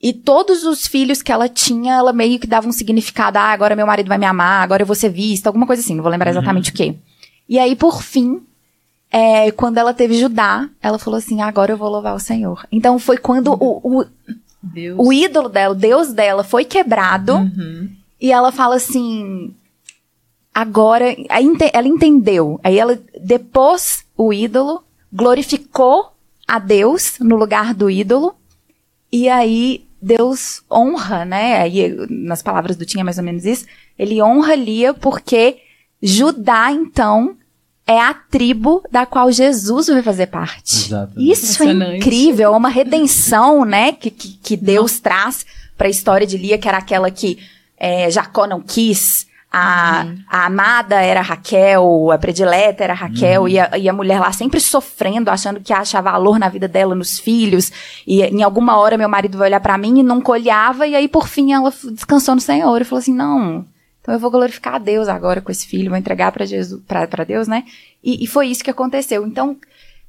E 0.00 0.12
todos 0.12 0.62
os 0.62 0.86
filhos 0.86 1.20
que 1.20 1.32
ela 1.32 1.48
tinha, 1.48 1.94
ela 1.94 2.12
meio 2.12 2.38
que 2.38 2.46
dava 2.46 2.68
um 2.68 2.72
significado, 2.72 3.36
ah, 3.36 3.52
agora 3.52 3.74
meu 3.74 3.86
marido 3.86 4.06
vai 4.06 4.16
me 4.16 4.26
amar, 4.26 4.62
agora 4.62 4.82
eu 4.82 4.86
vou 4.86 4.94
ser 4.94 5.08
vista, 5.08 5.48
alguma 5.48 5.66
coisa 5.66 5.82
assim, 5.82 5.96
não 5.96 6.04
vou 6.04 6.12
lembrar 6.12 6.30
uhum. 6.30 6.38
exatamente 6.38 6.70
uhum. 6.70 6.74
o 6.74 6.76
quê. 6.76 6.94
E 7.48 7.58
aí, 7.58 7.74
por 7.74 8.00
fim, 8.00 8.40
é, 9.10 9.50
quando 9.50 9.78
ela 9.78 9.92
teve 9.92 10.16
Judá, 10.16 10.68
ela 10.80 11.00
falou 11.00 11.18
assim: 11.18 11.40
agora 11.40 11.72
eu 11.72 11.76
vou 11.76 11.88
louvar 11.88 12.14
o 12.14 12.20
Senhor. 12.20 12.64
Então 12.70 12.96
foi 13.00 13.16
quando 13.16 13.52
o, 13.52 13.80
o, 13.82 14.04
o 14.98 15.12
ídolo 15.12 15.48
dela, 15.48 15.74
o 15.74 15.78
Deus 15.78 16.12
dela, 16.12 16.44
foi 16.44 16.64
quebrado. 16.64 17.34
Uhum. 17.34 17.90
E 18.20 18.30
ela 18.30 18.52
fala 18.52 18.76
assim: 18.76 19.52
agora. 20.54 21.06
Ela 21.72 21.88
entendeu. 21.88 22.60
Aí 22.62 22.78
ela 22.78 23.00
depôs 23.20 24.04
o 24.16 24.32
ídolo, 24.32 24.84
glorificou 25.12 26.12
a 26.48 26.58
Deus 26.58 27.18
no 27.20 27.36
lugar 27.36 27.74
do 27.74 27.90
ídolo. 27.90 28.34
E 29.12 29.28
aí 29.28 29.86
Deus 30.00 30.62
honra, 30.70 31.26
né? 31.26 31.60
Aí 31.60 31.94
nas 32.08 32.42
palavras 32.42 32.76
do 32.76 32.86
Tinha 32.86 33.04
mais 33.04 33.18
ou 33.18 33.24
menos 33.24 33.44
isso. 33.44 33.66
Ele 33.98 34.22
honra 34.22 34.54
Lia 34.54 34.94
porque 34.94 35.58
Judá, 36.02 36.70
então, 36.70 37.36
é 37.86 37.98
a 37.98 38.14
tribo 38.14 38.82
da 38.90 39.04
qual 39.04 39.32
Jesus 39.32 39.88
vai 39.88 40.02
fazer 40.02 40.26
parte. 40.26 40.86
Exatamente. 40.86 41.32
Isso 41.32 41.62
é 41.62 41.96
incrível, 41.96 42.54
é 42.54 42.56
uma 42.56 42.68
redenção, 42.68 43.64
né, 43.64 43.92
que, 43.92 44.10
que, 44.10 44.28
que 44.36 44.56
Deus 44.56 45.00
traz 45.00 45.44
para 45.76 45.88
a 45.88 45.90
história 45.90 46.26
de 46.26 46.36
Lia, 46.36 46.58
que 46.58 46.68
era 46.68 46.78
aquela 46.78 47.10
que 47.10 47.38
é, 47.76 48.10
Jacó 48.10 48.46
não 48.46 48.60
quis, 48.60 49.26
a, 49.50 50.04
uhum. 50.04 50.18
a, 50.28 50.46
amada 50.46 51.02
era 51.02 51.22
Raquel, 51.22 52.10
a 52.10 52.18
predileta 52.18 52.84
era 52.84 52.92
Raquel, 52.92 53.42
uhum. 53.42 53.48
e, 53.48 53.58
a, 53.58 53.78
e, 53.78 53.88
a, 53.88 53.92
mulher 53.92 54.20
lá 54.20 54.30
sempre 54.30 54.60
sofrendo, 54.60 55.30
achando 55.30 55.60
que 55.60 55.72
acha 55.72 56.00
valor 56.02 56.38
na 56.38 56.48
vida 56.48 56.68
dela, 56.68 56.94
nos 56.94 57.18
filhos, 57.18 57.72
e 58.06 58.22
em 58.22 58.42
alguma 58.42 58.78
hora 58.78 58.98
meu 58.98 59.08
marido 59.08 59.38
vai 59.38 59.48
olhar 59.48 59.60
para 59.60 59.78
mim 59.78 60.00
e 60.00 60.02
não 60.02 60.20
colhava, 60.20 60.86
e 60.86 60.94
aí 60.94 61.08
por 61.08 61.28
fim 61.28 61.52
ela 61.52 61.72
descansou 61.92 62.34
no 62.34 62.40
Senhor 62.40 62.80
e 62.80 62.84
falou 62.84 63.00
assim: 63.00 63.14
não, 63.14 63.64
então 64.00 64.14
eu 64.14 64.20
vou 64.20 64.30
glorificar 64.30 64.76
a 64.76 64.78
Deus 64.78 65.08
agora 65.08 65.40
com 65.40 65.50
esse 65.50 65.66
filho, 65.66 65.90
vou 65.90 65.98
entregar 65.98 66.32
para 66.32 66.44
Jesus, 66.44 66.82
para 66.86 67.24
Deus, 67.24 67.48
né? 67.48 67.64
E, 68.02 68.24
e, 68.24 68.26
foi 68.26 68.48
isso 68.48 68.64
que 68.64 68.70
aconteceu. 68.70 69.26
Então, 69.26 69.56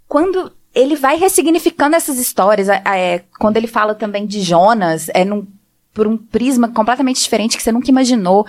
quando 0.07 0.51
ele 0.73 0.95
vai 0.95 1.17
ressignificando 1.17 1.95
essas 1.95 2.17
histórias, 2.19 2.69
é, 2.69 3.23
quando 3.39 3.57
ele 3.57 3.67
fala 3.67 3.95
também 3.95 4.25
de 4.25 4.41
Jonas, 4.41 5.09
é 5.13 5.25
num, 5.25 5.45
por 5.93 6.07
um 6.07 6.15
prisma 6.15 6.69
completamente 6.69 7.21
diferente 7.21 7.57
que 7.57 7.63
você 7.63 7.71
nunca 7.71 7.89
imaginou. 7.89 8.45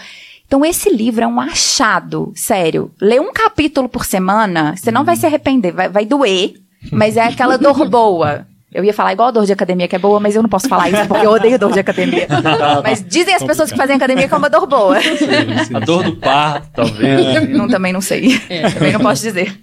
Então, 0.50 0.64
esse 0.64 0.90
livro 0.90 1.22
é 1.22 1.26
um 1.28 1.40
achado, 1.40 2.32
sério. 2.34 2.90
Lê 3.00 3.20
um 3.20 3.32
capítulo 3.32 3.88
por 3.88 4.04
semana, 4.04 4.74
você 4.76 4.90
não 4.90 5.04
vai 5.04 5.14
se 5.14 5.24
arrepender, 5.24 5.70
vai, 5.70 5.88
vai 5.88 6.04
doer, 6.04 6.54
mas 6.90 7.16
é 7.16 7.22
aquela 7.22 7.56
dor 7.56 7.88
boa. 7.88 8.44
Eu 8.74 8.82
ia 8.82 8.92
falar 8.92 9.12
igual 9.12 9.28
a 9.28 9.30
dor 9.30 9.46
de 9.46 9.52
academia, 9.52 9.86
que 9.86 9.94
é 9.94 9.98
boa, 10.00 10.18
mas 10.18 10.34
eu 10.34 10.42
não 10.42 10.48
posso 10.48 10.68
falar 10.68 10.90
isso 10.90 11.06
porque 11.06 11.24
eu 11.24 11.30
odeio 11.30 11.56
dor 11.56 11.70
de 11.72 11.78
academia. 11.78 12.26
mas 12.82 13.00
dizem 13.06 13.32
as 13.32 13.44
pessoas 13.44 13.70
que 13.70 13.78
fazem 13.78 13.94
academia 13.94 14.26
que 14.26 14.34
é 14.34 14.36
uma 14.36 14.50
dor 14.50 14.66
boa. 14.66 15.00
Sim, 15.00 15.16
sim. 15.18 15.76
A 15.76 15.78
dor 15.78 16.02
do 16.02 16.16
parto, 16.16 16.66
talvez. 16.74 17.36
É. 17.36 17.46
Não, 17.46 17.68
também 17.68 17.92
não 17.92 18.00
sei. 18.00 18.42
É. 18.48 18.70
Também 18.70 18.92
não 18.92 19.00
posso 19.00 19.22
dizer. 19.22 19.56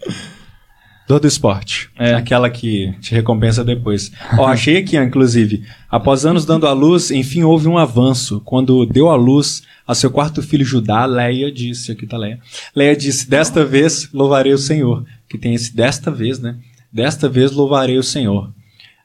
Dor 1.07 1.21
do 1.21 1.27
esporte. 1.27 1.89
É. 1.97 2.13
Aquela 2.13 2.49
que 2.49 2.93
te 2.99 3.15
recompensa 3.15 3.63
depois. 3.63 4.11
Ó, 4.37 4.45
achei 4.47 4.77
aqui, 4.77 4.97
inclusive. 4.97 5.63
Após 5.89 6.25
anos 6.25 6.45
dando 6.45 6.67
à 6.67 6.73
luz, 6.73 7.11
enfim 7.11 7.43
houve 7.43 7.67
um 7.67 7.77
avanço. 7.77 8.41
Quando 8.43 8.85
deu 8.85 9.09
à 9.09 9.15
luz 9.15 9.63
a 9.87 9.95
seu 9.95 10.11
quarto 10.11 10.43
filho 10.43 10.65
Judá, 10.65 11.05
Leia 11.05 11.49
disse, 11.49 11.93
aqui 11.93 12.05
tá 12.05 12.17
Leia. 12.17 12.39
Leia 12.75 12.95
disse, 12.95 13.29
desta 13.29 13.63
vez 13.63 14.09
louvarei 14.11 14.51
o 14.51 14.57
Senhor. 14.57 15.05
Que 15.29 15.37
tem 15.37 15.53
esse 15.53 15.73
desta 15.73 16.11
vez, 16.11 16.39
né? 16.39 16.57
Desta 16.91 17.29
vez 17.29 17.51
louvarei 17.53 17.97
o 17.97 18.03
Senhor. 18.03 18.51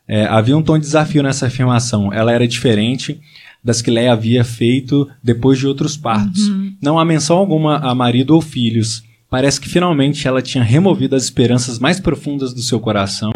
É, 0.09 0.25
havia 0.25 0.57
um 0.57 0.63
tom 0.63 0.77
de 0.79 0.85
desafio 0.85 1.23
nessa 1.23 1.47
afirmação. 1.47 2.13
Ela 2.13 2.33
era 2.33 2.49
diferente 2.49 3.21
das 3.63 3.81
que 3.81 3.93
Leia 3.93 4.13
havia 4.13 4.43
feito 4.43 5.09
depois 5.23 5.57
de 5.57 5.69
outros 5.69 5.97
partos. 5.97 6.49
Uhum. 6.49 6.75
Não 6.83 6.99
há 6.99 7.05
menção 7.05 7.37
alguma 7.37 7.79
a 7.79 7.95
marido 7.95 8.35
ou 8.35 8.41
filhos. 8.41 9.05
Parece 9.33 9.59
que 9.59 9.67
finalmente 9.67 10.29
ela 10.29 10.43
tinha 10.43 10.63
removido 10.63 11.17
as 11.17 11.25
esperanças 11.25 11.79
mais 11.79 11.99
profundas 11.99 12.53
do 12.53 12.61
seu 12.61 12.79
coração 12.79 13.33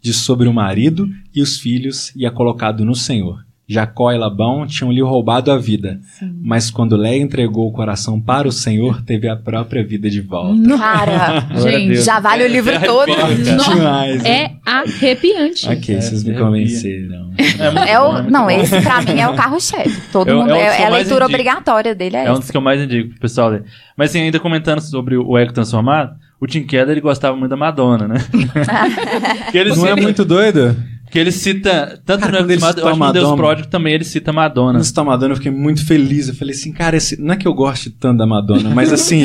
de 0.00 0.14
sobre 0.14 0.46
o 0.46 0.54
marido 0.54 1.10
e 1.34 1.42
os 1.42 1.58
filhos 1.58 2.12
e 2.14 2.24
a 2.24 2.30
colocado 2.30 2.84
no 2.84 2.94
Senhor. 2.94 3.44
Jacó 3.70 4.10
e 4.10 4.18
Labão 4.18 4.66
tinham 4.66 4.90
lhe 4.90 5.00
roubado 5.00 5.52
a 5.52 5.56
vida, 5.56 6.00
Sim. 6.18 6.34
mas 6.42 6.72
quando 6.72 6.96
Léa 6.96 7.18
entregou 7.18 7.68
o 7.68 7.72
coração 7.72 8.20
para 8.20 8.48
o 8.48 8.50
Senhor, 8.50 9.00
teve 9.02 9.28
a 9.28 9.36
própria 9.36 9.86
vida 9.86 10.10
de 10.10 10.20
volta. 10.20 10.76
Cara, 10.76 11.46
gente, 11.54 12.02
já 12.02 12.18
vale 12.18 12.42
o 12.42 12.48
livro 12.48 12.72
é 12.72 12.80
todo. 12.84 13.12
Demais, 13.44 14.24
é 14.24 14.56
arrepiante. 14.66 15.68
Ok, 15.68 15.94
é, 15.94 16.00
vocês 16.00 16.24
me 16.24 16.34
convenceram. 16.34 17.30
É, 17.38 17.92
é 17.92 18.00
o, 18.00 18.22
não, 18.24 18.50
esse 18.50 18.80
pra 18.80 19.02
mim 19.02 19.20
é 19.20 19.28
o 19.28 19.36
carro-chefe. 19.36 20.00
Todo 20.10 20.28
eu, 20.28 20.38
mundo, 20.40 20.52
é, 20.52 20.62
é, 20.62 20.82
é 20.82 20.86
a 20.86 20.88
leitura 20.88 21.26
obrigatória 21.26 21.94
dele. 21.94 22.16
É, 22.16 22.24
é 22.24 22.32
um 22.32 22.40
dos 22.40 22.50
que 22.50 22.56
eu 22.56 22.60
mais 22.60 22.82
indico 22.82 23.10
pro 23.10 23.20
pessoal 23.20 23.50
ler. 23.50 23.62
Mas 23.96 24.10
assim, 24.10 24.22
ainda 24.22 24.40
comentando 24.40 24.80
sobre 24.80 25.16
o 25.16 25.38
Eco 25.38 25.52
Transformado, 25.52 26.16
o 26.40 26.46
Tim 26.46 26.64
Keller 26.64 26.90
ele 26.90 27.00
gostava 27.00 27.36
muito 27.36 27.50
da 27.50 27.56
Madonna, 27.56 28.08
né? 28.08 28.16
Não 29.76 29.86
é 29.86 29.94
muito 29.94 30.24
doido? 30.24 30.74
Que 31.10 31.18
ele 31.18 31.32
cita, 31.32 32.00
tanto 32.06 32.20
cara, 32.20 32.42
no, 32.42 32.52
ele 32.52 32.60
Mad 32.60 32.78
acho 32.78 33.12
Deus 33.12 33.34
Pródigo 33.34 33.68
também 33.68 33.94
ele 33.94 34.04
cita 34.04 34.32
Madonna. 34.32 34.78
No 34.78 34.84
citou 34.84 35.04
Madonna 35.04 35.32
eu 35.32 35.36
fiquei 35.36 35.50
muito 35.50 35.84
feliz. 35.84 36.28
Eu 36.28 36.34
falei 36.34 36.54
assim, 36.54 36.72
cara, 36.72 36.96
esse, 36.96 37.20
não 37.20 37.34
é 37.34 37.36
que 37.36 37.48
eu 37.48 37.52
goste 37.52 37.90
tanto 37.90 38.18
da 38.18 38.26
Madonna, 38.26 38.70
mas 38.70 38.92
assim, 38.92 39.22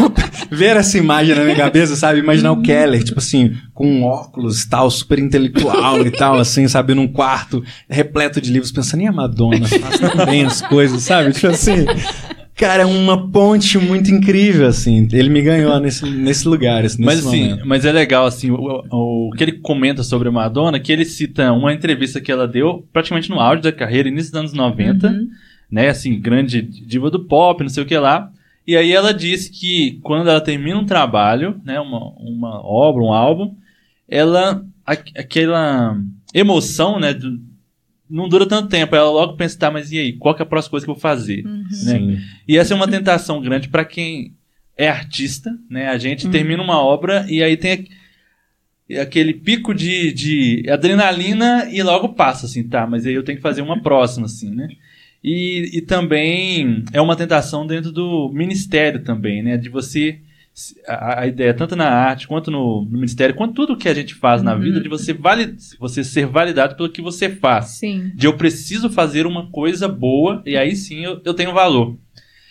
ver 0.50 0.76
essa 0.76 0.96
imagem 0.96 1.34
na 1.34 1.44
minha 1.44 1.56
cabeça, 1.56 1.94
sabe? 1.96 2.20
Imaginar 2.20 2.52
o 2.52 2.62
Keller, 2.62 3.04
tipo 3.04 3.18
assim, 3.18 3.54
com 3.74 4.04
óculos 4.04 4.64
tal, 4.64 4.90
super 4.90 5.18
intelectual 5.18 6.00
e 6.06 6.10
tal, 6.10 6.38
assim, 6.38 6.66
sabe? 6.66 6.94
Num 6.94 7.06
quarto 7.06 7.62
repleto 7.88 8.40
de 8.40 8.50
livros, 8.50 8.72
pensando, 8.72 9.02
e 9.02 9.06
a 9.06 9.12
Madonna? 9.12 9.68
Faz 9.68 10.00
tão 10.00 10.24
bem 10.24 10.46
as 10.46 10.62
coisas, 10.62 11.02
sabe? 11.02 11.32
Tipo 11.32 11.48
assim... 11.48 11.84
Cara, 12.58 12.82
é 12.82 12.86
uma 12.86 13.30
ponte 13.30 13.78
muito 13.78 14.10
incrível, 14.10 14.66
assim. 14.66 15.06
Ele 15.12 15.28
me 15.28 15.40
ganhou 15.40 15.78
nesse, 15.78 16.04
nesse 16.04 16.48
lugar, 16.48 16.84
assim, 16.84 17.04
Mas 17.04 17.24
assim, 17.24 17.56
mas 17.64 17.84
é 17.84 17.92
legal, 17.92 18.26
assim, 18.26 18.50
o, 18.50 18.82
o, 18.90 19.28
o, 19.28 19.30
que 19.30 19.44
ele 19.44 19.52
comenta 19.52 20.02
sobre 20.02 20.28
a 20.28 20.32
Madonna, 20.32 20.80
que 20.80 20.90
ele 20.90 21.04
cita 21.04 21.52
uma 21.52 21.72
entrevista 21.72 22.20
que 22.20 22.32
ela 22.32 22.48
deu 22.48 22.84
praticamente 22.92 23.30
no 23.30 23.38
auge 23.38 23.62
da 23.62 23.70
carreira, 23.70 24.08
início 24.08 24.32
dos 24.32 24.40
anos 24.40 24.52
90, 24.52 25.06
uhum. 25.06 25.28
né? 25.70 25.88
Assim, 25.88 26.20
grande 26.20 26.60
diva 26.60 27.08
do 27.12 27.24
pop, 27.24 27.62
não 27.62 27.70
sei 27.70 27.84
o 27.84 27.86
que 27.86 27.96
lá. 27.96 28.32
E 28.66 28.76
aí 28.76 28.90
ela 28.90 29.14
disse 29.14 29.52
que 29.52 30.00
quando 30.02 30.28
ela 30.28 30.40
termina 30.40 30.78
um 30.78 30.84
trabalho, 30.84 31.60
né? 31.64 31.78
Uma, 31.78 32.12
uma 32.18 32.60
obra, 32.66 33.04
um 33.04 33.12
álbum, 33.12 33.54
ela. 34.08 34.64
aquela 34.84 35.96
emoção, 36.34 36.98
né? 36.98 37.14
Do, 37.14 37.40
não 38.08 38.28
dura 38.28 38.46
tanto 38.46 38.68
tempo. 38.68 38.94
Ela 38.94 39.10
logo 39.10 39.36
pensa, 39.36 39.58
tá, 39.58 39.70
mas 39.70 39.92
e 39.92 39.98
aí? 39.98 40.12
Qual 40.12 40.34
que 40.34 40.42
é 40.42 40.44
a 40.44 40.48
próxima 40.48 40.70
coisa 40.70 40.86
que 40.86 40.90
eu 40.90 40.94
vou 40.94 41.00
fazer? 41.00 41.44
Uhum. 41.44 41.64
Né? 41.84 42.22
E 42.46 42.56
essa 42.56 42.72
é 42.72 42.76
uma 42.76 42.88
tentação 42.88 43.40
grande 43.40 43.68
para 43.68 43.84
quem 43.84 44.34
é 44.76 44.88
artista, 44.88 45.56
né? 45.68 45.88
A 45.88 45.98
gente 45.98 46.26
uhum. 46.26 46.32
termina 46.32 46.62
uma 46.62 46.80
obra 46.80 47.26
e 47.28 47.42
aí 47.42 47.56
tem 47.56 47.88
aquele 49.00 49.34
pico 49.34 49.74
de, 49.74 50.12
de 50.12 50.70
adrenalina 50.70 51.68
e 51.70 51.82
logo 51.82 52.10
passa, 52.10 52.46
assim, 52.46 52.66
tá, 52.66 52.86
mas 52.86 53.04
aí 53.04 53.12
eu 53.12 53.24
tenho 53.24 53.36
que 53.36 53.42
fazer 53.42 53.60
uma 53.60 53.82
próxima, 53.82 54.26
assim, 54.26 54.54
né? 54.54 54.68
E, 55.22 55.70
e 55.74 55.80
também 55.82 56.84
é 56.92 57.00
uma 57.00 57.16
tentação 57.16 57.66
dentro 57.66 57.90
do 57.90 58.30
ministério 58.32 59.02
também, 59.02 59.42
né? 59.42 59.56
De 59.56 59.68
você 59.68 60.20
a, 60.86 61.20
a, 61.20 61.26
ideia, 61.26 61.54
tanto 61.54 61.76
na 61.76 61.88
arte 61.88 62.26
quanto 62.26 62.50
no, 62.50 62.84
no, 62.84 62.90
ministério, 62.90 63.34
quanto 63.34 63.54
tudo 63.54 63.76
que 63.76 63.88
a 63.88 63.94
gente 63.94 64.14
faz 64.14 64.40
uhum. 64.40 64.46
na 64.46 64.54
vida, 64.54 64.80
de 64.80 64.88
você, 64.88 65.12
vali, 65.12 65.56
você 65.78 66.02
ser 66.04 66.26
validado 66.26 66.76
pelo 66.76 66.88
que 66.88 67.02
você 67.02 67.28
faz. 67.28 67.78
Sim. 67.78 68.12
De 68.14 68.26
eu 68.26 68.36
preciso 68.36 68.90
fazer 68.90 69.26
uma 69.26 69.50
coisa 69.50 69.88
boa 69.88 70.42
e 70.44 70.56
aí 70.56 70.74
sim 70.74 71.04
eu, 71.04 71.20
eu 71.24 71.34
tenho 71.34 71.52
valor. 71.52 71.96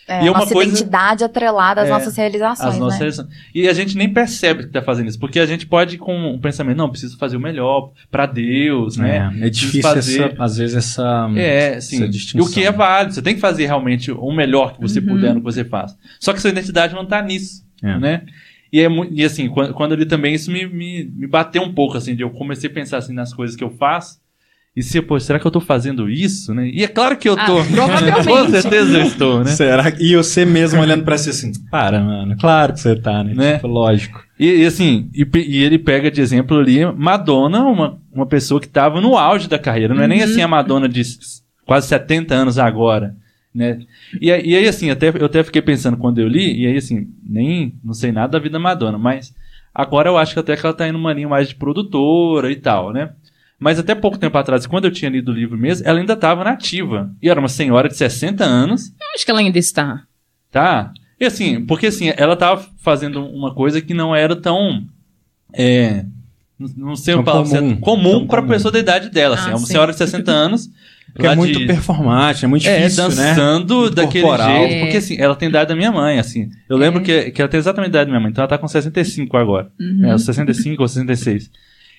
É, 0.08 0.24
e 0.24 0.26
é 0.26 0.30
uma 0.30 0.40
nossa 0.40 0.54
coisa, 0.54 0.70
identidade 0.70 1.22
atrelada 1.22 1.82
às 1.82 1.88
é, 1.88 1.90
nossas 1.90 2.16
realizações, 2.16 2.70
às 2.70 2.78
nossas 2.78 2.94
né? 2.94 3.04
Realizações. 3.04 3.36
E 3.54 3.68
a 3.68 3.74
gente 3.74 3.94
nem 3.94 4.10
percebe 4.10 4.62
que 4.62 4.68
está 4.68 4.80
fazendo 4.80 5.08
isso, 5.08 5.18
porque 5.18 5.38
a 5.38 5.44
gente 5.44 5.66
pode 5.66 5.98
com 5.98 6.16
um 6.30 6.40
pensamento, 6.40 6.78
não, 6.78 6.88
preciso 6.88 7.18
fazer 7.18 7.36
o 7.36 7.40
melhor 7.40 7.92
para 8.10 8.24
Deus, 8.24 8.96
né? 8.96 9.30
É, 9.38 9.46
é 9.48 9.50
difícil 9.50 9.82
fazer... 9.82 10.22
essa, 10.22 10.42
às 10.42 10.56
vezes 10.56 10.76
essa 10.76 11.30
É, 11.36 11.78
sim. 11.78 11.96
Essa 11.96 12.08
distinção. 12.08 12.40
E 12.40 12.48
o 12.48 12.50
que 12.50 12.64
é 12.64 12.72
válido, 12.72 13.12
você 13.12 13.20
tem 13.20 13.34
que 13.34 13.40
fazer 13.40 13.66
realmente 13.66 14.10
o 14.10 14.32
melhor 14.32 14.74
que 14.74 14.80
você 14.80 14.98
uhum. 14.98 15.08
puder 15.08 15.34
no 15.34 15.40
que 15.40 15.44
você 15.44 15.62
faz. 15.62 15.94
Só 16.18 16.32
que 16.32 16.40
sua 16.40 16.50
identidade 16.50 16.94
não 16.94 17.02
está 17.02 17.20
nisso, 17.20 17.67
é. 17.82 17.98
né? 17.98 18.22
E, 18.72 18.80
é, 18.80 18.88
e 19.10 19.24
assim, 19.24 19.48
quando, 19.48 19.74
quando 19.74 19.92
ele 19.92 20.06
também, 20.06 20.34
isso 20.34 20.50
me, 20.50 20.66
me, 20.66 21.04
me 21.04 21.26
bateu 21.26 21.62
um 21.62 21.72
pouco, 21.72 21.96
assim, 21.96 22.14
de 22.14 22.22
eu 22.22 22.30
comecei 22.30 22.68
a 22.68 22.72
pensar 22.72 22.98
assim 22.98 23.14
nas 23.14 23.32
coisas 23.32 23.56
que 23.56 23.64
eu 23.64 23.70
faço, 23.70 24.20
e 24.78 24.82
se, 24.82 25.02
pô, 25.02 25.18
será 25.18 25.40
que 25.40 25.46
eu 25.46 25.50
tô 25.50 25.60
fazendo 25.60 26.08
isso, 26.08 26.54
né? 26.54 26.68
E 26.68 26.84
é 26.84 26.86
claro 26.86 27.16
que 27.16 27.28
eu 27.28 27.34
ah, 27.36 27.46
tô. 27.46 27.58
Ah, 27.58 28.24
Com 28.24 28.48
certeza 28.48 28.96
eu 28.96 29.02
estou, 29.02 29.40
né? 29.40 29.50
Será? 29.50 29.92
E 29.98 30.14
você 30.14 30.44
mesmo 30.44 30.80
olhando 30.80 31.02
pra 31.02 31.18
si 31.18 31.30
assim, 31.30 31.50
para, 31.68 31.98
mano. 32.00 32.36
Claro 32.38 32.74
que 32.74 32.80
você 32.80 32.94
tá, 32.94 33.24
né? 33.24 33.34
né? 33.34 33.54
Tipo, 33.54 33.66
lógico. 33.66 34.22
E, 34.38 34.62
e 34.62 34.64
assim, 34.64 35.10
e, 35.12 35.26
e, 35.36 35.64
ele 35.64 35.80
pega 35.80 36.12
de 36.12 36.20
exemplo 36.20 36.56
ali 36.56 36.84
Madonna, 36.92 37.64
uma, 37.64 37.98
uma 38.12 38.26
pessoa 38.26 38.60
que 38.60 38.68
tava 38.68 39.00
no 39.00 39.16
auge 39.16 39.48
da 39.48 39.58
carreira. 39.58 39.94
Não 39.94 40.02
é 40.04 40.06
nem 40.06 40.20
uhum. 40.20 40.24
assim 40.26 40.42
a 40.42 40.46
Madonna 40.46 40.88
de 40.88 41.02
quase 41.66 41.88
70 41.88 42.32
anos 42.32 42.56
agora, 42.56 43.16
né? 43.54 43.80
E, 44.20 44.26
e 44.26 44.30
aí, 44.30 44.68
assim, 44.68 44.90
até, 44.90 45.08
eu 45.08 45.26
até 45.26 45.42
fiquei 45.42 45.62
pensando 45.62 45.96
quando 45.96 46.18
eu 46.18 46.28
li, 46.28 46.62
e 46.62 46.66
aí, 46.66 46.76
assim, 46.76 47.08
nem, 47.22 47.74
não 47.82 47.94
sei 47.94 48.12
nada 48.12 48.32
da 48.32 48.38
vida 48.38 48.54
da 48.54 48.58
Madonna, 48.58 48.98
mas 48.98 49.34
agora 49.74 50.08
eu 50.08 50.18
acho 50.18 50.34
que 50.34 50.40
até 50.40 50.56
que 50.56 50.64
ela 50.64 50.74
tá 50.74 50.88
indo 50.88 50.98
uma 50.98 51.12
linha 51.12 51.28
mais 51.28 51.48
de 51.48 51.54
produtora 51.54 52.50
e 52.50 52.56
tal, 52.56 52.92
né? 52.92 53.10
Mas 53.58 53.78
até 53.78 53.94
pouco 53.94 54.18
tempo 54.18 54.38
atrás, 54.38 54.66
quando 54.66 54.84
eu 54.84 54.92
tinha 54.92 55.10
lido 55.10 55.32
o 55.32 55.34
livro 55.34 55.58
mesmo, 55.58 55.86
ela 55.86 55.98
ainda 55.98 56.12
estava 56.12 56.44
nativa. 56.44 57.10
E 57.20 57.28
era 57.28 57.40
uma 57.40 57.48
senhora 57.48 57.88
de 57.88 57.96
60 57.96 58.44
anos. 58.44 58.90
Eu 58.90 59.06
acho 59.14 59.24
que 59.24 59.30
ela 59.30 59.40
ainda 59.40 59.58
está. 59.58 60.04
Tá? 60.50 60.92
E 61.20 61.24
assim, 61.24 61.64
porque 61.66 61.88
assim, 61.88 62.12
ela 62.16 62.34
estava 62.34 62.64
fazendo 62.78 63.26
uma 63.26 63.52
coisa 63.52 63.80
que 63.82 63.92
não 63.92 64.14
era 64.14 64.36
tão. 64.36 64.86
É, 65.52 66.04
não 66.76 66.94
sei 66.94 67.14
o 67.14 67.24
comum, 67.24 67.76
comum 67.80 68.26
para 68.26 68.42
pessoa 68.42 68.70
da 68.70 68.78
idade 68.78 69.10
dela. 69.10 69.34
Assim, 69.34 69.48
ah, 69.48 69.52
é 69.52 69.54
uma 69.54 69.66
sim. 69.66 69.72
senhora 69.72 69.92
de 69.92 69.98
60 69.98 70.30
anos. 70.30 70.70
Que 71.14 71.26
é 71.26 71.34
muito 71.34 71.58
de... 71.58 71.66
performático, 71.66 72.44
é 72.44 72.48
muito 72.48 72.68
é, 72.68 72.78
difícil, 72.78 73.04
é, 73.04 73.06
dançando 73.08 73.84
né? 73.84 73.90
daquele 73.90 74.26
jeito. 74.26 74.42
É. 74.42 74.80
Porque 74.80 74.96
assim, 74.96 75.16
ela 75.18 75.34
tem 75.34 75.48
idade 75.48 75.68
da 75.68 75.76
minha 75.76 75.90
mãe, 75.90 76.18
assim. 76.18 76.48
Eu 76.68 76.76
lembro 76.76 77.00
é. 77.00 77.04
que, 77.04 77.30
que 77.32 77.42
ela 77.42 77.48
tem 77.48 77.58
exatamente 77.58 77.88
a 77.88 77.90
idade 77.90 78.06
da 78.06 78.10
minha 78.10 78.20
mãe. 78.20 78.30
Então 78.30 78.42
ela 78.42 78.48
tá 78.48 78.58
com 78.58 78.68
65 78.68 79.36
agora. 79.36 79.68
Uhum. 79.80 80.12
É, 80.12 80.18
65 80.18 80.80
ou 80.80 80.88
66. 80.88 81.50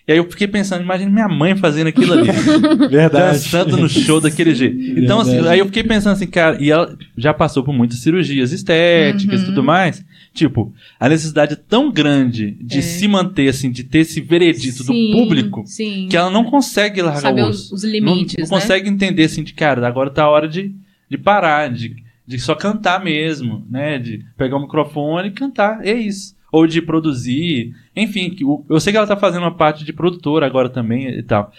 E 0.08 0.12
aí 0.12 0.18
eu 0.18 0.30
fiquei 0.30 0.48
pensando, 0.48 0.82
imagina 0.82 1.12
minha 1.12 1.28
mãe 1.28 1.56
fazendo 1.56 1.88
aquilo 1.88 2.14
ali. 2.14 2.30
Verdade. 2.90 3.34
Dançando 3.34 3.78
no 3.78 3.88
show 3.88 4.20
daquele 4.20 4.56
jeito. 4.56 5.00
Então, 5.00 5.20
assim, 5.20 5.48
aí 5.48 5.60
eu 5.60 5.66
fiquei 5.68 5.84
pensando 5.84 6.14
assim, 6.14 6.28
cara, 6.28 6.58
e 6.60 6.72
ela 6.72 6.98
já 7.16 7.34
passou 7.34 7.64
por 7.64 7.74
muitas 7.74 8.00
cirurgias 8.00 8.52
estéticas 8.52 9.42
e 9.42 9.44
uhum. 9.44 9.50
tudo 9.50 9.64
mais. 9.64 10.04
Tipo, 10.34 10.74
a 11.00 11.10
necessidade 11.10 11.56
tão 11.56 11.92
grande 11.92 12.58
de 12.62 12.80
é. 12.80 12.82
se 12.82 13.08
manter, 13.08 13.50
assim, 13.50 13.72
de 13.72 13.84
ter 13.84 14.00
esse 14.00 14.22
veredito 14.22 14.84
sim, 14.84 15.12
do 15.12 15.18
público, 15.18 15.64
sim. 15.66 16.08
que 16.10 16.18
ela 16.18 16.30
não 16.30 16.44
consegue 16.44 17.02
largar 17.02 17.22
Saber 17.22 17.44
os, 17.44 17.72
os 17.72 17.84
limites. 17.84 18.36
Não, 18.38 18.44
não 18.44 18.58
né? 18.58 18.62
consegue 18.62 18.90
entender, 18.90 19.26
assim, 19.26 19.44
de 19.44 19.54
cara, 19.54 19.86
agora 19.88 20.10
tá 20.10 20.24
a 20.24 20.30
hora 20.30 20.48
de, 20.48 20.74
de 21.10 21.18
parar, 21.18 21.70
de, 21.70 21.96
de 22.26 22.40
só 22.40 22.56
cantar 22.56 23.04
mesmo, 23.04 23.66
né? 23.70 24.00
De 24.00 24.26
pegar 24.38 24.58
o 24.58 24.62
microfone 24.62 25.30
e 25.30 25.32
cantar. 25.32 25.86
É 25.86 25.94
isso 25.94 26.39
ou 26.52 26.66
de 26.68 26.82
produzir. 26.82 27.74
Enfim, 27.96 28.36
eu 28.70 28.80
sei 28.80 28.92
que 28.92 28.98
ela 28.98 29.06
está 29.06 29.18
fazendo 29.18 29.44
uma 29.44 29.56
parte 29.56 29.84
de 29.84 29.94
produtora 29.94 30.46
agora 30.46 30.70
também 30.70 31.10
e 31.10 31.24
tal. 31.24 31.52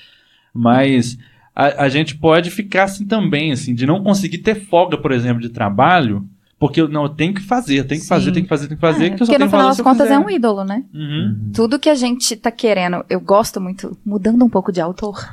Mas 0.52 1.18
a, 1.54 1.84
a, 1.84 1.88
gente 1.88 2.16
pode 2.16 2.50
ficar 2.50 2.84
assim 2.84 3.06
também, 3.06 3.52
assim, 3.52 3.74
de 3.74 3.86
não 3.86 4.02
conseguir 4.02 4.38
ter 4.38 4.54
folga, 4.54 4.96
por 4.96 5.12
exemplo, 5.12 5.40
de 5.40 5.48
trabalho. 5.48 6.26
Porque 6.58 6.78
eu 6.78 6.86
não, 6.86 7.04
eu 7.04 7.08
tenho 7.08 7.32
que 7.32 7.40
fazer, 7.40 7.84
tem 7.84 7.96
que 7.96 8.04
Sim. 8.04 8.08
fazer, 8.08 8.32
tem 8.32 8.42
que 8.42 8.48
fazer, 8.50 8.68
tem 8.68 8.76
que 8.76 8.80
fazer. 8.82 9.06
É, 9.06 9.10
que 9.10 9.16
porque 9.16 9.38
no 9.38 9.48
final 9.48 9.68
das 9.68 9.80
contas 9.80 10.10
é 10.10 10.18
um 10.18 10.28
ídolo, 10.28 10.62
né? 10.62 10.84
Uhum. 10.92 11.50
Tudo 11.54 11.78
que 11.78 11.88
a 11.88 11.94
gente 11.94 12.36
tá 12.36 12.50
querendo, 12.50 13.02
eu 13.08 13.18
gosto 13.18 13.58
muito, 13.58 13.96
mudando 14.04 14.44
um 14.44 14.48
pouco 14.48 14.70
de 14.70 14.78
autor, 14.78 15.26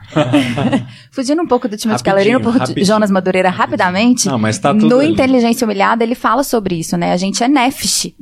fugindo 1.11 1.41
um 1.41 1.45
pouco 1.45 1.67
do 1.67 1.75
time 1.75 1.93
de 1.93 2.01
Calarino, 2.01 2.39
por 2.39 2.53
Jonas 2.81 3.11
Madureira 3.11 3.49
rapidamente. 3.49 4.27
Não, 4.27 4.39
mas 4.39 4.57
tá 4.57 4.73
tudo 4.73 4.87
no 4.87 4.99
ali. 5.01 5.11
Inteligência 5.11 5.65
Humilhada 5.65 6.01
ele 6.01 6.15
fala 6.15 6.43
sobre 6.43 6.75
isso, 6.75 6.95
né? 6.95 7.11
A 7.11 7.17
gente 7.17 7.43
é 7.43 7.47
nefesh. 7.49 8.13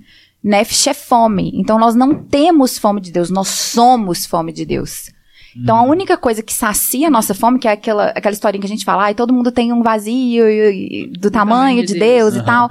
Nefesh 0.45 0.85
é 0.85 0.93
fome. 0.93 1.51
Então 1.55 1.79
nós 1.79 1.95
não 1.95 2.13
temos 2.13 2.77
fome 2.77 3.01
de 3.01 3.11
Deus, 3.11 3.31
nós 3.31 3.47
somos 3.47 4.27
fome 4.27 4.53
de 4.53 4.63
Deus. 4.63 5.11
Então 5.57 5.77
a 5.77 5.81
hum. 5.81 5.89
única 5.89 6.15
coisa 6.15 6.43
que 6.43 6.53
sacia 6.53 7.07
a 7.07 7.09
nossa 7.09 7.33
fome, 7.33 7.57
que 7.57 7.67
é 7.67 7.71
aquela, 7.71 8.09
aquela 8.09 8.33
historinha 8.33 8.61
que 8.61 8.67
a 8.67 8.69
gente 8.69 8.85
fala, 8.85 9.05
ai, 9.05 9.15
todo 9.15 9.33
mundo 9.33 9.51
tem 9.51 9.73
um 9.73 9.81
vazio 9.81 10.47
e, 10.47 11.05
e, 11.05 11.07
do, 11.07 11.21
do, 11.21 11.31
tamanho, 11.31 11.83
de 11.83 11.93
Deus, 11.93 11.99
Deus 11.99 12.33
uhum. 12.35 12.41
e 12.41 12.45
tal, 12.45 12.69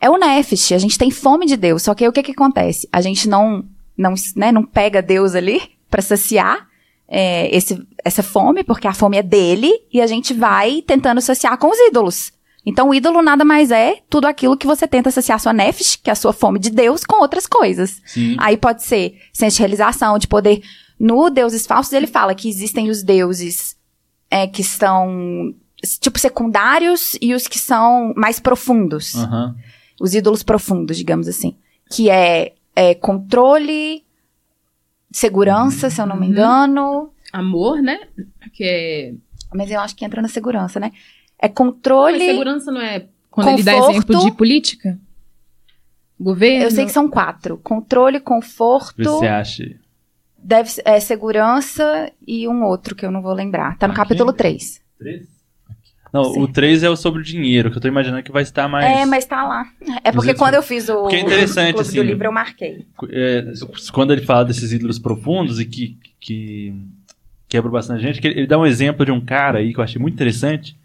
é 0.00 0.10
o 0.10 0.16
Nefesh. 0.18 0.72
A 0.72 0.78
gente 0.78 0.98
tem 0.98 1.12
fome 1.12 1.46
de 1.46 1.56
Deus. 1.56 1.84
Só 1.84 1.94
que 1.94 2.02
aí 2.02 2.08
o 2.08 2.12
que 2.12 2.24
que 2.24 2.32
acontece? 2.32 2.88
A 2.92 3.00
gente 3.00 3.28
não, 3.28 3.64
não, 3.96 4.14
né, 4.34 4.50
não 4.50 4.64
pega 4.64 5.00
Deus 5.00 5.36
ali 5.36 5.62
para 5.88 6.02
saciar 6.02 6.66
é, 7.06 7.54
esse, 7.54 7.86
essa 8.04 8.22
fome, 8.24 8.64
porque 8.64 8.88
a 8.88 8.92
fome 8.92 9.18
é 9.18 9.22
dele, 9.22 9.70
e 9.92 10.00
a 10.00 10.08
gente 10.08 10.34
vai 10.34 10.82
tentando 10.82 11.20
saciar 11.20 11.56
com 11.56 11.70
os 11.70 11.78
ídolos. 11.78 12.32
Então, 12.64 12.90
o 12.90 12.94
ídolo 12.94 13.20
nada 13.22 13.44
mais 13.44 13.70
é 13.70 13.98
tudo 14.08 14.26
aquilo 14.26 14.56
que 14.56 14.66
você 14.66 14.86
tenta 14.86 15.08
associar 15.08 15.36
a 15.36 15.38
sua 15.38 15.52
nefesh, 15.52 15.96
que 15.96 16.08
é 16.08 16.12
a 16.12 16.16
sua 16.16 16.32
fome 16.32 16.58
de 16.58 16.70
Deus, 16.70 17.04
com 17.04 17.20
outras 17.20 17.46
coisas. 17.46 18.00
Sim. 18.06 18.36
Aí 18.38 18.56
pode 18.56 18.84
ser 18.84 19.18
senso 19.32 19.56
de 19.56 19.62
realização, 19.62 20.18
de 20.18 20.28
poder. 20.28 20.62
No 20.98 21.28
Deuses 21.28 21.66
Falsos, 21.66 21.92
ele 21.92 22.06
fala 22.06 22.34
que 22.34 22.48
existem 22.48 22.88
os 22.88 23.02
deuses 23.02 23.76
é, 24.30 24.46
que 24.46 24.62
são, 24.62 25.52
tipo, 26.00 26.18
secundários 26.20 27.16
e 27.20 27.34
os 27.34 27.48
que 27.48 27.58
são 27.58 28.14
mais 28.16 28.38
profundos. 28.38 29.14
Uhum. 29.14 29.54
Os 30.00 30.14
ídolos 30.14 30.44
profundos, 30.44 30.96
digamos 30.96 31.26
assim. 31.26 31.56
Que 31.90 32.08
é, 32.08 32.54
é 32.76 32.94
controle, 32.94 34.04
segurança, 35.10 35.86
uhum. 35.86 35.90
se 35.90 36.00
eu 36.00 36.06
não 36.06 36.16
me 36.16 36.26
uhum. 36.26 36.32
engano. 36.32 37.10
Amor, 37.32 37.82
né? 37.82 37.98
Que 38.52 38.64
é... 38.64 39.14
Mas 39.52 39.70
eu 39.70 39.80
acho 39.80 39.96
que 39.96 40.04
entra 40.04 40.22
na 40.22 40.28
segurança, 40.28 40.78
né? 40.78 40.92
É 41.42 41.48
controle. 41.48 42.18
Mas 42.18 42.26
segurança 42.28 42.70
não 42.70 42.80
é 42.80 43.06
quando 43.32 43.46
conforto, 43.46 43.68
ele 43.68 43.80
dá 43.80 43.90
exemplo 43.90 44.20
de 44.20 44.30
política? 44.30 44.98
Governo? 46.20 46.64
Eu 46.64 46.70
sei 46.70 46.84
que 46.84 46.92
são 46.92 47.08
quatro: 47.08 47.58
controle, 47.58 48.20
conforto. 48.20 49.02
Você 49.02 49.26
acha? 49.26 49.74
Deve, 50.38 50.70
é 50.84 51.00
segurança 51.00 52.12
e 52.26 52.46
um 52.46 52.62
outro 52.64 52.94
que 52.94 53.04
eu 53.04 53.10
não 53.10 53.22
vou 53.22 53.32
lembrar. 53.32 53.76
Tá 53.78 53.88
no 53.88 53.92
Aqui? 53.92 54.02
capítulo 54.02 54.32
3. 54.32 54.80
3? 54.98 55.26
Não, 56.12 56.24
Sim. 56.24 56.42
o 56.42 56.48
3 56.48 56.82
é 56.82 56.90
o 56.90 56.96
sobre 56.96 57.22
o 57.22 57.24
dinheiro, 57.24 57.70
que 57.70 57.78
eu 57.78 57.80
tô 57.80 57.88
imaginando 57.88 58.22
que 58.22 58.30
vai 58.30 58.42
estar 58.42 58.68
mais. 58.68 58.84
É, 58.84 59.06
mas 59.06 59.24
tá 59.24 59.42
lá. 59.44 59.64
É 60.04 60.12
porque 60.12 60.34
quando 60.34 60.54
eu 60.54 60.62
fiz 60.62 60.88
o. 60.88 61.02
Porque 61.02 61.16
é 61.16 61.20
interessante, 61.20 61.80
assim. 61.80 61.96
do 61.96 62.02
livro 62.02 62.26
eu 62.26 62.32
marquei. 62.32 62.86
É, 63.08 63.44
quando 63.92 64.12
ele 64.12 64.22
fala 64.22 64.44
desses 64.44 64.72
ídolos 64.72 64.98
profundos 64.98 65.58
e 65.58 65.64
que, 65.64 65.98
que 66.20 66.74
quebra 67.48 67.70
bastante 67.70 68.02
gente, 68.02 68.20
que 68.20 68.28
ele 68.28 68.46
dá 68.46 68.58
um 68.58 68.66
exemplo 68.66 69.06
de 69.06 69.10
um 69.10 69.20
cara 69.20 69.58
aí 69.58 69.72
que 69.72 69.80
eu 69.80 69.84
achei 69.84 70.00
muito 70.00 70.14
interessante 70.14 70.76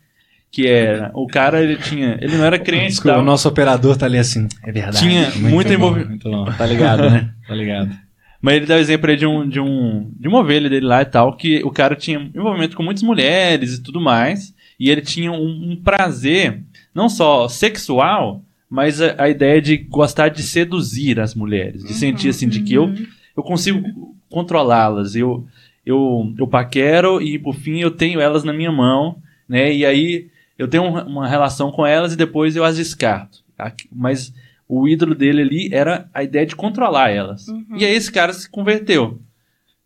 que 0.57 0.65
era 0.65 1.11
o 1.13 1.27
cara 1.27 1.61
ele 1.61 1.75
tinha 1.75 2.17
ele 2.19 2.35
não 2.35 2.43
era 2.43 2.57
crente 2.57 2.87
Desculpa, 2.87 3.19
o 3.19 3.23
nosso 3.23 3.47
operador 3.47 3.95
tá 3.95 4.07
ali 4.07 4.17
assim. 4.17 4.47
É 4.63 4.71
verdade. 4.71 4.97
Tinha 4.97 5.29
muito 5.35 5.71
envolvimento 5.71 6.27
tá 6.57 6.65
ligado 6.65 7.07
né? 7.11 7.29
Tá 7.47 7.53
ligado. 7.53 7.91
Mas 8.41 8.55
ele 8.55 8.65
dá 8.65 8.73
o 8.73 8.79
exemplo 8.79 9.07
aí 9.07 9.15
de 9.15 9.27
um 9.27 9.47
de 9.47 9.59
um 9.59 10.11
de 10.19 10.27
uma 10.27 10.39
ovelha 10.39 10.67
dele 10.67 10.87
lá 10.87 11.03
e 11.03 11.05
tal 11.05 11.37
que 11.37 11.63
o 11.63 11.69
cara 11.69 11.95
tinha 11.95 12.31
envolvimento 12.33 12.75
com 12.75 12.81
muitas 12.81 13.03
mulheres 13.03 13.75
e 13.75 13.83
tudo 13.83 14.01
mais 14.01 14.51
e 14.79 14.89
ele 14.89 15.01
tinha 15.01 15.31
um, 15.31 15.73
um 15.73 15.75
prazer 15.75 16.63
não 16.91 17.07
só 17.07 17.47
sexual 17.47 18.41
mas 18.67 18.99
a, 18.99 19.13
a, 19.19 19.29
ideia 19.29 19.61
de 19.61 19.77
gostar 19.77 20.29
de 20.29 20.41
seduzir 20.41 21.19
as 21.19 21.35
mulheres 21.35 21.83
de 21.83 21.93
uhum, 21.93 21.99
sentir 21.99 22.29
assim 22.29 22.49
de 22.49 22.63
que 22.63 22.73
eu 22.73 22.85
uhum. 22.85 23.05
eu 23.37 23.43
consigo 23.43 23.83
controlá-las. 24.27 25.15
Eu 25.15 25.45
eu 25.85 26.33
eu 26.35 26.47
paquero 26.47 27.21
e 27.21 27.37
por 27.37 27.53
fim 27.53 27.77
eu 27.77 27.91
tenho 27.91 28.19
elas 28.19 28.43
na 28.43 28.53
minha 28.53 28.71
mão 28.71 29.21
né? 29.47 29.71
E 29.71 29.85
aí 29.85 30.29
eu 30.57 30.67
tenho 30.67 30.83
uma 30.83 31.27
relação 31.27 31.71
com 31.71 31.85
elas 31.85 32.13
e 32.13 32.17
depois 32.17 32.55
eu 32.55 32.63
as 32.63 32.77
descarto. 32.77 33.43
Mas 33.91 34.33
o 34.67 34.87
ídolo 34.87 35.15
dele 35.15 35.41
ali 35.41 35.69
era 35.71 36.09
a 36.13 36.23
ideia 36.23 36.45
de 36.45 36.55
controlar 36.55 37.09
elas. 37.09 37.47
Uhum. 37.47 37.77
E 37.77 37.85
aí 37.85 37.93
esse 37.93 38.11
cara 38.11 38.33
se 38.33 38.49
converteu. 38.49 39.21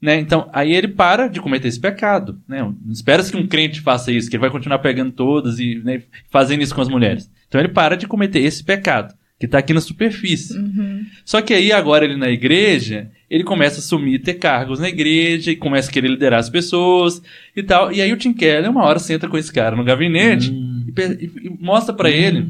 Né? 0.02 0.20
Então, 0.20 0.50
aí 0.52 0.74
ele 0.74 0.88
para 0.88 1.28
de 1.28 1.40
cometer 1.40 1.68
esse 1.68 1.80
pecado. 1.80 2.42
Né? 2.48 2.64
Não 2.64 2.92
espera 2.92 3.24
que 3.24 3.38
um 3.38 3.46
crente 3.46 3.82
faça 3.82 4.12
isso, 4.12 4.30
que 4.30 4.36
ele 4.36 4.42
vai 4.42 4.50
continuar 4.50 4.80
pegando 4.80 5.12
todas 5.12 5.60
e 5.60 5.76
né, 5.84 6.02
fazendo 6.30 6.64
isso 6.64 6.74
com 6.74 6.82
as 6.82 6.90
mulheres. 6.90 7.30
Então 7.48 7.62
ele 7.62 7.70
para 7.70 7.96
de 7.96 8.08
cometer 8.08 8.40
esse 8.40 8.64
pecado, 8.64 9.14
que 9.40 9.46
está 9.46 9.60
aqui 9.60 9.74
na 9.74 9.82
superfície. 9.82 10.58
Uhum. 10.58 11.06
Só 11.24 11.42
que 11.42 11.54
aí, 11.54 11.72
agora 11.72 12.06
ele 12.06 12.18
na 12.18 12.30
igreja, 12.30 13.12
ele 13.32 13.46
começa 13.46 13.78
a 13.78 13.80
assumir 13.80 14.20
ter 14.20 14.34
cargos 14.34 14.78
na 14.78 14.90
igreja 14.90 15.52
e 15.52 15.56
começa 15.56 15.90
a 15.90 15.94
querer 15.94 16.10
liderar 16.10 16.38
as 16.38 16.50
pessoas 16.50 17.22
e 17.56 17.64
tal. 17.64 17.90
E 17.90 18.02
aí 18.02 18.12
o 18.12 18.18
Tim 18.18 18.34
Keller 18.34 18.70
uma 18.70 18.84
hora 18.84 19.00
senta 19.00 19.30
com 19.30 19.38
esse 19.38 19.54
cara 19.54 19.74
no 19.74 19.86
gabinete 19.86 20.52
hum. 20.52 20.86
e, 20.86 21.02
e, 21.02 21.48
e, 21.48 21.50
mostra 21.58 21.96
para 21.96 22.10
hum. 22.10 22.12
ele 22.12 22.48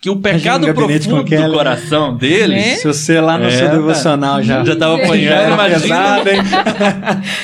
que 0.00 0.08
o 0.08 0.16
pecado 0.16 0.66
um 0.66 0.72
profundo 0.72 1.26
do 1.26 1.52
coração 1.52 2.16
dele. 2.16 2.54
Né? 2.54 2.76
Se 2.76 2.86
você 2.86 3.20
lá 3.20 3.36
no 3.36 3.46
é, 3.46 3.50
seu 3.50 3.68
devocional 3.68 4.42
já. 4.42 4.64
Já 4.64 4.76
tava 4.76 4.94
apanhando, 4.94 5.60
hein? 6.28 6.40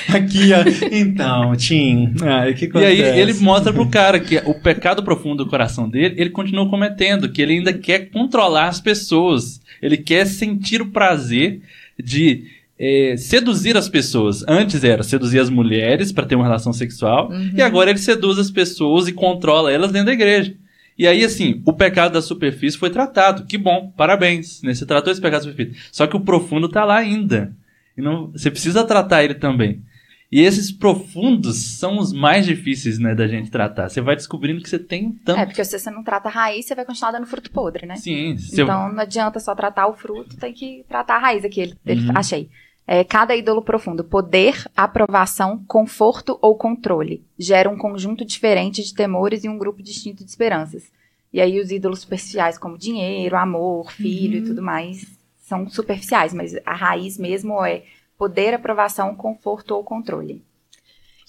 Aqui, 0.14 0.53
ó. 0.55 0.86
Então, 0.90 1.55
Tim. 1.57 2.14
Ah, 2.22 2.51
que 2.55 2.70
e 2.78 2.84
aí 2.84 3.20
ele 3.20 3.34
mostra 3.34 3.72
pro 3.72 3.86
cara 3.88 4.18
que 4.20 4.40
o 4.47 4.55
pecado 4.55 5.03
profundo 5.03 5.44
do 5.44 5.51
coração 5.51 5.86
dele, 5.86 6.14
ele 6.16 6.30
continua 6.30 6.70
cometendo, 6.70 7.28
que 7.28 7.42
ele 7.42 7.55
ainda 7.55 7.74
quer 7.74 8.09
controlar 8.09 8.68
as 8.68 8.80
pessoas. 8.80 9.61
Ele 9.82 9.99
quer 9.99 10.26
sentir 10.26 10.80
o 10.80 10.86
prazer 10.86 11.61
de 12.03 12.44
é, 12.78 13.16
seduzir 13.16 13.76
as 13.76 13.88
pessoas. 13.88 14.44
Antes 14.47 14.84
era 14.84 15.03
seduzir 15.03 15.38
as 15.38 15.51
mulheres 15.51 16.12
para 16.12 16.26
ter 16.26 16.34
uma 16.34 16.44
relação 16.44 16.72
sexual, 16.72 17.30
uhum. 17.30 17.51
e 17.55 17.62
agora 17.62 17.90
ele 17.90 17.99
seduz 17.99 18.38
as 18.38 18.51
pessoas 18.51 19.09
e 19.09 19.12
controla 19.12 19.72
elas 19.72 19.92
dentro 19.92 20.07
da 20.07 20.12
igreja. 20.12 20.55
E 20.99 21.07
aí, 21.07 21.22
assim, 21.24 21.61
o 21.66 21.72
pecado 21.72 22.12
da 22.12 22.22
superfície 22.22 22.78
foi 22.78 22.88
tratado. 22.88 23.44
Que 23.44 23.59
bom, 23.59 23.92
parabéns. 23.97 24.62
Né? 24.62 24.74
Você 24.74 24.86
tratou 24.86 25.12
esse 25.12 25.20
pecado 25.20 25.44
da 25.44 25.51
superfície. 25.51 25.78
Só 25.92 26.07
que 26.07 26.16
o 26.16 26.20
profundo 26.20 26.70
tá 26.70 26.84
lá 26.84 26.97
ainda. 26.97 27.55
E 27.97 28.01
não, 28.01 28.28
você 28.28 28.51
precisa 28.51 28.82
tratar 28.82 29.22
ele 29.22 29.34
também. 29.34 29.82
E 30.31 30.41
esses 30.41 30.72
profundos 30.72 31.79
são 31.79 31.99
os 31.99 32.12
mais 32.12 32.45
difíceis, 32.45 32.99
né, 32.99 33.14
da 33.14 33.29
gente 33.29 33.51
tratar. 33.51 33.89
Você 33.89 34.01
vai 34.01 34.16
descobrindo 34.16 34.61
que 34.61 34.68
você 34.68 34.79
tem 34.79 35.12
tanto. 35.24 35.39
É, 35.39 35.47
porque 35.47 35.64
se 35.64 35.79
você 35.79 35.91
não 35.91 36.03
trata 36.03 36.29
a 36.29 36.33
raiz, 36.33 36.66
você 36.66 36.74
vai 36.74 36.85
continuar 36.85 37.12
dando 37.12 37.27
fruto 37.27 37.51
podre, 37.51 37.87
né? 37.87 37.97
Sim. 37.97 38.37
Então 38.53 38.93
não 38.93 39.01
adianta 39.01 39.39
só 39.39 39.55
tratar 39.55 39.87
o 39.87 39.95
fruto, 39.95 40.37
tem 40.37 40.53
que 40.53 40.85
tratar 40.89 41.16
a 41.16 41.20
raiz 41.20 41.45
aqui. 41.45 41.61
Ele, 41.61 41.74
ele, 41.87 42.09
uhum. 42.09 42.16
Achei. 42.16 42.51
É, 42.89 43.03
cada 43.03 43.35
ídolo 43.35 43.62
profundo, 43.62 44.05
poder, 44.05 44.64
aprovação, 44.77 45.64
conforto 45.66 46.39
ou 46.41 46.57
controle, 46.57 47.24
gera 47.37 47.68
um 47.68 47.77
conjunto 47.77 48.24
diferente 48.24 48.83
de 48.83 48.95
temores 48.95 49.43
e 49.43 49.49
um 49.49 49.59
grupo 49.59 49.83
distinto 49.83 50.24
de 50.24 50.31
esperanças. 50.31 50.85
E 51.33 51.41
aí 51.41 51.61
os 51.61 51.72
ídolos 51.72 52.01
superficiais, 52.01 52.57
como 52.57 52.79
dinheiro, 52.79 53.37
amor, 53.37 53.91
filho 53.91 54.39
uhum. 54.39 54.45
e 54.45 54.49
tudo 54.49 54.62
mais, 54.62 55.05
são 55.43 55.68
superficiais, 55.68 56.33
mas 56.33 56.57
a 56.64 56.74
raiz 56.74 57.18
mesmo 57.18 57.64
é 57.64 57.83
poder, 58.19 58.55
aprovação, 58.55 59.14
conforto 59.14 59.75
ou 59.75 59.85
controle. 59.85 60.43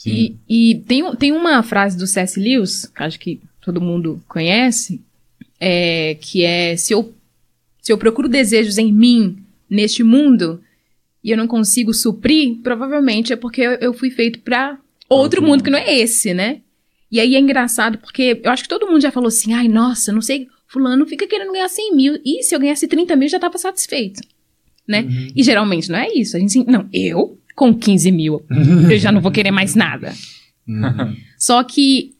E, 0.05 0.35
e, 0.47 0.75
tem, 0.87 1.15
tem 1.15 1.31
uma 1.31 1.63
frase 1.63 1.97
do 1.97 2.05
C.S. 2.05 2.39
Lewis, 2.39 2.85
que 2.85 3.03
acho 3.03 3.19
que 3.19 3.41
todo 3.59 3.81
mundo 3.81 4.21
conhece, 4.27 5.01
é, 5.59 6.15
que 6.21 6.43
é: 6.43 6.77
se 6.77 6.93
eu, 6.93 7.13
se 7.81 7.91
eu 7.91 7.97
procuro 7.97 8.29
desejos 8.29 8.77
em 8.77 8.93
mim, 8.93 9.43
neste 9.69 10.03
mundo, 10.03 10.61
e 11.23 11.31
eu 11.31 11.37
não 11.37 11.47
consigo 11.47 11.93
suprir, 11.93 12.57
provavelmente 12.63 13.33
é 13.33 13.35
porque 13.35 13.61
eu, 13.81 13.93
fui 13.93 14.09
feito 14.09 14.39
para 14.39 14.77
outro 15.09 15.41
mundo 15.41 15.63
que 15.63 15.69
não 15.69 15.79
é 15.79 15.93
esse, 15.97 16.33
né? 16.33 16.61
E 17.11 17.19
aí 17.19 17.35
é 17.35 17.39
engraçado 17.39 17.97
porque 17.97 18.39
eu 18.43 18.51
acho 18.51 18.63
que 18.63 18.69
todo 18.69 18.87
mundo 18.87 19.01
já 19.01 19.11
falou 19.11 19.27
assim, 19.27 19.53
ai, 19.53 19.67
nossa, 19.67 20.11
não 20.11 20.21
sei, 20.21 20.47
fulano 20.67 21.05
fica 21.05 21.27
querendo 21.27 21.51
ganhar 21.51 21.69
100 21.69 21.95
mil, 21.95 22.19
e 22.23 22.43
se 22.43 22.55
eu 22.55 22.59
ganhasse 22.59 22.87
30 22.87 23.15
mil 23.15 23.29
já 23.29 23.39
tava 23.39 23.57
satisfeito, 23.57 24.21
né? 24.87 25.01
Uhum. 25.01 25.31
E 25.35 25.43
geralmente 25.43 25.89
não 25.89 25.99
é 25.99 26.07
isso, 26.13 26.37
a 26.37 26.39
gente, 26.39 26.63
não, 26.65 26.87
eu 26.93 27.37
com 27.55 27.73
15 27.73 28.11
mil, 28.11 28.45
eu 28.89 28.97
já 28.99 29.11
não 29.11 29.21
vou 29.21 29.31
querer 29.31 29.51
mais 29.51 29.75
nada. 29.75 30.13
Uhum. 30.67 31.15
Só 31.37 31.63
que, 31.63 32.13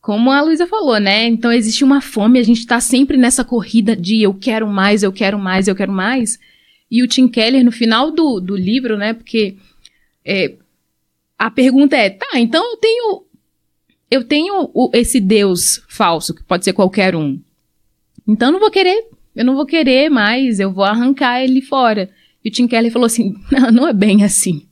como 0.00 0.30
a 0.30 0.40
Luísa 0.40 0.66
falou, 0.66 0.98
né, 0.98 1.26
então 1.26 1.52
existe 1.52 1.84
uma 1.84 2.00
fome, 2.00 2.38
a 2.38 2.42
gente 2.42 2.66
tá 2.66 2.80
sempre 2.80 3.16
nessa 3.16 3.44
corrida 3.44 3.94
de 3.94 4.22
eu 4.22 4.32
quero 4.32 4.66
mais, 4.66 5.02
eu 5.02 5.12
quero 5.12 5.38
mais, 5.38 5.68
eu 5.68 5.74
quero 5.74 5.92
mais, 5.92 6.38
e 6.90 7.02
o 7.02 7.08
Tim 7.08 7.28
Keller, 7.28 7.64
no 7.64 7.72
final 7.72 8.10
do, 8.10 8.40
do 8.40 8.56
livro, 8.56 8.96
né? 8.96 9.12
Porque 9.12 9.56
é, 10.24 10.54
a 11.38 11.50
pergunta 11.50 11.96
é: 11.96 12.10
tá, 12.10 12.38
então 12.38 12.64
eu 12.72 12.76
tenho. 12.76 13.26
Eu 14.08 14.22
tenho 14.22 14.70
o, 14.72 14.90
esse 14.94 15.18
Deus 15.18 15.82
falso, 15.88 16.32
que 16.32 16.42
pode 16.44 16.64
ser 16.64 16.72
qualquer 16.72 17.16
um. 17.16 17.40
Então 18.26 18.48
eu 18.48 18.52
não 18.52 18.60
vou 18.60 18.70
querer. 18.70 19.08
Eu 19.36 19.44
não 19.44 19.54
vou 19.54 19.66
querer 19.66 20.08
mais, 20.08 20.58
eu 20.58 20.72
vou 20.72 20.84
arrancar 20.84 21.42
ele 21.42 21.60
fora. 21.60 22.08
E 22.42 22.48
o 22.48 22.52
Tim 22.52 22.66
Keller 22.66 22.90
falou 22.90 23.06
assim: 23.06 23.34
não, 23.52 23.70
não 23.70 23.88
é 23.88 23.92
bem 23.92 24.24
assim. 24.24 24.66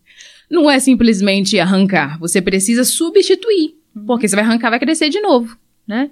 Não 0.50 0.70
é 0.70 0.80
simplesmente 0.80 1.58
arrancar. 1.60 2.18
Você 2.18 2.40
precisa 2.40 2.82
substituir. 2.82 3.74
Porque 4.06 4.26
você 4.26 4.34
vai 4.34 4.44
arrancar, 4.44 4.70
vai 4.70 4.80
crescer 4.80 5.08
de 5.08 5.20
novo, 5.20 5.56
né? 5.86 6.10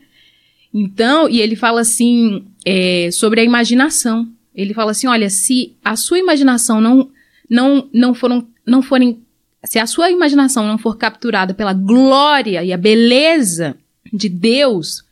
Então, 0.73 1.29
e 1.29 1.41
ele 1.41 1.57
fala 1.57 1.81
assim 1.81 2.45
é, 2.65 3.11
sobre 3.11 3.41
a 3.41 3.45
imaginação. 3.45 4.29
Ele 4.55 4.75
fala 4.75 4.93
assim: 4.93 5.07
olha, 5.07 5.29
se 5.29 5.77
a 5.85 5.97
sua 5.97 6.19
imaginação 6.19 6.81
não, 6.81 7.11
não, 7.49 7.89
não, 7.93 8.15
foram, 8.15 8.47
não 8.67 8.83
forem. 8.83 9.21
Se 9.65 9.79
a 9.79 9.87
sua 9.87 10.11
imaginação 10.11 10.67
não 10.67 10.79
for 10.79 10.97
capturada 10.97 11.55
pela 11.55 11.73
glória 11.73 12.63
e 12.65 12.73
a 12.73 12.77
beleza 12.77 13.77
de 14.13 14.29
Deus, 14.29 15.05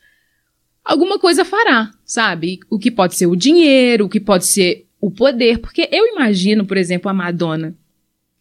alguma 0.90 1.20
coisa 1.20 1.44
fará, 1.44 1.92
sabe? 2.04 2.58
O 2.68 2.78
que 2.78 2.90
pode 2.90 3.14
ser 3.14 3.26
o 3.26 3.36
dinheiro, 3.36 4.06
o 4.06 4.08
que 4.08 4.18
pode 4.18 4.46
ser 4.46 4.86
o 5.00 5.10
poder. 5.10 5.58
Porque 5.58 5.88
eu 5.92 6.04
imagino, 6.08 6.66
por 6.66 6.76
exemplo, 6.76 7.08
a 7.08 7.14
Madonna 7.14 7.74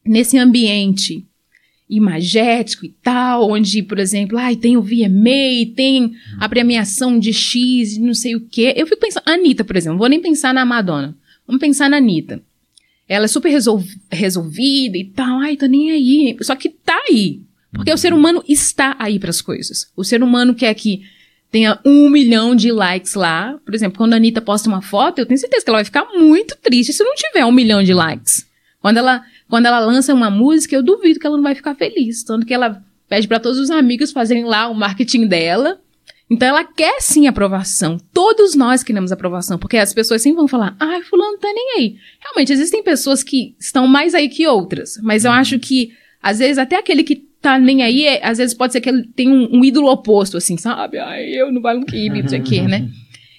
nesse 0.04 0.38
ambiente 0.38 1.26
imagético 1.88 2.86
e 2.86 2.90
tal, 2.90 3.50
onde, 3.52 3.84
por 3.84 4.00
exemplo, 4.00 4.38
ai, 4.38 4.56
tem 4.56 4.78
o 4.78 4.82
VMA, 4.82 5.74
tem 5.76 6.14
a 6.40 6.50
premiação 6.50 7.20
de 7.20 7.32
X, 7.32 7.98
não 7.98 8.14
sei 8.14 8.36
o 8.36 8.42
quê. 8.42 8.74
Eu 8.76 8.88
fico 8.88 9.02
pensando, 9.02 9.24
a 9.28 9.34
Anitta, 9.34 9.64
por 9.64 9.76
exemplo, 9.76 9.94
não 9.94 10.00
vou 10.00 10.10
nem 10.10 10.22
pensar 10.22 10.54
na 10.54 10.66
Madonna. 10.66 11.16
Vamos 11.46 11.60
pensar 11.60 11.90
na 11.90 11.98
Anitta. 11.98 12.42
Ela 13.08 13.26
é 13.26 13.28
super 13.28 13.50
resol 13.50 13.84
resolvida 14.12 14.98
e 14.98 15.06
tal, 15.06 15.40
ai, 15.40 15.56
tô 15.56 15.68
nem 15.68 15.92
aí. 15.92 16.38
Só 16.42 16.56
que 16.56 16.70
tá 16.70 17.00
aí. 17.10 17.42
Porque 17.72 17.94
o 17.94 17.98
ser 17.98 18.14
humano 18.14 18.44
está 18.48 18.96
aí 19.00 19.20
para 19.20 19.30
as 19.30 19.42
coisas. 19.42 19.92
O 19.96 20.04
ser 20.04 20.24
humano 20.24 20.56
quer 20.56 20.74
que 20.74 21.04
tenha 21.52 21.80
um 21.84 22.10
milhão 22.10 22.56
de 22.56 22.72
likes 22.72 23.14
lá. 23.16 23.58
Por 23.66 23.74
exemplo, 23.74 23.98
quando 23.98 24.14
a 24.14 24.18
Anitta 24.18 24.42
posta 24.42 24.70
uma 24.70 24.82
foto, 24.82 25.20
eu 25.20 25.26
tenho 25.26 25.40
certeza 25.40 25.64
que 25.64 25.70
ela 25.70 25.78
vai 25.78 25.86
ficar 25.86 26.06
muito 26.14 26.56
triste 26.58 26.94
se 26.94 27.04
não 27.04 27.16
tiver 27.16 27.46
um 27.46 27.52
milhão 27.52 27.84
de 27.84 27.94
likes. 27.94 28.46
Quando 28.82 28.98
ela 28.98 29.24
quando 29.50 29.66
ela 29.66 29.80
lança 29.80 30.14
uma 30.14 30.30
música, 30.30 30.76
eu 30.76 30.84
duvido 30.84 31.20
que 31.20 31.26
ela 31.26 31.36
não 31.36 31.44
vai 31.44 31.56
ficar 31.56 31.74
feliz. 31.74 32.24
Tanto 32.24 32.46
que 32.46 32.54
ela 32.54 32.84
pede 33.08 33.28
para 33.28 33.40
todos 33.40 33.58
os 33.58 33.72
amigos 33.72 34.12
fazerem 34.12 34.46
lá 34.46 34.68
o 34.70 34.76
marketing 34.76 35.26
dela. 35.26 35.80
Então 36.30 36.48
ela 36.48 36.64
quer 36.64 37.02
sim 37.02 37.26
aprovação. 37.26 37.98
Todos 38.14 38.54
nós 38.54 38.84
queremos 38.84 39.12
aprovação, 39.12 39.58
porque 39.58 39.78
as 39.78 39.92
pessoas 39.92 40.22
sempre 40.22 40.38
vão 40.38 40.48
falar: 40.48 40.76
"Ai, 40.80 41.02
fulano 41.02 41.32
não 41.32 41.40
tá 41.40 41.52
nem 41.52 41.78
aí". 41.78 41.96
Realmente 42.22 42.54
existem 42.54 42.84
pessoas 42.84 43.24
que 43.24 43.56
estão 43.60 43.88
mais 43.88 44.14
aí 44.14 44.30
que 44.30 44.46
outras, 44.46 45.00
mas 45.02 45.26
eu 45.26 45.32
acho 45.32 45.58
que 45.58 45.92
às 46.22 46.38
vezes 46.38 46.60
até 46.60 46.76
aquele 46.76 47.04
que 47.04 47.28
tá 47.42 47.58
nem 47.58 47.84
aí, 47.84 48.06
é, 48.06 48.26
às 48.26 48.38
vezes 48.38 48.54
pode 48.54 48.74
ser 48.74 48.82
que 48.82 48.90
ele 48.90 49.04
tem 49.16 49.30
um, 49.30 49.60
um 49.60 49.64
ídolo 49.64 49.92
oposto 49.92 50.38
assim, 50.38 50.58
sabe? 50.58 50.98
Ai, 51.00 51.26
eu 51.30 51.52
não 51.52 51.62
valo 51.62 51.80
um 51.80 51.86
quibe, 51.86 52.22
não 52.22 52.30
sei 52.30 52.40
o 52.40 52.44
quê, 52.44 52.62
né? 52.62 52.90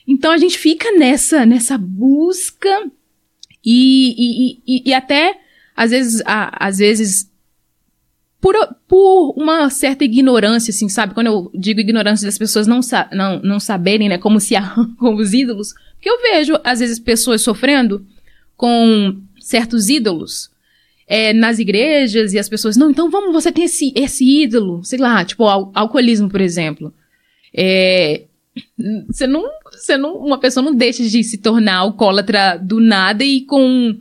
Então 0.06 0.32
a 0.32 0.38
gente 0.38 0.58
fica 0.58 0.90
nessa 0.92 1.44
nessa 1.46 1.78
busca 1.78 2.90
e, 3.64 4.14
e, 4.16 4.62
e, 4.66 4.90
e 4.90 4.94
até 4.94 5.38
às 5.76 5.90
vezes, 5.90 6.22
a, 6.26 6.66
às 6.66 6.78
vezes 6.78 7.30
por, 8.40 8.54
por 8.88 9.34
uma 9.36 9.68
certa 9.70 10.04
ignorância, 10.04 10.70
assim, 10.70 10.88
sabe? 10.88 11.14
Quando 11.14 11.26
eu 11.26 11.50
digo 11.54 11.80
ignorância 11.80 12.26
das 12.26 12.38
pessoas 12.38 12.66
não, 12.66 12.82
sa 12.82 13.08
não, 13.12 13.40
não 13.40 13.60
saberem, 13.60 14.08
né, 14.08 14.18
como 14.18 14.40
se 14.40 14.56
arrancam 14.56 15.14
os 15.14 15.32
ídolos, 15.32 15.74
porque 15.94 16.08
eu 16.08 16.20
vejo, 16.22 16.58
às 16.64 16.80
vezes, 16.80 16.98
pessoas 16.98 17.42
sofrendo 17.42 18.06
com 18.56 19.20
certos 19.38 19.88
ídolos 19.88 20.50
é, 21.10 21.32
nas 21.32 21.58
igrejas 21.58 22.32
e 22.32 22.38
as 22.38 22.48
pessoas, 22.48 22.76
não, 22.76 22.88
então 22.88 23.10
vamos, 23.10 23.32
você 23.32 23.50
tem 23.50 23.64
esse, 23.64 23.92
esse 23.96 24.24
ídolo, 24.24 24.84
sei 24.84 24.96
lá, 24.96 25.24
tipo, 25.24 25.44
al 25.44 25.72
alcoolismo, 25.74 26.28
por 26.28 26.40
exemplo. 26.40 26.94
É, 27.52 28.22
você 29.08 29.26
não, 29.26 29.42
você 29.72 29.96
não, 29.96 30.14
uma 30.18 30.38
pessoa 30.38 30.64
não 30.64 30.72
deixa 30.72 31.02
de 31.02 31.24
se 31.24 31.38
tornar 31.38 31.78
alcoólatra 31.78 32.56
do 32.56 32.78
nada 32.78 33.24
e 33.24 33.40
com 33.40 33.92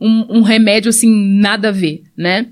um, 0.00 0.38
um 0.38 0.40
remédio 0.40 0.88
assim, 0.88 1.14
nada 1.38 1.68
a 1.68 1.72
ver, 1.72 2.04
né? 2.16 2.46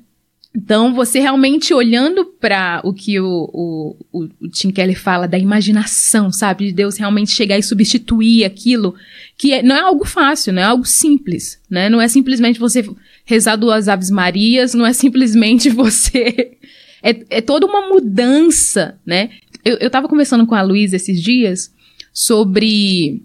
Então, 0.55 0.95
você 0.95 1.19
realmente 1.19 1.73
olhando 1.73 2.27
para 2.27 2.83
o 2.85 2.93
que 2.93 3.19
o, 3.19 3.51
o, 3.53 3.97
o, 4.13 4.49
Tim 4.51 4.71
Keller 4.71 5.01
fala 5.01 5.27
da 5.27 5.39
imaginação, 5.39 6.31
sabe? 6.31 6.67
De 6.67 6.73
Deus 6.73 6.97
realmente 6.97 7.33
chegar 7.33 7.59
e 7.59 7.63
substituir 7.63 8.45
aquilo, 8.45 8.95
que 9.37 9.53
é, 9.53 9.63
não 9.63 9.75
é 9.75 9.81
algo 9.81 10.05
fácil, 10.05 10.53
não 10.53 10.63
é 10.63 10.67
algo 10.67 10.85
simples, 10.85 11.59
né? 11.69 11.89
Não 11.89 12.01
é 12.01 12.07
simplesmente 12.07 12.61
você 12.61 12.85
rezar 13.25 13.57
duas 13.57 13.89
Aves 13.89 14.11
Marias, 14.11 14.75
não 14.75 14.87
é 14.87 14.93
simplesmente 14.93 15.69
você. 15.71 16.57
É, 17.03 17.39
é 17.39 17.41
toda 17.41 17.67
uma 17.67 17.89
mudança, 17.89 18.99
né? 19.05 19.31
Eu, 19.65 19.77
eu 19.79 19.91
tava 19.91 20.09
conversando 20.09 20.47
com 20.47 20.55
a 20.55 20.63
Luísa 20.63 20.97
esses 20.97 21.21
dias 21.23 21.73
sobre 22.13 23.23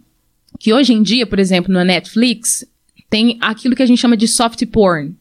que 0.59 0.73
hoje 0.73 0.93
em 0.93 1.01
dia, 1.01 1.25
por 1.25 1.39
exemplo, 1.39 1.73
na 1.73 1.85
Netflix, 1.85 2.65
tem 3.09 3.37
aquilo 3.41 3.75
que 3.75 3.83
a 3.83 3.85
gente 3.85 3.99
chama 3.99 4.17
de 4.17 4.27
soft 4.27 4.65
porn. 4.67 5.15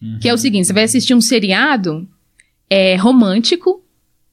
Uhum. 0.00 0.18
Que 0.20 0.28
é 0.28 0.34
o 0.34 0.38
seguinte: 0.38 0.66
você 0.66 0.72
vai 0.72 0.84
assistir 0.84 1.14
um 1.14 1.20
seriado 1.20 2.08
é, 2.70 2.96
romântico, 2.96 3.84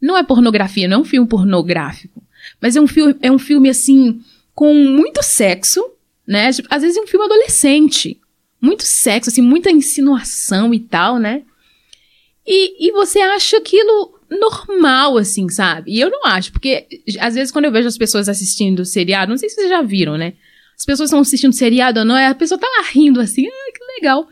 não 0.01 0.17
é 0.17 0.23
pornografia, 0.23 0.87
não 0.87 0.97
é 0.97 1.01
um 1.01 1.05
filme 1.05 1.27
pornográfico, 1.27 2.23
mas 2.61 2.75
é 2.75 2.81
um, 2.81 2.87
filme, 2.87 3.15
é 3.21 3.31
um 3.31 3.39
filme 3.39 3.69
assim, 3.69 4.21
com 4.53 4.73
muito 4.73 5.23
sexo, 5.23 5.83
né? 6.25 6.49
Às 6.69 6.81
vezes 6.81 6.97
é 6.97 7.01
um 7.01 7.07
filme 7.07 7.25
adolescente. 7.25 8.19
Muito 8.61 8.83
sexo, 8.83 9.29
assim, 9.29 9.41
muita 9.41 9.71
insinuação 9.71 10.73
e 10.73 10.79
tal, 10.79 11.17
né? 11.17 11.43
E, 12.45 12.87
e 12.87 12.91
você 12.91 13.19
acha 13.19 13.57
aquilo 13.57 14.19
normal, 14.29 15.17
assim, 15.17 15.49
sabe? 15.49 15.91
E 15.91 15.99
eu 15.99 16.09
não 16.09 16.25
acho, 16.25 16.51
porque 16.51 16.87
às 17.19 17.35
vezes 17.35 17.51
quando 17.51 17.65
eu 17.65 17.71
vejo 17.71 17.87
as 17.87 17.97
pessoas 17.97 18.29
assistindo 18.29 18.85
seriado, 18.85 19.31
não 19.31 19.37
sei 19.37 19.49
se 19.49 19.55
vocês 19.55 19.69
já 19.69 19.81
viram, 19.81 20.17
né? 20.17 20.33
As 20.77 20.85
pessoas 20.85 21.09
estão 21.09 21.19
assistindo 21.19 21.53
seriado 21.53 21.99
ou 21.99 22.05
não, 22.05 22.15
a 22.15 22.35
pessoa 22.35 22.59
tá 22.59 22.67
lá 22.77 22.89
rindo 22.91 23.19
assim, 23.19 23.45
ah, 23.47 23.71
que 23.73 23.83
legal. 23.99 24.27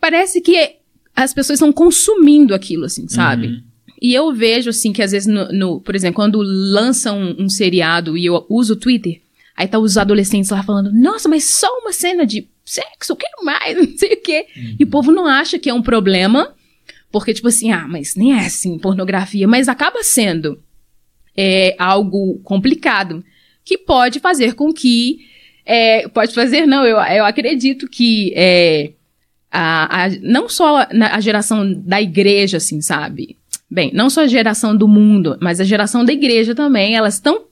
Parece 0.00 0.40
que 0.40 0.76
as 1.14 1.34
pessoas 1.34 1.56
estão 1.56 1.72
consumindo 1.72 2.54
aquilo, 2.54 2.84
assim, 2.84 3.08
sabe? 3.08 3.48
Uhum. 3.48 3.62
E 4.00 4.14
eu 4.14 4.32
vejo, 4.32 4.70
assim, 4.70 4.92
que 4.92 5.02
às 5.02 5.10
vezes, 5.10 5.26
no, 5.26 5.48
no 5.52 5.80
por 5.80 5.96
exemplo, 5.96 6.16
quando 6.16 6.40
lançam 6.40 7.18
um, 7.20 7.44
um, 7.44 7.48
seriado 7.48 8.16
e 8.16 8.26
eu 8.26 8.46
uso 8.48 8.74
o 8.74 8.76
Twitter, 8.76 9.20
aí 9.56 9.66
tá 9.66 9.78
os 9.78 9.98
adolescentes 9.98 10.50
lá 10.50 10.62
falando, 10.62 10.92
nossa, 10.92 11.28
mas 11.28 11.44
só 11.44 11.66
uma 11.80 11.92
cena 11.92 12.24
de 12.24 12.48
sexo, 12.68 13.12
eu 13.12 13.16
quero 13.16 13.44
mais, 13.44 13.76
não 13.78 13.96
sei 13.96 14.14
o 14.14 14.22
quê. 14.22 14.46
Uhum. 14.56 14.76
E 14.80 14.84
o 14.84 14.88
povo 14.88 15.12
não 15.12 15.26
acha 15.26 15.58
que 15.58 15.70
é 15.70 15.74
um 15.74 15.82
problema, 15.82 16.54
porque, 17.10 17.34
tipo 17.34 17.48
assim, 17.48 17.72
ah, 17.72 17.86
mas 17.88 18.14
nem 18.14 18.34
é 18.34 18.46
assim, 18.46 18.78
pornografia, 18.78 19.48
mas 19.48 19.68
acaba 19.68 20.02
sendo 20.02 20.62
é, 21.36 21.74
algo 21.78 22.38
complicado, 22.44 23.24
que 23.64 23.78
pode 23.78 24.20
fazer 24.20 24.54
com 24.54 24.72
que, 24.72 25.20
é, 25.64 26.08
pode 26.08 26.34
fazer, 26.34 26.66
não, 26.66 26.84
eu, 26.84 26.96
eu 26.96 27.24
acredito 27.24 27.88
que, 27.88 28.32
é, 28.34 28.92
a, 29.50 30.04
a, 30.04 30.08
não 30.20 30.48
só 30.48 30.86
a 30.90 31.20
geração 31.20 31.72
da 31.72 32.00
igreja, 32.00 32.58
assim, 32.58 32.80
sabe? 32.80 33.36
Bem, 33.70 33.90
não 33.92 34.08
só 34.08 34.22
a 34.22 34.26
geração 34.26 34.76
do 34.76 34.88
mundo, 34.88 35.36
mas 35.40 35.60
a 35.60 35.64
geração 35.64 36.04
da 36.04 36.12
igreja 36.12 36.54
também, 36.54 36.94
elas 36.94 37.14
estão 37.14 37.48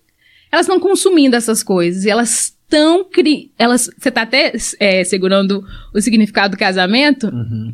elas 0.51 0.67
estão 0.67 0.81
consumindo 0.81 1.37
essas 1.37 1.62
coisas 1.62 2.05
e 2.05 2.11
elas 2.11 2.55
estão 2.67 3.05
cri... 3.05 3.53
elas 3.59 3.89
você 3.97 4.09
está 4.09 4.23
até 4.23 4.53
é, 4.79 5.05
segurando 5.05 5.64
o 5.95 6.01
significado 6.01 6.57
do 6.57 6.59
casamento 6.59 7.29
uhum. 7.29 7.73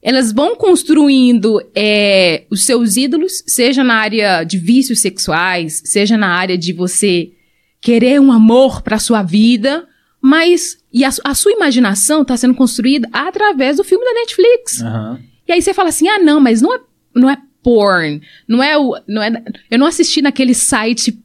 elas 0.00 0.32
vão 0.32 0.56
construindo 0.56 1.60
é, 1.74 2.44
os 2.50 2.64
seus 2.64 2.96
ídolos 2.96 3.42
seja 3.46 3.82
na 3.84 3.94
área 3.94 4.44
de 4.44 4.56
vícios 4.58 5.00
sexuais 5.00 5.82
seja 5.84 6.16
na 6.16 6.28
área 6.28 6.56
de 6.56 6.72
você 6.72 7.32
querer 7.80 8.20
um 8.20 8.32
amor 8.32 8.82
para 8.82 8.98
sua 8.98 9.22
vida 9.22 9.86
mas 10.20 10.78
e 10.92 11.04
a, 11.04 11.10
a 11.24 11.34
sua 11.34 11.52
imaginação 11.52 12.22
está 12.22 12.36
sendo 12.36 12.54
construída 12.54 13.08
através 13.12 13.76
do 13.76 13.84
filme 13.84 14.04
da 14.04 14.20
Netflix 14.20 14.80
uhum. 14.80 15.18
e 15.48 15.52
aí 15.52 15.60
você 15.60 15.74
fala 15.74 15.88
assim 15.88 16.08
ah 16.08 16.18
não 16.18 16.40
mas 16.40 16.62
não 16.62 16.74
é 16.74 16.80
não 17.14 17.28
é 17.28 17.36
porn. 17.62 18.22
Não 18.46 18.62
é 18.62 18.78
o. 18.78 18.96
Não 19.06 19.22
é, 19.22 19.30
eu 19.70 19.78
não 19.78 19.86
assisti 19.86 20.22
naquele 20.22 20.54
site 20.54 21.18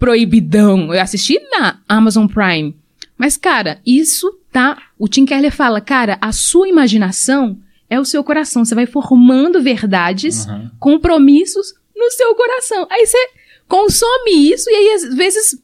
proibidão. 0.00 0.92
Eu 0.92 1.00
assisti 1.00 1.38
na 1.52 1.78
Amazon 1.86 2.26
Prime. 2.26 2.74
Mas, 3.16 3.36
cara, 3.36 3.80
isso 3.86 4.32
tá. 4.50 4.78
O 4.98 5.06
Tim 5.06 5.26
Keller 5.26 5.52
fala, 5.52 5.80
cara, 5.80 6.18
a 6.22 6.32
sua 6.32 6.66
imaginação 6.66 7.58
é 7.88 8.00
o 8.00 8.04
seu 8.04 8.24
coração. 8.24 8.64
Você 8.64 8.74
vai 8.74 8.86
formando 8.86 9.62
verdades, 9.62 10.46
uhum. 10.46 10.70
compromissos 10.80 11.74
no 11.94 12.10
seu 12.10 12.34
coração. 12.34 12.88
Aí 12.90 13.06
você 13.06 13.18
consome 13.68 14.50
isso 14.50 14.68
e 14.70 14.74
aí 14.74 14.94
às 14.94 15.14
vezes. 15.14 15.62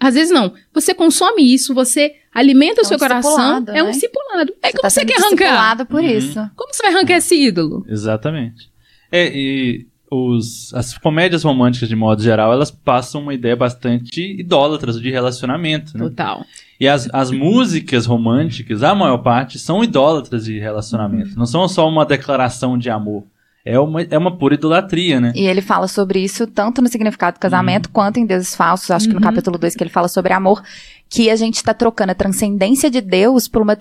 Às 0.00 0.14
vezes 0.14 0.32
não. 0.32 0.54
Você 0.72 0.92
consome 0.94 1.54
isso, 1.54 1.74
você 1.74 2.14
alimenta 2.32 2.80
é 2.80 2.82
o 2.82 2.86
seu 2.86 2.98
coração. 2.98 3.60
Né? 3.60 3.78
É 3.78 3.82
um 3.82 3.90
discipulado. 3.90 4.54
É 4.62 4.70
você 4.70 4.72
como 4.72 4.82
tá 4.82 4.90
você 4.90 5.04
quer 5.04 5.20
arrancar. 5.20 5.86
por 5.86 6.00
uhum. 6.00 6.08
isso. 6.08 6.50
Como 6.56 6.72
você 6.72 6.82
vai 6.82 6.94
arrancar 6.94 7.16
esse 7.18 7.34
ídolo? 7.34 7.84
Exatamente. 7.88 8.70
É, 9.12 9.30
e 9.32 9.86
os, 10.10 10.72
as 10.74 10.96
comédias 10.96 11.42
românticas, 11.42 11.88
de 11.88 11.96
modo 11.96 12.22
geral, 12.22 12.52
elas 12.52 12.70
passam 12.70 13.22
uma 13.22 13.34
ideia 13.34 13.56
bastante 13.56 14.20
idólatras 14.38 15.00
de 15.00 15.10
relacionamento, 15.10 15.96
né? 15.96 16.04
Total. 16.04 16.44
E 16.78 16.86
as, 16.86 17.08
as 17.12 17.30
músicas 17.30 18.06
românticas, 18.06 18.82
a 18.82 18.94
maior 18.94 19.18
parte, 19.18 19.58
são 19.58 19.82
idólatras 19.82 20.44
de 20.44 20.58
relacionamento. 20.58 21.30
Uhum. 21.30 21.38
Não 21.38 21.46
são 21.46 21.66
só 21.68 21.88
uma 21.88 22.04
declaração 22.04 22.76
de 22.76 22.90
amor. 22.90 23.24
É 23.64 23.78
uma, 23.78 24.02
é 24.02 24.18
uma 24.18 24.36
pura 24.36 24.54
idolatria, 24.54 25.18
né? 25.18 25.32
E 25.34 25.46
ele 25.46 25.62
fala 25.62 25.88
sobre 25.88 26.22
isso 26.22 26.46
tanto 26.46 26.82
no 26.82 26.88
significado 26.88 27.38
do 27.38 27.40
casamento 27.40 27.86
uhum. 27.86 27.92
quanto 27.92 28.18
em 28.18 28.26
Deuses 28.26 28.54
Falsos. 28.54 28.90
Acho 28.90 29.06
uhum. 29.06 29.12
que 29.12 29.20
no 29.20 29.26
uhum. 29.26 29.32
capítulo 29.32 29.56
2 29.56 29.74
que 29.74 29.82
ele 29.82 29.90
fala 29.90 30.08
sobre 30.08 30.34
amor. 30.34 30.62
Que 31.08 31.30
a 31.30 31.36
gente 31.36 31.56
está 31.56 31.72
trocando 31.72 32.12
a 32.12 32.14
transcendência 32.14 32.90
de 32.90 33.00
Deus 33.00 33.48
por 33.48 33.62
uma, 33.62 33.76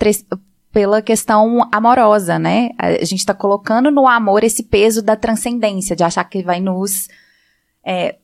pela 0.74 1.04
questão 1.04 1.70
amorosa, 1.72 2.40
né? 2.40 2.72
A 2.80 3.06
gente 3.06 3.20
está 3.20 3.34
colocando 3.34 3.92
no 3.92 4.08
amor 4.08 4.44
esse 4.44 4.64
peso 4.64 5.04
da 5.04 5.16
transcendência, 5.16 5.96
de 5.96 6.04
achar 6.04 6.24
que 6.24 6.42
vai 6.42 6.60
nos, 6.60 7.08
é, 7.86 8.16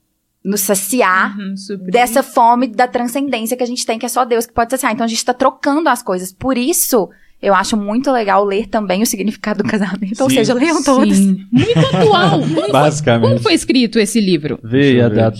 nos 0.43 0.61
saciar 0.61 1.37
uhum, 1.37 1.53
dessa 1.91 2.23
fome 2.23 2.65
da 2.67 2.87
transcendência 2.87 3.55
que 3.55 3.61
a 3.61 3.67
gente 3.67 3.85
tem, 3.85 3.99
que 3.99 4.05
é 4.05 4.09
só 4.09 4.25
Deus 4.25 4.47
que 4.47 4.53
pode 4.53 4.71
saciar. 4.71 4.91
Então 4.91 5.05
a 5.05 5.07
gente 5.07 5.19
está 5.19 5.33
trocando 5.33 5.87
as 5.89 6.01
coisas. 6.01 6.33
Por 6.33 6.57
isso, 6.57 7.07
eu 7.39 7.53
acho 7.53 7.77
muito 7.77 8.11
legal 8.11 8.43
ler 8.43 8.65
também 8.65 9.03
o 9.03 9.05
significado 9.05 9.61
do 9.61 9.69
casamento. 9.69 10.15
Sim. 10.15 10.23
Ou 10.23 10.29
seja, 10.31 10.53
leiam 10.55 10.83
todos. 10.83 11.15
Sim. 11.15 11.45
Muito 11.51 11.77
atual. 11.77 12.41
Basicamente. 12.71 13.21
Foi, 13.21 13.29
como 13.29 13.43
foi 13.43 13.53
escrito 13.53 13.99
esse 13.99 14.19
livro? 14.19 14.59
Veja 14.63 15.05
a 15.05 15.09
data. 15.09 15.37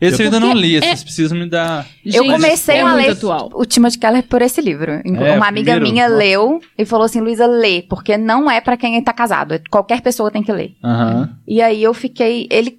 Esse 0.00 0.22
eu 0.22 0.26
ainda 0.26 0.40
não 0.40 0.52
li, 0.52 0.76
é... 0.76 0.80
vocês 0.80 1.02
precisam 1.02 1.38
me 1.38 1.48
dar. 1.48 1.86
Eu 2.04 2.24
comecei 2.24 2.76
é 2.76 2.80
a 2.82 2.94
ler 2.94 3.10
atual. 3.10 3.50
o 3.52 3.64
Timothy 3.64 3.98
Keller 3.98 4.22
por 4.22 4.42
esse 4.42 4.60
livro. 4.60 4.92
É, 4.92 5.02
Uma 5.36 5.48
amiga 5.48 5.72
primeiro, 5.72 5.82
minha 5.82 6.06
leu 6.06 6.60
e 6.76 6.84
falou 6.84 7.04
assim: 7.04 7.20
Luísa, 7.20 7.46
lê, 7.46 7.82
porque 7.82 8.16
não 8.16 8.50
é 8.50 8.60
para 8.60 8.76
quem 8.76 9.02
tá 9.02 9.12
casado. 9.12 9.54
É 9.54 9.62
qualquer 9.70 10.00
pessoa 10.00 10.30
tem 10.30 10.42
que 10.42 10.52
ler. 10.52 10.76
Uhum. 10.82 11.28
E 11.46 11.60
aí 11.60 11.82
eu 11.82 11.92
fiquei. 11.92 12.46
Ele. 12.50 12.78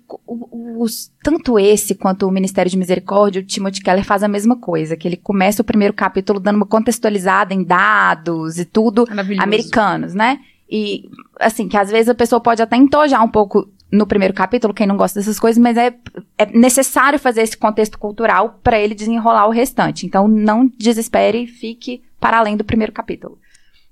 Os, 0.78 1.12
tanto 1.22 1.60
esse 1.60 1.94
quanto 1.94 2.26
o 2.26 2.32
Ministério 2.32 2.72
de 2.72 2.78
Misericórdia, 2.78 3.42
o 3.42 3.46
Timothy 3.46 3.82
Keller 3.82 4.06
faz 4.06 4.24
a 4.24 4.28
mesma 4.28 4.56
coisa. 4.56 4.96
Que 4.96 5.08
ele 5.08 5.18
começa 5.18 5.62
o 5.62 5.66
primeiro 5.66 5.94
capítulo 5.94 6.40
dando 6.40 6.56
uma 6.56 6.66
contextualizada 6.66 7.54
em 7.54 7.64
dados 7.64 8.58
e 8.58 8.66
tudo 8.66 9.06
americanos, 9.38 10.14
né? 10.14 10.40
E, 10.72 11.10
assim, 11.40 11.68
que 11.68 11.76
às 11.76 11.90
vezes 11.90 12.10
a 12.10 12.16
pessoa 12.16 12.40
pode 12.40 12.62
até 12.62 12.78
entojar 12.78 13.24
um 13.24 13.28
pouco 13.28 13.68
no 13.92 14.06
primeiro 14.06 14.34
capítulo, 14.34 14.74
quem 14.74 14.86
não 14.86 14.98
gosta 14.98 15.20
dessas 15.20 15.40
coisas, 15.40 15.62
mas 15.62 15.76
é, 15.76 15.96
é 16.38 16.46
necessário 16.48 17.18
fazer 17.18 17.42
esse 17.42 17.58
contexto 17.58 17.98
cultural 17.98 18.60
para 18.64 18.80
ele 18.80 18.94
desenrolar 18.94 19.48
o 19.48 19.52
restante. 19.52 20.06
Então, 20.06 20.28
não 20.28 20.72
desespere, 20.78 21.48
fique 21.48 22.04
para 22.20 22.38
além 22.38 22.56
do 22.56 22.64
primeiro 22.64 22.94
capítulo. 22.94 23.40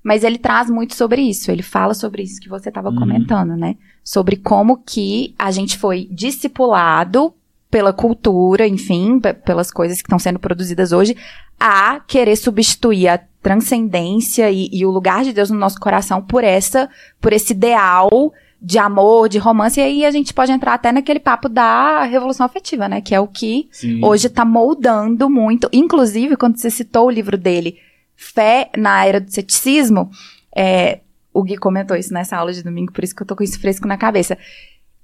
Mas 0.04 0.24
ele 0.24 0.38
traz 0.38 0.70
muito 0.70 0.96
sobre 0.96 1.22
isso, 1.22 1.52
ele 1.52 1.64
fala 1.64 1.94
sobre 1.94 2.24
isso 2.24 2.40
que 2.40 2.48
você 2.48 2.70
estava 2.70 2.90
uhum. 2.90 2.96
comentando, 2.96 3.58
né? 3.58 3.76
Sobre 4.04 4.38
como 4.38 4.78
que 4.78 5.34
a 5.38 5.52
gente 5.52 5.78
foi 5.78 6.08
discipulado 6.12 7.34
pela 7.70 7.92
cultura, 7.92 8.66
enfim, 8.66 9.20
pelas 9.20 9.72
coisas 9.72 9.98
que 9.98 10.08
estão 10.08 10.20
sendo 10.20 10.40
produzidas 10.40 10.94
hoje, 10.94 11.18
a 11.60 12.00
querer 12.00 12.36
substituir 12.38 13.10
a 13.10 13.20
transcendência 13.42 14.50
e, 14.50 14.70
e 14.72 14.86
o 14.86 14.92
lugar 14.92 15.24
de 15.24 15.34
Deus 15.34 15.50
no 15.50 15.60
nosso 15.60 15.80
coração 15.80 16.22
por 16.22 16.44
essa, 16.44 16.90
por 17.20 17.34
esse 17.34 17.52
ideal 17.52 18.32
de 18.62 18.80
amor, 18.80 19.30
de 19.30 19.38
romance, 19.38 19.80
e 19.80 19.84
aí 19.84 20.06
a 20.06 20.12
gente 20.12 20.34
pode 20.34 20.52
entrar 20.52 20.74
até 20.74 20.92
naquele 20.92 21.20
papo 21.20 21.48
da 21.48 22.04
revolução 22.04 22.46
afetiva, 22.46 22.90
né? 22.90 23.02
Que 23.02 23.14
é 23.14 23.20
o 23.20 23.28
que 23.28 23.68
Sim. 23.72 24.04
hoje 24.04 24.28
está 24.28 24.44
moldando 24.44 25.30
muito. 25.30 25.70
Inclusive, 25.72 26.36
quando 26.36 26.58
você 26.58 26.70
citou 26.70 27.08
o 27.08 27.12
livro 27.12 27.38
dele, 27.38 27.78
Fé 28.16 28.72
na 28.76 29.06
Era 29.06 29.22
do 29.22 29.32
Ceticismo, 29.32 30.10
é, 30.56 31.02
o 31.32 31.44
Gui 31.44 31.56
comentou 31.58 31.96
isso 31.96 32.12
nessa 32.12 32.36
aula 32.36 32.52
de 32.52 32.64
domingo, 32.64 32.92
por 32.92 33.04
isso 33.04 33.16
que 33.16 33.22
eu 33.22 33.28
tô 33.28 33.36
com 33.36 33.44
isso 33.44 33.60
fresco 33.60 33.88
na 33.88 33.96
cabeça. 33.96 34.36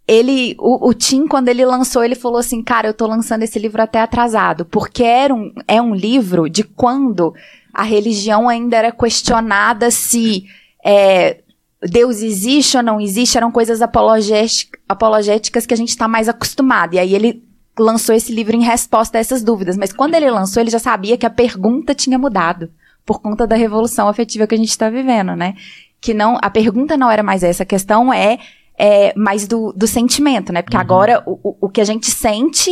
Ele, 0.08 0.56
o, 0.58 0.89
o 0.89 0.93
Tim, 0.93 1.28
quando 1.28 1.47
ele 1.47 1.64
lançou, 1.64 2.04
ele 2.04 2.16
falou 2.16 2.39
assim, 2.39 2.62
cara, 2.64 2.88
eu 2.88 2.93
tô 2.93 3.06
lançando 3.06 3.43
esse 3.43 3.60
livro 3.60 3.82
até 3.82 4.01
atrasado, 4.01 4.66
porque 4.66 5.04
era 5.04 5.34
um, 5.34 5.54
é 5.68 5.80
um 5.80 5.93
livro 5.93 6.49
de 6.49 6.64
quando 6.64 7.36
a 7.72 7.84
religião 7.84 8.49
ainda 8.49 8.78
era 8.78 8.91
questionada 8.91 9.91
se 9.91 10.45
é, 10.84 11.43
Deus 11.89 12.21
existe 12.21 12.77
ou 12.77 12.84
não 12.84 12.99
existe, 12.99 13.38
eram 13.38 13.51
coisas 13.51 13.81
apologéticas 13.81 15.65
que 15.65 15.73
a 15.73 15.77
gente 15.77 15.89
está 15.89 16.07
mais 16.07 16.29
acostumado. 16.29 16.95
E 16.95 16.99
aí 16.99 17.13
ele 17.13 17.43
lançou 17.77 18.13
esse 18.13 18.34
livro 18.34 18.55
em 18.55 18.63
resposta 18.63 19.17
a 19.17 19.21
essas 19.21 19.43
dúvidas. 19.43 19.77
Mas 19.77 19.91
quando 19.91 20.15
ele 20.15 20.29
lançou, 20.29 20.61
ele 20.61 20.69
já 20.69 20.79
sabia 20.79 21.17
que 21.17 21.25
a 21.25 21.29
pergunta 21.29 21.95
tinha 21.95 22.17
mudado 22.17 22.71
por 23.05 23.21
conta 23.21 23.45
da 23.45 23.55
revolução 23.55 24.07
afetiva 24.07 24.47
que 24.47 24.55
a 24.55 24.57
gente 24.57 24.69
está 24.69 24.89
vivendo, 24.89 25.36
né? 25.36 25.55
Que 25.99 26.13
não, 26.13 26.38
a 26.41 26.49
pergunta 26.49 26.95
não 26.95 27.09
era 27.09 27.23
mais 27.23 27.43
essa, 27.43 27.63
a 27.63 27.65
questão 27.65 28.13
é, 28.13 28.39
é 28.77 29.13
mais 29.17 29.47
do, 29.47 29.73
do 29.73 29.88
sentimento, 29.88 30.53
né? 30.53 30.61
Porque 30.61 30.77
uhum. 30.77 30.81
agora 30.81 31.23
o, 31.25 31.57
o 31.61 31.69
que 31.69 31.81
a 31.81 31.86
gente 31.86 32.09
sente, 32.09 32.71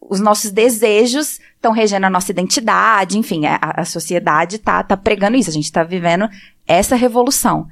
os 0.00 0.20
nossos 0.20 0.50
desejos 0.50 1.40
estão 1.54 1.72
regendo 1.72 2.06
a 2.06 2.10
nossa 2.10 2.30
identidade, 2.30 3.18
enfim, 3.18 3.44
a, 3.46 3.58
a 3.60 3.84
sociedade 3.84 4.58
tá, 4.58 4.82
tá 4.82 4.96
pregando 4.96 5.36
isso, 5.36 5.50
a 5.50 5.52
gente 5.52 5.64
está 5.64 5.82
vivendo 5.82 6.28
essa 6.66 6.96
revolução. 6.96 7.66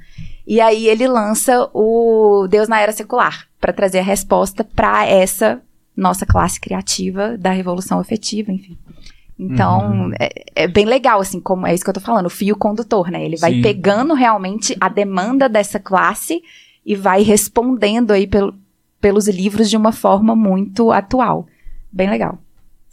E 0.47 0.61
aí 0.61 0.87
ele 0.87 1.07
lança 1.07 1.69
o 1.73 2.47
Deus 2.47 2.67
na 2.67 2.79
Era 2.79 2.91
Secular, 2.91 3.47
para 3.59 3.73
trazer 3.73 3.99
a 3.99 4.03
resposta 4.03 4.63
para 4.63 5.05
essa 5.05 5.61
nossa 5.95 6.25
classe 6.25 6.59
criativa 6.59 7.37
da 7.37 7.51
revolução 7.51 7.99
afetiva, 7.99 8.51
enfim. 8.51 8.77
Então, 9.37 9.91
uhum. 9.91 10.11
é, 10.19 10.45
é, 10.55 10.67
bem 10.67 10.85
legal, 10.85 11.19
assim, 11.19 11.39
como 11.41 11.67
é 11.67 11.73
isso 11.73 11.83
que 11.83 11.89
eu 11.89 11.93
tô 11.93 11.99
falando, 11.99 12.27
o 12.27 12.29
fio 12.29 12.55
condutor, 12.55 13.11
né? 13.11 13.23
Ele 13.23 13.37
vai 13.37 13.53
Sim. 13.53 13.61
pegando 13.61 14.13
realmente 14.13 14.75
a 14.79 14.87
demanda 14.87 15.49
dessa 15.49 15.79
classe 15.79 16.41
e 16.85 16.95
vai 16.95 17.21
respondendo 17.21 18.11
aí 18.11 18.27
pelo, 18.27 18.53
pelos 19.01 19.27
livros 19.27 19.69
de 19.69 19.75
uma 19.75 19.91
forma 19.91 20.35
muito 20.35 20.91
atual. 20.91 21.47
Bem 21.91 22.09
legal. 22.09 22.37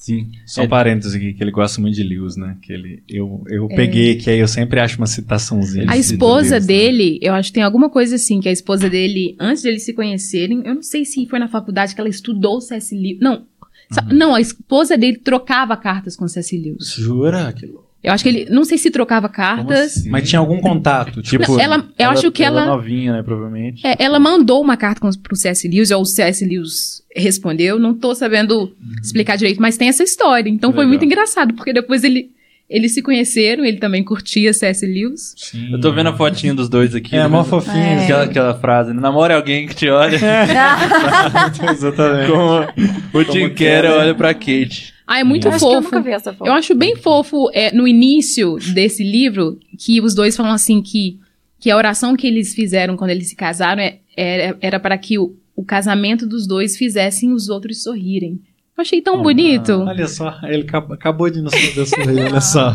Sim. 0.03 0.33
Só 0.45 0.63
um 0.63 0.65
é. 0.65 0.69
parênteses 0.69 1.15
aqui, 1.15 1.33
que 1.33 1.45
ele 1.45 1.53
gosta 1.53 1.81
muito 1.81 1.95
de 1.95 2.03
Lewis, 2.03 2.37
né? 2.37 2.57
Que 2.61 2.73
ele, 2.73 3.05
eu 3.09 3.45
eu 3.47 3.69
é. 3.71 3.77
peguei, 3.77 4.17
que 4.17 4.29
aí 4.29 4.41
eu 4.41 4.49
sempre 4.49 4.81
acho 4.81 4.99
uma 4.99 5.07
citaçãozinha. 5.07 5.89
A 5.89 5.97
esposa 5.97 6.57
Lewis, 6.57 6.67
né? 6.67 6.75
dele, 6.75 7.13
né? 7.13 7.19
eu 7.23 7.35
acho 7.35 7.51
que 7.51 7.55
tem 7.55 7.63
alguma 7.63 7.89
coisa 7.89 8.17
assim, 8.17 8.41
que 8.41 8.49
a 8.49 8.53
esposa 8.53 8.91
dele, 8.91 9.37
antes 9.39 9.63
de 9.63 9.69
eles 9.69 9.85
se 9.85 9.93
conhecerem, 9.93 10.61
eu 10.65 10.75
não 10.75 10.83
sei 10.83 11.05
se 11.05 11.25
foi 11.29 11.39
na 11.39 11.47
faculdade 11.47 11.95
que 11.95 12.01
ela 12.01 12.11
estudou 12.11 12.61
C.S. 12.61 12.93
Lewis. 12.93 13.21
Não, 13.21 13.47
uhum. 13.93 14.09
não, 14.11 14.35
a 14.35 14.41
esposa 14.41 14.99
dele 14.99 15.19
trocava 15.19 15.77
cartas 15.77 16.17
com 16.17 16.27
C.S. 16.27 16.59
Lewis. 16.59 16.95
Jura? 16.95 17.53
Que 17.53 17.67
louco. 17.67 17.92
Eu 18.03 18.13
acho 18.13 18.25
que 18.25 18.29
ele, 18.29 18.47
não 18.51 18.65
sei 18.65 18.77
se 18.77 18.91
trocava 18.91 19.29
cartas. 19.29 19.99
Assim? 19.99 20.11
Mas 20.11 20.29
tinha 20.29 20.41
algum 20.41 20.61
contato, 20.61 21.23
tipo. 21.23 21.53
Não, 21.53 21.61
ela, 21.61 21.77
eu 21.77 21.85
ela, 21.97 22.13
acho 22.13 22.33
que 22.33 22.43
ela. 22.43 22.63
ela 22.63 22.77
novinha, 22.77 23.13
né, 23.13 23.23
provavelmente. 23.23 23.87
É, 23.87 23.95
ela 24.01 24.19
mandou 24.19 24.61
uma 24.61 24.77
carta 24.77 25.09
pro 25.23 25.37
C.S. 25.37 25.69
Lewis, 25.69 25.93
ou 25.93 26.03
o 26.03 26.05
C.S. 26.05 26.45
Lewis 26.45 27.05
respondeu. 27.15 27.79
Não 27.79 27.95
tô 27.95 28.13
sabendo 28.13 28.59
uhum. 28.59 28.97
explicar 29.01 29.37
direito, 29.37 29.63
mas 29.63 29.77
tem 29.77 29.89
essa 29.89 30.03
história. 30.03 30.51
Então 30.51 30.71
Legal. 30.71 30.83
foi 30.83 30.89
muito 30.89 31.05
engraçado, 31.05 31.55
porque 31.55 31.73
depois 31.73 32.03
ele. 32.03 32.31
Eles 32.71 32.95
se 32.95 33.03
conheceram, 33.03 33.67
ele 33.67 33.77
também 33.77 34.03
curtia 34.03 34.51
C.S. 34.51 34.87
Lewis. 34.87 35.35
Sim. 35.37 35.73
Eu 35.73 35.81
tô 35.81 35.93
vendo 35.93 36.09
a 36.09 36.17
fotinha 36.17 36.55
dos 36.55 36.71
dois 36.71 36.95
aqui. 36.95 37.15
É, 37.15 37.29
mó 37.29 37.45
fofinho. 37.45 37.77
É. 37.77 38.05
Aquela, 38.05 38.23
aquela 38.25 38.55
frase, 38.55 38.95
namore 38.95 39.35
alguém 39.35 39.69
que 39.69 39.75
te 39.75 39.91
olha. 39.91 40.17
É. 40.17 40.47
Exatamente. 41.71 42.31
Como 42.33 42.67
o 43.13 43.25
Tim 43.27 43.51
Keller 43.51 43.93
olha 43.93 44.15
pra 44.15 44.33
Kate. 44.33 44.92
Ah, 45.13 45.19
é 45.19 45.25
muito 45.25 45.47
eu 45.47 45.53
fofo. 45.59 45.95
Eu, 45.95 46.21
foto. 46.21 46.47
eu, 46.47 46.53
acho 46.55 46.75
bem 46.75 46.97
fofo 46.97 47.51
é, 47.53 47.71
no 47.71 47.87
início 47.87 48.57
desse 48.73 49.05
livro 49.05 49.61
que 49.79 50.01
os 50.01 50.15
dois 50.15 50.35
falam 50.35 50.53
assim 50.53 50.81
que, 50.81 51.21
que 51.61 51.71
a 51.71 51.77
oração 51.77 52.17
que 52.17 52.27
eles 52.27 52.55
fizeram 52.55 52.97
quando 52.97 53.11
eles 53.11 53.29
se 53.29 53.37
casaram 53.37 53.83
é, 53.83 53.99
era, 54.17 54.57
era 54.59 54.81
para 54.81 54.97
que 54.97 55.19
o, 55.19 55.37
o 55.55 55.63
casamento 55.63 56.27
dos 56.27 56.47
dois 56.47 56.79
fizessem 56.79 57.31
os 57.31 57.51
outros 57.51 57.83
sorrirem. 57.83 58.41
Eu 58.75 58.81
achei 58.81 59.03
tão 59.03 59.17
ah, 59.17 59.23
bonito. 59.23 59.73
Olha 59.83 60.09
só, 60.09 60.35
ele 60.45 60.67
acabou 60.67 61.29
de 61.29 61.43
nos 61.43 61.55
fazer 61.55 61.85
sorrir, 61.85 62.25
olha 62.25 62.41
só. 62.41 62.73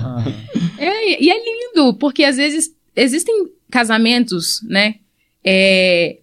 É, 0.78 1.24
e 1.24 1.32
é 1.32 1.44
lindo, 1.44 1.96
porque 1.96 2.24
às 2.24 2.38
vezes 2.38 2.72
existem 2.96 3.48
casamentos, 3.72 4.62
né? 4.70 4.98
É, 5.44 6.20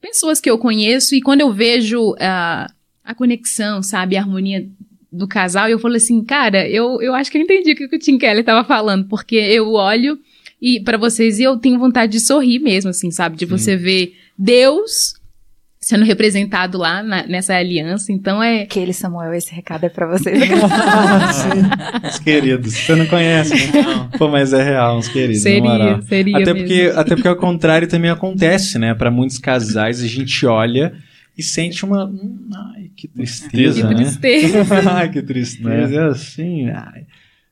pessoas 0.00 0.40
que 0.40 0.48
eu 0.48 0.58
conheço 0.58 1.16
e 1.16 1.20
quando 1.20 1.40
eu 1.40 1.52
vejo 1.52 2.14
a, 2.20 2.72
a 3.02 3.14
conexão, 3.16 3.82
sabe, 3.82 4.16
a 4.16 4.20
harmonia 4.20 4.64
do 5.12 5.28
casal, 5.28 5.68
e 5.68 5.72
eu 5.72 5.78
falei 5.78 5.98
assim, 5.98 6.24
cara, 6.24 6.66
eu, 6.68 7.00
eu 7.02 7.14
acho 7.14 7.30
que 7.30 7.36
eu 7.36 7.42
entendi 7.42 7.72
o 7.72 7.76
que 7.76 7.96
o 7.96 7.98
Tim 7.98 8.16
Kelly 8.16 8.42
tava 8.42 8.64
falando, 8.66 9.06
porque 9.06 9.36
eu 9.36 9.72
olho 9.72 10.18
e 10.60 10.80
para 10.80 10.96
vocês 10.96 11.38
e 11.38 11.42
eu 11.42 11.56
tenho 11.56 11.78
vontade 11.78 12.12
de 12.12 12.20
sorrir 12.20 12.60
mesmo, 12.60 12.90
assim, 12.90 13.10
sabe? 13.10 13.36
De 13.36 13.44
Sim. 13.44 13.50
você 13.50 13.76
ver 13.76 14.14
Deus 14.38 15.14
sendo 15.82 16.04
representado 16.04 16.78
lá 16.78 17.02
na, 17.02 17.26
nessa 17.26 17.56
aliança, 17.56 18.12
então 18.12 18.40
é... 18.40 18.62
Aquele 18.62 18.92
Samuel, 18.92 19.34
esse 19.34 19.52
recado 19.52 19.84
é 19.84 19.88
pra 19.88 20.06
vocês. 20.06 20.38
Os 22.08 22.18
queridos, 22.20 22.72
você 22.72 22.94
não 22.94 23.06
conhece, 23.06 23.52
né? 23.52 23.82
Não. 23.82 24.08
Pô, 24.10 24.28
mas 24.28 24.52
é 24.52 24.62
real, 24.62 24.96
uns 24.96 25.08
queridos, 25.08 25.42
Seria, 25.42 26.00
seria 26.08 26.36
até 26.36 26.54
mesmo. 26.54 26.68
Porque, 26.68 26.92
até 26.94 27.14
porque 27.16 27.28
ao 27.28 27.36
contrário 27.36 27.88
também 27.88 28.12
acontece, 28.12 28.78
né? 28.78 28.94
Para 28.94 29.10
muitos 29.10 29.38
casais, 29.38 30.00
a 30.00 30.06
gente 30.06 30.46
olha 30.46 30.94
e 31.42 31.44
sente 31.44 31.84
uma. 31.84 32.06
Hum, 32.06 32.48
ai, 32.54 32.90
que 32.96 33.08
tristeza. 33.08 33.82
Que 33.82 33.94
né? 33.94 33.94
tristeza. 34.04 34.64
ai, 34.94 35.10
que 35.10 35.20
tristeza. 35.22 36.00
É 36.00 36.06
assim. 36.06 36.70
Ai. 36.70 37.06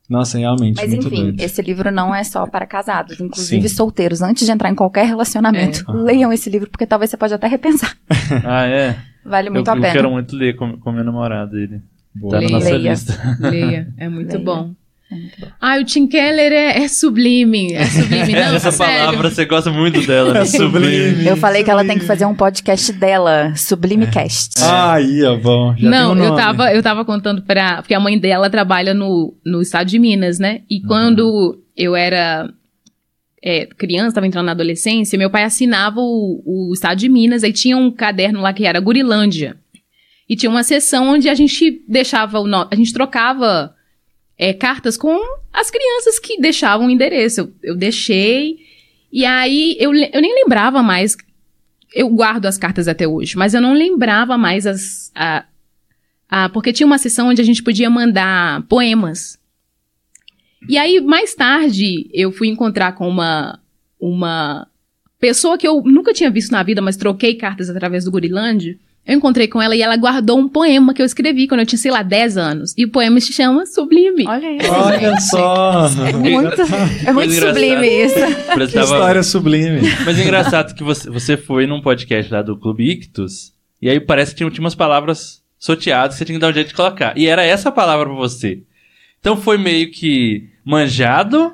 Nossa, 0.09 0.39
realmente. 0.39 0.77
Mas 0.77 0.93
enfim, 0.93 1.25
doido. 1.25 1.41
esse 1.41 1.61
livro 1.63 1.91
não 1.91 2.15
é 2.15 2.25
só 2.25 2.47
para 2.47 2.67
casados, 2.67 3.21
inclusive 3.21 3.69
Sim. 3.69 3.75
solteiros. 3.75 4.23
Antes 4.23 4.47
de 4.47 4.53
entrar 4.53 4.71
em 4.71 4.75
qualquer 4.75 5.07
relacionamento, 5.07 5.85
é. 5.89 5.93
leiam 5.93 6.33
esse 6.33 6.51
livro, 6.51 6.69
porque 6.71 6.87
talvez 6.87 7.11
você 7.11 7.17
pode 7.17 7.35
até 7.35 7.47
repensar. 7.47 7.97
ah, 8.45 8.67
é? 8.67 8.97
Vale 9.25 9.51
muito 9.51 9.69
eu, 9.69 9.73
a 9.73 9.77
pena. 9.77 9.89
Eu 9.89 9.93
quero 9.93 10.11
muito 10.11 10.35
ler 10.35 10.57
com, 10.57 10.79
com 10.79 10.93
meu 10.93 11.05
namorado 11.05 11.57
ele. 11.57 11.81
Boa. 12.15 12.33
Tá 12.33 12.41
na 12.41 12.49
nossa 12.49 12.71
Leia. 12.71 12.91
lista. 12.91 13.37
Leia, 13.39 13.95
é 13.97 14.09
muito 14.09 14.33
Leia. 14.33 14.45
bom. 14.45 14.75
Ah, 15.61 15.77
o 15.79 15.85
Tim 15.85 16.07
Keller 16.07 16.53
é, 16.53 16.85
é 16.85 16.89
sublime. 16.89 17.73
É 17.75 17.85
sublime. 17.85 18.33
Não, 18.33 18.55
Essa 18.55 18.71
sério. 18.71 19.07
palavra, 19.07 19.31
você 19.31 19.45
gosta 19.45 19.71
muito 19.71 20.07
dela. 20.07 20.39
É 20.39 20.45
sublime. 20.45 21.27
Eu 21.27 21.37
falei 21.37 21.65
que 21.65 21.71
ela 21.71 21.85
tem 21.85 21.99
que 21.99 22.05
fazer 22.05 22.25
um 22.27 22.35
podcast 22.35 22.93
dela, 22.93 23.53
Sublimecast. 23.57 24.61
É. 24.61 24.65
Ah, 24.65 24.93
aí, 24.95 25.25
ó, 25.25 25.37
bom. 25.37 25.75
Já 25.77 25.91
não, 25.91 26.13
um 26.13 26.25
eu, 26.25 26.37
tava, 26.37 26.73
eu 26.73 26.83
tava 26.83 27.05
contando 27.05 27.43
pra. 27.43 27.83
Porque 27.83 27.95
a 27.95 28.01
mãe 28.01 28.19
dela 28.19 28.49
trabalha 28.49 28.95
no, 28.95 29.35
no 29.45 29.61
estado 29.61 29.89
de 29.89 29.99
Minas, 29.99 30.39
né? 30.39 30.61
E 30.71 30.77
uhum. 30.77 30.87
quando 30.87 31.59
eu 31.77 31.97
era 31.97 32.49
é, 33.43 33.67
criança, 33.67 34.15
tava 34.15 34.27
entrando 34.27 34.47
na 34.47 34.53
adolescência, 34.53 35.19
meu 35.19 35.31
pai 35.31 35.43
assinava 35.43 36.01
o, 36.01 36.43
o 36.47 36.73
estado 36.73 36.99
de 36.99 37.09
Minas, 37.09 37.43
aí 37.43 37.53
tinha 37.53 37.77
um 37.77 37.91
caderno 37.91 38.41
lá 38.41 38.53
que 38.53 38.65
era 38.65 38.81
Gurilândia. 38.81 39.57
E 40.29 40.37
tinha 40.37 40.51
uma 40.51 40.63
sessão 40.63 41.09
onde 41.09 41.29
a 41.29 41.35
gente 41.35 41.83
deixava 41.89 42.39
o. 42.39 42.47
No... 42.47 42.69
A 42.71 42.77
gente 42.77 42.93
trocava 42.93 43.75
é, 44.43 44.55
cartas 44.55 44.97
com 44.97 45.21
as 45.53 45.71
crianças 45.71 46.19
que 46.19 46.41
deixavam 46.41 46.87
o 46.87 46.91
endereço. 46.91 47.41
Eu, 47.41 47.53
eu 47.63 47.77
deixei. 47.77 48.57
E 49.13 49.27
aí 49.27 49.77
eu, 49.79 49.95
eu 49.95 50.23
nem 50.23 50.35
lembrava 50.35 50.83
mais. 50.83 51.15
Eu 51.95 52.09
guardo 52.09 52.47
as 52.47 52.57
cartas 52.57 52.89
até 52.89 53.07
hoje, 53.07 53.37
mas 53.37 53.53
eu 53.53 53.61
não 53.61 53.75
lembrava 53.75 54.39
mais 54.39 54.67
as. 54.67 55.13
A, 55.15 55.45
a, 56.27 56.49
porque 56.49 56.73
tinha 56.73 56.87
uma 56.87 56.97
sessão 56.97 57.29
onde 57.29 57.43
a 57.43 57.45
gente 57.45 57.63
podia 57.63 57.91
mandar 57.91 58.63
poemas. 58.63 59.39
E 60.67 60.79
aí, 60.79 61.03
mais 61.03 61.35
tarde, 61.35 62.09
eu 62.11 62.33
fui 62.33 62.49
encontrar 62.49 62.93
com 62.93 63.07
uma, 63.07 63.61
uma 64.01 64.67
pessoa 65.19 65.59
que 65.59 65.69
eu 65.69 65.83
nunca 65.83 66.15
tinha 66.15 66.31
visto 66.31 66.51
na 66.51 66.63
vida, 66.63 66.81
mas 66.81 66.97
troquei 66.97 67.35
cartas 67.35 67.69
através 67.69 68.05
do 68.07 68.11
Gurilândia. 68.11 68.79
Eu 69.11 69.17
encontrei 69.17 69.49
com 69.49 69.61
ela 69.61 69.75
e 69.75 69.83
ela 69.83 69.97
guardou 69.97 70.39
um 70.39 70.49
poema 70.49 70.95
que 70.95 71.03
eu 71.03 71.07
escrevi 71.07 71.49
quando 71.49 71.59
eu 71.59 71.67
tinha, 71.67 71.81
sei 71.81 71.91
lá, 71.91 72.01
10 72.01 72.37
anos. 72.37 72.75
E 72.79 72.85
o 72.85 72.91
poema 72.93 73.19
se 73.19 73.33
chama 73.33 73.67
Sublime. 73.67 74.25
Olha 74.25 74.53
isso. 74.57 74.73
Olha 74.73 75.21
só. 75.21 75.87
É 76.07 76.13
muito, 76.13 76.63
é 77.09 77.13
muito 77.13 77.35
sublime 77.35 77.89
isso. 77.89 78.15
Que 78.71 78.79
história 78.79 79.23
sublime. 79.25 79.81
Mas 80.05 80.17
é 80.17 80.23
engraçado 80.23 80.77
que 80.77 80.85
você, 80.85 81.11
você 81.11 81.37
foi 81.37 81.67
num 81.67 81.83
podcast 81.83 82.33
lá 82.33 82.41
do 82.41 82.57
Clube 82.57 82.89
Ictus, 82.89 83.53
e 83.83 83.91
aí 83.91 83.99
parece 83.99 84.31
que 84.31 84.37
tinha, 84.39 84.49
tinha 84.49 84.63
umas 84.63 84.77
palavras 84.77 85.43
sorteadas 85.59 86.15
que 86.15 86.19
você 86.19 86.25
tinha 86.27 86.39
que 86.39 86.41
dar 86.41 86.51
um 86.51 86.55
jeito 86.55 86.69
de 86.69 86.75
colocar. 86.75 87.19
E 87.19 87.27
era 87.27 87.43
essa 87.43 87.73
palavra 87.73 88.07
pra 88.07 88.15
você. 88.15 88.63
Então 89.19 89.37
foi 89.37 89.59
meio 89.59 89.91
que 89.91 90.49
manjado 90.65 91.53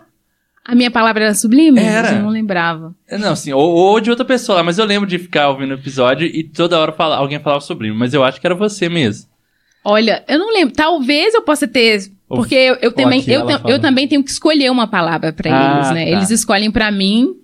a 0.67 0.75
minha 0.75 0.91
palavra 0.91 1.25
era 1.25 1.35
sublime? 1.35 1.79
Era. 1.79 2.11
Eu 2.11 2.23
não 2.23 2.29
lembrava. 2.29 2.93
É, 3.09 3.17
não, 3.17 3.33
assim, 3.33 3.53
ou, 3.53 3.73
ou, 3.73 4.01
de 4.01 4.11
outra 4.11 4.25
pessoa 4.25 4.57
lá, 4.57 4.63
mas 4.65 4.79
eu 4.79 4.85
lembro 4.85 5.09
de 5.09 5.17
ficar 5.17 5.49
ouvindo 5.49 5.71
o 5.71 5.75
episódio 5.75 6.27
e 6.27 6.43
toda 6.43 6.79
hora 6.79 6.91
fala, 6.91 7.17
alguém 7.17 7.39
falava 7.39 7.61
sublime, 7.61 7.97
mas 7.97 8.13
eu 8.13 8.25
acho 8.25 8.41
que 8.41 8.47
era 8.47 8.55
você 8.55 8.89
mesmo. 8.89 9.29
Olha, 9.85 10.25
eu 10.27 10.41
não 10.41 10.53
lembro. 10.53 10.75
Talvez 10.75 11.33
eu 11.35 11.43
possa 11.43 11.69
ter. 11.69 12.11
Porque 12.29 12.57
eu, 12.57 12.75
eu 12.83 12.91
também, 12.91 13.23
eu, 13.29 13.47
eu, 13.69 13.79
também 13.79 14.09
tenho 14.09 14.25
que 14.25 14.31
escolher 14.33 14.69
uma 14.69 14.89
palavra 14.89 15.33
para 15.33 15.49
ah, 15.49 15.77
eles, 15.77 15.91
né? 15.93 16.05
Tá. 16.07 16.11
Eles 16.11 16.31
escolhem 16.31 16.73
para 16.73 16.91
mim. 16.91 17.37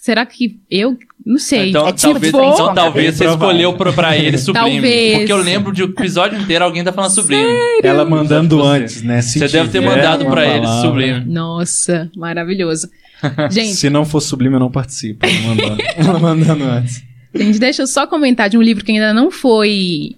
Será 0.00 0.24
que 0.24 0.58
eu 0.70 0.96
não 1.26 1.36
sei. 1.36 1.68
Então, 1.68 1.86
é 1.86 1.92
tipo, 1.92 2.12
talvez, 2.14 2.34
então, 2.34 2.74
talvez 2.74 3.14
você 3.14 3.26
escolheu 3.26 3.74
pra, 3.74 3.92
pra 3.92 4.16
ele 4.16 4.36
sublime. 4.38 4.70
Talvez. 4.70 5.18
Porque 5.18 5.32
eu 5.32 5.36
lembro 5.36 5.72
de 5.72 5.82
o 5.82 5.90
episódio 5.90 6.40
inteiro 6.40 6.64
alguém 6.64 6.82
tá 6.82 6.90
falando 6.90 7.10
sublime. 7.10 7.42
Sério? 7.42 7.80
Ela 7.84 8.04
mandando 8.06 8.62
antes, 8.62 9.02
né? 9.02 9.20
Se 9.20 9.38
você 9.38 9.46
deve 9.48 9.68
ter 9.68 9.80
mandado 9.80 10.24
pra 10.24 10.46
ele 10.56 10.66
sublime. 10.80 11.22
Nossa, 11.26 12.10
maravilhoso. 12.16 12.88
Gente. 13.50 13.74
Se 13.74 13.90
não 13.90 14.06
for 14.06 14.22
sublime, 14.22 14.54
eu 14.54 14.60
não 14.60 14.70
participo. 14.70 15.26
Ela 15.26 15.38
mandando, 15.42 15.82
ela 15.94 16.18
mandando 16.18 16.64
antes. 16.64 17.04
Gente, 17.34 17.58
deixa 17.58 17.82
eu 17.82 17.86
só 17.86 18.06
comentar 18.06 18.48
de 18.48 18.56
um 18.56 18.62
livro 18.62 18.82
que 18.82 18.92
ainda 18.92 19.12
não 19.12 19.30
foi 19.30 20.16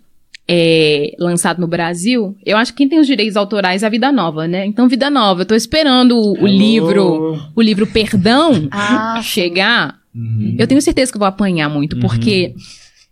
é, 0.48 1.14
lançado 1.18 1.60
no 1.60 1.66
Brasil, 1.66 2.36
eu 2.44 2.56
acho 2.56 2.72
que 2.72 2.78
quem 2.78 2.88
tem 2.88 2.98
os 2.98 3.06
direitos 3.06 3.36
autorais 3.36 3.82
é 3.82 3.86
a 3.86 3.90
Vida 3.90 4.10
Nova, 4.10 4.46
né? 4.48 4.66
Então, 4.66 4.88
Vida 4.88 5.08
Nova, 5.08 5.42
eu 5.42 5.46
tô 5.46 5.54
esperando 5.54 6.16
o, 6.16 6.42
o 6.42 6.46
livro, 6.46 7.38
o 7.54 7.62
livro 7.62 7.86
Perdão 7.86 8.68
ah. 8.72 9.20
chegar. 9.22 9.98
Uhum. 10.14 10.56
Eu 10.58 10.66
tenho 10.66 10.82
certeza 10.82 11.10
que 11.10 11.16
eu 11.16 11.20
vou 11.20 11.28
apanhar 11.28 11.68
muito, 11.68 11.94
uhum. 11.94 12.00
porque 12.00 12.54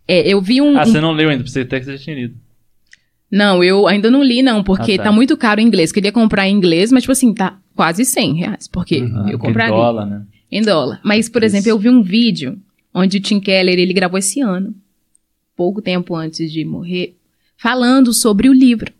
é, 0.07 0.27
eu 0.27 0.41
vi 0.41 0.61
um. 0.61 0.77
Ah, 0.77 0.85
você 0.85 0.99
não 0.99 1.13
leu 1.13 1.29
ainda, 1.29 1.47
você 1.47 1.61
até 1.61 1.79
que 1.79 1.85
você 1.85 1.97
já 1.97 2.03
tinha 2.03 2.15
lido. 2.15 2.35
Não, 3.31 3.63
eu 3.63 3.87
ainda 3.87 4.11
não 4.11 4.21
li, 4.21 4.41
não, 4.41 4.61
porque 4.61 4.93
ah, 4.93 4.97
tá. 4.97 5.03
tá. 5.05 5.11
muito 5.11 5.37
caro 5.37 5.61
em 5.61 5.65
inglês. 5.65 5.91
Queria 5.93 6.11
comprar 6.11 6.49
em 6.49 6.53
inglês, 6.53 6.91
mas, 6.91 7.03
tipo 7.03 7.13
assim, 7.13 7.33
tá 7.33 7.57
quase 7.73 8.03
100 8.03 8.35
reais. 8.35 8.67
Porque 8.67 8.99
uhum, 8.99 9.29
eu 9.29 9.39
compraria. 9.39 9.73
Em 9.73 9.77
dólar, 9.77 10.05
né? 10.05 10.25
Em 10.51 10.61
dólar. 10.61 10.99
Mas, 11.01 11.29
por 11.29 11.41
Isso. 11.41 11.55
exemplo, 11.55 11.69
eu 11.69 11.79
vi 11.79 11.89
um 11.89 12.03
vídeo 12.03 12.59
onde 12.93 13.17
o 13.17 13.21
Tim 13.21 13.39
Keller, 13.39 13.79
ele 13.79 13.93
gravou 13.93 14.19
esse 14.19 14.41
ano, 14.41 14.75
pouco 15.55 15.81
tempo 15.81 16.13
antes 16.13 16.51
de 16.51 16.65
morrer, 16.65 17.15
falando 17.61 18.11
sobre 18.11 18.49
o 18.49 18.53
livro. 18.53 18.91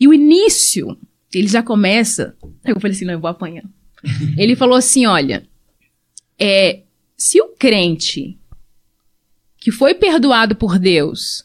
E 0.00 0.08
o 0.08 0.14
início, 0.14 0.96
ele 1.34 1.46
já 1.46 1.62
começa. 1.62 2.34
Eu 2.64 2.80
falei 2.80 2.96
assim: 2.96 3.04
não, 3.04 3.12
eu 3.12 3.20
vou 3.20 3.28
apanhar. 3.28 3.64
ele 4.38 4.56
falou 4.56 4.76
assim: 4.76 5.04
olha, 5.04 5.46
é, 6.38 6.80
se 7.14 7.38
o 7.42 7.48
crente 7.48 8.38
que 9.58 9.70
foi 9.70 9.92
perdoado 9.92 10.56
por 10.56 10.78
Deus, 10.78 11.44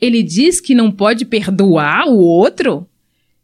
ele 0.00 0.22
diz 0.22 0.60
que 0.60 0.76
não 0.76 0.92
pode 0.92 1.24
perdoar 1.24 2.06
o 2.06 2.18
outro, 2.20 2.88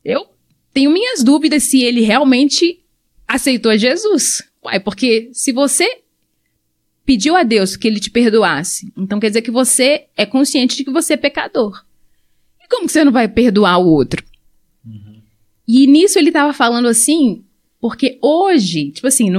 eu 0.05 0.29
tenho 0.73 0.93
minhas 0.93 1.25
dúvidas 1.25 1.65
se 1.65 1.83
ele 1.83 2.03
realmente 2.03 2.81
aceitou 3.27 3.77
Jesus. 3.77 4.45
Uai, 4.65 4.79
porque 4.79 5.31
se 5.33 5.51
você 5.51 6.03
pediu 7.05 7.35
a 7.35 7.43
Deus 7.43 7.75
que 7.75 7.89
ele 7.89 7.99
te 7.99 8.09
perdoasse, 8.09 8.93
então 8.97 9.19
quer 9.19 9.31
dizer 9.31 9.43
que 9.43 9.51
você 9.51 10.07
é 10.17 10.25
consciente 10.25 10.77
de 10.77 10.85
que 10.85 10.93
você 10.93 11.15
é 11.15 11.17
pecador. 11.17 11.85
Como 12.71 12.87
que 12.87 12.93
você 12.93 13.05
não 13.05 13.13
vai 13.13 13.29
perdoar 13.29 13.79
o 13.79 13.87
outro? 13.87 14.25
E 15.73 15.87
nisso 15.87 16.19
ele 16.19 16.33
tava 16.33 16.53
falando 16.53 16.89
assim, 16.89 17.45
porque 17.81 18.19
hoje, 18.21 18.91
tipo 18.91 19.07
assim, 19.07 19.31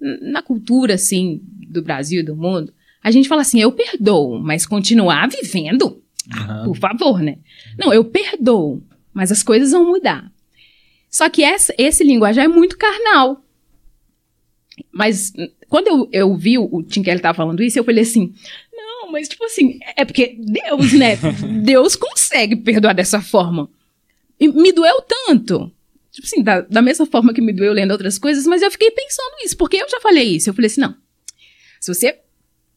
na 0.00 0.40
cultura, 0.40 0.94
assim, 0.94 1.42
do 1.68 1.82
Brasil 1.82 2.20
e 2.20 2.24
do 2.24 2.34
mundo, 2.34 2.72
a 3.02 3.10
gente 3.10 3.28
fala 3.28 3.42
assim, 3.42 3.60
eu 3.60 3.70
perdoo, 3.70 4.38
mas 4.38 4.64
continuar 4.64 5.28
vivendo, 5.28 6.02
uhum. 6.26 6.64
por 6.64 6.76
favor, 6.78 7.20
né? 7.20 7.36
Não, 7.78 7.92
eu 7.92 8.02
perdoo, 8.02 8.82
mas 9.12 9.30
as 9.30 9.42
coisas 9.42 9.72
vão 9.72 9.84
mudar. 9.84 10.32
Só 11.10 11.28
que 11.28 11.44
essa, 11.44 11.74
esse 11.76 12.02
linguajar 12.02 12.46
é 12.46 12.48
muito 12.48 12.78
carnal. 12.78 13.44
Mas 14.90 15.32
quando 15.68 15.86
eu, 15.88 16.08
eu 16.12 16.34
vi 16.34 16.56
o, 16.56 16.82
Tim 16.82 17.02
Kelly 17.02 17.20
tava 17.20 17.36
falando 17.36 17.62
isso, 17.62 17.78
eu 17.78 17.84
falei 17.84 18.02
assim, 18.02 18.32
mas 19.14 19.28
tipo 19.28 19.44
assim, 19.44 19.78
é 19.96 20.04
porque 20.04 20.36
Deus, 20.36 20.92
né? 20.92 21.16
Deus 21.62 21.94
consegue 21.94 22.56
perdoar 22.56 22.94
dessa 22.94 23.22
forma. 23.22 23.70
E 24.40 24.48
me 24.48 24.72
doeu 24.72 25.00
tanto. 25.02 25.70
Tipo 26.10 26.26
assim, 26.26 26.42
da, 26.42 26.62
da 26.62 26.82
mesma 26.82 27.06
forma 27.06 27.32
que 27.32 27.40
me 27.40 27.52
doeu 27.52 27.72
lendo 27.72 27.92
outras 27.92 28.18
coisas, 28.18 28.44
mas 28.44 28.60
eu 28.60 28.72
fiquei 28.72 28.90
pensando 28.90 29.36
isso, 29.44 29.56
porque 29.56 29.76
eu 29.76 29.88
já 29.88 30.00
falei 30.00 30.36
isso. 30.36 30.50
Eu 30.50 30.54
falei 30.54 30.66
assim, 30.66 30.80
não. 30.80 30.96
Se 31.80 31.94
você 31.94 32.18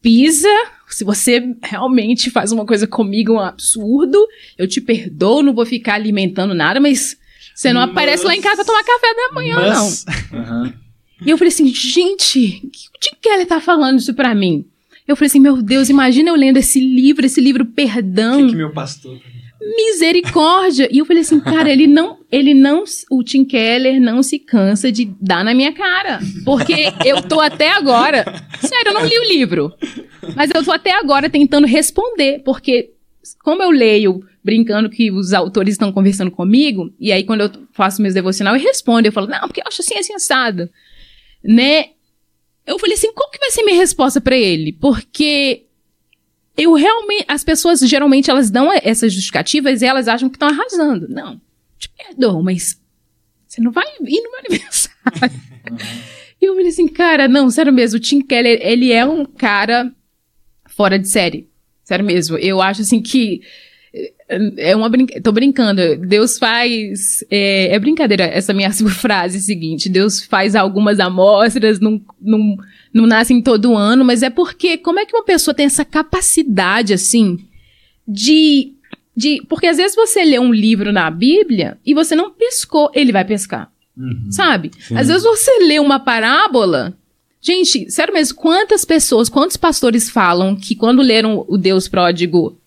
pisa, 0.00 0.48
se 0.88 1.02
você 1.02 1.56
realmente 1.60 2.30
faz 2.30 2.52
uma 2.52 2.64
coisa 2.64 2.86
comigo, 2.86 3.32
um 3.32 3.40
absurdo, 3.40 4.24
eu 4.56 4.68
te 4.68 4.80
perdoo, 4.80 5.42
não 5.42 5.52
vou 5.52 5.66
ficar 5.66 5.94
alimentando 5.94 6.54
nada, 6.54 6.78
mas 6.78 7.16
você 7.52 7.72
não 7.72 7.80
mas... 7.80 7.90
aparece 7.90 8.24
lá 8.24 8.36
em 8.36 8.40
casa 8.40 8.56
pra 8.56 8.64
tomar 8.64 8.84
café 8.84 9.12
da 9.12 9.34
manhã, 9.34 9.56
mas... 9.56 10.04
não. 10.32 10.38
Uhum. 10.38 10.72
E 11.26 11.30
eu 11.30 11.36
falei 11.36 11.52
assim, 11.52 11.66
gente, 11.74 12.60
de 12.60 13.16
que 13.20 13.28
ele 13.28 13.44
tá 13.44 13.60
falando 13.60 13.98
isso 13.98 14.14
pra 14.14 14.36
mim? 14.36 14.64
Eu 15.08 15.16
falei 15.16 15.28
assim, 15.28 15.40
meu 15.40 15.62
Deus, 15.62 15.88
imagina 15.88 16.28
eu 16.28 16.36
lendo 16.36 16.58
esse 16.58 16.78
livro, 16.78 17.24
esse 17.24 17.40
livro 17.40 17.64
Perdão. 17.64 18.44
Que, 18.44 18.50
que 18.50 18.56
meu 18.56 18.72
pastor 18.72 19.18
Misericórdia! 19.60 20.88
E 20.90 20.98
eu 20.98 21.04
falei 21.04 21.22
assim, 21.22 21.40
cara, 21.40 21.70
ele 21.70 21.86
não, 21.86 22.18
ele 22.30 22.54
não, 22.54 22.84
o 23.10 23.24
Tim 23.24 23.44
Keller 23.44 24.00
não 24.00 24.22
se 24.22 24.38
cansa 24.38 24.92
de 24.92 25.06
dar 25.20 25.44
na 25.44 25.52
minha 25.52 25.72
cara. 25.72 26.20
Porque 26.44 26.92
eu 27.04 27.22
tô 27.22 27.40
até 27.40 27.70
agora, 27.72 28.24
sério, 28.60 28.88
eu 28.90 28.94
não 28.94 29.04
li 29.04 29.18
o 29.18 29.28
livro, 29.28 29.72
mas 30.36 30.50
eu 30.54 30.62
tô 30.64 30.70
até 30.70 30.92
agora 30.92 31.28
tentando 31.28 31.66
responder, 31.66 32.40
porque 32.44 32.90
como 33.42 33.62
eu 33.62 33.70
leio 33.70 34.22
brincando 34.44 34.88
que 34.88 35.10
os 35.10 35.32
autores 35.32 35.74
estão 35.74 35.92
conversando 35.92 36.30
comigo, 36.30 36.92
e 36.98 37.12
aí 37.12 37.24
quando 37.24 37.40
eu 37.42 37.50
faço 37.72 38.00
meus 38.00 38.14
devocional, 38.14 38.54
eu 38.54 38.62
respondo, 38.62 39.08
eu 39.08 39.12
falo, 39.12 39.26
não, 39.26 39.40
porque 39.40 39.60
eu 39.60 39.64
acho 39.66 39.82
assim, 39.82 39.98
assim, 39.98 40.14
assado. 40.14 40.70
Né? 41.42 41.86
Eu 42.68 42.78
falei 42.78 42.94
assim, 42.94 43.12
qual 43.14 43.30
que 43.30 43.38
vai 43.38 43.50
ser 43.50 43.62
minha 43.62 43.78
resposta 43.78 44.20
para 44.20 44.36
ele? 44.36 44.74
Porque 44.74 45.64
eu 46.54 46.74
realmente. 46.74 47.24
As 47.26 47.42
pessoas 47.42 47.80
geralmente 47.80 48.30
elas 48.30 48.50
dão 48.50 48.70
essas 48.82 49.10
justificativas 49.12 49.80
e 49.80 49.86
elas 49.86 50.06
acham 50.06 50.28
que 50.28 50.36
estão 50.36 50.48
arrasando. 50.48 51.08
Não, 51.08 51.40
te 51.78 51.88
perdoo, 51.88 52.42
mas 52.42 52.78
você 53.46 53.62
não 53.62 53.72
vai 53.72 53.86
ir 54.02 54.20
no 54.20 54.30
meu 54.30 54.40
aniversário. 54.46 55.40
e 56.40 56.44
eu 56.44 56.54
falei 56.54 56.68
assim, 56.68 56.88
cara, 56.88 57.26
não, 57.26 57.48
sério 57.48 57.72
mesmo, 57.72 57.96
o 57.96 58.00
Tim 58.00 58.20
Keller, 58.20 58.60
ele 58.60 58.92
é 58.92 59.06
um 59.06 59.24
cara 59.24 59.90
fora 60.66 60.98
de 60.98 61.08
série. 61.08 61.48
Sério 61.82 62.04
mesmo. 62.04 62.36
Eu 62.36 62.60
acho 62.60 62.82
assim 62.82 63.00
que. 63.00 63.40
É 64.28 64.76
uma 64.76 64.88
brincadeira. 64.88 65.22
Tô 65.22 65.32
brincando. 65.32 65.96
Deus 65.96 66.38
faz. 66.38 67.24
É, 67.30 67.74
é, 67.74 67.78
brincadeira 67.78 68.24
essa 68.24 68.52
minha 68.52 68.70
frase 68.92 69.40
seguinte. 69.40 69.88
Deus 69.88 70.22
faz 70.22 70.54
algumas 70.54 71.00
amostras, 71.00 71.80
não, 71.80 72.00
não, 72.20 72.56
não 72.92 73.06
nascem 73.06 73.40
todo 73.40 73.76
ano, 73.76 74.04
mas 74.04 74.22
é 74.22 74.30
porque 74.30 74.76
como 74.76 74.98
é 74.98 75.06
que 75.06 75.16
uma 75.16 75.24
pessoa 75.24 75.54
tem 75.54 75.66
essa 75.66 75.84
capacidade, 75.84 76.92
assim, 76.92 77.38
de. 78.06 78.74
de 79.16 79.42
porque 79.48 79.66
às 79.66 79.78
vezes 79.78 79.96
você 79.96 80.24
lê 80.24 80.38
um 80.38 80.52
livro 80.52 80.92
na 80.92 81.10
Bíblia 81.10 81.78
e 81.84 81.94
você 81.94 82.14
não 82.14 82.30
pescou, 82.30 82.90
ele 82.94 83.12
vai 83.12 83.24
pescar. 83.24 83.70
Uhum, 83.96 84.30
sabe? 84.30 84.70
Sim. 84.78 84.96
Às 84.96 85.08
vezes 85.08 85.24
você 85.24 85.50
lê 85.66 85.80
uma 85.80 85.98
parábola. 85.98 86.96
Gente, 87.40 87.90
sério 87.90 88.12
mesmo, 88.12 88.36
quantas 88.36 88.84
pessoas, 88.84 89.28
quantos 89.28 89.56
pastores 89.56 90.10
falam 90.10 90.54
que 90.54 90.74
quando 90.74 91.02
leram 91.02 91.44
o 91.48 91.56
Deus 91.56 91.88
pródigo, 91.88 92.58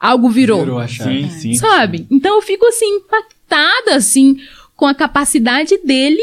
algo 0.00 0.28
virou? 0.28 0.60
Virou 0.60 0.78
a 0.78 0.86
chave. 0.86 1.30
Sim, 1.30 1.40
sim. 1.40 1.54
Sabe? 1.54 2.06
Então 2.10 2.36
eu 2.36 2.42
fico 2.42 2.66
assim, 2.66 2.86
impactada, 2.96 3.96
assim, 3.96 4.38
com 4.74 4.86
a 4.86 4.94
capacidade 4.94 5.78
dele 5.78 6.22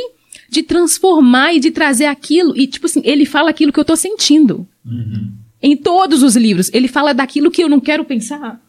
de 0.50 0.62
transformar 0.62 1.54
e 1.54 1.60
de 1.60 1.72
trazer 1.72 2.06
aquilo. 2.06 2.56
E, 2.56 2.68
tipo 2.68 2.86
assim, 2.86 3.02
ele 3.04 3.26
fala 3.26 3.50
aquilo 3.50 3.74
que 3.74 3.80
eu 3.80 3.86
tô 3.86 3.96
sentindo. 3.96 4.68
Uhum. 4.86 5.32
Em 5.62 5.76
todos 5.76 6.22
os 6.22 6.36
livros. 6.36 6.70
Ele 6.74 6.88
fala 6.88 7.14
daquilo 7.14 7.50
que 7.50 7.64
eu 7.64 7.70
não 7.70 7.80
quero 7.80 8.06
pensar. 8.06 8.62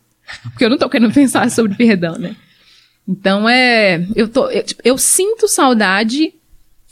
Porque 0.44 0.64
eu 0.64 0.70
não 0.70 0.78
tô 0.78 0.89
querendo 0.89 1.12
pensar 1.14 1.51
sobre 1.51 1.76
perdão, 1.76 2.16
né? 2.16 2.35
Então 3.06 3.48
é. 3.48 4.06
Eu, 4.16 4.28
tô, 4.28 4.48
eu, 4.48 4.62
tipo, 4.62 4.81
eu 4.85 4.97
sinto 4.97 5.47
saudade. 5.47 6.32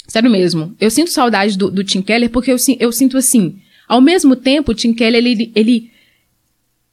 Sério 0.06 0.30
mesmo. 0.30 0.76
Eu 0.78 0.90
sinto 0.90 1.10
saudade 1.10 1.56
do, 1.56 1.70
do 1.70 1.82
Tim 1.82 2.02
Keller 2.02 2.28
porque 2.28 2.52
eu, 2.52 2.56
eu 2.78 2.92
sinto 2.92 3.16
assim. 3.16 3.58
Ao 3.88 4.00
mesmo 4.00 4.36
tempo, 4.36 4.72
o 4.72 4.74
Tim 4.74 4.92
Keller, 4.92 5.24
ele, 5.24 5.52
ele 5.54 5.91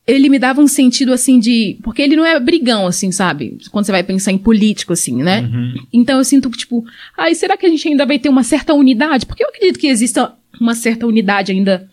ele 0.10 0.28
me 0.28 0.40
dava 0.40 0.60
um 0.60 0.68
sentido 0.68 1.14
assim 1.14 1.40
de. 1.40 1.78
Porque 1.84 2.02
ele 2.02 2.16
não 2.16 2.26
é 2.26 2.40
brigão, 2.40 2.88
assim, 2.88 3.12
sabe? 3.12 3.58
Quando 3.72 3.86
você 3.86 3.92
vai 3.92 4.04
pensar 4.04 4.32
em 4.32 4.38
político, 4.38 4.94
assim, 4.94 5.22
né? 5.22 5.42
Uhum. 5.42 5.74
Então 5.94 6.18
eu 6.18 6.24
sinto 6.24 6.50
que, 6.50 6.58
tipo, 6.58 6.84
ai, 7.16 7.36
será 7.36 7.56
que 7.56 7.66
a 7.66 7.70
gente 7.70 7.88
ainda 7.88 8.06
vai 8.06 8.18
ter 8.18 8.30
uma 8.30 8.44
certa 8.44 8.74
unidade? 8.74 9.26
Porque 9.26 9.44
eu 9.44 9.50
acredito 9.50 9.78
que 9.78 9.88
exista 9.88 10.34
uma 10.60 10.74
certa 10.74 11.06
unidade 11.06 11.52
ainda 11.52 11.88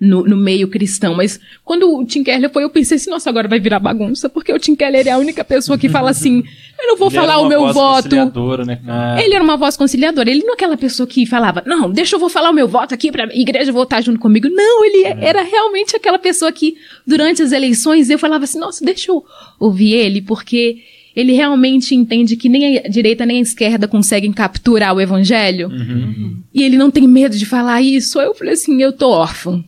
no, 0.00 0.24
no, 0.24 0.36
meio 0.36 0.68
cristão. 0.68 1.14
Mas 1.14 1.40
quando 1.64 1.98
o 1.98 2.04
Tim 2.04 2.22
Keller 2.22 2.50
foi, 2.50 2.64
eu 2.64 2.70
pensei 2.70 2.96
assim, 2.96 3.10
nossa, 3.10 3.28
agora 3.28 3.48
vai 3.48 3.60
virar 3.60 3.78
bagunça, 3.78 4.28
porque 4.28 4.52
o 4.52 4.58
Tim 4.58 4.74
Keller 4.74 5.06
é 5.06 5.10
a 5.10 5.18
única 5.18 5.44
pessoa 5.44 5.78
que 5.78 5.88
fala 5.88 6.10
assim, 6.10 6.42
eu 6.80 6.86
não 6.88 6.96
vou 6.96 7.08
ele 7.08 7.16
falar 7.16 7.38
o 7.40 7.48
meu 7.48 7.60
voz 7.72 7.74
voto. 7.74 8.64
Né? 8.64 8.80
Ah. 8.86 9.16
Ele 9.22 9.34
era 9.34 9.42
uma 9.42 9.56
voz 9.56 9.76
conciliadora. 9.76 10.30
Ele 10.30 10.42
não 10.44 10.50
é 10.50 10.54
aquela 10.54 10.76
pessoa 10.76 11.06
que 11.06 11.26
falava, 11.26 11.62
não, 11.66 11.90
deixa 11.90 12.16
eu 12.16 12.20
vou 12.20 12.28
falar 12.28 12.50
o 12.50 12.54
meu 12.54 12.68
voto 12.68 12.94
aqui 12.94 13.10
pra 13.10 13.24
igreja 13.34 13.72
votar 13.72 14.02
junto 14.02 14.18
comigo. 14.18 14.48
Não, 14.48 14.84
ele 14.84 15.04
é. 15.04 15.18
era 15.20 15.42
realmente 15.42 15.96
aquela 15.96 16.18
pessoa 16.18 16.52
que, 16.52 16.76
durante 17.06 17.42
as 17.42 17.52
eleições, 17.52 18.10
eu 18.10 18.18
falava 18.18 18.44
assim, 18.44 18.58
nossa, 18.58 18.84
deixa 18.84 19.10
eu 19.10 19.24
ouvir 19.58 19.94
ele, 19.94 20.22
porque 20.22 20.78
ele 21.18 21.32
realmente 21.32 21.96
entende 21.96 22.36
que 22.36 22.48
nem 22.48 22.78
a 22.78 22.82
direita 22.88 23.26
nem 23.26 23.38
a 23.38 23.42
esquerda 23.42 23.88
conseguem 23.88 24.32
capturar 24.32 24.94
o 24.94 25.00
evangelho. 25.00 25.68
Uhum. 25.68 26.36
E 26.54 26.62
ele 26.62 26.76
não 26.76 26.92
tem 26.92 27.08
medo 27.08 27.36
de 27.36 27.44
falar 27.44 27.82
isso. 27.82 28.20
Aí 28.20 28.26
eu 28.26 28.34
falei 28.36 28.54
assim, 28.54 28.80
eu 28.80 28.92
tô 28.92 29.10
órfão. 29.10 29.64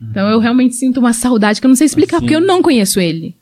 Então 0.00 0.28
eu 0.28 0.38
realmente 0.38 0.74
sinto 0.74 1.00
uma 1.00 1.12
saudade 1.12 1.60
que 1.60 1.66
eu 1.66 1.68
não 1.68 1.76
sei 1.76 1.86
explicar, 1.86 2.16
assim. 2.16 2.26
porque 2.26 2.36
eu 2.36 2.40
não 2.40 2.62
conheço 2.62 3.00
ele. 3.00 3.36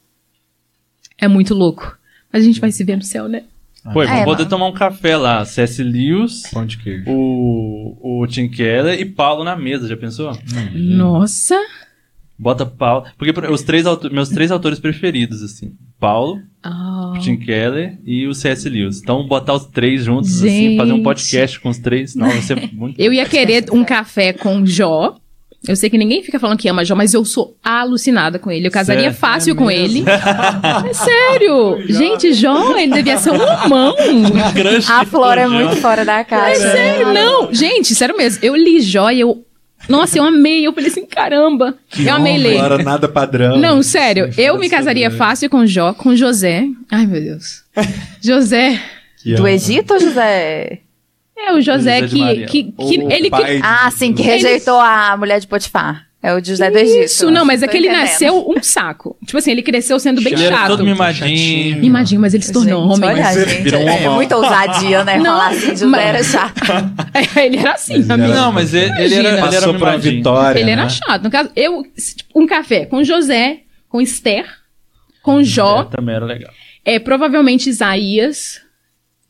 É 1.19 1.29
muito 1.29 1.55
louco. 1.55 1.97
Mas 2.33 2.43
a 2.43 2.47
gente 2.47 2.61
vai 2.61 2.71
se 2.71 2.85
ver 2.85 2.97
no 2.97 3.03
céu, 3.03 3.29
né? 3.29 3.45
Pô, 3.85 4.05
vamos 4.05 4.11
é, 4.11 4.25
poder 4.25 4.47
tomar 4.47 4.67
um 4.67 4.73
café 4.73 5.17
lá. 5.17 5.45
C.S. 5.45 5.83
Lewis, 5.83 6.43
o, 7.07 8.23
o 8.23 8.27
Tim 8.27 8.49
Keller 8.49 9.01
e 9.01 9.05
Paulo 9.05 9.45
na 9.45 9.55
mesa, 9.55 9.87
já 9.87 9.97
pensou? 9.97 10.33
Hum. 10.33 10.71
Nossa! 10.75 11.57
Bota 12.39 12.67
Paulo. 12.67 13.07
Porque 13.17 13.33
os 13.49 13.63
três 13.63 13.85
meus 14.11 14.29
três 14.29 14.51
autores 14.51 14.79
preferidos, 14.79 15.43
assim. 15.43 15.75
Paulo, 15.99 16.43
oh. 16.65 17.19
Tim 17.21 17.37
Keller 17.37 17.99
e 18.05 18.27
o 18.27 18.35
C.S. 18.35 18.69
Lewis. 18.69 19.01
Então, 19.01 19.27
botar 19.27 19.55
os 19.55 19.65
três 19.67 20.05
juntos, 20.05 20.41
Gente. 20.41 20.67
assim, 20.67 20.77
fazer 20.77 20.93
um 20.93 21.03
podcast 21.03 21.61
com 21.61 21.69
os 21.71 21.79
três. 21.79 22.15
Não, 22.15 22.29
vai 22.29 22.43
ser 22.43 22.71
muito. 22.75 23.01
Eu 23.01 23.13
ia 23.13 23.25
querer 23.25 23.67
um 23.73 23.85
café 23.85 24.33
com 24.33 24.67
Jó 24.67 25.17
eu 25.67 25.77
sei 25.77 25.91
que 25.91 25.99
ninguém 25.99 26.23
fica 26.23 26.39
falando 26.39 26.59
que 26.59 26.69
ama 26.69 26.85
Jó, 26.85 26.95
mas 26.95 27.13
eu 27.15 27.25
sou 27.25 27.57
alucinada 27.63 28.39
com 28.39 28.51
ele. 28.51 28.69
Eu 28.69 28.71
casaria 28.71 29.05
sério? 29.05 29.19
fácil 29.19 29.53
é 29.53 29.57
com 29.57 29.71
ele. 29.71 30.05
é 30.89 30.93
sério. 30.93 31.83
Gente, 31.89 32.33
Jó, 32.33 32.77
ele 32.77 32.93
devia 32.93 33.19
ser 33.19 33.33
um 33.33 33.37
humão. 33.37 33.95
A 34.89 35.05
Flora 35.05 35.43
é 35.43 35.47
muito 35.47 35.77
fora 35.77 36.05
da 36.05 36.25
casa. 36.25 36.51
É 36.51 36.73
sério, 36.73 37.13
não. 37.13 37.53
Gente, 37.53 37.95
sério 37.95 38.17
mesmo. 38.17 38.45
Eu 38.45 38.55
li 38.55 38.81
Jó 38.81 39.11
e 39.11 39.21
eu 39.21 39.45
nossa, 39.89 40.19
eu 40.19 40.25
amei. 40.25 40.67
Eu 40.67 40.73
falei 40.73 40.91
assim, 40.91 41.07
caramba. 41.07 41.75
Que 41.89 42.07
eu 42.07 42.15
amei 42.15 42.39
ler. 42.39 42.59
Não 42.59 42.65
era 42.65 42.79
nada 42.79 43.09
padrão. 43.09 43.57
Não, 43.57 43.83
sério. 43.83 44.31
Eu 44.37 44.59
me 44.59 44.69
casaria 44.69 45.11
fácil 45.11 45.49
com 45.49 45.67
Jó, 45.67 45.93
com 45.93 46.17
José. 46.17 46.67
Ai, 46.91 47.07
meu 47.07 47.21
Deus. 47.21 47.63
José. 48.21 48.81
Do 49.25 49.47
Egito 49.47 49.95
ou 49.95 50.01
José? 50.01 50.81
É, 51.37 51.53
o 51.53 51.61
José, 51.61 52.03
que, 52.09 52.47
que, 52.47 52.63
que, 52.73 52.95
ele 53.13 53.31
que... 53.31 53.61
Ah, 53.63 53.91
sim, 53.91 54.15
que 54.15 54.23
rejeitou 54.23 54.79
ele... 54.81 54.89
a 54.89 55.17
mulher 55.17 55.39
de 55.39 55.47
Potifar. 55.47 56.07
É 56.27 56.35
o 56.35 56.45
José 56.45 56.71
do 56.71 56.79
Egito. 56.79 57.05
Isso, 57.05 57.31
não, 57.31 57.45
mas 57.45 57.63
é 57.63 57.69
que 57.69 57.77
ele 57.77 57.89
nasceu 57.89 58.45
um 58.49 58.61
saco. 58.61 59.17
Tipo 59.25 59.39
assim, 59.39 59.53
ele 59.53 59.63
cresceu 59.63 60.01
sendo 60.01 60.21
bem 60.21 60.33
ele 60.33 60.43
chato. 60.43 60.55
Era 60.55 60.67
todo 60.67 60.85
mimadinho. 60.85 61.79
Mimadinho, 61.79 62.21
mas 62.21 62.35
ele 62.35 62.43
se 62.43 62.53
tornou 62.53 62.83
gente, 62.83 63.05
homem. 63.05 63.11
Olha, 63.11 63.45
gente, 63.47 63.63
virou 63.63 63.81
um 63.81 63.89
é, 63.89 64.09
muita 64.09 64.37
ousadia, 64.37 65.05
né? 65.05 65.19
Não, 65.19 65.25
Falar 65.25 65.49
assim, 65.51 65.69
José 65.69 65.87
mas... 65.87 66.05
era 66.05 66.25
chato. 66.25 66.61
É, 67.15 67.47
ele 67.47 67.59
era 67.59 67.73
assim, 67.75 67.99
mas 67.99 68.11
amigo. 68.11 68.35
Não, 68.35 68.51
mas 68.51 68.75
ele, 68.75 68.91
ele 69.01 69.15
era, 69.15 69.47
ele 69.47 69.57
era 69.57 69.75
pra 69.75 69.97
vitória, 69.97 70.59
Ele 70.59 70.67
né? 70.67 70.73
era 70.73 70.89
chato. 70.89 71.23
No 71.23 71.31
caso, 71.31 71.51
eu, 71.55 71.85
tipo, 71.95 72.41
um 72.41 72.45
café 72.45 72.87
com 72.87 73.05
José, 73.05 73.61
com 73.89 74.01
Esther, 74.01 74.47
com 75.23 75.45
Jó. 75.45 75.85
também 75.85 76.17
era 76.17 76.25
legal. 76.25 76.53
É, 76.85 76.99
provavelmente 76.99 77.69
Isaías 77.69 78.61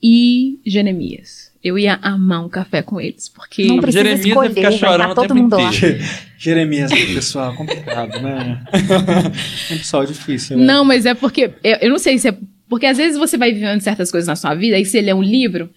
e 0.02 0.60
Jeremias 0.64 1.45
eu 1.66 1.78
ia 1.78 1.98
amar 2.02 2.44
um 2.44 2.48
café 2.48 2.82
com 2.82 3.00
eles, 3.00 3.28
porque... 3.28 3.66
Não 3.66 3.80
precisa 3.80 4.04
Jeremias 4.04 4.26
escolher, 4.26 4.54
ficar 4.54 4.72
chorando 4.72 5.14
todo 5.14 5.34
mundo 5.34 5.56
lá. 5.56 5.70
Jeremias, 6.38 6.92
pessoal, 6.92 7.54
complicado, 7.54 8.20
né? 8.20 8.62
é 9.70 9.74
um 9.74 9.78
pessoal 9.78 10.04
difícil, 10.04 10.56
né? 10.56 10.64
Não, 10.64 10.84
mas 10.84 11.06
é 11.06 11.14
porque, 11.14 11.50
eu, 11.62 11.76
eu 11.82 11.90
não 11.90 11.98
sei 11.98 12.18
se 12.18 12.28
é 12.28 12.38
Porque 12.68 12.86
às 12.86 12.96
vezes 12.96 13.18
você 13.18 13.36
vai 13.36 13.52
vivendo 13.52 13.80
certas 13.80 14.10
coisas 14.10 14.28
na 14.28 14.36
sua 14.36 14.54
vida, 14.54 14.76
aí 14.76 14.84
você 14.84 15.00
lê 15.00 15.12
um 15.12 15.22
livro, 15.22 15.70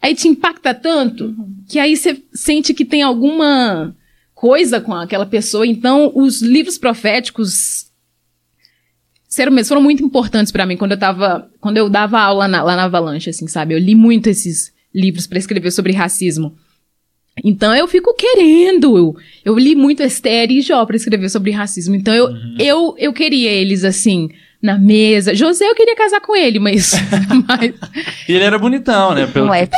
aí 0.00 0.14
te 0.14 0.28
impacta 0.28 0.72
tanto, 0.74 1.26
uhum. 1.26 1.54
que 1.68 1.78
aí 1.78 1.96
você 1.96 2.22
sente 2.32 2.72
que 2.74 2.84
tem 2.84 3.02
alguma 3.02 3.94
coisa 4.34 4.80
com 4.80 4.94
aquela 4.94 5.26
pessoa. 5.26 5.66
Então, 5.66 6.12
os 6.14 6.40
livros 6.40 6.78
proféticos 6.78 7.88
foram, 9.28 9.64
foram 9.64 9.82
muito 9.82 10.02
importantes 10.02 10.50
para 10.50 10.64
mim 10.64 10.76
quando 10.76 10.92
eu 10.92 10.98
tava, 10.98 11.50
quando 11.60 11.76
eu 11.76 11.88
dava 11.88 12.18
aula 12.20 12.48
na, 12.48 12.62
lá 12.62 12.74
na 12.74 12.84
Avalanche, 12.84 13.30
assim, 13.30 13.46
sabe? 13.46 13.74
Eu 13.74 13.78
li 13.78 13.94
muito 13.94 14.28
esses 14.28 14.72
livros 14.98 15.26
para 15.26 15.38
escrever 15.38 15.70
sobre 15.70 15.92
racismo. 15.92 16.56
Então 17.44 17.74
eu 17.74 17.86
fico 17.86 18.14
querendo. 18.14 18.98
Eu, 18.98 19.16
eu 19.44 19.58
li 19.58 19.74
muito 19.74 20.02
Esther 20.02 20.50
e 20.50 20.60
Jó 20.60 20.84
para 20.84 20.96
escrever 20.96 21.28
sobre 21.28 21.52
racismo. 21.52 21.94
Então 21.94 22.12
eu, 22.12 22.26
uhum. 22.26 22.56
eu, 22.58 22.94
eu 22.98 23.12
queria 23.12 23.50
eles 23.50 23.84
assim 23.84 24.30
na 24.62 24.76
mesa. 24.76 25.34
José, 25.34 25.64
eu 25.64 25.74
queria 25.74 25.94
casar 25.94 26.20
com 26.20 26.34
ele, 26.34 26.58
mas. 26.58 26.92
mas... 27.46 27.72
e 28.28 28.32
ele 28.32 28.44
era 28.44 28.58
bonitão, 28.58 29.14
né? 29.14 29.26
Pelo 29.26 29.52
é. 29.54 29.68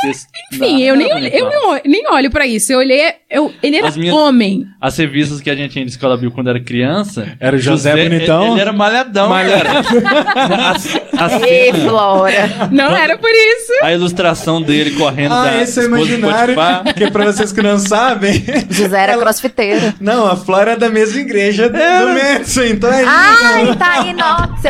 Enfim, 0.51 0.81
eu, 0.81 0.95
nem, 0.95 1.07
eu 1.07 1.19
nem, 1.19 1.81
nem 1.85 2.07
olho 2.11 2.31
pra 2.31 2.47
isso. 2.47 2.73
Eu 2.73 2.79
olhei. 2.79 3.13
Eu, 3.29 3.53
ele 3.61 3.77
era 3.77 3.91
minhas, 3.91 4.15
homem. 4.15 4.65
As 4.81 4.97
revistas 4.97 5.39
que 5.39 5.49
a 5.49 5.55
gente 5.55 5.71
tinha 5.71 5.85
de 5.85 5.91
escola 5.91 6.17
viu 6.17 6.31
quando 6.31 6.49
era 6.49 6.59
criança. 6.59 7.37
Era 7.39 7.55
o 7.55 7.59
José, 7.59 7.91
José 7.91 8.09
bonitão? 8.09 8.43
Ele, 8.43 8.51
ele, 8.53 8.61
era 8.61 8.73
malhadão, 8.73 9.29
malhadão. 9.29 9.81
Ei, 11.47 11.71
Flora. 11.73 12.69
Não 12.71 12.95
era 12.95 13.17
por 13.17 13.29
isso. 13.29 13.73
A 13.83 13.93
ilustração 13.93 14.61
dele 14.61 14.91
correndo 14.91 15.33
ah, 15.33 15.45
da. 15.45 15.61
Esse 15.61 15.81
é 15.81 15.83
imaginário. 15.85 16.55
Que 16.97 17.11
pra 17.11 17.25
vocês 17.25 17.51
que 17.51 17.61
não 17.61 17.77
sabem. 17.77 18.43
José 18.69 18.99
era 18.99 19.13
ela... 19.13 19.21
crossfiteiro. 19.21 19.93
Não, 19.99 20.25
a 20.25 20.35
Flora 20.35 20.71
é 20.71 20.75
da 20.75 20.89
mesma 20.89 21.21
igreja 21.21 21.65
é. 21.65 21.69
do 21.69 22.07
Manson, 22.07 22.63
então 22.63 22.91
é 22.91 23.03
Ah, 23.05 23.75
tá 23.77 24.01
aí, 24.01 24.13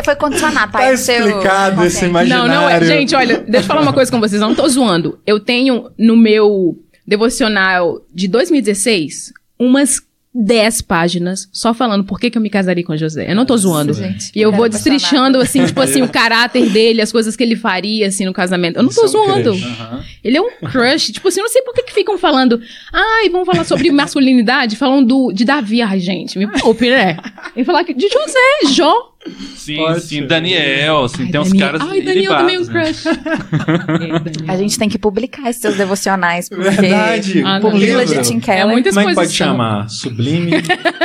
foi 0.04 0.16
condicionado, 0.16 0.72
tá? 0.72 0.78
Tá 0.78 0.92
explicado 0.92 1.76
seu... 1.76 1.86
esse 1.86 2.04
imaginário. 2.04 2.48
Não, 2.48 2.62
não 2.62 2.68
é. 2.68 2.84
Gente, 2.84 3.14
olha, 3.14 3.38
deixa 3.38 3.64
eu 3.64 3.68
falar 3.68 3.82
uma 3.82 3.92
coisa 3.92 4.10
com 4.10 4.20
vocês. 4.20 4.40
Não 4.40 4.54
tô 4.54 4.68
zoando. 4.68 5.18
Eu 5.26 5.40
tenho 5.40 5.90
no 5.98 6.16
meu 6.16 6.78
devocional 7.06 8.00
de 8.14 8.28
2016 8.28 9.32
umas 9.58 10.00
10 10.34 10.82
páginas 10.82 11.46
só 11.52 11.74
falando 11.74 12.04
por 12.04 12.18
que, 12.18 12.30
que 12.30 12.38
eu 12.38 12.42
me 12.42 12.48
casaria 12.48 12.82
com 12.82 12.96
José. 12.96 13.30
Eu 13.30 13.36
não 13.36 13.44
tô 13.44 13.56
zoando. 13.56 13.92
Gente, 13.92 14.32
e 14.34 14.40
eu 14.40 14.50
vou 14.50 14.66
destrichando, 14.68 15.38
assim, 15.38 15.64
tipo 15.66 15.80
assim, 15.80 16.00
o 16.00 16.08
caráter 16.08 16.70
dele, 16.70 17.02
as 17.02 17.12
coisas 17.12 17.36
que 17.36 17.42
ele 17.42 17.54
faria, 17.54 18.06
assim, 18.06 18.24
no 18.24 18.32
casamento. 18.32 18.76
Eu 18.78 18.82
não 18.82 18.90
tô 18.90 19.06
zoando. 19.06 19.52
Uhum. 19.52 20.02
Ele 20.24 20.38
é 20.38 20.40
um 20.40 20.50
crush. 20.70 21.12
tipo 21.12 21.28
assim, 21.28 21.40
eu 21.40 21.44
não 21.44 21.50
sei 21.50 21.62
por 21.62 21.74
que, 21.74 21.82
que 21.82 21.92
ficam 21.92 22.16
falando. 22.16 22.60
Ai, 22.92 23.28
vamos 23.28 23.46
falar 23.46 23.64
sobre 23.64 23.90
masculinidade, 23.92 24.76
falando 24.76 25.06
do, 25.06 25.32
de 25.32 25.44
Davi. 25.44 25.82
Ai, 25.82 26.00
gente, 26.00 26.38
me 26.38 26.46
poupe, 26.46 26.88
né? 26.88 27.18
E 27.54 27.62
falar 27.62 27.82
de 27.82 28.08
José, 28.08 28.72
Jó. 28.72 29.11
Sim, 29.56 29.76
Pode 29.76 30.00
sim, 30.00 30.20
ser. 30.20 30.26
Daniel, 30.26 31.04
assim, 31.04 31.24
Ai, 31.24 31.30
tem 31.30 31.40
uns 31.40 31.52
caras 31.52 31.80
Ai, 31.82 32.00
Daniel 32.02 32.32
também 32.32 32.56
é 32.56 32.60
um 32.60 32.66
crush. 32.66 33.04
a 34.48 34.56
gente 34.56 34.78
tem 34.78 34.88
que 34.88 34.98
publicar 34.98 35.48
esses 35.48 35.62
seus 35.62 35.76
devocionais, 35.76 36.48
porque... 36.48 36.68
Verdade, 36.68 37.42
ah, 37.46 37.60
publica 37.60 38.04
de 38.04 38.22
Tim 38.22 38.40
Keller. 38.40 38.62
É 38.62 38.66
muitas 38.66 38.94
Como 38.94 39.06
é 39.06 39.10
que 39.10 39.14
pode 39.14 39.32
chamar? 39.32 39.88
Sublime? 39.88 40.50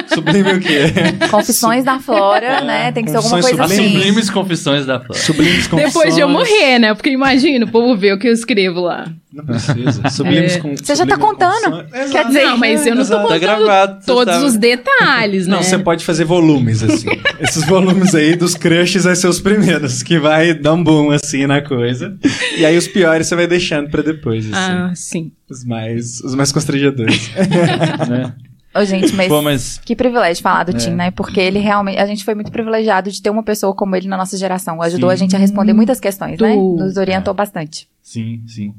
Sublime 0.08 0.54
o 0.54 0.60
quê? 0.60 0.86
Confissões 1.30 1.84
da 1.84 2.00
Flora, 2.00 2.62
né? 2.62 2.92
Tem 2.92 3.04
que 3.04 3.12
ser 3.12 3.18
alguma 3.18 3.40
coisa 3.40 3.64
assim. 3.64 3.94
Sublimes 3.94 4.30
Confissões 4.30 4.86
da 4.86 5.00
Flora. 5.00 5.22
Sublimes 5.22 5.68
Confissões. 5.68 5.94
Depois 5.94 6.16
de 6.16 6.22
eu 6.22 6.30
morrer, 6.30 6.80
né? 6.80 6.94
Porque 6.96 7.12
imagina, 7.12 7.66
o 7.66 7.70
povo 7.70 7.96
vê 7.96 8.14
o 8.14 8.18
que 8.20 8.28
eu 8.28 8.34
escrevo 8.34 8.82
lá. 8.82 9.08
Não 9.32 9.46
precisa. 9.46 10.08
Sublimes 10.10 10.56
é. 10.56 10.60
com, 10.60 10.76
Você 10.76 10.96
já 10.96 11.06
tá 11.06 11.18
contando. 11.18 11.86
Quer 12.12 12.26
dizer, 12.28 12.46
não, 12.46 12.58
mas 12.58 12.86
eu 12.86 12.96
não 12.96 13.06
tô 13.06 13.12
contando 13.12 13.30
tá 13.30 13.38
gravado, 13.38 14.06
todos 14.06 14.34
sabe. 14.34 14.46
os 14.46 14.58
detalhes, 14.58 15.48
né? 15.48 15.56
Não, 15.56 15.64
você 15.64 15.78
pode 15.78 16.06
fazer 16.06 16.24
volumes, 16.24 16.82
assim. 16.82 17.10
Esses 17.40 17.66
volumes 17.66 18.16
aí 18.16 18.36
dos 18.36 18.56
crushes 18.56 19.04
vai 19.04 19.16
ser 19.16 19.28
os 19.28 19.40
primeiros, 19.40 20.02
que 20.02 20.18
vai 20.18 20.54
dar 20.54 20.74
um 20.74 20.84
boom, 20.84 21.12
assim, 21.12 21.46
na 21.46 21.62
coisa. 21.62 22.18
E 22.58 22.66
aí 22.66 22.78
os 22.78 22.88
piores 22.88 23.28
você 23.28 23.36
vai 23.36 23.48
deixando 23.48 23.90
pra 23.90 24.02
depois, 24.02 24.46
assim. 24.46 24.56
Ah, 24.56 24.92
sim. 24.96 25.32
Os 25.50 25.66
mais, 25.66 26.22
os 26.22 26.34
mais 26.34 26.52
constrangedores. 26.52 27.30
né? 28.08 28.34
Ô, 28.74 28.86
gente, 28.86 29.14
mas, 29.16 29.28
Pô, 29.28 29.42
mas, 29.42 29.82
que 29.84 29.96
privilégio 29.96 30.44
falar 30.44 30.64
do 30.64 30.72
é. 30.72 30.80
Tim, 30.80 30.92
né? 30.92 31.12
Porque 31.12 31.40
ele 31.40 31.60
realmente. 31.60 31.98
A 31.98 32.06
gente 32.06 32.24
foi 32.24 32.36
muito 32.36 32.52
privilegiado 32.52 33.12
de 33.12 33.22
ter 33.22 33.30
uma 33.30 33.42
pessoa 33.42 33.74
como 33.74 33.96
ele 33.96 34.08
na 34.08 34.16
nossa 34.16 34.38
geração. 34.38 34.82
Ajudou 34.82 35.10
sim. 35.10 35.14
a 35.14 35.18
gente 35.18 35.36
a 35.36 35.40
responder 35.40 35.74
muitas 35.74 36.00
questões, 36.00 36.40
né? 36.40 36.56
Nos 36.56 36.96
orientou 36.96 37.34
é. 37.34 37.36
bastante. 37.36 37.88
Sim, 38.04 38.44
sim. 38.46 38.74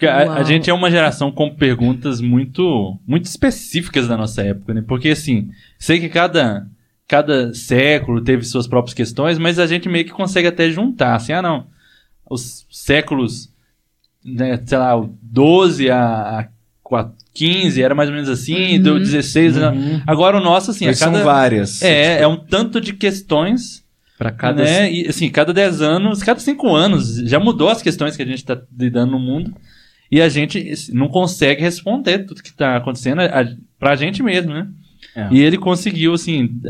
Porque 0.00 0.06
a, 0.06 0.32
a, 0.32 0.42
gente 0.42 0.70
é 0.70 0.72
uma 0.72 0.90
geração 0.90 1.30
com 1.30 1.54
perguntas 1.54 2.22
muito, 2.22 2.98
muito 3.06 3.26
específicas 3.26 4.08
da 4.08 4.16
nossa 4.16 4.40
época, 4.40 4.72
né? 4.72 4.82
Porque, 4.88 5.10
assim, 5.10 5.50
sei 5.78 6.00
que 6.00 6.08
cada, 6.08 6.66
cada 7.06 7.52
século 7.52 8.22
teve 8.22 8.42
suas 8.44 8.66
próprias 8.66 8.94
questões, 8.94 9.38
mas 9.38 9.58
a 9.58 9.66
gente 9.66 9.90
meio 9.90 10.06
que 10.06 10.10
consegue 10.10 10.48
até 10.48 10.70
juntar, 10.70 11.16
assim, 11.16 11.34
ah, 11.34 11.42
não, 11.42 11.66
os 12.30 12.66
séculos, 12.70 13.52
né, 14.24 14.58
sei 14.64 14.78
lá, 14.78 14.94
12 15.20 15.90
a, 15.90 16.48
a 16.88 17.08
15 17.34 17.82
era 17.82 17.94
mais 17.94 18.08
ou 18.08 18.14
menos 18.14 18.30
assim, 18.30 18.78
uhum. 18.78 18.82
do 18.82 18.98
16, 19.00 19.56
né? 19.56 19.68
uhum. 19.68 20.02
agora 20.06 20.38
o 20.38 20.40
nosso, 20.40 20.70
assim, 20.70 20.86
a 20.86 20.94
cada, 20.94 21.18
são 21.18 21.22
várias. 21.22 21.82
É, 21.82 22.22
é 22.22 22.26
um 22.26 22.38
tanto 22.38 22.80
de 22.80 22.94
questões 22.94 23.84
para 24.16 24.30
cada 24.30 24.64
né? 24.64 24.90
E, 24.90 25.08
assim, 25.08 25.28
cada 25.28 25.52
10 25.52 25.82
anos, 25.82 26.22
cada 26.22 26.40
5 26.40 26.74
anos 26.74 27.16
já 27.16 27.38
mudou 27.38 27.68
as 27.68 27.82
questões 27.82 28.16
que 28.16 28.22
a 28.22 28.26
gente 28.26 28.38
está 28.38 28.58
lidando 28.74 29.12
no 29.12 29.18
mundo. 29.18 29.54
E 30.10 30.20
a 30.20 30.28
gente 30.28 30.74
não 30.92 31.08
consegue 31.08 31.62
responder 31.62 32.20
tudo 32.20 32.42
que 32.42 32.48
está 32.48 32.76
acontecendo 32.76 33.20
a, 33.20 33.48
pra 33.78 33.94
gente 33.94 34.22
mesmo, 34.22 34.52
né? 34.52 34.68
É. 35.14 35.28
E 35.30 35.40
ele 35.40 35.56
conseguiu, 35.56 36.14
assim, 36.14 36.60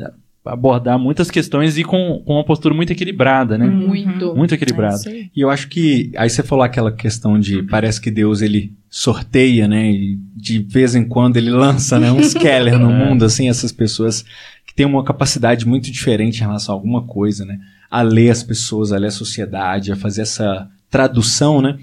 abordar 0.45 0.99
muitas 0.99 1.31
questões 1.31 1.77
e 1.79 1.85
com, 1.85 2.23
com 2.25 2.35
uma 2.35 2.45
postura 2.45 2.75
muito 2.75 2.93
equilibrada, 2.93 3.59
né? 3.59 3.67
Muito. 3.67 4.35
Muito 4.35 4.55
equilibrada. 4.55 4.99
É 5.07 5.27
e 5.35 5.41
eu 5.41 5.51
acho 5.51 5.69
que, 5.69 6.11
aí 6.17 6.29
você 6.29 6.43
falou 6.43 6.65
aquela 6.65 6.93
questão 6.93 7.39
de, 7.39 7.63
parece 7.65 8.01
que 8.01 8.11
Deus, 8.11 8.43
ele 8.43 8.73
sorteia, 8.89 9.69
né? 9.69 9.91
E 9.91 10.19
de 10.35 10.61
vez 10.61 10.95
em 10.95 11.05
quando 11.05 11.37
ele 11.37 11.51
lança, 11.51 11.99
né? 11.99 12.11
Um 12.11 12.23
Skeller 12.23 12.79
no 12.79 12.91
é. 12.93 12.95
mundo, 12.95 13.25
assim, 13.25 13.49
essas 13.49 13.73
pessoas 13.73 14.25
que 14.67 14.75
têm 14.75 14.87
uma 14.87 15.05
capacidade 15.05 15.67
muito 15.67 15.91
diferente 15.91 16.39
em 16.39 16.47
relação 16.47 16.75
a 16.75 16.79
alguma 16.79 17.03
coisa, 17.03 17.45
né? 17.45 17.59
A 17.91 18.03
ler 18.03 18.31
as 18.31 18.43
pessoas, 18.43 18.93
a 18.93 18.99
ler 18.99 19.09
a 19.09 19.13
sociedade, 19.13 19.93
a 19.93 19.97
fazer 19.97 20.23
essa 20.23 20.69
tradução, 20.91 21.61
né? 21.61 21.79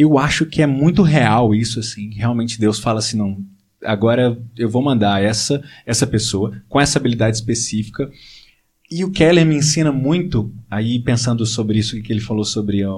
Eu 0.00 0.16
acho 0.18 0.46
que 0.46 0.62
é 0.62 0.66
muito 0.66 1.02
real 1.02 1.54
isso, 1.54 1.78
assim. 1.78 2.10
Realmente 2.14 2.58
Deus 2.58 2.78
fala 2.78 3.00
assim, 3.00 3.18
não, 3.18 3.44
agora 3.84 4.40
eu 4.56 4.66
vou 4.66 4.80
mandar 4.80 5.22
essa, 5.22 5.62
essa 5.84 6.06
pessoa 6.06 6.62
com 6.70 6.80
essa 6.80 6.98
habilidade 6.98 7.36
específica. 7.36 8.10
E 8.90 9.04
o 9.04 9.10
Keller 9.10 9.44
me 9.44 9.54
ensina 9.54 9.92
muito, 9.92 10.50
aí 10.70 10.98
pensando 11.00 11.44
sobre 11.44 11.78
isso 11.78 12.00
que 12.00 12.10
ele 12.10 12.20
falou 12.20 12.44
sobre 12.44 12.82
a, 12.82 12.88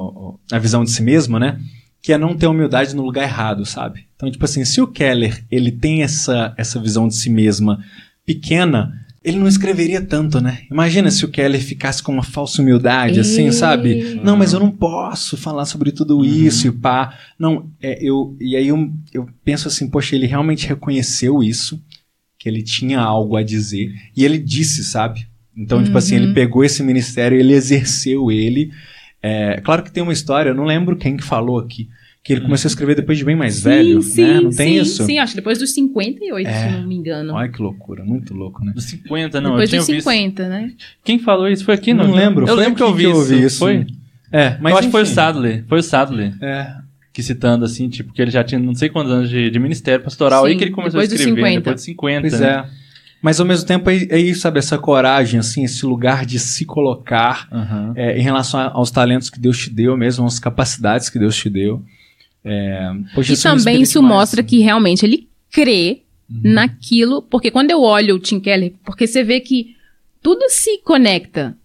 a 0.52 0.58
visão 0.60 0.84
de 0.84 0.92
si 0.92 1.02
mesmo, 1.02 1.40
né? 1.40 1.60
Que 2.00 2.12
é 2.12 2.18
não 2.18 2.36
ter 2.36 2.46
humildade 2.46 2.94
no 2.94 3.02
lugar 3.02 3.24
errado, 3.24 3.66
sabe? 3.66 4.06
Então, 4.14 4.30
tipo 4.30 4.44
assim, 4.44 4.64
se 4.64 4.80
o 4.80 4.86
Keller 4.86 5.44
ele 5.50 5.72
tem 5.72 6.04
essa, 6.04 6.54
essa 6.56 6.80
visão 6.80 7.08
de 7.08 7.16
si 7.16 7.28
mesma 7.28 7.84
pequena, 8.24 8.92
ele 9.24 9.38
não 9.38 9.46
escreveria 9.46 10.00
tanto, 10.00 10.40
né? 10.40 10.62
Imagina 10.70 11.10
se 11.10 11.24
o 11.24 11.28
Keller 11.28 11.62
ficasse 11.62 12.02
com 12.02 12.12
uma 12.12 12.24
falsa 12.24 12.60
humildade, 12.60 13.20
assim, 13.20 13.52
sabe? 13.52 14.20
Não, 14.22 14.36
mas 14.36 14.52
eu 14.52 14.58
não 14.58 14.70
posso 14.70 15.36
falar 15.36 15.64
sobre 15.64 15.92
tudo 15.92 16.18
uhum. 16.18 16.24
isso 16.24 16.66
e 16.66 16.72
pá. 16.72 17.16
Não, 17.38 17.70
é, 17.80 17.98
eu, 18.02 18.36
e 18.40 18.56
aí 18.56 18.68
eu, 18.68 18.90
eu 19.12 19.28
penso 19.44 19.68
assim, 19.68 19.88
poxa, 19.88 20.16
ele 20.16 20.26
realmente 20.26 20.66
reconheceu 20.66 21.42
isso, 21.42 21.80
que 22.36 22.48
ele 22.48 22.62
tinha 22.62 22.98
algo 22.98 23.36
a 23.36 23.42
dizer, 23.44 23.94
e 24.16 24.24
ele 24.24 24.38
disse, 24.38 24.82
sabe? 24.82 25.26
Então, 25.56 25.78
uhum. 25.78 25.84
tipo 25.84 25.98
assim, 25.98 26.16
ele 26.16 26.28
uhum. 26.28 26.34
pegou 26.34 26.64
esse 26.64 26.82
ministério, 26.82 27.38
ele 27.38 27.52
exerceu 27.52 28.30
ele. 28.32 28.72
É, 29.22 29.60
claro 29.60 29.84
que 29.84 29.92
tem 29.92 30.02
uma 30.02 30.12
história, 30.12 30.50
eu 30.50 30.54
não 30.54 30.64
lembro 30.64 30.96
quem 30.96 31.16
que 31.16 31.22
falou 31.22 31.60
aqui, 31.60 31.88
que 32.22 32.32
ele 32.32 32.42
começou 32.42 32.68
a 32.68 32.70
escrever 32.70 32.94
depois 32.94 33.18
de 33.18 33.24
bem 33.24 33.34
mais 33.34 33.56
sim, 33.56 33.64
velho, 33.64 34.00
sim, 34.00 34.22
né? 34.22 34.40
Não 34.40 34.50
tem 34.50 34.74
sim, 34.74 34.80
isso? 34.80 35.04
Sim, 35.04 35.18
acho 35.18 35.32
que 35.32 35.36
depois 35.36 35.58
dos 35.58 35.74
58, 35.74 36.48
é. 36.48 36.52
se 36.52 36.76
não 36.76 36.86
me 36.86 36.94
engano. 36.94 37.34
Olha 37.34 37.48
que 37.48 37.60
loucura, 37.60 38.04
muito 38.04 38.32
louco, 38.32 38.64
né? 38.64 38.72
Dos 38.72 38.84
50, 38.84 39.40
não, 39.40 39.50
Depois 39.50 39.70
dos 39.70 39.84
50, 39.84 40.42
visto. 40.42 40.48
né? 40.48 40.72
Quem 41.02 41.18
falou 41.18 41.48
isso 41.48 41.64
foi 41.64 41.74
aqui, 41.74 41.92
não? 41.92 42.06
Não 42.06 42.14
lembro. 42.14 42.46
Eu 42.46 42.54
lembro 42.54 42.76
que 42.76 42.82
eu 42.82 42.94
vi, 42.94 43.04
que 43.04 43.10
eu 43.10 43.16
ouvi 43.16 43.42
isso. 43.42 43.58
Foi? 43.58 43.84
É, 44.30 44.56
mas 44.60 44.72
eu 44.72 44.78
acho 44.78 44.88
que 44.88 44.92
foi 44.92 45.02
o 45.02 45.06
Sadler, 45.06 45.64
foi 45.66 45.78
o 45.80 45.82
Sadler. 45.82 46.32
É. 46.40 46.76
Que 47.12 47.22
citando 47.22 47.64
assim, 47.64 47.88
tipo, 47.88 48.12
que 48.12 48.22
ele 48.22 48.30
já 48.30 48.42
tinha 48.42 48.58
não 48.58 48.74
sei 48.74 48.88
quantos 48.88 49.12
anos 49.12 49.28
de, 49.28 49.50
de 49.50 49.58
ministério 49.58 50.02
pastoral, 50.02 50.44
aí 50.44 50.56
que 50.56 50.64
ele 50.64 50.70
começou 50.70 51.00
a 51.00 51.04
escrever, 51.04 51.34
50. 51.34 51.56
depois 51.56 51.76
de 51.76 51.82
50. 51.82 52.20
Pois 52.20 52.40
né? 52.40 52.48
é. 52.48 52.64
Mas 53.20 53.38
ao 53.38 53.46
mesmo 53.46 53.66
tempo 53.66 53.90
é, 53.90 53.96
é 54.10 54.18
isso, 54.18 54.40
sabe? 54.40 54.58
Essa 54.58 54.78
coragem, 54.78 55.38
assim, 55.38 55.64
esse 55.64 55.84
lugar 55.84 56.24
de 56.24 56.38
se 56.38 56.64
colocar 56.64 57.48
uhum. 57.52 57.92
é, 57.94 58.16
em 58.18 58.22
relação 58.22 58.60
aos 58.72 58.90
talentos 58.90 59.28
que 59.28 59.38
Deus 59.38 59.58
te 59.58 59.70
deu 59.70 59.96
mesmo, 59.96 60.24
às 60.24 60.38
capacidades 60.38 61.10
que 61.10 61.18
Deus 61.18 61.36
te 61.36 61.50
deu. 61.50 61.82
É, 62.44 62.90
e 63.30 63.36
também 63.40 63.82
isso 63.82 64.02
mostra 64.02 64.40
assim. 64.40 64.48
que 64.48 64.58
realmente 64.60 65.06
ele 65.06 65.28
crê 65.50 66.02
uhum. 66.28 66.40
naquilo, 66.44 67.22
porque 67.22 67.50
quando 67.50 67.70
eu 67.70 67.80
olho 67.80 68.16
o 68.16 68.18
Tim 68.18 68.40
Keller, 68.40 68.72
porque 68.84 69.06
você 69.06 69.22
vê 69.22 69.40
que 69.40 69.76
tudo 70.20 70.48
se 70.48 70.78
conecta. 70.78 71.56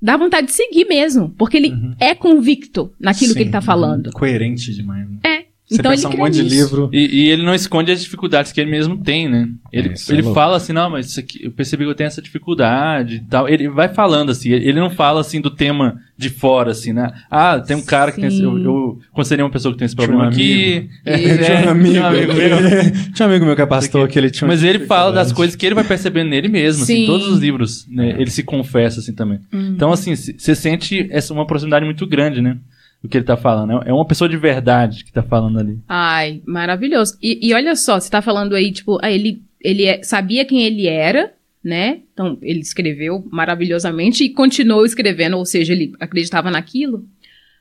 Dá 0.00 0.16
vontade 0.16 0.48
de 0.48 0.52
seguir 0.52 0.84
mesmo, 0.86 1.30
porque 1.38 1.56
ele 1.56 1.70
uhum. 1.70 1.94
é 1.98 2.14
convicto 2.14 2.92
naquilo 3.00 3.28
Sim, 3.28 3.36
que 3.36 3.42
ele 3.44 3.50
tá 3.50 3.62
falando. 3.62 4.06
Uhum. 4.06 4.12
Coerente 4.12 4.72
demais. 4.74 5.08
Né? 5.08 5.18
É. 5.24 5.45
Você 5.68 5.80
então 5.80 5.92
ele 5.92 6.06
um 6.06 6.16
monte 6.16 6.34
de 6.34 6.42
livro. 6.42 6.88
E, 6.92 7.24
e, 7.24 7.28
ele 7.28 7.42
não 7.42 7.52
esconde 7.52 7.90
as 7.90 8.00
dificuldades 8.00 8.52
que 8.52 8.60
ele 8.60 8.70
mesmo 8.70 8.98
tem, 8.98 9.28
né? 9.28 9.48
Ele, 9.72 9.88
é, 9.88 9.94
ele 10.10 10.28
é 10.28 10.32
fala 10.32 10.56
assim, 10.56 10.72
não, 10.72 10.88
mas 10.88 11.06
isso 11.06 11.18
aqui, 11.18 11.44
eu 11.44 11.50
percebi 11.50 11.82
que 11.82 11.90
eu 11.90 11.94
tenho 11.94 12.06
essa 12.06 12.22
dificuldade 12.22 13.16
e 13.16 13.20
tal. 13.22 13.48
Ele 13.48 13.68
vai 13.68 13.92
falando 13.92 14.30
assim, 14.30 14.50
ele 14.50 14.78
não 14.78 14.90
fala 14.90 15.20
assim 15.20 15.40
do 15.40 15.50
tema 15.50 16.00
de 16.16 16.30
fora, 16.30 16.70
assim, 16.70 16.92
né? 16.92 17.12
Ah, 17.28 17.58
tem 17.58 17.76
um 17.76 17.84
cara 17.84 18.12
Sim. 18.12 18.14
que 18.14 18.20
tem 18.20 18.28
esse, 18.28 18.42
eu, 18.44 18.56
eu 18.58 19.00
considerei 19.12 19.44
uma 19.44 19.50
pessoa 19.50 19.72
que 19.72 19.78
tem 19.78 19.86
esse 19.86 19.96
problema 19.96 20.26
um 20.26 20.28
aqui. 20.28 20.88
É, 21.04 21.14
é, 21.14 21.38
tinha 21.38 21.66
um 21.66 21.70
amigo. 21.70 21.90
Tinha 21.90 22.02
um 22.02 22.06
amigo 22.06 22.32
meu. 22.32 23.12
tinha 23.12 23.26
um 23.26 23.30
amigo 23.30 23.44
meu 23.44 23.56
que 23.56 23.62
é 23.62 23.66
pastor 23.66 24.08
que 24.08 24.18
ele 24.20 24.30
tinha 24.30 24.46
Mas 24.46 24.62
ele 24.62 24.86
fala 24.86 25.10
das 25.10 25.32
coisas 25.32 25.56
que 25.56 25.66
ele 25.66 25.74
vai 25.74 25.84
percebendo 25.84 26.30
nele 26.30 26.46
mesmo, 26.46 26.84
assim, 26.84 26.94
Sim. 26.94 27.02
assim, 27.02 27.06
todos 27.06 27.28
os 27.28 27.40
livros, 27.40 27.86
né? 27.90 28.14
Ele 28.16 28.30
se 28.30 28.44
confessa 28.44 29.00
assim 29.00 29.12
também. 29.12 29.40
Hum. 29.52 29.72
Então, 29.74 29.90
assim, 29.90 30.14
você 30.14 30.54
sente 30.54 31.08
essa 31.10 31.34
uma 31.34 31.44
proximidade 31.44 31.84
muito 31.84 32.06
grande, 32.06 32.40
né? 32.40 32.56
Do 33.02 33.08
que 33.08 33.16
ele 33.16 33.24
tá 33.24 33.36
falando. 33.36 33.82
É 33.84 33.92
uma 33.92 34.06
pessoa 34.06 34.28
de 34.28 34.36
verdade 34.36 35.04
que 35.04 35.12
tá 35.12 35.22
falando 35.22 35.58
ali. 35.58 35.78
Ai, 35.88 36.42
maravilhoso. 36.46 37.16
E, 37.22 37.48
e 37.48 37.54
olha 37.54 37.76
só, 37.76 37.98
você 37.98 38.10
tá 38.10 38.20
falando 38.20 38.54
aí, 38.54 38.72
tipo, 38.72 38.98
ah, 39.02 39.10
ele, 39.10 39.42
ele 39.60 39.84
é, 39.84 40.02
sabia 40.02 40.44
quem 40.44 40.62
ele 40.62 40.86
era, 40.86 41.32
né? 41.62 42.00
Então, 42.12 42.38
ele 42.42 42.60
escreveu 42.60 43.24
maravilhosamente 43.30 44.24
e 44.24 44.30
continuou 44.30 44.84
escrevendo, 44.84 45.36
ou 45.36 45.44
seja, 45.44 45.72
ele 45.72 45.92
acreditava 46.00 46.50
naquilo. 46.50 47.06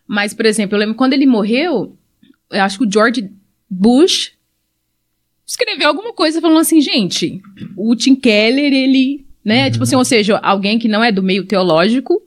Mas, 0.08 0.34
por 0.34 0.46
exemplo, 0.46 0.76
eu 0.76 0.80
lembro 0.80 0.96
quando 0.96 1.14
ele 1.14 1.26
morreu, 1.26 1.98
eu 2.52 2.62
acho 2.62 2.78
que 2.78 2.86
o 2.86 2.92
George 2.92 3.30
Bush 3.70 4.34
escreveu 5.46 5.88
alguma 5.88 6.14
coisa 6.14 6.42
falando 6.42 6.60
assim, 6.60 6.82
gente, 6.82 7.42
o 7.76 7.96
Tim 7.96 8.16
Keller, 8.16 8.74
ele, 8.74 9.26
né? 9.44 9.66
Uhum. 9.66 9.72
Tipo 9.72 9.84
assim, 9.84 9.96
ou 9.96 10.06
seja, 10.06 10.38
alguém 10.38 10.80
que 10.80 10.88
não 10.88 11.04
é 11.04 11.12
do 11.12 11.22
meio 11.22 11.46
teológico, 11.46 12.22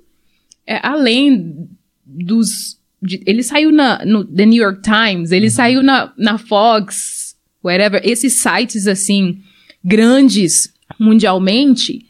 é, 0.67 0.79
além 0.83 1.69
dos 2.05 2.78
de, 3.01 3.23
ele 3.27 3.43
saiu 3.43 3.71
na, 3.71 4.05
no 4.05 4.25
The 4.25 4.47
New 4.47 4.63
York 4.63 4.83
Times, 4.83 5.31
ele 5.31 5.47
uhum. 5.47 5.53
saiu 5.53 5.83
na, 5.83 6.13
na 6.17 6.39
Fox, 6.39 7.37
whatever, 7.63 8.01
esses 8.05 8.35
sites 8.35 8.87
assim, 8.87 9.41
grandes 9.85 10.73
mundialmente. 10.99 12.07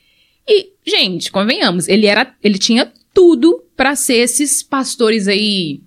E, 0.47 0.70
gente, 0.86 1.31
convenhamos, 1.31 1.89
ele 1.89 2.06
era, 2.06 2.35
ele 2.43 2.59
tinha 2.59 2.90
tudo 3.12 3.65
para 3.77 3.94
ser 3.94 4.16
esses 4.16 4.62
pastores 4.62 5.28
aí. 5.28 5.81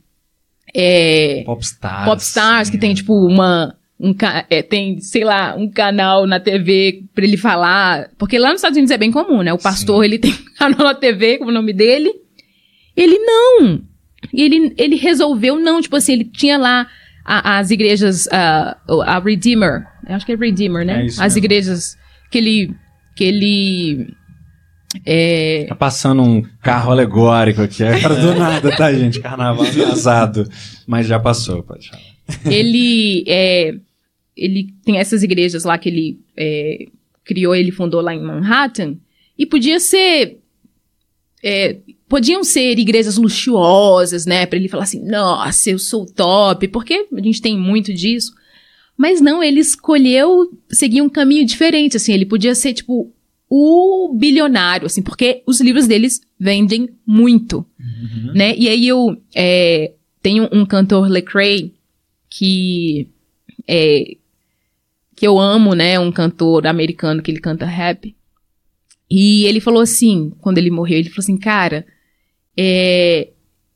É, 0.73 1.43
popstars. 1.45 2.05
Popstars, 2.05 2.69
que 2.69 2.77
tem, 2.77 2.93
tipo, 2.93 3.13
uma. 3.13 3.75
Um, 3.99 4.15
é, 4.49 4.63
tem, 4.63 4.99
sei 4.99 5.23
lá, 5.23 5.55
um 5.55 5.69
canal 5.69 6.25
na 6.25 6.39
TV 6.39 7.03
pra 7.13 7.23
ele 7.23 7.37
falar. 7.37 8.09
Porque 8.17 8.39
lá 8.39 8.49
nos 8.49 8.57
Estados 8.57 8.77
Unidos 8.77 8.91
é 8.91 8.97
bem 8.97 9.11
comum, 9.11 9.43
né? 9.43 9.53
O 9.53 9.57
pastor, 9.57 10.03
Sim. 10.03 10.05
ele 10.05 10.17
tem 10.19 10.31
um 10.31 10.57
canal 10.57 10.87
na 10.87 10.95
TV, 10.95 11.37
como 11.37 11.51
o 11.51 11.53
nome 11.53 11.73
dele. 11.73 12.13
Ele 12.95 13.17
não. 13.19 13.81
E 14.33 14.41
ele, 14.41 14.73
ele 14.77 14.95
resolveu 14.95 15.59
não, 15.59 15.81
tipo 15.81 15.95
assim, 15.95 16.13
ele 16.13 16.25
tinha 16.25 16.57
lá 16.57 16.87
a, 17.25 17.59
as 17.59 17.71
igrejas, 17.71 18.27
uh, 18.27 19.01
a 19.01 19.19
Redeemer, 19.19 19.85
acho 20.07 20.25
que 20.25 20.31
é 20.31 20.35
Redeemer, 20.35 20.85
né? 20.85 21.03
É 21.03 21.05
as 21.05 21.17
mesmo. 21.17 21.37
igrejas 21.39 21.97
que 22.29 22.37
ele, 22.37 22.75
que 23.15 23.23
ele 23.23 24.15
é... 25.05 25.65
Tá 25.67 25.75
passando 25.75 26.21
um 26.21 26.41
carro 26.61 26.91
alegórico 26.91 27.61
aqui, 27.61 27.83
é 27.83 27.99
cara 27.99 28.15
do 28.15 28.35
nada, 28.35 28.75
tá, 28.75 28.93
gente? 28.93 29.19
Carnaval 29.19 29.65
atrasado. 29.65 30.49
Mas 30.85 31.07
já 31.07 31.19
passou, 31.19 31.63
pode 31.63 31.89
falar. 31.89 32.01
Ele, 32.45 33.23
é, 33.27 33.73
ele 34.35 34.73
tem 34.85 34.97
essas 34.97 35.23
igrejas 35.23 35.63
lá 35.63 35.77
que 35.77 35.89
ele 35.89 36.19
é, 36.37 36.85
criou, 37.23 37.55
ele 37.55 37.71
fundou 37.71 38.01
lá 38.01 38.13
em 38.13 38.21
Manhattan. 38.21 38.97
E 39.37 39.45
podia 39.45 39.79
ser 39.79 40.39
é, 41.43 41.77
podiam 42.11 42.43
ser 42.43 42.77
igrejas 42.77 43.15
luxuosas, 43.15 44.25
né? 44.25 44.45
Para 44.45 44.59
ele 44.59 44.67
falar 44.67 44.83
assim, 44.83 45.01
nossa, 45.01 45.69
eu 45.69 45.79
sou 45.79 46.05
top, 46.05 46.67
porque 46.67 47.07
a 47.09 47.21
gente 47.21 47.41
tem 47.41 47.57
muito 47.57 47.93
disso. 47.93 48.33
Mas 48.97 49.21
não, 49.21 49.41
ele 49.41 49.61
escolheu 49.61 50.51
seguir 50.69 51.01
um 51.01 51.07
caminho 51.07 51.45
diferente, 51.45 51.95
assim. 51.95 52.11
Ele 52.11 52.25
podia 52.25 52.53
ser, 52.53 52.73
tipo, 52.73 53.09
o 53.49 54.13
bilionário, 54.13 54.87
assim, 54.87 55.01
porque 55.01 55.41
os 55.47 55.61
livros 55.61 55.87
deles 55.87 56.19
vendem 56.37 56.89
muito, 57.07 57.65
uhum. 57.79 58.33
né? 58.33 58.57
E 58.57 58.67
aí 58.67 58.85
eu 58.85 59.15
é, 59.33 59.93
tenho 60.21 60.49
um 60.51 60.65
cantor, 60.65 61.07
Lecrae, 61.07 61.73
que 62.29 63.07
é, 63.65 64.17
que 65.15 65.25
eu 65.25 65.39
amo, 65.39 65.73
né? 65.73 65.97
Um 65.97 66.11
cantor 66.11 66.67
americano 66.67 67.21
que 67.21 67.31
ele 67.31 67.39
canta 67.39 67.65
rap. 67.65 68.13
E 69.09 69.45
ele 69.45 69.61
falou 69.61 69.81
assim, 69.81 70.33
quando 70.41 70.57
ele 70.57 70.69
morreu, 70.69 70.97
ele 70.97 71.09
falou 71.09 71.23
assim, 71.23 71.37
cara, 71.37 71.85
é, 72.57 73.29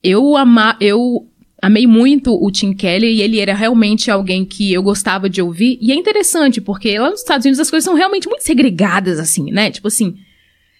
eu, 0.04 0.36
ama, 0.36 0.78
eu 0.80 1.28
amei 1.62 1.88
muito 1.88 2.34
o 2.34 2.52
Tim 2.52 2.74
Kelly 2.74 3.08
e 3.08 3.22
ele 3.22 3.40
era 3.40 3.54
realmente 3.54 4.12
alguém 4.12 4.46
que 4.46 4.72
eu 4.72 4.84
gostava 4.84 5.30
de 5.30 5.42
ouvir. 5.42 5.78
E 5.82 5.92
é 5.92 5.96
interessante, 5.96 6.62
porque 6.62 6.98
lá 6.98 7.10
nos 7.10 7.22
Estados 7.22 7.46
Unidos 7.46 7.60
as 7.60 7.70
coisas 7.70 7.86
são 7.86 7.96
realmente 7.96 8.28
muito 8.28 8.44
segregadas, 8.44 9.20
assim, 9.20 9.52
né? 9.52 9.72
Tipo 9.72 9.88
assim, 9.88 10.16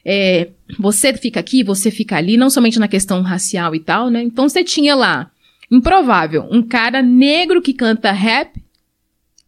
é, 0.04 0.50
você 0.78 1.14
fica 1.14 1.40
aqui, 1.40 1.64
você 1.64 1.90
fica 1.90 2.16
ali, 2.16 2.38
não 2.38 2.50
somente 2.50 2.78
na 2.78 2.88
questão 2.88 3.22
racial 3.22 3.74
e 3.74 3.80
tal, 3.80 4.10
né? 4.10 4.22
Então 4.22 4.48
você 4.48 4.64
tinha 4.64 4.94
lá, 4.94 5.32
improvável, 5.72 6.48
um 6.52 6.62
cara 6.62 7.02
negro 7.02 7.62
que 7.62 7.74
canta 7.74 8.12
rap. 8.12 8.56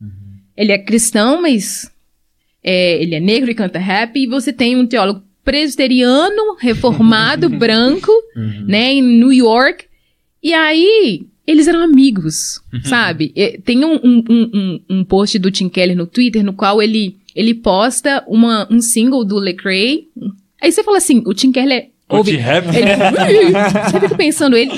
Uhum. 0.01 0.09
Ele 0.55 0.71
é 0.71 0.79
cristão, 0.79 1.41
mas 1.41 1.91
é, 2.63 3.01
ele 3.01 3.13
é 3.13 3.19
negro 3.19 3.51
e 3.51 3.55
canta 3.55 3.77
rap. 3.77 4.17
E 4.17 4.25
você 4.25 4.51
tem 4.51 4.75
um 4.75 4.87
teólogo 4.87 5.26
presbiteriano, 5.47 6.57
reformado, 6.59 7.47
branco, 7.57 8.11
uhum. 8.35 8.65
né, 8.67 8.95
em 8.95 9.01
New 9.01 9.31
York. 9.31 9.85
E 10.43 10.53
aí, 10.53 11.25
eles 11.47 11.69
eram 11.69 11.79
amigos, 11.79 12.59
uhum. 12.73 12.81
sabe? 12.83 13.33
Tem 13.63 13.85
um, 13.85 13.95
um, 13.95 14.23
um, 14.29 14.79
um, 14.89 15.03
post 15.05 15.39
do 15.39 15.49
Tim 15.49 15.69
Keller 15.69 15.95
no 15.95 16.05
Twitter 16.05 16.43
no 16.43 16.51
qual 16.51 16.81
ele, 16.81 17.15
ele 17.33 17.53
posta 17.53 18.21
uma, 18.27 18.67
um 18.69 18.81
single 18.81 19.23
do 19.23 19.37
Lecrae. 19.37 20.09
Aí 20.61 20.69
você 20.69 20.83
fala 20.83 20.97
assim, 20.97 21.23
o 21.25 21.33
Tim 21.33 21.53
Keller 21.53 21.91
ouve... 22.09 22.35
Rap? 22.35 22.67
Ele, 22.67 23.51
você 23.89 24.01
fica 24.01 24.15
pensando, 24.15 24.57
ele... 24.57 24.73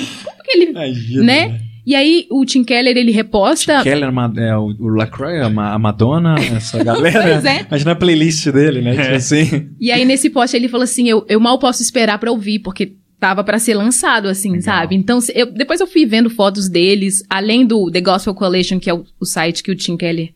ele 0.54 0.70
Imagina, 0.70 1.22
né? 1.24 1.60
E 1.86 1.94
aí 1.94 2.26
o 2.30 2.44
Tim 2.44 2.62
Keller, 2.64 2.96
ele 2.96 3.10
reposta... 3.10 3.78
Tim 3.78 3.84
Keller 3.84 4.12
é 4.36 4.56
o, 4.56 4.74
o 4.78 4.88
Lacroix, 4.88 5.40
a 5.42 5.78
Madonna, 5.78 6.36
essa 6.38 6.82
galera. 6.84 7.22
pois 7.22 7.44
é. 7.44 7.66
Imagina 7.68 7.92
a 7.92 7.96
playlist 7.96 8.48
dele, 8.50 8.80
né? 8.82 8.92
Tipo 8.92 9.02
é. 9.02 9.14
assim. 9.16 9.68
E 9.80 9.90
aí 9.90 10.04
nesse 10.04 10.30
post 10.30 10.56
ele 10.56 10.68
falou 10.68 10.84
assim, 10.84 11.08
eu, 11.08 11.24
eu 11.28 11.40
mal 11.40 11.58
posso 11.58 11.82
esperar 11.82 12.18
para 12.18 12.30
ouvir, 12.30 12.58
porque 12.58 12.94
tava 13.18 13.44
para 13.44 13.58
ser 13.58 13.74
lançado, 13.74 14.28
assim, 14.28 14.52
Legal. 14.52 14.62
sabe? 14.62 14.96
Então, 14.96 15.18
eu, 15.34 15.52
depois 15.52 15.80
eu 15.80 15.86
fui 15.86 16.06
vendo 16.06 16.30
fotos 16.30 16.68
deles, 16.68 17.22
além 17.28 17.66
do 17.66 17.90
The 17.90 18.00
Gospel 18.00 18.34
Coalition, 18.34 18.80
que 18.80 18.88
é 18.88 18.94
o, 18.94 19.04
o 19.20 19.26
site 19.26 19.62
que 19.62 19.70
o 19.70 19.76
Tim 19.76 19.96
Keller 19.96 20.32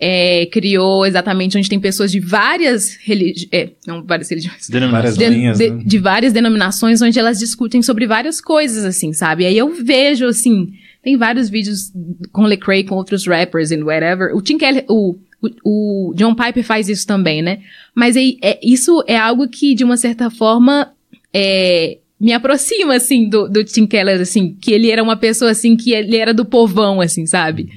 é, 0.00 0.46
criou 0.46 1.04
exatamente 1.04 1.58
onde 1.58 1.68
tem 1.68 1.78
pessoas 1.78 2.10
de 2.10 2.18
várias 2.18 2.96
religiões, 3.04 3.48
é, 3.52 3.68
não 3.86 4.02
várias 4.02 4.30
religiões, 4.30 4.66
várias 4.90 5.16
de, 5.16 5.28
linhas, 5.28 5.58
de, 5.58 5.70
né? 5.70 5.82
de, 5.84 5.98
várias 5.98 6.32
denominações, 6.32 7.02
onde 7.02 7.18
elas 7.18 7.38
discutem 7.38 7.82
sobre 7.82 8.06
várias 8.06 8.40
coisas, 8.40 8.84
assim, 8.86 9.12
sabe? 9.12 9.44
Aí 9.44 9.58
eu 9.58 9.74
vejo, 9.74 10.26
assim, 10.26 10.72
tem 11.02 11.18
vários 11.18 11.50
vídeos 11.50 11.92
com 12.32 12.44
Lecrae, 12.44 12.82
com 12.82 12.94
outros 12.94 13.26
rappers 13.26 13.70
and 13.70 13.84
whatever. 13.84 14.34
O 14.34 14.40
Tim 14.40 14.56
Kelly, 14.56 14.84
o, 14.88 15.16
o, 15.42 16.10
o 16.10 16.14
John 16.14 16.34
Piper 16.34 16.64
faz 16.64 16.88
isso 16.88 17.06
também, 17.06 17.42
né? 17.42 17.58
Mas 17.94 18.16
é, 18.16 18.22
é, 18.42 18.58
isso 18.62 19.04
é 19.06 19.18
algo 19.18 19.46
que, 19.48 19.74
de 19.74 19.84
uma 19.84 19.98
certa 19.98 20.30
forma, 20.30 20.92
é, 21.34 21.98
me 22.18 22.32
aproxima, 22.32 22.94
assim, 22.94 23.28
do, 23.28 23.48
do 23.50 23.62
Tim 23.64 23.86
Keller, 23.86 24.18
assim, 24.18 24.56
que 24.58 24.72
ele 24.72 24.90
era 24.90 25.02
uma 25.02 25.16
pessoa, 25.16 25.50
assim, 25.50 25.76
que 25.76 25.92
ele 25.92 26.16
era 26.16 26.32
do 26.32 26.46
povão, 26.46 27.02
assim, 27.02 27.26
sabe? 27.26 27.68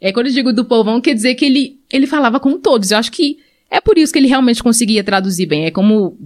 É, 0.00 0.12
quando 0.12 0.26
eu 0.26 0.32
digo 0.32 0.52
do 0.52 0.64
povão, 0.64 1.00
quer 1.00 1.14
dizer 1.14 1.34
que 1.34 1.44
ele, 1.44 1.78
ele 1.92 2.06
falava 2.06 2.40
com 2.40 2.58
todos. 2.58 2.90
Eu 2.90 2.98
acho 2.98 3.12
que 3.12 3.38
é 3.70 3.80
por 3.80 3.98
isso 3.98 4.12
que 4.12 4.18
ele 4.18 4.28
realmente 4.28 4.62
conseguia 4.62 5.04
traduzir 5.04 5.46
bem. 5.46 5.66
É 5.66 5.70
como, 5.70 6.18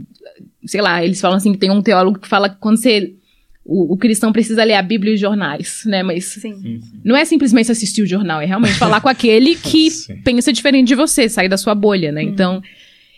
sei 0.64 0.80
lá, 0.80 1.04
eles 1.04 1.20
falam 1.20 1.36
assim 1.36 1.52
que 1.52 1.58
tem 1.58 1.70
um 1.70 1.82
teólogo 1.82 2.18
que 2.18 2.28
fala 2.28 2.48
que 2.48 2.56
quando 2.58 2.78
você. 2.78 3.14
O, 3.66 3.94
o 3.94 3.96
cristão 3.96 4.30
precisa 4.30 4.62
ler 4.62 4.74
a 4.74 4.82
Bíblia 4.82 5.12
e 5.12 5.14
os 5.14 5.20
jornais, 5.20 5.82
né? 5.86 6.02
Mas 6.02 6.26
sim. 6.26 6.80
não 7.02 7.16
é 7.16 7.24
simplesmente 7.24 7.72
assistir 7.72 8.02
o 8.02 8.06
jornal, 8.06 8.42
é 8.42 8.44
realmente 8.44 8.74
falar 8.74 9.00
com 9.00 9.08
aquele 9.08 9.54
que 9.56 9.88
pensa 10.22 10.52
diferente 10.52 10.88
de 10.88 10.94
você, 10.94 11.30
sair 11.30 11.48
da 11.48 11.56
sua 11.56 11.74
bolha, 11.74 12.12
né? 12.12 12.22
Hum. 12.22 12.28
Então, 12.28 12.62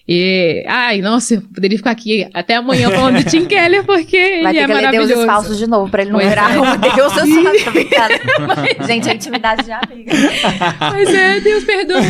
e, 0.08 0.64
ai, 0.68 1.00
nossa, 1.00 1.34
eu 1.34 1.42
poderia 1.42 1.76
ficar 1.76 1.90
aqui 1.90 2.28
até 2.32 2.54
amanhã 2.54 2.88
falando 2.90 3.16
de 3.18 3.24
Tim 3.24 3.44
Keller, 3.46 3.82
porque 3.84 4.40
Vai 4.40 4.52
ele 4.52 4.58
é 4.60 4.66
que 4.66 4.72
maravilhoso. 4.72 5.08
deuses 5.08 5.26
falsos 5.26 5.58
de 5.58 5.66
novo, 5.66 5.90
pra 5.90 6.02
ele 6.02 6.12
não 6.12 6.20
pois 6.20 6.28
virar 6.28 6.54
é. 6.54 6.60
um 6.60 6.76
deus, 6.78 6.96
eu 6.96 7.10
só. 7.10 7.26
Gente, 8.86 9.10
a 9.10 9.14
intimidade 9.14 9.64
de 9.64 9.72
amiga. 9.72 10.12
Mas 10.78 11.12
é, 11.12 11.40
Deus 11.40 11.64
perdoa. 11.64 12.00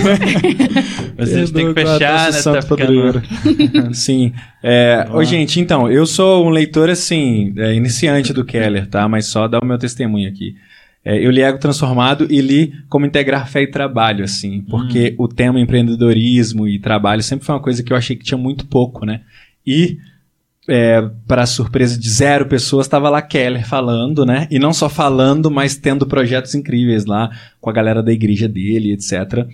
Mas 1.16 1.32
a 1.32 1.38
gente 1.38 1.52
tem 1.52 1.72
que 1.72 1.80
fechar, 1.80 2.32
né? 2.32 2.42
Tá 2.42 2.62
ficando... 2.62 3.22
Sim. 3.94 4.32
É, 4.62 5.06
ô, 5.10 5.24
gente, 5.24 5.58
então, 5.58 5.90
eu 5.90 6.04
sou 6.06 6.44
um 6.44 6.50
leitor, 6.50 6.90
assim, 6.90 7.54
é, 7.56 7.72
iniciante 7.72 8.32
do 8.32 8.44
Keller, 8.44 8.86
tá? 8.86 9.08
Mas 9.08 9.26
só 9.26 9.48
dar 9.48 9.62
o 9.62 9.66
meu 9.66 9.78
testemunho 9.78 10.28
aqui. 10.28 10.54
É, 11.06 11.24
eu 11.24 11.30
li 11.30 11.40
Ego 11.40 11.56
Transformado 11.56 12.26
e 12.28 12.40
li 12.40 12.74
como 12.88 13.06
integrar 13.06 13.48
fé 13.48 13.62
e 13.62 13.70
trabalho, 13.70 14.24
assim, 14.24 14.62
porque 14.62 15.14
hum. 15.16 15.22
o 15.22 15.28
tema 15.28 15.60
empreendedorismo 15.60 16.66
e 16.66 16.80
trabalho 16.80 17.22
sempre 17.22 17.46
foi 17.46 17.54
uma 17.54 17.62
coisa 17.62 17.80
que 17.80 17.92
eu 17.92 17.96
achei 17.96 18.16
que 18.16 18.24
tinha 18.24 18.36
muito 18.36 18.66
pouco, 18.66 19.06
né? 19.06 19.20
E 19.64 19.98
é, 20.68 21.08
para 21.24 21.46
surpresa 21.46 21.96
de 21.96 22.10
zero 22.10 22.46
pessoas, 22.46 22.86
estava 22.86 23.08
lá 23.08 23.22
Keller 23.22 23.64
falando, 23.64 24.26
né? 24.26 24.48
E 24.50 24.58
não 24.58 24.72
só 24.72 24.88
falando, 24.88 25.48
mas 25.48 25.76
tendo 25.76 26.08
projetos 26.08 26.56
incríveis 26.56 27.06
lá 27.06 27.30
com 27.60 27.70
a 27.70 27.72
galera 27.72 28.02
da 28.02 28.12
igreja 28.12 28.48
dele, 28.48 28.90
etc. 28.92 29.46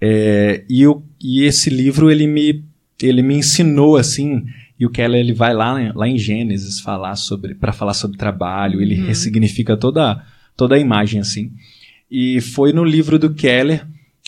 É, 0.00 0.62
e, 0.70 0.82
eu, 0.82 1.02
e 1.20 1.42
esse 1.42 1.70
livro 1.70 2.08
ele 2.08 2.28
me, 2.28 2.64
ele 3.02 3.20
me 3.20 3.34
ensinou 3.34 3.96
assim. 3.96 4.44
E 4.78 4.86
o 4.86 4.90
Keller 4.90 5.18
ele 5.18 5.34
vai 5.34 5.52
lá, 5.52 5.92
lá 5.92 6.06
em 6.06 6.16
Gênesis 6.16 6.78
falar 6.78 7.16
sobre 7.16 7.52
para 7.56 7.72
falar 7.72 7.94
sobre 7.94 8.16
trabalho. 8.16 8.80
Ele 8.80 9.00
uhum. 9.00 9.06
ressignifica 9.08 9.76
toda 9.76 10.24
toda 10.60 10.74
a 10.74 10.78
imagem 10.78 11.18
assim. 11.18 11.50
E 12.10 12.38
foi 12.42 12.70
no 12.70 12.84
livro 12.84 13.18
do 13.18 13.32
Keller 13.32 13.86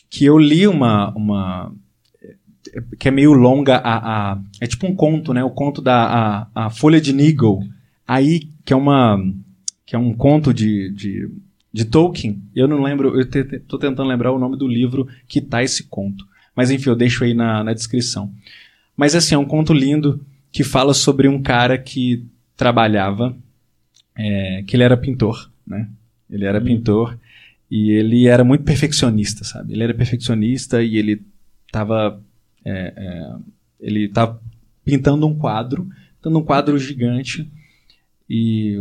que 0.09 0.25
eu 0.25 0.39
li 0.39 0.67
uma, 0.67 1.11
uma 1.11 1.75
que 2.99 3.09
é 3.09 3.11
meio 3.11 3.35
longa 3.35 3.77
a, 3.77 4.33
a, 4.33 4.41
é 4.59 4.67
tipo 4.67 4.87
um 4.87 4.97
conto, 4.97 5.35
né? 5.35 5.45
O 5.45 5.51
conto 5.51 5.83
da 5.83 6.49
a, 6.55 6.67
a 6.67 6.71
Folha 6.71 6.99
de 7.03 7.13
Nigel. 7.13 7.61
Aí 8.09 8.49
que 8.65 8.73
é 8.73 8.77
uma 8.77 9.23
que 9.85 9.95
é 9.95 9.99
um 9.99 10.15
conto 10.15 10.55
de, 10.55 10.91
de, 10.93 11.31
de 11.71 11.85
Tolkien. 11.85 12.43
Eu 12.57 12.67
não 12.67 12.83
lembro, 12.83 13.21
eu 13.21 13.29
te, 13.29 13.45
tô 13.61 13.79
tentando 13.79 14.09
lembrar 14.09 14.33
o 14.33 14.39
nome 14.39 14.57
do 14.57 14.67
livro 14.67 15.07
que 15.29 15.43
tá 15.43 15.63
esse 15.63 15.85
conto. 15.85 16.27
Mas 16.57 16.71
enfim, 16.71 16.89
eu 16.89 16.97
deixo 16.97 17.25
aí 17.25 17.35
na, 17.35 17.63
na 17.63 17.75
descrição. 17.75 18.33
Mas 18.97 19.15
assim, 19.15 19.35
é 19.35 19.39
um 19.39 19.45
conto 19.45 19.75
lindo 19.75 20.25
que 20.51 20.65
fala 20.65 20.95
sobre 20.95 21.29
um 21.29 21.43
cara 21.43 21.77
que 21.77 22.25
trabalhava, 22.57 23.37
é, 24.17 24.65
que 24.67 24.77
ele 24.77 24.83
era 24.83 24.97
pintor, 24.97 25.51
né? 25.67 25.91
Ele 26.33 26.45
era 26.45 26.59
hum. 26.59 26.65
pintor 26.65 27.19
e 27.71 27.91
ele 27.91 28.27
era 28.27 28.43
muito 28.43 28.65
perfeccionista, 28.65 29.45
sabe? 29.45 29.73
Ele 29.73 29.85
era 29.85 29.95
perfeccionista 29.95 30.83
e 30.83 30.97
ele 30.97 31.25
estava 31.67 32.21
é, 32.65 32.95
é, 32.97 33.35
ele 33.81 34.05
estava 34.05 34.41
pintando 34.85 35.27
um 35.27 35.37
quadro, 35.37 35.89
pintando 36.17 36.39
um 36.39 36.45
quadro 36.45 36.79
gigante 36.79 37.51
e 38.29 38.77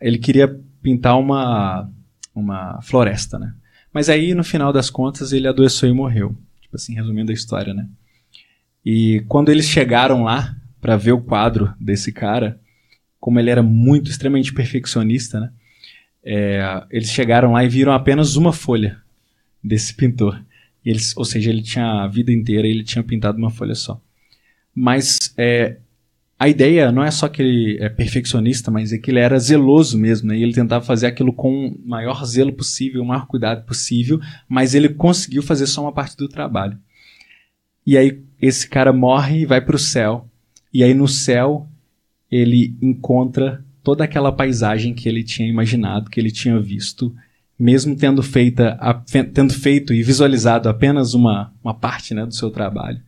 ele 0.00 0.18
queria 0.18 0.48
pintar 0.82 1.18
uma 1.18 1.90
uma 2.34 2.80
floresta, 2.82 3.38
né? 3.38 3.54
Mas 3.92 4.08
aí 4.08 4.34
no 4.34 4.44
final 4.44 4.72
das 4.72 4.90
contas 4.90 5.32
ele 5.32 5.48
adoeceu 5.48 5.88
e 5.88 5.92
morreu. 5.92 6.36
Tipo 6.60 6.76
assim, 6.76 6.94
resumindo 6.94 7.30
a 7.30 7.34
história, 7.34 7.74
né? 7.74 7.88
E 8.84 9.24
quando 9.26 9.48
eles 9.48 9.66
chegaram 9.66 10.22
lá 10.22 10.56
para 10.80 10.96
ver 10.96 11.12
o 11.12 11.20
quadro 11.20 11.74
desse 11.80 12.12
cara, 12.12 12.60
como 13.18 13.40
ele 13.40 13.50
era 13.50 13.62
muito 13.62 14.10
extremamente 14.10 14.52
perfeccionista, 14.52 15.40
né? 15.40 15.52
É, 16.30 16.84
eles 16.90 17.10
chegaram 17.10 17.52
lá 17.52 17.64
e 17.64 17.68
viram 17.70 17.90
apenas 17.90 18.36
uma 18.36 18.52
folha 18.52 19.00
desse 19.64 19.94
pintor. 19.94 20.38
Eles, 20.84 21.16
ou 21.16 21.24
seja, 21.24 21.48
ele 21.48 21.62
tinha 21.62 22.02
a 22.02 22.06
vida 22.06 22.30
inteira 22.30 22.68
ele 22.68 22.84
tinha 22.84 23.02
pintado 23.02 23.38
uma 23.38 23.50
folha 23.50 23.74
só. 23.74 23.98
Mas 24.74 25.16
é, 25.38 25.78
a 26.38 26.46
ideia 26.46 26.92
não 26.92 27.02
é 27.02 27.10
só 27.10 27.28
que 27.28 27.40
ele 27.40 27.78
é 27.80 27.88
perfeccionista, 27.88 28.70
mas 28.70 28.92
é 28.92 28.98
que 28.98 29.10
ele 29.10 29.20
era 29.20 29.38
zeloso 29.38 29.96
mesmo, 29.96 30.28
né? 30.28 30.36
E 30.36 30.42
ele 30.42 30.52
tentava 30.52 30.84
fazer 30.84 31.06
aquilo 31.06 31.32
com 31.32 31.68
o 31.68 31.88
maior 31.88 32.22
zelo 32.26 32.52
possível, 32.52 33.00
o 33.00 33.06
maior 33.06 33.26
cuidado 33.26 33.64
possível, 33.64 34.20
mas 34.46 34.74
ele 34.74 34.90
conseguiu 34.90 35.42
fazer 35.42 35.66
só 35.66 35.80
uma 35.80 35.92
parte 35.92 36.14
do 36.14 36.28
trabalho. 36.28 36.78
E 37.86 37.96
aí 37.96 38.22
esse 38.38 38.68
cara 38.68 38.92
morre 38.92 39.40
e 39.40 39.46
vai 39.46 39.62
para 39.62 39.76
o 39.76 39.78
céu. 39.78 40.28
E 40.74 40.84
aí 40.84 40.92
no 40.92 41.08
céu 41.08 41.66
ele 42.30 42.76
encontra 42.82 43.64
toda 43.82 44.04
aquela 44.04 44.32
paisagem 44.32 44.94
que 44.94 45.08
ele 45.08 45.22
tinha 45.22 45.48
imaginado, 45.48 46.10
que 46.10 46.20
ele 46.20 46.30
tinha 46.30 46.58
visto, 46.60 47.14
mesmo 47.58 47.96
tendo, 47.96 48.22
feita, 48.22 48.76
a, 48.80 48.94
tendo 48.94 49.52
feito 49.52 49.92
e 49.92 50.02
visualizado 50.02 50.68
apenas 50.68 51.14
uma, 51.14 51.52
uma 51.62 51.74
parte 51.74 52.14
né, 52.14 52.24
do 52.24 52.34
seu 52.34 52.50
trabalho. 52.50 53.00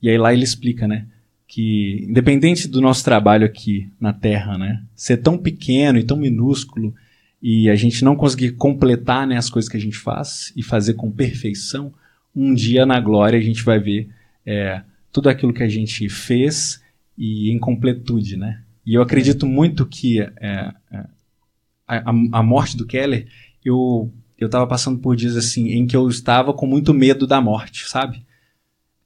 E 0.00 0.08
aí 0.08 0.16
lá 0.16 0.32
ele 0.32 0.44
explica, 0.44 0.86
né? 0.86 1.06
Que 1.46 2.06
independente 2.08 2.68
do 2.68 2.80
nosso 2.80 3.04
trabalho 3.04 3.44
aqui 3.44 3.90
na 4.00 4.12
Terra, 4.12 4.56
né? 4.56 4.82
Ser 4.94 5.18
tão 5.18 5.36
pequeno 5.36 5.98
e 5.98 6.04
tão 6.04 6.16
minúsculo 6.16 6.94
e 7.42 7.68
a 7.68 7.74
gente 7.74 8.04
não 8.04 8.16
conseguir 8.16 8.52
completar 8.52 9.26
né, 9.26 9.36
as 9.36 9.48
coisas 9.48 9.70
que 9.70 9.76
a 9.76 9.80
gente 9.80 9.96
faz 9.96 10.52
e 10.56 10.62
fazer 10.62 10.94
com 10.94 11.10
perfeição, 11.10 11.92
um 12.34 12.52
dia 12.52 12.84
na 12.84 13.00
glória 13.00 13.38
a 13.38 13.42
gente 13.42 13.62
vai 13.62 13.78
ver 13.78 14.08
é, 14.44 14.82
tudo 15.12 15.28
aquilo 15.28 15.52
que 15.52 15.62
a 15.62 15.68
gente 15.68 16.08
fez 16.08 16.82
e 17.16 17.50
em 17.50 17.58
completude, 17.58 18.36
né? 18.36 18.62
E 18.88 18.94
eu 18.94 19.02
acredito 19.02 19.44
muito 19.44 19.84
que 19.84 20.18
é, 20.18 20.72
é, 20.90 21.04
a, 21.86 22.08
a, 22.08 22.42
morte 22.42 22.74
do 22.74 22.86
Keller, 22.86 23.28
eu 23.62 24.10
eu 24.38 24.46
estava 24.46 24.66
passando 24.66 24.98
por 24.98 25.14
dias 25.14 25.36
assim 25.36 25.68
em 25.68 25.86
que 25.86 25.94
eu 25.94 26.08
estava 26.08 26.54
com 26.54 26.66
muito 26.66 26.94
medo 26.94 27.26
da 27.26 27.38
morte, 27.38 27.86
sabe? 27.86 28.24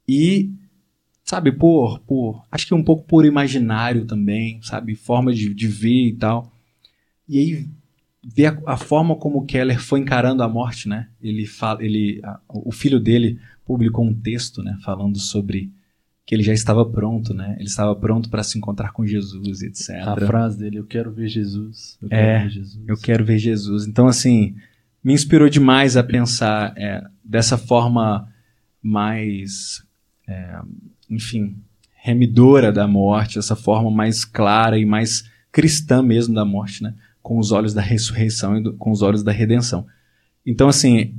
E 0.07 0.49
sabe 1.21 1.51
por 1.51 1.99
por 1.99 2.45
acho 2.49 2.65
que 2.65 2.73
um 2.73 2.81
pouco 2.81 3.03
por 3.05 3.25
imaginário 3.25 4.05
também, 4.05 4.61
sabe, 4.61 4.95
forma 4.95 5.33
de, 5.33 5.53
de 5.53 5.67
ver 5.67 6.07
e 6.07 6.15
tal. 6.15 6.49
E 7.27 7.37
aí 7.37 7.69
ver 8.23 8.45
a, 8.45 8.61
a, 8.67 8.77
forma 8.77 9.17
como 9.17 9.39
o 9.39 9.45
Keller 9.45 9.81
foi 9.81 9.99
encarando 9.99 10.43
a 10.43 10.47
morte, 10.47 10.87
né? 10.87 11.09
Ele 11.21 11.45
fala, 11.45 11.83
ele 11.83 12.21
a, 12.23 12.39
o 12.47 12.71
filho 12.71 13.01
dele 13.01 13.37
publicou 13.65 14.05
um 14.05 14.13
texto, 14.13 14.63
né, 14.63 14.77
falando 14.81 15.19
sobre 15.19 15.73
que 16.25 16.33
ele 16.33 16.43
já 16.43 16.53
estava 16.53 16.85
pronto, 16.85 17.33
né? 17.33 17.55
Ele 17.59 17.67
estava 17.67 17.95
pronto 17.95 18.29
para 18.29 18.43
se 18.43 18.57
encontrar 18.57 18.91
com 18.91 19.05
Jesus, 19.05 19.61
etc. 19.61 19.89
A 20.05 20.15
frase 20.25 20.57
dele, 20.57 20.79
eu 20.79 20.85
quero 20.85 21.11
ver 21.11 21.27
Jesus. 21.27 21.97
Eu 22.01 22.09
quero 22.09 22.21
é, 22.21 22.43
ver 22.43 22.49
Jesus. 22.49 22.83
eu 22.87 22.97
quero 22.97 23.25
ver 23.25 23.37
Jesus. 23.37 23.87
Então, 23.87 24.07
assim, 24.07 24.55
me 25.03 25.13
inspirou 25.13 25.49
demais 25.49 25.97
a 25.97 26.03
pensar 26.03 26.73
é, 26.77 27.03
dessa 27.23 27.57
forma 27.57 28.29
mais, 28.81 29.83
é, 30.27 30.59
enfim, 31.09 31.57
remidora 31.93 32.71
da 32.71 32.87
morte, 32.87 33.37
essa 33.37 33.55
forma 33.55 33.91
mais 33.91 34.23
clara 34.23 34.77
e 34.77 34.85
mais 34.85 35.29
cristã 35.51 36.01
mesmo 36.01 36.33
da 36.33 36.45
morte, 36.45 36.83
né? 36.83 36.93
Com 37.21 37.37
os 37.37 37.51
olhos 37.51 37.73
da 37.73 37.81
ressurreição 37.81 38.57
e 38.57 38.63
do, 38.63 38.73
com 38.73 38.91
os 38.91 39.01
olhos 39.01 39.23
da 39.23 39.31
redenção. 39.31 39.85
Então, 40.45 40.69
assim, 40.69 41.15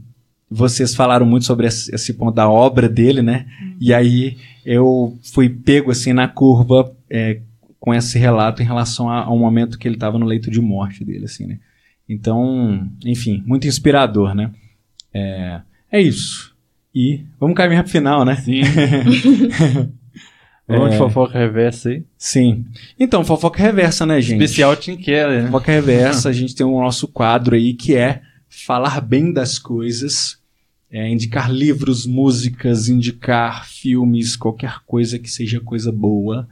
vocês 0.54 0.94
falaram 0.94 1.26
muito 1.26 1.44
sobre 1.44 1.66
esse, 1.66 1.92
esse 1.94 2.14
ponto 2.14 2.34
da 2.34 2.48
obra 2.48 2.88
dele, 2.88 3.22
né? 3.22 3.46
Uhum. 3.60 3.76
E 3.80 3.92
aí 3.92 4.36
eu 4.64 5.18
fui 5.32 5.48
pego 5.48 5.90
assim 5.90 6.12
na 6.12 6.28
curva 6.28 6.94
é, 7.10 7.40
com 7.80 7.92
esse 7.92 8.18
relato 8.18 8.62
em 8.62 8.64
relação 8.64 9.10
a, 9.10 9.24
ao 9.24 9.38
momento 9.38 9.78
que 9.78 9.88
ele 9.88 9.96
estava 9.96 10.18
no 10.18 10.26
leito 10.26 10.50
de 10.50 10.60
morte 10.60 11.04
dele, 11.04 11.24
assim, 11.24 11.46
né? 11.46 11.58
Então, 12.08 12.88
enfim, 13.04 13.42
muito 13.46 13.66
inspirador, 13.66 14.34
né? 14.34 14.50
É, 15.12 15.60
é 15.90 16.00
isso. 16.00 16.54
E 16.94 17.24
vamos 17.40 17.56
caminhar 17.56 17.82
pro 17.82 17.92
final, 17.92 18.24
né? 18.24 18.36
Sim. 18.36 18.62
Vamos 20.66 20.88
é... 20.88 20.90
de 20.92 20.96
fofoca 20.96 21.38
reversa 21.38 21.90
aí? 21.90 22.04
Sim. 22.16 22.64
Então, 22.98 23.22
fofoca 23.22 23.62
reversa, 23.62 24.06
né, 24.06 24.18
gente? 24.20 24.42
Especial 24.42 24.74
Tim 24.74 24.96
Keller, 24.96 25.42
né? 25.42 25.46
Fofoca 25.46 25.70
reversa, 25.70 26.28
a 26.30 26.32
gente 26.32 26.54
tem 26.54 26.64
o 26.64 26.80
nosso 26.80 27.06
quadro 27.06 27.54
aí 27.54 27.74
que 27.74 27.94
é 27.94 28.22
falar 28.48 29.00
bem 29.00 29.32
das 29.32 29.58
coisas, 29.58 30.38
é, 30.94 31.08
indicar 31.08 31.52
livros, 31.52 32.06
músicas, 32.06 32.88
indicar 32.88 33.66
filmes, 33.66 34.36
qualquer 34.36 34.76
coisa 34.86 35.18
que 35.18 35.28
seja 35.28 35.58
coisa 35.58 35.90
boa. 35.90 36.48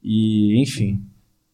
E, 0.00 0.62
enfim. 0.62 1.00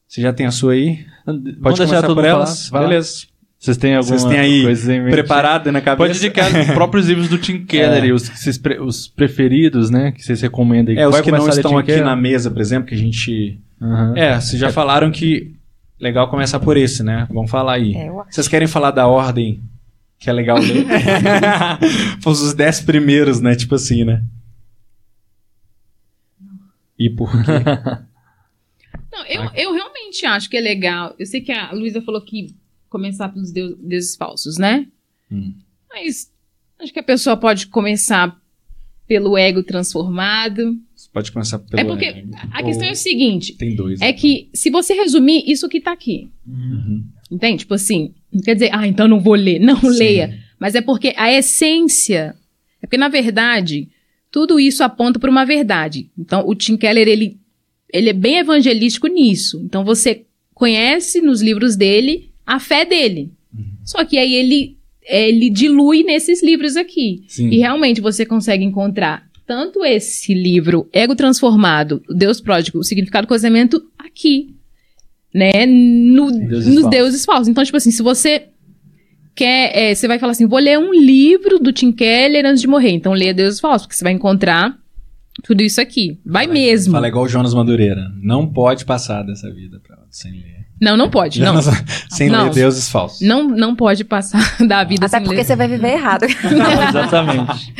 Você 0.06 0.20
já 0.20 0.30
tem 0.30 0.44
a 0.44 0.50
sua 0.50 0.74
aí? 0.74 1.06
Pode 1.24 1.58
Vamos 1.60 1.78
deixar 1.78 2.02
por 2.02 2.22
elas? 2.22 2.68
Falar? 2.68 2.88
Beleza. 2.88 3.26
Vocês 3.58 3.78
têm 3.78 3.94
alguma 3.94 4.18
Vocês 4.18 4.30
têm 4.30 4.38
aí 4.38 4.62
coisa 4.62 4.94
em 4.94 5.08
preparada 5.08 5.72
na 5.72 5.80
cabeça? 5.80 6.08
Pode 6.08 6.18
indicar 6.18 6.54
os 6.54 6.66
próprios 6.74 7.08
livros 7.08 7.28
do 7.28 7.38
Tim 7.38 7.64
Keller, 7.64 8.04
é. 8.04 8.12
os, 8.12 8.30
os 8.80 9.08
preferidos, 9.08 9.88
né? 9.88 10.12
Que 10.12 10.22
vocês 10.22 10.42
recomendam. 10.42 10.94
É, 10.94 11.08
os 11.08 11.18
que 11.22 11.32
não 11.32 11.48
estão 11.48 11.78
aqui 11.78 11.86
Keller? 11.86 12.04
na 12.04 12.16
mesa, 12.16 12.50
por 12.50 12.60
exemplo, 12.60 12.86
que 12.86 12.94
a 12.94 12.98
gente... 12.98 13.58
Uhum. 13.80 14.14
É, 14.14 14.38
vocês 14.38 14.60
já 14.60 14.68
é. 14.68 14.72
falaram 14.72 15.10
que 15.10 15.54
legal 15.98 16.28
começar 16.28 16.60
por 16.60 16.76
esse, 16.76 17.02
né? 17.02 17.26
Vamos 17.30 17.50
falar 17.50 17.74
aí. 17.74 17.94
É, 17.94 18.10
vocês 18.30 18.46
querem 18.46 18.68
falar 18.68 18.90
da 18.90 19.06
ordem 19.06 19.62
que 20.20 20.28
é 20.28 20.32
legal 20.34 20.58
ler. 20.58 20.86
Fosse 22.20 22.44
os 22.44 22.54
dez 22.54 22.78
primeiros, 22.80 23.40
né? 23.40 23.56
Tipo 23.56 23.74
assim, 23.74 24.04
né? 24.04 24.22
E 26.98 27.08
por 27.08 27.32
quê? 27.32 27.38
Não, 29.10 29.24
eu, 29.26 29.50
eu 29.54 29.72
realmente 29.72 30.24
acho 30.26 30.50
que 30.50 30.56
é 30.58 30.60
legal. 30.60 31.14
Eu 31.18 31.24
sei 31.24 31.40
que 31.40 31.50
a 31.50 31.72
Luísa 31.72 32.02
falou 32.02 32.20
que 32.20 32.54
começar 32.88 33.30
pelos 33.30 33.50
deus, 33.50 33.76
deuses 33.80 34.14
falsos, 34.14 34.58
né? 34.58 34.86
Hum. 35.32 35.54
Mas 35.88 36.30
acho 36.78 36.92
que 36.92 36.98
a 37.00 37.02
pessoa 37.02 37.36
pode 37.36 37.68
começar 37.68 38.38
pelo 39.06 39.38
ego 39.38 39.62
transformado. 39.62 40.78
Você 40.94 41.08
pode 41.10 41.32
começar 41.32 41.58
pelo 41.60 41.80
É 41.80 41.84
porque 41.84 42.04
ego. 42.04 42.30
a 42.52 42.62
questão 42.62 42.86
é 42.86 42.92
o 42.92 42.96
seguinte: 42.96 43.54
tem 43.54 43.74
dois. 43.74 44.00
É 44.02 44.08
né? 44.08 44.12
que 44.12 44.50
se 44.52 44.68
você 44.68 44.92
resumir 44.92 45.50
isso 45.50 45.68
que 45.68 45.80
tá 45.80 45.92
aqui. 45.92 46.30
Uhum. 46.46 47.04
Entende? 47.30 47.60
Tipo 47.60 47.74
assim, 47.74 48.14
não 48.32 48.42
quer 48.42 48.54
dizer, 48.54 48.70
ah, 48.72 48.86
então 48.86 49.08
não 49.08 49.20
vou 49.20 49.34
ler. 49.34 49.58
Não 49.58 49.80
Sim. 49.80 49.98
leia. 49.98 50.38
Mas 50.58 50.74
é 50.74 50.80
porque 50.80 51.14
a 51.16 51.32
essência. 51.32 52.34
É 52.82 52.86
porque, 52.86 52.96
na 52.96 53.08
verdade, 53.08 53.88
tudo 54.30 54.60
isso 54.60 54.84
aponta 54.84 55.18
para 55.18 55.30
uma 55.30 55.44
verdade. 55.44 56.08
Então, 56.18 56.46
o 56.46 56.54
Tim 56.54 56.76
Keller, 56.76 57.08
ele, 57.08 57.38
ele 57.92 58.10
é 58.10 58.12
bem 58.12 58.38
evangelístico 58.38 59.06
nisso. 59.06 59.60
Então, 59.64 59.84
você 59.84 60.24
conhece 60.54 61.20
nos 61.20 61.40
livros 61.40 61.76
dele 61.76 62.30
a 62.46 62.60
fé 62.60 62.84
dele. 62.84 63.32
Uhum. 63.52 63.64
Só 63.84 64.04
que 64.04 64.18
aí 64.18 64.34
ele, 64.34 64.76
ele 65.02 65.50
dilui 65.50 66.02
nesses 66.02 66.42
livros 66.42 66.76
aqui. 66.76 67.24
Sim. 67.28 67.48
E 67.48 67.58
realmente 67.58 68.00
você 68.00 68.24
consegue 68.24 68.64
encontrar 68.64 69.28
tanto 69.46 69.84
esse 69.84 70.32
livro, 70.32 70.88
Ego 70.92 71.16
Transformado, 71.16 72.02
Deus 72.08 72.40
Pródigo, 72.40 72.78
o 72.78 72.84
Significado 72.84 73.26
do 73.26 73.30
Casamento, 73.30 73.84
aqui. 73.98 74.54
Né? 75.34 75.66
No, 75.66 76.30
deuses 76.30 76.66
nos 76.66 76.82
falsos. 76.82 76.90
deuses 76.90 77.24
falsos. 77.24 77.48
Então, 77.48 77.64
tipo 77.64 77.76
assim, 77.76 77.90
se 77.90 78.02
você 78.02 78.48
quer. 79.34 79.72
É, 79.74 79.94
você 79.94 80.06
vai 80.06 80.18
falar 80.18 80.32
assim: 80.32 80.46
vou 80.46 80.58
ler 80.58 80.78
um 80.78 80.92
livro 80.92 81.58
do 81.58 81.72
Tim 81.72 81.92
Keller 81.92 82.44
antes 82.44 82.60
de 82.60 82.66
morrer. 82.66 82.90
Então, 82.90 83.12
leia 83.12 83.32
Deuses 83.32 83.60
Falsos, 83.60 83.86
porque 83.86 83.96
você 83.96 84.04
vai 84.04 84.12
encontrar 84.12 84.76
tudo 85.42 85.62
isso 85.62 85.80
aqui. 85.80 86.20
Vai 86.24 86.44
fala, 86.44 86.54
mesmo. 86.54 86.92
Fala 86.92 87.08
igual 87.08 87.24
o 87.24 87.28
Jonas 87.28 87.54
Madureira. 87.54 88.10
Não 88.22 88.46
pode 88.46 88.84
passar 88.84 89.22
dessa 89.22 89.50
vida 89.52 89.80
pra, 89.86 89.96
sem 90.10 90.32
ler. 90.32 90.60
Não, 90.80 90.96
não 90.96 91.10
pode. 91.10 91.40
Não. 91.40 91.60
sem 92.10 92.28
não. 92.30 92.44
ler 92.44 92.54
deuses 92.54 92.88
falsos. 92.90 93.20
Não, 93.26 93.46
não 93.48 93.76
pode 93.76 94.04
passar 94.04 94.40
da 94.66 94.82
vida 94.84 95.06
Até 95.06 95.18
sem 95.18 95.24
porque 95.24 95.38
ler. 95.38 95.44
você 95.44 95.56
vai 95.56 95.68
viver 95.68 95.92
errado. 95.92 96.26
Não, 96.50 96.88
exatamente. 96.88 97.74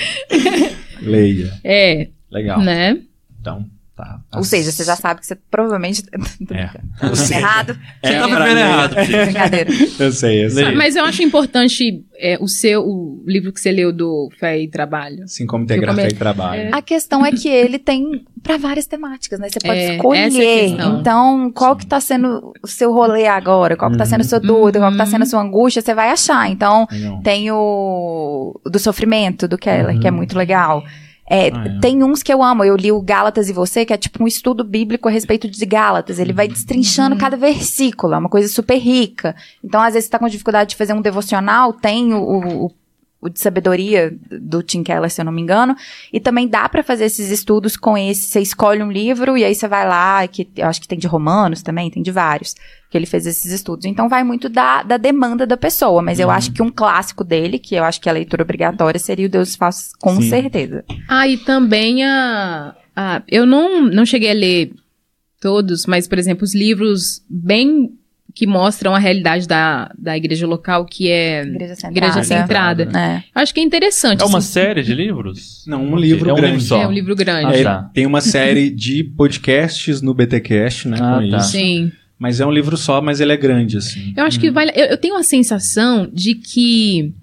Leia. 1.01 1.53
É. 1.65 2.09
Legal. 2.31 2.61
Né? 2.61 2.99
Então, 3.41 3.65
Tá, 4.01 4.21
tá. 4.31 4.39
Ou 4.39 4.45
seja, 4.45 4.73
você 4.73 4.83
já 4.83 4.97
sabe 4.97 5.21
que 5.21 5.27
você 5.27 5.37
provavelmente. 5.51 6.03
é. 6.51 7.37
errado. 7.37 7.79
Você 8.03 8.15
tá 8.15 8.27
vivendo 8.27 8.59
errado. 8.59 8.95
Brincadeira. 8.95 9.71
Eu 10.01 10.13
sei, 10.13 10.45
eu 10.47 10.51
sei. 10.51 10.75
Mas 10.75 10.97
eu 10.97 11.05
acho 11.05 11.23
importante 11.23 12.03
é, 12.19 12.39
o 12.41 12.49
seu 12.49 12.83
o 12.83 13.23
livro 13.27 13.53
que 13.53 13.61
você 13.61 13.71
leu 13.71 13.93
do 13.93 14.31
Fé 14.39 14.59
e 14.61 14.69
Trabalho. 14.69 15.29
Sim, 15.29 15.47
como 15.47 15.65
integrar 15.65 15.95
come... 15.95 16.09
Fé 16.09 16.15
e 16.15 16.17
Trabalho. 16.17 16.63
É. 16.63 16.71
A 16.73 16.81
questão 16.81 17.25
é 17.25 17.31
que 17.33 17.49
ele 17.49 17.79
tem 17.79 18.25
para 18.43 18.57
várias 18.57 18.87
temáticas, 18.87 19.39
né? 19.39 19.49
Você 19.51 19.61
pode 19.61 19.79
é, 19.79 19.95
escolher. 19.97 20.67
então, 20.79 21.51
qual 21.53 21.75
Sim. 21.75 21.79
que 21.81 21.87
tá 21.87 22.01
sendo 22.01 22.53
o 22.63 22.67
seu 22.67 22.93
rolê 22.93 23.27
agora? 23.27 23.77
Qual 23.77 23.91
que 23.91 23.99
tá 23.99 24.07
sendo 24.07 24.23
a 24.23 24.25
sua 24.25 24.41
dúvida? 24.41 24.79
Uhum. 24.79 24.85
Qual 24.85 24.93
que 24.93 24.99
tá 24.99 25.07
sendo 25.07 25.23
a 25.23 25.27
sua 25.27 25.43
angústia? 25.43 25.83
Você 25.83 25.95
vai 25.95 26.11
achar. 26.11 26.51
Então, 26.51 26.89
Não. 26.91 27.21
tem 27.21 27.51
o 27.51 28.59
do 28.65 28.79
sofrimento 28.79 29.47
do 29.47 29.59
Keller, 29.59 29.95
uhum. 29.95 30.01
que 30.01 30.09
é 30.09 30.11
muito 30.11 30.37
legal. 30.37 30.83
É, 31.31 31.49
ah, 31.55 31.65
é. 31.65 31.79
Tem 31.79 32.03
uns 32.03 32.25
que 32.25 32.35
eu 32.35 32.43
amo. 32.43 32.65
Eu 32.65 32.75
li 32.75 32.91
o 32.91 33.01
Gálatas 33.01 33.49
e 33.49 33.53
Você, 33.53 33.87
que 33.87 33.93
é 33.93 33.97
tipo 33.97 34.23
um 34.23 34.27
estudo 34.27 34.65
bíblico 34.65 35.09
a 35.09 35.13
respeito 35.13 35.49
de 35.49 35.65
Gálatas. 35.65 36.19
Ele 36.19 36.33
vai 36.33 36.49
destrinchando 36.49 37.15
uhum. 37.15 37.21
cada 37.21 37.37
versículo, 37.37 38.15
é 38.15 38.19
uma 38.19 38.29
coisa 38.29 38.49
super 38.49 38.77
rica. 38.77 39.37
Então, 39.63 39.81
às 39.81 39.95
vezes, 39.95 40.07
você 40.07 40.11
tá 40.11 40.19
com 40.19 40.29
dificuldade 40.29 40.71
de 40.71 40.77
fazer 40.77 40.93
um 40.93 41.01
devocional, 41.01 41.73
tem 41.73 42.13
o, 42.13 42.65
o 42.67 42.71
o 43.21 43.29
de 43.29 43.39
sabedoria 43.39 44.17
do 44.31 44.63
Tim 44.63 44.83
Keller, 44.83 45.11
se 45.11 45.21
eu 45.21 45.25
não 45.25 45.33
me 45.33 45.43
engano. 45.43 45.77
E 46.13 46.19
também 46.19 46.49
dá 46.49 46.69
para 46.69 46.83
fazer 46.83 47.05
esses 47.05 47.31
estudos 47.31 47.77
com 47.77 47.97
esse. 47.97 48.29
Você 48.29 48.41
escolhe 48.41 48.83
um 48.83 48.91
livro 48.91 49.37
e 49.37 49.45
aí 49.45 49.55
você 49.55 49.69
vai 49.69 49.87
lá, 49.87 50.27
que 50.27 50.49
eu 50.57 50.67
acho 50.67 50.81
que 50.81 50.89
tem 50.89 50.99
de 50.99 51.07
romanos 51.07 51.63
também, 51.63 51.91
tem 51.91 52.03
de 52.03 52.11
vários, 52.11 52.55
que 52.91 52.97
ele 52.97 53.05
fez 53.05 53.27
esses 53.27 53.53
estudos. 53.53 53.85
Então 53.85 54.09
vai 54.09 54.25
muito 54.25 54.49
da, 54.49 54.83
da 54.83 54.97
demanda 54.97 55.47
da 55.47 55.57
pessoa. 55.57 56.01
Mas 56.01 56.19
uhum. 56.19 56.25
eu 56.25 56.31
acho 56.31 56.53
que 56.53 56.63
um 56.63 56.71
clássico 56.71 57.23
dele, 57.23 57.59
que 57.59 57.75
eu 57.75 57.85
acho 57.85 58.01
que 58.01 58.09
é 58.09 58.13
a 58.13 58.15
leitura 58.15 58.43
obrigatória, 58.43 58.99
seria 58.99 59.27
o 59.27 59.31
Deus 59.31 59.55
Falsos, 59.55 59.93
com 60.01 60.17
Sim. 60.17 60.31
certeza. 60.31 60.85
Ah, 61.07 61.29
e 61.29 61.37
também 61.37 62.03
a. 62.05 62.75
a 62.97 63.23
eu 63.29 63.45
não, 63.45 63.83
não 63.83 64.07
cheguei 64.07 64.31
a 64.31 64.35
ler 64.35 64.73
todos, 65.41 65.85
mas, 65.87 66.09
por 66.09 66.19
exemplo, 66.19 66.45
os 66.45 66.55
livros 66.55 67.23
bem 67.29 67.99
que 68.35 68.47
mostram 68.47 68.95
a 68.95 68.99
realidade 68.99 69.47
da, 69.47 69.93
da 69.99 70.17
igreja 70.17 70.47
local, 70.47 70.85
que 70.85 71.09
é 71.09 71.43
Igreja 71.43 71.75
Centrada. 71.75 71.99
Igreja 71.99 72.25
Centrada. 72.25 72.89
É. 72.99 73.23
Acho 73.35 73.53
que 73.53 73.61
é 73.61 73.63
interessante. 73.63 74.23
É 74.23 74.25
uma 74.25 74.39
assim. 74.39 74.53
série 74.53 74.83
de 74.83 74.95
livros? 74.95 75.65
Não, 75.67 75.85
um 75.85 75.97
livro 75.97 76.31
é 76.31 76.33
um 76.33 76.37
grande. 76.37 76.53
Livro 76.53 76.67
só. 76.67 76.83
É 76.83 76.87
um 76.87 76.93
livro 76.93 77.17
grande. 77.17 77.57
É, 77.57 77.63
tá. 77.63 77.91
Tem 77.93 78.07
uma 78.07 78.21
série 78.21 78.71
de 78.71 79.05
podcasts 79.05 80.01
no 80.01 80.15
BTcast, 80.15 80.89
né? 80.89 80.99
Ah, 81.01 81.21
com 81.21 81.31
tá. 81.31 81.37
isso. 81.39 81.51
Sim. 81.51 81.93
Mas 82.19 82.39
é 82.39 82.47
um 82.47 82.51
livro 82.51 82.77
só, 82.77 83.01
mas 83.01 83.21
ele 83.21 83.33
é 83.33 83.37
grande, 83.37 83.79
assim. 83.79 84.13
Eu 84.17 84.25
acho 84.25 84.39
hum. 84.39 84.41
que 84.41 84.51
vale. 84.51 84.73
Eu, 84.75 84.87
eu 84.87 84.97
tenho 84.97 85.17
a 85.17 85.23
sensação 85.23 86.09
de 86.13 86.35
que. 86.35 87.15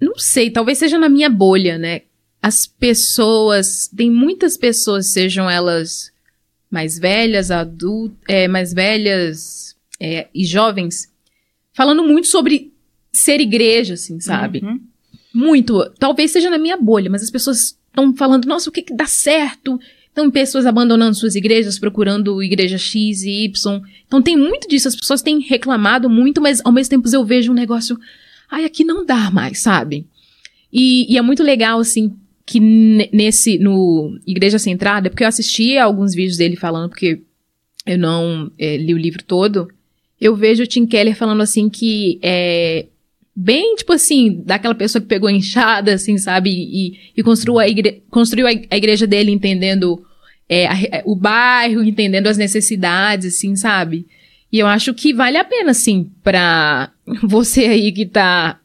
Não 0.00 0.18
sei, 0.18 0.50
talvez 0.50 0.78
seja 0.78 0.98
na 0.98 1.08
minha 1.08 1.30
bolha, 1.30 1.78
né? 1.78 2.02
As 2.42 2.66
pessoas. 2.66 3.88
Tem 3.96 4.10
muitas 4.10 4.56
pessoas, 4.56 5.12
sejam 5.12 5.48
elas 5.48 6.10
mais 6.70 6.98
velhas, 6.98 7.50
adultas, 7.50 8.18
é, 8.28 8.48
mais 8.48 8.72
velhas 8.72 9.76
é, 10.00 10.28
e 10.34 10.44
jovens, 10.44 11.12
falando 11.72 12.02
muito 12.02 12.26
sobre 12.26 12.72
ser 13.12 13.40
igreja, 13.40 13.94
assim, 13.94 14.20
sabe? 14.20 14.60
Uhum. 14.62 14.80
Muito. 15.32 15.90
Talvez 15.98 16.30
seja 16.30 16.50
na 16.50 16.58
minha 16.58 16.76
bolha, 16.76 17.10
mas 17.10 17.22
as 17.22 17.30
pessoas 17.30 17.78
estão 17.88 18.14
falando, 18.14 18.46
nossa, 18.46 18.68
o 18.68 18.72
que, 18.72 18.82
que 18.82 18.94
dá 18.94 19.06
certo? 19.06 19.78
Então, 20.12 20.30
pessoas 20.30 20.64
abandonando 20.64 21.14
suas 21.14 21.34
igrejas, 21.34 21.78
procurando 21.78 22.42
igreja 22.42 22.78
X 22.78 23.22
e 23.22 23.44
Y. 23.44 23.82
Então, 24.06 24.22
tem 24.22 24.36
muito 24.36 24.66
disso. 24.66 24.88
As 24.88 24.96
pessoas 24.96 25.20
têm 25.20 25.40
reclamado 25.40 26.08
muito, 26.08 26.40
mas 26.40 26.60
ao 26.64 26.72
mesmo 26.72 26.90
tempo 26.90 27.08
eu 27.12 27.24
vejo 27.24 27.52
um 27.52 27.54
negócio. 27.54 27.98
Ai, 28.50 28.64
aqui 28.64 28.82
não 28.82 29.04
dá 29.04 29.30
mais, 29.30 29.60
sabe? 29.60 30.06
E, 30.72 31.12
e 31.12 31.18
é 31.18 31.22
muito 31.22 31.42
legal, 31.42 31.78
assim, 31.80 32.16
que 32.46 32.60
nesse, 33.12 33.58
no 33.58 34.16
Igreja 34.24 34.58
Centrada, 34.58 35.10
porque 35.10 35.24
eu 35.24 35.28
assisti 35.28 35.76
alguns 35.76 36.14
vídeos 36.14 36.36
dele 36.36 36.54
falando, 36.54 36.90
porque 36.90 37.20
eu 37.84 37.98
não 37.98 38.50
é, 38.56 38.76
li 38.76 38.94
o 38.94 38.98
livro 38.98 39.24
todo, 39.24 39.68
eu 40.20 40.34
vejo 40.36 40.62
o 40.62 40.66
Tim 40.66 40.86
Keller 40.86 41.16
falando 41.16 41.42
assim 41.42 41.68
que 41.68 42.20
é 42.22 42.86
bem, 43.34 43.74
tipo 43.74 43.92
assim, 43.92 44.42
daquela 44.46 44.74
pessoa 44.74 45.02
que 45.02 45.08
pegou 45.08 45.28
enxada, 45.28 45.92
assim, 45.92 46.16
sabe, 46.16 46.50
e, 46.50 46.98
e 47.14 47.22
construiu, 47.22 47.58
a 47.58 47.68
igre 47.68 48.02
construiu 48.08 48.46
a 48.46 48.76
igreja 48.76 49.06
dele 49.06 49.30
entendendo 49.30 50.02
é, 50.48 50.66
a, 50.66 51.02
o 51.04 51.14
bairro, 51.14 51.84
entendendo 51.84 52.28
as 52.28 52.38
necessidades, 52.38 53.34
assim, 53.34 53.54
sabe? 53.56 54.06
E 54.50 54.58
eu 54.58 54.66
acho 54.66 54.94
que 54.94 55.12
vale 55.12 55.36
a 55.36 55.44
pena, 55.44 55.72
assim, 55.72 56.10
pra 56.22 56.90
você 57.24 57.66
aí 57.66 57.92
que 57.92 58.06
tá 58.06 58.58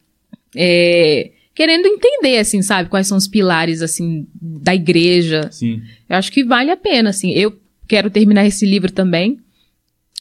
é, 0.55 1.31
querendo 1.61 1.85
entender, 1.85 2.39
assim, 2.39 2.59
sabe? 2.63 2.89
Quais 2.89 3.05
são 3.05 3.15
os 3.15 3.27
pilares, 3.27 3.83
assim, 3.83 4.27
da 4.33 4.73
igreja. 4.73 5.47
Sim. 5.51 5.83
Eu 6.09 6.17
acho 6.17 6.31
que 6.31 6.43
vale 6.43 6.71
a 6.71 6.75
pena, 6.75 7.11
assim. 7.11 7.29
Eu 7.33 7.55
quero 7.87 8.09
terminar 8.09 8.47
esse 8.47 8.65
livro 8.65 8.91
também, 8.91 9.39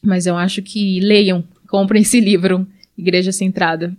mas 0.02 0.26
eu 0.26 0.36
acho 0.36 0.60
que 0.60 1.00
leiam, 1.00 1.42
comprem 1.66 2.02
esse 2.02 2.20
livro, 2.20 2.66
Igreja 2.94 3.32
Centrada. 3.32 3.96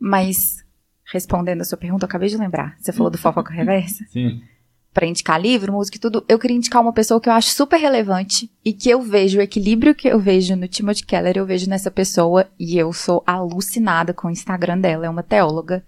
Mas, 0.00 0.64
respondendo 1.12 1.60
a 1.60 1.64
sua 1.64 1.76
pergunta, 1.76 2.06
eu 2.06 2.08
acabei 2.08 2.30
de 2.30 2.38
lembrar. 2.38 2.78
Você 2.80 2.94
falou 2.94 3.10
do 3.10 3.18
Fofoca 3.18 3.52
Reversa? 3.52 4.02
Sim. 4.08 4.40
Pra 4.94 5.06
indicar 5.06 5.38
livro, 5.38 5.74
música 5.74 5.98
e 5.98 6.00
tudo, 6.00 6.24
eu 6.26 6.38
queria 6.38 6.56
indicar 6.56 6.80
uma 6.80 6.94
pessoa 6.94 7.20
que 7.20 7.28
eu 7.28 7.34
acho 7.34 7.50
super 7.50 7.78
relevante 7.78 8.50
e 8.64 8.72
que 8.72 8.88
eu 8.88 9.02
vejo, 9.02 9.38
o 9.38 9.42
equilíbrio 9.42 9.94
que 9.94 10.08
eu 10.08 10.18
vejo 10.18 10.56
no 10.56 10.66
Timothy 10.66 11.04
Keller, 11.04 11.36
eu 11.36 11.44
vejo 11.44 11.68
nessa 11.68 11.90
pessoa 11.90 12.48
e 12.58 12.78
eu 12.78 12.90
sou 12.94 13.22
alucinada 13.26 14.14
com 14.14 14.28
o 14.28 14.30
Instagram 14.30 14.78
dela. 14.78 15.04
É 15.04 15.10
uma 15.10 15.22
teóloga 15.22 15.84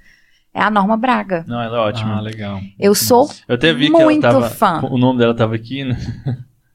é 0.53 0.61
a 0.61 0.71
Norma 0.71 0.97
Braga. 0.97 1.45
Não, 1.47 1.61
ela 1.61 1.77
é 1.77 1.81
ótima. 1.81 2.17
Ah, 2.17 2.21
legal. 2.21 2.61
Eu 2.79 2.95
sou 2.95 3.29
Eu 3.49 3.55
até 3.55 3.73
vi 3.73 3.91
muito 3.91 4.21
que 4.21 4.27
ela 4.27 4.41
tava, 4.41 4.51
fã. 4.51 4.81
O 4.91 4.99
nome 4.99 5.19
dela 5.19 5.35
tava 5.35 5.55
aqui, 5.55 5.85
né? 5.85 5.97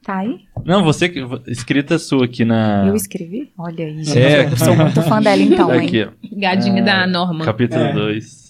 Tá 0.06 0.18
aí? 0.18 0.40
Não, 0.64 0.84
você 0.84 1.08
que. 1.08 1.20
Escrita 1.48 1.98
sua 1.98 2.26
aqui 2.26 2.44
na. 2.44 2.86
Eu 2.86 2.94
escrevi? 2.94 3.52
Olha 3.58 3.84
aí, 3.84 4.04
gente. 4.04 4.18
É. 4.18 4.44
Eu 4.44 4.56
sou 4.56 4.76
muito 4.76 5.02
fã 5.02 5.20
dela 5.20 5.42
então, 5.42 5.68
aqui, 5.68 6.02
hein? 6.02 6.10
Gadinho 6.32 6.84
da 6.84 7.02
é, 7.02 7.06
Norma. 7.08 7.44
Capítulo 7.44 7.92
2. 7.92 8.42
É. 8.42 8.46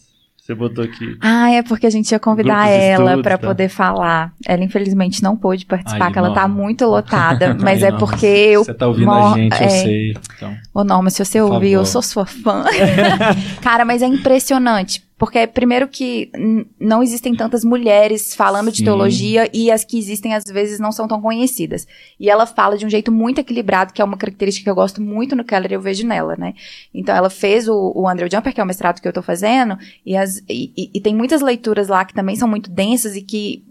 Você 0.46 0.54
botou 0.54 0.84
aqui. 0.84 1.16
Ah, 1.20 1.50
é 1.50 1.60
porque 1.60 1.88
a 1.88 1.90
gente 1.90 2.12
ia 2.12 2.20
convidar 2.20 2.68
ela 2.68 3.20
para 3.20 3.36
tá. 3.36 3.48
poder 3.48 3.68
falar. 3.68 4.32
Ela 4.46 4.62
infelizmente 4.62 5.20
não 5.20 5.36
pôde 5.36 5.66
participar, 5.66 6.04
Ai, 6.04 6.12
que 6.12 6.18
ela 6.18 6.32
tá 6.32 6.46
muito 6.46 6.86
lotada, 6.86 7.56
mas 7.58 7.82
Ai, 7.82 7.88
é 7.88 7.92
porque 7.92 8.26
eu 8.26 8.64
Você 8.64 8.72
tá 8.72 8.86
ouvindo 8.86 9.10
a 9.10 9.34
gente, 9.34 9.60
eu 9.60 9.66
é... 9.66 9.68
sei. 9.70 10.16
Então, 10.36 10.56
Ô, 10.72 10.84
Norma, 10.84 11.10
se 11.10 11.24
você 11.24 11.40
ouvir, 11.40 11.72
eu 11.72 11.84
sou 11.84 12.00
sua 12.00 12.26
fã. 12.26 12.64
Cara, 13.60 13.84
mas 13.84 14.02
é 14.02 14.06
impressionante. 14.06 15.05
Porque, 15.18 15.46
primeiro, 15.46 15.88
que 15.88 16.30
não 16.78 17.02
existem 17.02 17.34
tantas 17.34 17.64
mulheres 17.64 18.34
falando 18.34 18.66
Sim. 18.66 18.72
de 18.72 18.84
teologia 18.84 19.48
e 19.52 19.70
as 19.70 19.82
que 19.82 19.98
existem, 19.98 20.34
às 20.34 20.44
vezes, 20.44 20.78
não 20.78 20.92
são 20.92 21.08
tão 21.08 21.22
conhecidas. 21.22 21.86
E 22.20 22.28
ela 22.28 22.44
fala 22.44 22.76
de 22.76 22.84
um 22.84 22.90
jeito 22.90 23.10
muito 23.10 23.38
equilibrado, 23.40 23.94
que 23.94 24.02
é 24.02 24.04
uma 24.04 24.18
característica 24.18 24.64
que 24.64 24.70
eu 24.70 24.74
gosto 24.74 25.00
muito 25.00 25.34
no 25.34 25.42
Keller 25.42 25.72
e 25.72 25.74
eu 25.74 25.80
vejo 25.80 26.06
nela, 26.06 26.36
né? 26.36 26.52
Então, 26.92 27.16
ela 27.16 27.30
fez 27.30 27.66
o, 27.66 27.92
o 27.94 28.06
Andrew 28.06 28.28
Jumper, 28.30 28.52
que 28.52 28.60
é 28.60 28.64
o 28.64 28.66
mestrado 28.66 29.00
que 29.00 29.08
eu 29.08 29.12
tô 29.12 29.22
fazendo, 29.22 29.78
e, 30.04 30.14
as, 30.14 30.38
e, 30.48 30.72
e, 30.76 30.90
e 30.92 31.00
tem 31.00 31.14
muitas 31.14 31.40
leituras 31.40 31.88
lá 31.88 32.04
que 32.04 32.12
também 32.12 32.36
são 32.36 32.46
muito 32.46 32.70
densas 32.70 33.16
e 33.16 33.22
que 33.22 33.64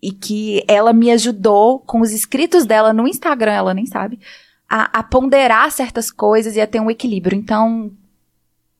e 0.00 0.12
que 0.12 0.62
ela 0.68 0.92
me 0.92 1.10
ajudou 1.10 1.80
com 1.80 2.00
os 2.00 2.12
escritos 2.12 2.64
dela 2.64 2.92
no 2.92 3.08
Instagram, 3.08 3.52
ela 3.52 3.74
nem 3.74 3.84
sabe, 3.84 4.20
a, 4.68 5.00
a 5.00 5.02
ponderar 5.02 5.70
certas 5.72 6.08
coisas 6.10 6.54
e 6.54 6.60
a 6.60 6.66
ter 6.66 6.80
um 6.80 6.90
equilíbrio. 6.90 7.36
Então, 7.36 7.90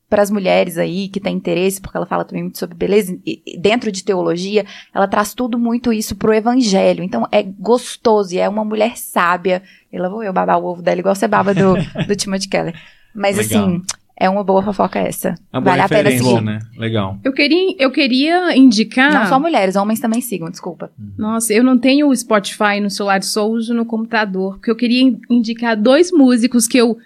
para 0.08 0.22
as 0.22 0.30
mulheres 0.30 0.78
aí 0.78 1.08
que 1.08 1.20
têm 1.20 1.36
interesse, 1.36 1.80
porque 1.80 1.96
ela 1.96 2.06
fala 2.06 2.24
também 2.24 2.42
muito 2.42 2.58
sobre 2.58 2.74
beleza, 2.74 3.18
e 3.26 3.58
dentro 3.58 3.92
de 3.92 4.02
teologia, 4.02 4.64
ela 4.94 5.06
traz 5.06 5.34
tudo 5.34 5.58
muito 5.58 5.92
isso 5.92 6.16
pro 6.16 6.32
evangelho. 6.32 7.04
Então 7.04 7.26
é 7.30 7.42
gostoso 7.42 8.34
e 8.34 8.38
é 8.38 8.48
uma 8.48 8.64
mulher 8.64 8.96
sábia. 8.96 9.62
Ela 9.92 10.08
vou 10.08 10.22
eu 10.22 10.32
babar 10.32 10.58
o 10.58 10.64
ovo 10.64 10.82
dela 10.82 11.00
igual 11.00 11.14
você 11.14 11.28
baba 11.28 11.54
do, 11.54 11.74
do 12.06 12.16
Timothy 12.16 12.48
Keller. 12.48 12.74
Mas 13.14 13.36
Legal. 13.36 13.64
assim, 13.64 13.82
é 14.16 14.28
uma 14.28 14.42
boa 14.42 14.62
fofoca 14.62 14.98
essa. 14.98 15.34
Uma 15.52 15.60
vale 15.60 15.82
a 15.82 15.88
pena 15.88 16.10
seguir. 16.10 16.40
Né? 16.40 16.58
Legal. 16.76 17.18
Eu 17.22 17.32
queria, 17.32 17.76
eu 17.78 17.90
queria 17.90 18.56
indicar. 18.56 19.12
Não 19.12 19.26
só 19.26 19.38
mulheres, 19.38 19.76
homens 19.76 20.00
também 20.00 20.20
sigam, 20.20 20.50
desculpa. 20.50 20.90
Uhum. 20.98 21.12
Nossa, 21.18 21.52
eu 21.52 21.62
não 21.62 21.78
tenho 21.78 22.08
o 22.08 22.16
Spotify 22.16 22.80
no 22.80 22.90
celular, 22.90 23.22
só 23.22 23.48
uso 23.48 23.74
no 23.74 23.84
computador. 23.84 24.54
Porque 24.54 24.70
eu 24.70 24.76
queria 24.76 25.14
indicar 25.30 25.76
dois 25.76 26.10
músicos 26.10 26.66
que 26.66 26.78
eu, 26.78 26.96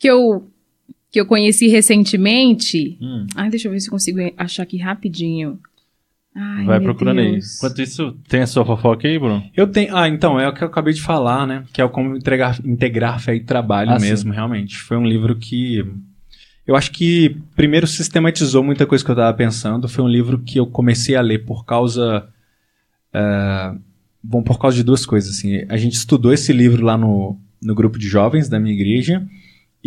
que 0.00 0.08
eu 0.08 0.48
que 1.16 1.20
eu 1.20 1.24
conheci 1.24 1.66
recentemente. 1.66 2.98
Hum. 3.00 3.26
Ai, 3.34 3.48
deixa 3.48 3.68
eu 3.68 3.72
ver 3.72 3.80
se 3.80 3.88
eu 3.88 3.90
consigo 3.90 4.18
achar 4.36 4.64
aqui 4.64 4.76
rapidinho. 4.76 5.58
Ai, 6.34 6.66
Vai 6.66 6.78
procurando 6.78 7.20
aí. 7.20 7.38
Enquanto 7.56 7.80
isso, 7.80 8.14
tem 8.28 8.42
a 8.42 8.46
sua 8.46 8.66
fofoca 8.66 9.08
aí, 9.08 9.18
Bruno? 9.18 9.42
Eu 9.56 9.66
tenho. 9.66 9.96
Ah, 9.96 10.06
então, 10.06 10.38
é 10.38 10.46
o 10.46 10.52
que 10.52 10.62
eu 10.62 10.68
acabei 10.68 10.92
de 10.92 11.00
falar, 11.00 11.46
né? 11.46 11.64
Que 11.72 11.80
é 11.80 11.84
o 11.86 11.88
como 11.88 12.14
entregar, 12.14 12.60
integrar 12.62 13.18
fé 13.18 13.34
e 13.34 13.40
trabalho 13.40 13.92
Ah, 13.92 13.98
mesmo, 13.98 14.30
realmente. 14.30 14.76
Foi 14.76 14.98
um 14.98 15.06
livro 15.06 15.34
que. 15.36 15.82
Eu 16.66 16.76
acho 16.76 16.90
que 16.92 17.34
primeiro 17.54 17.86
sistematizou 17.86 18.62
muita 18.62 18.84
coisa 18.84 19.02
que 19.02 19.10
eu 19.10 19.14
estava 19.14 19.34
pensando. 19.34 19.88
Foi 19.88 20.04
um 20.04 20.08
livro 20.08 20.40
que 20.40 20.60
eu 20.60 20.66
comecei 20.66 21.16
a 21.16 21.22
ler 21.22 21.46
por 21.46 21.64
causa. 21.64 22.28
é, 23.14 23.72
bom, 24.22 24.42
por 24.42 24.58
causa 24.58 24.76
de 24.76 24.82
duas 24.82 25.06
coisas. 25.06 25.38
Assim. 25.38 25.64
A 25.70 25.78
gente 25.78 25.94
estudou 25.94 26.34
esse 26.34 26.52
livro 26.52 26.84
lá 26.84 26.98
no, 26.98 27.40
no 27.62 27.74
grupo 27.74 27.98
de 27.98 28.06
jovens 28.06 28.50
da 28.50 28.60
minha 28.60 28.74
igreja. 28.74 29.26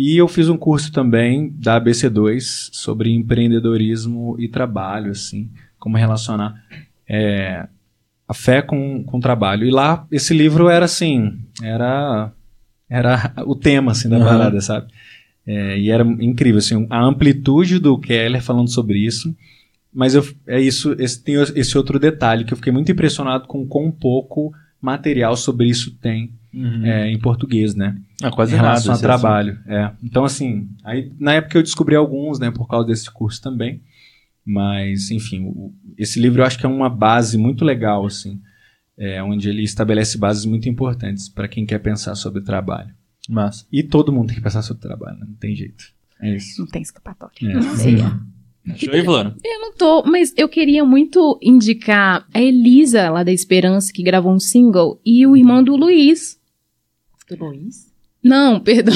E 0.02 0.16
eu 0.16 0.26
fiz 0.26 0.48
um 0.48 0.56
curso 0.56 0.90
também 0.90 1.52
da 1.58 1.78
ABC2 1.78 2.70
sobre 2.72 3.12
empreendedorismo 3.12 4.34
e 4.38 4.48
trabalho, 4.48 5.10
assim, 5.10 5.50
como 5.78 5.98
relacionar 5.98 6.54
é, 7.06 7.68
a 8.26 8.32
fé 8.32 8.62
com, 8.62 9.04
com 9.04 9.18
o 9.18 9.20
trabalho. 9.20 9.66
E 9.66 9.70
lá, 9.70 10.06
esse 10.10 10.32
livro 10.32 10.70
era 10.70 10.86
assim, 10.86 11.38
era, 11.62 12.32
era 12.88 13.30
o 13.44 13.54
tema, 13.54 13.92
assim, 13.92 14.08
da 14.08 14.16
Uhum. 14.16 14.24
parada, 14.24 14.58
sabe? 14.62 14.86
É, 15.46 15.78
e 15.78 15.90
era 15.90 16.02
incrível, 16.02 16.60
assim, 16.60 16.86
a 16.88 17.04
amplitude 17.04 17.78
do 17.78 17.98
Keller 17.98 18.42
falando 18.42 18.70
sobre 18.70 18.98
isso. 19.04 19.36
Mas 19.92 20.14
eu, 20.14 20.26
é 20.46 20.58
isso, 20.58 20.96
esse, 20.98 21.22
tem 21.22 21.34
esse 21.34 21.76
outro 21.76 21.98
detalhe 21.98 22.44
que 22.46 22.54
eu 22.54 22.56
fiquei 22.56 22.72
muito 22.72 22.90
impressionado 22.90 23.46
com 23.46 23.66
quão 23.66 23.90
pouco 23.90 24.50
material 24.80 25.36
sobre 25.36 25.68
isso 25.68 25.90
tem 26.00 26.32
é, 26.54 27.08
em 27.10 27.18
português, 27.18 27.74
né? 27.74 27.96
Ah, 28.22 28.30
quase 28.30 28.52
em 28.52 28.56
nada. 28.56 28.68
relação 28.68 28.92
a 28.92 28.94
esse 28.94 29.02
trabalho. 29.02 29.58
É. 29.66 29.90
Então, 30.02 30.24
assim, 30.24 30.68
aí, 30.84 31.12
na 31.18 31.34
época 31.34 31.58
eu 31.58 31.62
descobri 31.62 31.94
alguns, 31.94 32.38
né, 32.38 32.50
por 32.50 32.66
causa 32.68 32.86
desse 32.86 33.10
curso 33.10 33.40
também. 33.40 33.80
Mas, 34.44 35.10
enfim, 35.10 35.44
o- 35.44 35.72
esse 35.96 36.18
livro 36.20 36.40
eu 36.40 36.46
acho 36.46 36.58
que 36.58 36.66
é 36.66 36.68
uma 36.68 36.88
base 36.88 37.36
muito 37.38 37.64
legal, 37.64 38.04
assim, 38.06 38.40
é, 38.98 39.22
onde 39.22 39.48
ele 39.48 39.62
estabelece 39.62 40.18
bases 40.18 40.44
muito 40.44 40.68
importantes 40.68 41.28
para 41.28 41.46
quem 41.48 41.64
quer 41.66 41.78
pensar 41.78 42.14
sobre 42.14 42.40
trabalho. 42.42 42.90
Massa. 43.28 43.66
E 43.70 43.82
todo 43.82 44.12
mundo 44.12 44.28
tem 44.28 44.36
que 44.36 44.42
pensar 44.42 44.62
sobre 44.62 44.82
trabalho, 44.82 45.18
né? 45.20 45.26
não 45.28 45.36
tem 45.36 45.54
jeito. 45.54 45.84
É 46.20 46.34
isso. 46.34 46.60
Não 46.60 46.66
tem 46.68 46.82
escapatória. 46.82 47.32
É. 47.42 48.76
Show 48.76 48.92
aí, 48.92 49.04
Flora. 49.04 49.34
Eu 49.44 49.60
não 49.60 49.74
tô, 49.74 50.02
mas 50.04 50.34
eu 50.36 50.48
queria 50.48 50.84
muito 50.84 51.38
indicar 51.42 52.26
a 52.32 52.40
Elisa, 52.40 53.08
lá 53.10 53.22
da 53.22 53.32
Esperança, 53.32 53.92
que 53.92 54.02
gravou 54.02 54.32
um 54.34 54.38
single, 54.40 55.00
e 55.04 55.26
o 55.26 55.36
irmão 55.36 55.62
do 55.62 55.76
Luiz. 55.76 56.38
Do 57.30 57.44
Luiz? 57.46 57.90
Não, 58.22 58.60
perdão. 58.60 58.94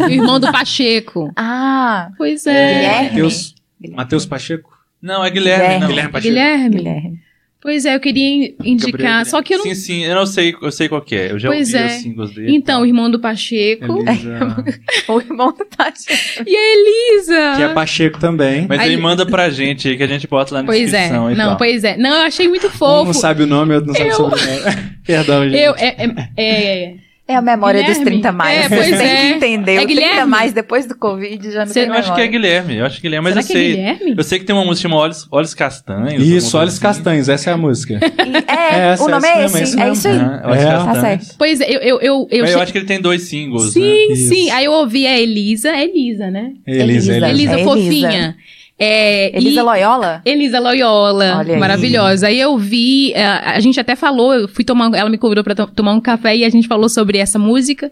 o 0.00 0.08
irmão 0.10 0.40
do 0.40 0.50
Pacheco. 0.50 1.30
Ah, 1.36 2.10
Pois 2.18 2.46
é. 2.46 2.74
Guilherme. 2.74 3.08
Mateus, 3.10 3.54
Guilherme. 3.80 3.96
Mateus 3.96 4.26
Pacheco? 4.26 4.70
Não, 5.00 5.24
é 5.24 5.30
Guilherme. 5.30 5.62
Guilherme. 5.64 5.80
Não. 5.80 5.88
Guilherme 5.88 6.12
Pacheco. 6.12 6.28
Guilherme. 6.34 6.76
Guilherme. 6.76 7.26
Pois 7.60 7.84
é, 7.84 7.96
eu 7.96 8.00
queria 8.00 8.54
indicar, 8.64 8.92
Gabriel 8.92 9.24
só 9.24 9.42
que 9.42 9.54
eu 9.54 9.58
não. 9.58 9.64
Sim, 9.64 9.74
sim, 9.74 10.04
eu 10.04 10.14
não 10.14 10.26
sei, 10.26 10.54
eu 10.62 10.70
sei 10.70 10.88
qual 10.88 11.00
que 11.02 11.16
é. 11.16 11.32
Eu 11.32 11.38
já 11.38 11.48
Pois 11.48 11.74
ouvi 11.74 11.84
é. 11.84 11.86
os 11.86 11.92
singles 12.02 12.30
dele. 12.32 12.54
Então, 12.54 12.82
o 12.82 12.86
irmão 12.86 13.10
do 13.10 13.18
Pacheco. 13.18 13.98
Elisa, 14.08 14.56
O 15.08 15.20
irmão 15.20 15.52
do 15.52 15.64
Pacheco. 15.66 16.44
E 16.46 16.56
a 16.56 16.74
Elisa. 16.74 17.56
que 17.56 17.62
é 17.64 17.68
Pacheco 17.74 18.20
também. 18.20 18.66
Mas 18.68 18.80
Aí- 18.80 18.92
ele 18.92 19.02
manda 19.02 19.26
pra 19.26 19.50
gente 19.50 19.88
aí 19.88 19.96
que 19.96 20.02
a 20.02 20.06
gente 20.06 20.28
bota 20.28 20.54
lá 20.54 20.60
na 20.62 20.66
Pois 20.66 20.92
é. 20.92 20.98
descrição 20.98 21.30
e 21.30 21.34
Não, 21.34 21.48
tal. 21.50 21.56
pois 21.56 21.82
é. 21.82 21.96
Não, 21.96 22.10
eu 22.14 22.22
achei 22.26 22.46
muito 22.46 22.68
Um 22.68 22.70
fofo. 22.70 23.06
não 23.06 23.12
sabe 23.14 23.42
o 23.42 23.46
nome, 23.46 23.74
outro 23.74 23.88
não 23.88 23.94
sabe 23.96 24.08
Eu- 24.10 24.12
o 24.12 24.16
sobrenome. 24.38 24.76
Perdão, 25.04 25.44
gente. 25.48 25.58
Eu, 25.60 25.74
é, 25.76 25.96
é, 25.98 26.30
é, 26.36 26.94
É 27.28 27.34
a 27.34 27.42
memória 27.42 27.80
dos 27.82 27.88
Guilherme. 27.98 28.10
30 28.22 28.30
mais. 28.32 28.56
É, 28.56 28.62
Você 28.68 28.76
pois 28.76 28.98
tem 28.98 29.08
é. 29.10 29.16
que 29.16 29.26
entender. 29.34 29.72
É 29.72 29.78
o 29.80 29.84
30 29.86 29.86
Guilherme? 30.00 30.30
mais 30.30 30.52
depois 30.52 30.86
do 30.86 30.96
Covid 30.96 31.50
já 31.50 31.64
não 31.64 31.72
Cê- 31.72 31.80
tem 31.80 31.88
Eu 31.88 31.94
acho 31.94 32.02
que 32.14 32.20
é 32.20 32.24
memória. 32.24 32.26
Guilherme, 32.30 32.76
eu 32.76 32.86
acho 32.86 33.00
que 33.00 33.00
é 33.00 33.08
Guilherme, 33.10 33.24
mas 33.24 33.32
será 33.34 33.42
eu 33.42 33.46
que 33.46 33.52
sei. 33.52 33.66
é 33.66 33.74
Guilherme? 33.94 34.14
Eu 34.16 34.22
sei 34.24 34.38
que 34.38 34.44
tem 34.44 34.54
uma 34.54 34.64
música 34.64 34.82
chamada 34.88 35.02
Olhos, 35.02 35.28
Olhos 35.32 35.52
Castanhos. 35.54 36.22
Isso, 36.24 36.56
Olhos 36.56 36.74
assim. 36.74 36.82
Castanhos, 36.82 37.28
essa 37.28 37.50
é 37.50 37.52
a 37.52 37.56
música. 37.56 37.94
E- 37.94 38.52
É, 38.52 38.78
É, 38.78 38.86
essa- 38.94 39.02
o 39.04 39.08
nome 39.08 39.26
é 39.26 39.44
esse. 39.44 39.62
esse 39.62 39.74
É 39.74 39.78
mesmo. 39.78 39.92
isso 39.94 40.08
aí. 40.08 40.14
Olhos 40.18 40.62
É. 40.62 40.66
Tá 40.66 40.84
Castanhos. 40.84 41.00
certo. 41.26 41.34
Pois 41.36 41.60
é, 41.60 41.64
eu, 41.68 41.80
eu, 41.80 42.00
eu, 42.00 42.28
eu, 42.30 42.46
eu 42.46 42.60
acho 42.60 42.70
que 42.72 42.78
ele 42.78 42.86
tem 42.86 43.00
dois 43.00 43.22
singles, 43.22 43.74
né? 43.74 43.82
Sim, 43.82 44.12
Isso. 44.12 44.28
sim. 44.32 44.50
Aí 44.50 44.64
eu 44.64 44.72
ouvi 44.72 45.04
a 45.08 45.18
Elisa. 45.18 45.70
É 45.70 45.82
Elisa, 45.82 46.30
né? 46.30 46.52
Elisa, 46.64 47.12
Elisa. 47.12 47.28
Elisa 47.28 47.58
É 47.60 47.64
fofinha. 47.64 48.36
É, 48.78 49.34
Elisa 49.36 49.60
e- 49.60 49.62
Loyola? 49.62 50.20
Elisa 50.24 50.60
Loyola, 50.60 51.36
Olha 51.38 51.54
aí. 51.54 51.58
maravilhosa. 51.60 52.26
Aí 52.28 52.38
eu 52.38 52.58
vi, 52.58 53.12
eh, 53.14 53.24
a 53.24 53.58
gente 53.60 53.80
até 53.80 53.96
falou, 53.96 54.34
eu 54.34 54.46
fui 54.48 54.64
tomar, 54.64 54.92
ela 54.94 55.08
me 55.08 55.16
convidou 55.16 55.42
pra 55.42 55.54
to- 55.54 55.68
tomar 55.74 55.92
um 55.94 56.00
café 56.00 56.36
e 56.36 56.44
a 56.44 56.48
gente 56.50 56.68
falou 56.68 56.88
sobre 56.88 57.16
essa 57.18 57.38
música. 57.38 57.90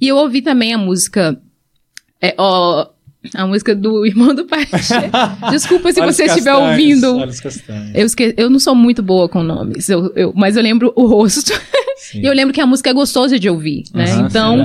E 0.00 0.08
eu 0.08 0.16
ouvi 0.16 0.40
também 0.40 0.72
a 0.72 0.78
música, 0.78 1.38
é, 2.20 2.34
ó, 2.38 2.86
a 3.34 3.46
música 3.46 3.74
do 3.74 4.04
irmão 4.06 4.34
do 4.34 4.46
Pacheco. 4.46 5.10
Desculpa 5.50 5.92
se 5.92 6.00
você 6.00 6.24
estiver 6.24 6.54
ouvindo. 6.54 7.18
Eu, 7.94 8.06
esque... 8.06 8.34
eu 8.36 8.48
não 8.48 8.58
sou 8.58 8.74
muito 8.74 9.02
boa 9.02 9.28
com 9.28 9.42
nomes, 9.42 9.88
eu, 9.90 10.10
eu- 10.16 10.32
mas 10.34 10.56
eu 10.56 10.62
lembro 10.62 10.92
o 10.96 11.06
rosto. 11.06 11.52
Sim. 12.02 12.20
E 12.20 12.26
eu 12.26 12.32
lembro 12.34 12.52
que 12.52 12.60
a 12.60 12.66
música 12.66 12.90
é 12.90 12.92
gostosa 12.92 13.38
de 13.38 13.48
ouvir, 13.48 13.84
né? 13.94 14.04
Aham, 14.10 14.26
então. 14.26 14.58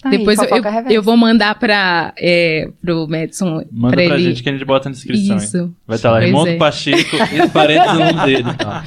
Tá 0.00 0.08
aí, 0.08 0.18
depois 0.18 0.38
eu, 0.38 0.44
fofoca 0.44 0.68
eu, 0.68 0.72
reversa. 0.72 0.92
eu 0.94 1.02
vou 1.02 1.16
mandar 1.16 1.58
pra, 1.58 2.14
é, 2.16 2.68
pro 2.80 3.08
Madison. 3.08 3.64
Manda 3.72 3.96
pra 3.96 4.04
pra 4.06 4.14
ele... 4.14 4.22
gente 4.22 4.42
que 4.42 4.48
a 4.48 4.52
gente 4.52 4.64
bota 4.64 4.88
na 4.88 4.92
descrição. 4.94 5.36
hein? 5.36 5.42
Isso. 5.42 5.74
Vai 5.84 5.96
estar 5.96 6.12
lá, 6.12 6.18
Pois 6.18 6.28
irmão 6.28 6.46
é. 6.46 6.52
do 6.52 6.58
Pacheco 6.58 7.16
e 7.16 7.48
parênteses 7.48 7.92
o 7.92 7.98
nome 7.98 8.24
dele. 8.26 8.44
Tá. 8.56 8.84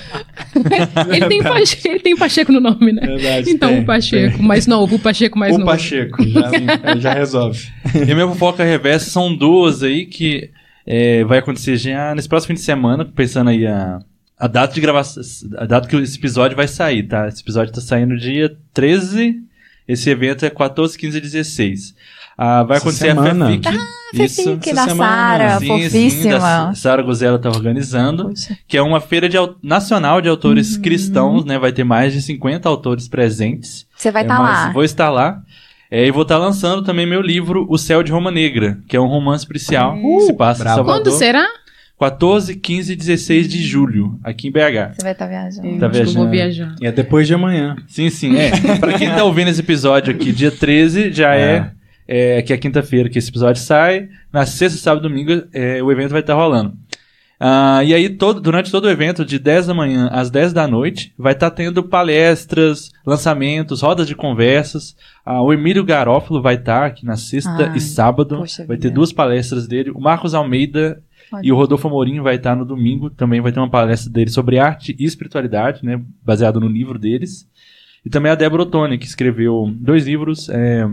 Ele 1.09 1.27
tem, 1.27 1.43
Pacheco, 1.43 1.87
ele 1.87 1.99
tem 1.99 2.15
Pacheco 2.15 2.51
no 2.51 2.59
nome, 2.59 2.91
né? 2.93 3.01
Verdade, 3.05 3.49
Então, 3.49 3.69
tem, 3.69 3.79
o 3.81 3.85
Pacheco 3.85 4.41
mais 4.41 4.65
novo, 4.65 4.95
o 4.95 4.99
Pacheco 4.99 5.37
mais 5.37 5.55
o 5.55 5.59
novo. 5.59 5.69
Pacheco, 5.71 6.17
já, 6.23 6.95
já 6.97 7.13
resolve. 7.13 7.67
E 8.07 8.11
a 8.11 8.15
minha 8.15 8.27
fofoca 8.27 8.63
reversa 8.63 9.09
são 9.09 9.35
duas 9.35 9.83
aí 9.83 10.05
que 10.05 10.49
é, 10.87 11.23
vai 11.25 11.39
acontecer 11.39 11.77
já 11.77 12.15
nesse 12.15 12.27
próximo 12.29 12.47
fim 12.47 12.53
de 12.55 12.61
semana, 12.61 13.05
pensando 13.05 13.49
aí 13.49 13.65
a, 13.67 13.99
a 14.39 14.47
data 14.47 14.73
de 14.73 14.81
gravação, 14.81 15.21
a 15.57 15.65
data 15.65 15.87
que 15.87 15.95
esse 15.97 16.17
episódio 16.17 16.55
vai 16.55 16.67
sair, 16.67 17.03
tá? 17.03 17.27
Esse 17.27 17.41
episódio 17.41 17.73
tá 17.73 17.81
saindo 17.81 18.17
dia 18.17 18.55
13, 18.73 19.35
esse 19.87 20.09
evento 20.09 20.45
é 20.45 20.49
14, 20.49 20.97
15 20.97 21.17
e 21.17 21.21
16. 21.21 21.95
Ah, 22.41 22.63
vai 22.63 22.77
Essa 22.77 22.85
acontecer 22.87 23.07
semana. 23.07 23.45
a 23.47 23.49
FEFIC. 23.49 23.67
isso. 24.23 24.43
Fifique, 24.43 24.69
essa 24.69 24.75
da 24.85 24.87
semana. 24.87 25.11
Sara, 25.11 25.59
Sim, 25.59 25.67
sim, 25.67 25.83
fofíssima. 25.83 26.75
Sara 26.75 27.01
Gozella 27.01 27.37
tá 27.37 27.49
organizando, 27.49 28.29
Poxa. 28.29 28.57
que 28.65 28.77
é 28.77 28.81
uma 28.81 29.01
feira 29.01 29.27
de 29.27 29.35
nacional 29.61 30.21
de 30.21 30.29
autores 30.29 30.75
Uhum. 30.77 30.81
cristãos, 30.81 31.43
né? 31.43 31.59
Vai 31.59 31.73
ter 31.73 31.83
mais 31.83 32.13
de 32.13 32.21
50 32.21 32.69
autores 32.69 33.09
presentes. 33.09 33.85
Você 33.97 34.09
vai 34.09 34.21
É, 34.21 34.25
estar 34.25 34.39
mas 34.39 34.67
lá. 34.67 34.71
Vou 34.71 34.83
estar 34.85 35.09
lá. 35.09 35.41
É, 35.91 36.05
e 36.05 36.11
vou 36.11 36.21
estar 36.21 36.37
lançando 36.37 36.83
também 36.83 37.05
meu 37.05 37.19
livro 37.19 37.65
O 37.67 37.75
Céu 37.77 38.03
de 38.03 38.11
Roma 38.11 38.29
Negra, 38.31 38.77
que 38.87 38.95
é 38.95 39.01
um 39.01 39.07
romance 39.07 39.45
policial 39.45 39.95
que 39.95 40.19
se 40.21 40.33
passa 40.33 40.63
bravo. 40.63 40.75
em 40.81 40.85
Salvador. 40.85 41.03
Quando 41.03 41.17
será? 41.17 41.45
14, 41.99 42.55
15 42.55 42.93
e 42.93 42.95
16 42.95 43.49
de 43.49 43.61
julho, 43.61 44.17
aqui 44.23 44.47
em 44.47 44.51
BH. 44.51 44.95
Você 44.95 45.03
vai 45.03 45.11
estar 45.11 45.27
viajando. 45.27 45.79
Tá 45.79 45.87
acho 45.87 46.01
que 46.01 46.07
eu 46.07 46.13
vou 46.13 46.29
viajando. 46.29 46.69
viajar. 46.69 46.75
E 46.81 46.87
é 46.87 46.91
depois 46.93 47.27
de 47.27 47.33
amanhã. 47.33 47.75
Sim, 47.89 48.09
sim, 48.09 48.37
é. 48.37 48.51
pra 48.79 48.97
quem 48.97 49.09
tá 49.09 49.25
ouvindo 49.25 49.49
esse 49.49 49.59
episódio 49.59 50.13
aqui, 50.13 50.31
dia 50.31 50.49
13 50.49 51.11
já 51.11 51.35
é, 51.35 51.71
é 52.07 52.41
que 52.41 52.53
é 52.53 52.57
quinta-feira 52.57 53.09
que 53.09 53.19
esse 53.19 53.29
episódio 53.29 53.61
sai. 53.61 54.07
Na 54.31 54.45
sexta, 54.45 54.79
sábado 54.79 55.05
e 55.05 55.09
domingo 55.09 55.43
é, 55.51 55.83
o 55.83 55.91
evento 55.91 56.11
vai 56.11 56.21
estar 56.21 56.35
rolando. 56.35 56.73
Ah, 57.37 57.81
e 57.83 57.93
aí, 57.93 58.09
todo, 58.09 58.39
durante 58.39 58.71
todo 58.71 58.85
o 58.85 58.89
evento, 58.89 59.25
de 59.25 59.37
10 59.37 59.67
da 59.67 59.73
manhã 59.73 60.09
às 60.11 60.29
10 60.29 60.51
da 60.51 60.67
noite, 60.67 61.13
vai 61.17 61.31
estar 61.33 61.49
tendo 61.51 61.83
palestras, 61.83 62.91
lançamentos, 63.05 63.81
rodas 63.81 64.07
de 64.07 64.15
conversas. 64.15 64.95
Ah, 65.25 65.41
o 65.41 65.53
Emílio 65.53 65.85
Garófalo 65.85 66.41
vai 66.41 66.55
estar 66.55 66.85
aqui 66.85 67.05
na 67.05 67.15
sexta 67.15 67.69
Ai, 67.71 67.77
e 67.77 67.81
sábado. 67.81 68.43
Vai 68.67 68.77
ter 68.77 68.87
vida. 68.87 68.91
duas 68.91 69.13
palestras 69.13 69.67
dele. 69.67 69.91
O 69.91 69.99
Marcos 69.99 70.33
Almeida 70.33 71.01
Olha. 71.31 71.41
e 71.45 71.51
o 71.51 71.55
Rodolfo 71.55 71.87
Amorim 71.87 72.19
vai 72.21 72.35
estar 72.35 72.55
no 72.55 72.65
domingo. 72.65 73.09
Também 73.09 73.41
vai 73.41 73.51
ter 73.51 73.59
uma 73.59 73.69
palestra 73.69 74.11
dele 74.11 74.29
sobre 74.29 74.57
arte 74.59 74.95
e 74.99 75.05
espiritualidade, 75.05 75.83
né? 75.85 76.01
Baseado 76.23 76.59
no 76.59 76.67
livro 76.67 76.97
deles. 76.97 77.47
E 78.05 78.09
também 78.09 78.31
a 78.31 78.35
Débora 78.35 78.63
Ottoni, 78.63 78.97
que 78.97 79.05
escreveu 79.05 79.71
dois 79.75 80.05
livros 80.07 80.47
é, 80.49 80.87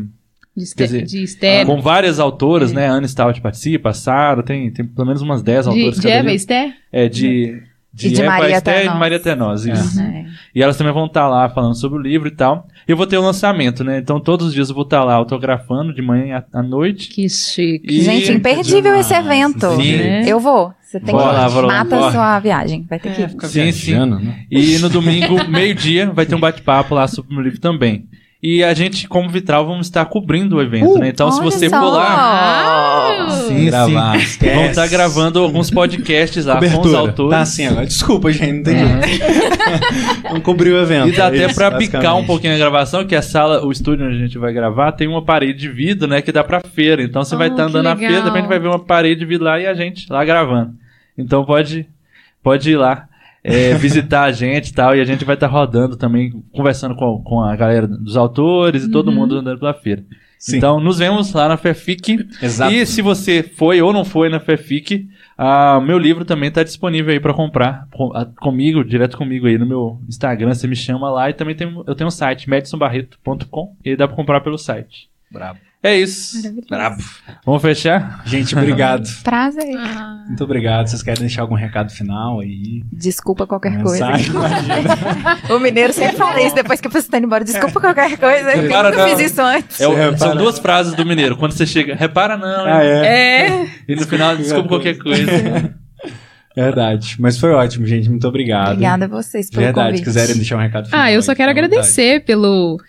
De, 0.57 0.65
dizer, 0.75 1.05
de 1.05 1.23
Esther. 1.23 1.65
com 1.67 1.81
várias 1.81 2.19
autoras, 2.19 2.73
É. 2.73 2.75
né? 2.75 2.89
A 2.89 2.93
Ana 2.93 3.07
Stout 3.09 3.41
participa, 3.41 3.91
a 3.91 3.93
Sara, 3.95 4.43
tem, 4.43 4.71
tem 4.73 4.85
pelo 4.85 5.07
menos 5.07 5.23
umas 5.23 5.43
10 5.43 5.65
de, 5.65 5.69
autoras 5.71 5.97
de 5.97 6.03
cada 6.03 6.15
Eva. 6.15 6.33
Esther? 6.33 6.75
É, 6.91 7.09
de, 7.09 7.63
de, 7.97 8.09
E 8.09 8.11
de 8.11 8.21
Eva 8.23 8.31
Maria 8.31 8.57
Esther 8.59 8.85
e. 8.85 8.99
Maria 8.99 9.19
Ternós, 9.19 9.65
isso. 9.65 10.01
É. 10.01 10.27
E 10.55 10.63
elas 10.63 10.77
também 10.77 10.93
vão 10.93 11.07
estar 11.07 11.27
lá 11.29 11.49
falando 11.49 11.75
sobre 11.75 11.99
o 11.99 12.03
livro 12.03 12.29
e 12.29 12.31
tal. 12.31 12.69
E 12.87 12.93
eu 12.93 12.97
vou 12.97 13.07
ter 13.07 13.17
o 13.17 13.23
lançamento, 13.23 13.83
né? 13.83 13.99
Então 13.99 14.21
todos 14.21 14.49
os 14.49 14.53
dias 14.55 14.69
eu 14.69 14.75
vou 14.75 14.85
estar 14.85 15.03
lá 15.03 15.15
autografando 15.15 15.95
de 15.95 16.03
manhã 16.03 16.45
à 16.53 16.63
noite. 16.63 17.09
Que 17.09 17.27
chique. 17.29 17.81
E- 17.89 18.03
Gente, 18.03 18.33
imperdível 18.33 18.83
demais, 18.83 19.07
esse 19.07 19.15
evento. 19.15 19.71
sim. 19.77 19.97
né? 19.97 20.25
Eu 20.27 20.39
vou. 20.39 20.73
Você 20.83 21.01
tem 21.01 21.13
Bora 21.15 21.31
que 21.31 21.35
lá, 21.35 21.51
bora 21.51 21.67
mata 21.67 21.97
bora. 21.97 22.07
a 22.09 22.13
sua 22.13 22.39
viagem. 22.39 22.87
Vai 22.89 22.99
ter 23.01 23.13
que 23.15 23.23
ir. 23.23 23.31
Sim, 23.49 23.73
sim. 23.73 24.07
né? 24.07 24.45
E 24.51 24.79
no 24.79 24.89
domingo, 24.89 25.49
meio-dia, 25.49 26.11
vai 26.13 26.27
ter 26.27 26.35
um 26.35 26.41
bate-papo 26.41 26.95
lá 26.95 27.09
sobre 27.09 27.33
o 27.33 27.35
meu 27.35 27.43
livro 27.43 27.59
também. 27.61 28.07
E 28.49 28.63
a 28.63 28.73
gente, 28.75 29.09
como 29.09 29.29
Vitral, 29.29 29.67
vamos 29.67 29.89
estar 29.89 30.05
cobrindo 30.05 30.55
o 30.55 30.63
evento, 30.63 30.99
né? 30.99 31.09
Então, 31.09 31.33
se 31.33 31.43
você 31.43 31.69
só. 31.69 31.81
for 31.81 31.91
lá. 31.91 32.15
Ah! 32.17 33.31
Sim, 33.31 33.65
Gravar, 33.67 34.13
sim. 34.13 34.23
esquece. 34.25 34.55
Vamos 34.55 34.71
estar 34.71 34.87
gravando 34.87 35.41
alguns 35.41 35.69
podcasts 35.69 36.45
lá 36.47 36.57
com 36.61 36.65
os 36.65 36.71
Cobertura. 36.71 36.99
autores. 36.99 37.31
Tá 37.33 37.41
assim 37.41 37.67
agora. 37.67 37.87
Desculpa, 37.87 38.31
gente, 38.31 38.53
não 38.53 38.63
tem 38.63 38.79
jeito. 38.79 39.27
Não 40.33 40.41
cobriu 40.41 40.77
o 40.77 40.79
evento. 40.79 41.09
E 41.09 41.13
dá 41.17 41.25
é 41.25 41.27
até 41.27 41.47
isso, 41.47 41.55
pra 41.57 41.73
picar 41.73 42.17
um 42.17 42.25
pouquinho 42.25 42.55
a 42.55 42.59
gravação, 42.59 43.05
que 43.05 43.17
a 43.17 43.23
sala, 43.23 43.67
o 43.67 43.73
estúdio 43.73 44.07
onde 44.07 44.15
a 44.17 44.19
gente 44.21 44.39
vai 44.39 44.53
gravar, 44.53 44.93
tem 44.93 45.09
uma 45.09 45.25
parede 45.25 45.59
de 45.59 45.69
vidro, 45.69 46.07
né? 46.07 46.23
Que 46.23 46.31
dá 46.31 46.45
pra 46.45 46.61
feira. 46.61 47.03
Então 47.03 47.25
você 47.25 47.35
vai 47.35 47.49
Oh, 47.49 47.51
estar 47.53 47.65
que 47.65 47.71
andando 47.71 47.85
na 47.85 47.97
feira, 47.97 48.21
de 48.23 48.29
repente 48.29 48.47
vai 48.47 48.61
ver 48.61 48.69
uma 48.69 48.79
parede 48.79 49.21
de 49.21 49.27
vidro 49.27 49.45
lá 49.45 49.59
e 49.59 49.67
a 49.67 49.75
gente 49.75 50.07
lá 50.09 50.25
gravando. 50.25 50.73
Então 51.19 51.45
pode, 51.45 51.85
pode 52.45 52.71
ir 52.71 52.77
lá. 52.77 53.09
É, 53.47 53.75
visitar 53.75 54.25
a 54.25 54.33
gente 54.33 54.69
e 54.71 54.75
tal. 54.75 54.97
E 54.97 55.01
a 55.01 55.05
gente 55.05 55.25
vai 55.25 55.37
estar 55.37 55.47
tá 55.47 55.53
rodando 55.53 55.97
também, 55.97 56.33
conversando 56.53 56.97
com, 56.97 57.23
com 57.23 57.41
a 57.41 57.55
galera 57.55 57.87
dos 57.87 58.17
autores 58.17 58.83
e 58.83 58.87
uhum. 58.87 58.93
todo 58.93 59.13
mundo 59.13 59.39
andando 59.39 59.61
pela 59.61 59.73
feira. 59.73 60.05
Sim. 60.39 60.59
Então, 60.59 60.81
nos 60.81 60.99
vemos 60.99 61.33
lá 61.33 61.49
na 61.49 61.57
FEFIC. 61.57 62.29
Exato. 62.43 62.73
E 62.73 62.85
se 62.85 63.01
você 63.01 63.43
foi 63.43 63.81
ou 63.81 63.93
não 63.93 64.05
foi 64.05 64.29
na 64.29 64.39
FEFIC, 64.39 65.09
ah, 65.39 65.81
meu 65.81 65.97
livro 65.97 66.25
também 66.25 66.49
está 66.49 66.63
disponível 66.63 67.13
aí 67.13 67.21
para 67.21 67.33
comprar 67.33 67.89
com, 67.93 68.13
a, 68.15 68.27
comigo, 68.27 68.85
direto 68.85 69.17
comigo 69.17 69.47
aí 69.47 69.57
no 69.57 69.67
meu 69.67 70.01
Instagram, 70.09 70.53
você 70.53 70.67
me 70.67 70.77
chama 70.77 71.09
lá. 71.11 71.31
E 71.31 71.33
também 71.33 71.55
tem, 71.55 71.73
eu 71.87 71.95
tenho 71.95 72.09
um 72.09 72.11
site, 72.11 72.51
medsonbarreto.com, 72.51 73.77
e 73.85 73.97
dá 73.97 74.07
para 74.07 74.17
comprar 74.17 74.41
pelo 74.41 74.59
site. 74.59 75.09
Brabo. 75.31 75.59
É 75.87 75.95
isso. 75.95 76.43
Brabo. 76.69 77.01
Vamos 77.45 77.63
fechar? 77.63 78.21
Gente, 78.27 78.59
obrigado. 78.59 79.07
Prazer. 79.23 79.77
Ah. 79.79 80.25
Muito 80.27 80.43
obrigado. 80.43 80.89
Vocês 80.89 81.01
querem 81.01 81.21
deixar 81.21 81.43
algum 81.43 81.55
recado 81.55 81.93
final 81.93 82.41
aí? 82.41 82.83
Desculpa 82.93 83.47
qualquer 83.47 83.81
coisa. 83.81 84.09
o 85.49 85.61
mineiro 85.61 85.93
sempre 85.93 86.17
fala 86.17 86.43
isso 86.43 86.57
depois 86.57 86.81
que 86.81 86.89
a 86.89 86.91
pessoa 86.91 87.07
está 87.07 87.19
indo 87.19 87.27
embora. 87.27 87.45
Desculpa 87.45 87.81
qualquer 87.81 88.19
coisa. 88.19 88.57
Eu 88.57 88.65
nunca 88.65 88.91
não. 88.91 89.09
fiz 89.11 89.31
isso 89.31 89.41
antes. 89.41 89.81
É, 89.81 90.17
são 90.17 90.35
duas 90.35 90.59
frases 90.59 90.93
do 90.95 91.07
mineiro. 91.07 91.37
Quando 91.37 91.53
você 91.53 91.65
chega, 91.65 91.95
repara 91.95 92.37
não. 92.37 92.65
Ah, 92.67 92.83
é. 92.83 93.47
é. 93.47 93.69
E 93.87 93.95
no 93.95 94.05
final, 94.09 94.37
desculpa 94.37 94.69
qualquer 94.69 94.99
coisa. 94.99 95.31
Verdade. 96.57 97.15
Mas 97.21 97.39
foi 97.39 97.53
ótimo, 97.53 97.87
gente. 97.87 98.09
Muito 98.09 98.27
obrigado. 98.27 98.73
Obrigada 98.73 99.05
a 99.05 99.09
vocês 99.09 99.49
pelo 99.51 99.63
Verdade. 99.63 99.89
convite. 99.89 100.05
Quiserem 100.05 100.35
deixar 100.35 100.57
um 100.57 100.61
recado 100.61 100.87
final. 100.87 101.01
Ah, 101.01 101.13
eu 101.13 101.23
só 101.23 101.33
quero 101.33 101.51
agradecer 101.51 102.25
pelo 102.25 102.81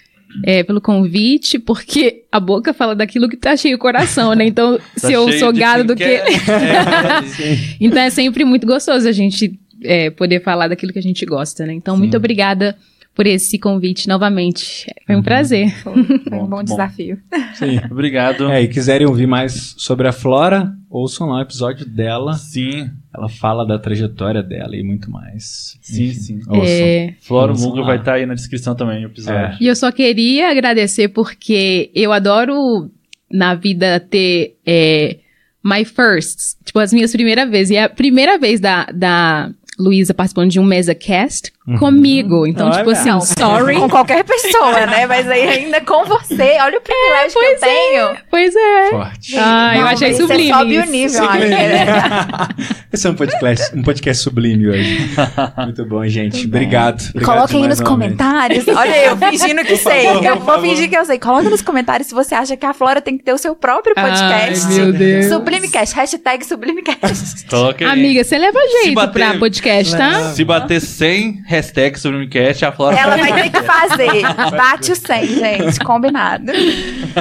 é, 0.43 0.63
pelo 0.63 0.81
convite, 0.81 1.57
porque 1.57 2.23
a 2.31 2.39
boca 2.39 2.73
fala 2.73 2.95
daquilo 2.95 3.29
que 3.29 3.37
tá 3.37 3.55
cheio 3.55 3.75
o 3.75 3.79
coração, 3.79 4.33
né? 4.33 4.45
Então, 4.45 4.77
tá 4.99 5.07
se 5.07 5.13
eu 5.13 5.31
sou 5.33 5.53
gado 5.53 5.83
do 5.83 5.95
que. 5.95 6.03
É, 6.07 7.57
então 7.79 8.01
é 8.01 8.09
sempre 8.09 8.43
muito 8.43 8.65
gostoso 8.65 9.07
a 9.07 9.11
gente 9.11 9.59
é, 9.83 10.09
poder 10.09 10.41
falar 10.41 10.67
daquilo 10.67 10.93
que 10.93 10.99
a 10.99 11.03
gente 11.03 11.25
gosta, 11.25 11.65
né? 11.65 11.73
Então, 11.73 11.95
Sim. 11.95 11.99
muito 11.99 12.17
obrigada 12.17 12.75
por 13.17 13.25
esse 13.25 13.57
convite 13.57 14.07
novamente. 14.07 14.85
Foi 15.07 15.15
um 15.15 15.17
uhum. 15.17 15.23
prazer. 15.23 15.73
Foi 15.77 15.91
um 15.97 16.29
bom, 16.29 16.47
bom 16.47 16.63
desafio. 16.63 17.17
Sim, 17.55 17.79
obrigado. 17.89 18.47
É, 18.51 18.61
e 18.61 18.67
quiserem 18.67 19.07
ouvir 19.07 19.25
mais 19.25 19.73
sobre 19.75 20.07
a 20.07 20.11
Flora, 20.11 20.71
ouçam 20.87 21.29
lá 21.29 21.39
o 21.39 21.41
episódio 21.41 21.83
dela. 21.83 22.35
Sim. 22.35 22.91
Ela 23.11 23.27
fala 23.27 23.65
da 23.65 23.79
trajetória 23.79 24.43
dela 24.43 24.75
e 24.75 24.83
muito 24.83 25.09
mais. 25.09 25.79
Sim, 25.81 26.09
Enfim, 26.09 26.13
sim. 26.13 26.41
É... 26.61 27.15
Flora 27.19 27.53
Mundo 27.53 27.83
vai 27.83 27.97
estar 27.97 28.11
tá 28.11 28.17
aí 28.17 28.27
na 28.27 28.35
descrição 28.35 28.75
também 28.75 29.03
o 29.03 29.07
episódio. 29.07 29.39
É. 29.39 29.57
E 29.59 29.65
eu 29.65 29.75
só 29.75 29.91
queria 29.91 30.51
agradecer 30.51 31.07
porque 31.07 31.89
eu 31.95 32.13
adoro 32.13 32.91
na 33.31 33.55
vida 33.55 33.99
ter 33.99 34.57
é, 34.63 35.17
my 35.65 35.83
firsts, 35.83 36.55
tipo 36.63 36.77
as 36.77 36.93
minhas 36.93 37.11
primeiras 37.11 37.49
vezes. 37.49 37.71
E 37.71 37.77
é 37.77 37.85
a 37.85 37.89
primeira 37.89 38.37
vez 38.37 38.59
da, 38.59 38.85
da 38.93 39.49
Luísa 39.79 40.13
participando 40.13 40.51
de 40.51 40.59
um 40.59 40.63
mesa 40.63 40.93
cast 40.93 41.51
uhum. 41.51 41.56
Comigo. 41.75 42.47
Então, 42.47 42.67
olha. 42.67 42.77
tipo 42.77 42.91
assim, 42.91 43.09
não, 43.09 43.19
sorry. 43.21 43.75
Com 43.75 43.89
qualquer 43.89 44.23
pessoa, 44.23 44.85
né? 44.85 45.05
Mas 45.05 45.29
aí 45.29 45.47
ainda 45.47 45.81
com 45.81 46.05
você. 46.05 46.57
Olha 46.61 46.77
o 46.77 46.81
privilégio 46.81 47.41
é, 47.41 47.45
que 47.45 47.45
eu 47.45 47.51
é. 47.51 47.55
tenho. 47.55 48.17
Pois 48.29 48.55
é. 48.55 48.89
Forte. 48.89 49.37
Ah, 49.37 49.71
não, 49.73 49.81
eu 49.81 49.87
achei 49.87 50.13
sublime. 50.13 50.47
Você 50.47 50.53
sobe 50.53 50.77
o 50.77 50.85
nível, 50.85 51.23
Esse 52.93 53.07
é 53.07 53.09
um 53.09 53.15
podcast, 53.15 53.75
um 53.77 53.83
podcast 53.83 54.23
sublime 54.23 54.69
hoje. 54.69 55.09
Muito 55.57 55.85
bom, 55.85 56.07
gente. 56.07 56.45
Obrigado. 56.45 57.01
Obrigado 57.09 57.25
Coloquem 57.25 57.63
aí 57.63 57.67
nos 57.67 57.81
comentários. 57.81 58.67
Olha 58.67 59.05
eu 59.05 59.17
fingindo 59.17 59.63
que 59.63 59.75
sei. 59.75 60.07
eu 60.07 60.39
vou 60.39 60.61
fingir 60.61 60.89
que 60.89 60.97
eu 60.97 61.05
sei. 61.05 61.19
Coloca 61.19 61.49
nos 61.49 61.61
comentários 61.61 62.07
se 62.07 62.13
você 62.13 62.33
acha 62.33 62.55
que 62.55 62.65
a 62.65 62.73
Flora 62.73 63.01
tem 63.01 63.17
que 63.17 63.23
ter 63.23 63.33
o 63.33 63.37
seu 63.37 63.55
próprio 63.55 63.93
podcast. 63.93 64.67
Ai, 64.67 64.73
meu 64.75 64.93
Deus. 64.93 65.25
Sublimecast. 65.25 65.95
Hashtag 65.95 66.45
Sublimecast. 66.45 67.45
Coloque 67.49 67.83
aí. 67.83 67.91
Amiga, 67.91 68.23
você 68.23 68.37
leva 68.37 68.59
jeito 68.83 68.95
bater, 68.95 69.13
pra 69.13 69.37
podcast, 69.37 69.97
tá? 69.97 70.33
Se 70.33 70.43
bater 70.43 70.79
100 70.79 71.43
hashtag 71.57 71.99
Sublimecast, 71.99 72.65
a 72.65 72.71
Flora... 72.71 72.97
Ela 72.97 73.17
vai 73.17 73.43
ter 73.43 73.49
que 73.51 73.63
fazer. 73.63 74.21
Bate 74.51 74.91
o 74.91 74.95
100, 74.95 75.27
gente. 75.27 75.79
Combinado. 75.79 76.51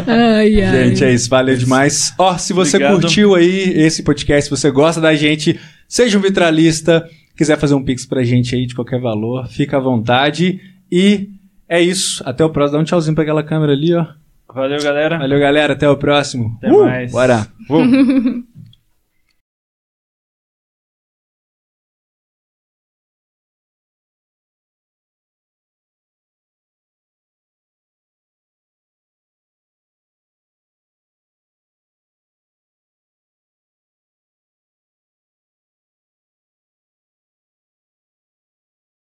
Ai, 0.07 0.63
ai. 0.63 0.89
Gente, 0.89 1.05
é 1.05 1.13
isso. 1.13 1.29
Valeu 1.29 1.57
demais. 1.57 2.15
Ó, 2.19 2.33
oh, 2.33 2.39
se 2.39 2.53
você 2.53 2.77
Obrigado. 2.77 3.01
curtiu 3.01 3.35
aí 3.35 3.73
esse 3.77 4.03
podcast, 4.03 4.45
se 4.45 4.51
você 4.51 4.71
gosta 4.71 5.01
da 5.01 5.15
gente, 5.15 5.59
seja 5.89 6.19
um 6.19 6.21
vitralista, 6.21 7.09
quiser 7.37 7.59
fazer 7.59 7.75
um 7.75 7.85
pix 7.85 8.07
pra 8.07 8.23
gente 8.23 8.55
aí 8.55 8.67
de 8.67 8.75
qualquer 8.75 9.01
valor, 9.01 9.49
fica 9.49 9.77
à 9.77 9.81
vontade. 9.81 10.61
E 10.91 11.31
é 11.69 11.81
isso. 11.81 12.23
Até 12.27 12.45
o 12.45 12.51
próximo. 12.51 12.79
Dá 12.79 12.83
um 12.83 12.85
tchauzinho 12.85 13.15
pra 13.15 13.23
aquela 13.23 13.43
câmera 13.43 13.73
ali, 13.73 13.95
ó. 13.95 14.07
Valeu, 14.55 14.83
galera. 14.83 15.19
Valeu, 15.19 15.41
galera. 15.41 15.73
Até 15.73 15.89
o 15.89 15.97
próximo. 15.97 16.57
Até 16.59 16.73
uh, 16.73 16.85
mais. 16.85 17.13
Bora. 17.13 17.47
Uh. 17.69 18.45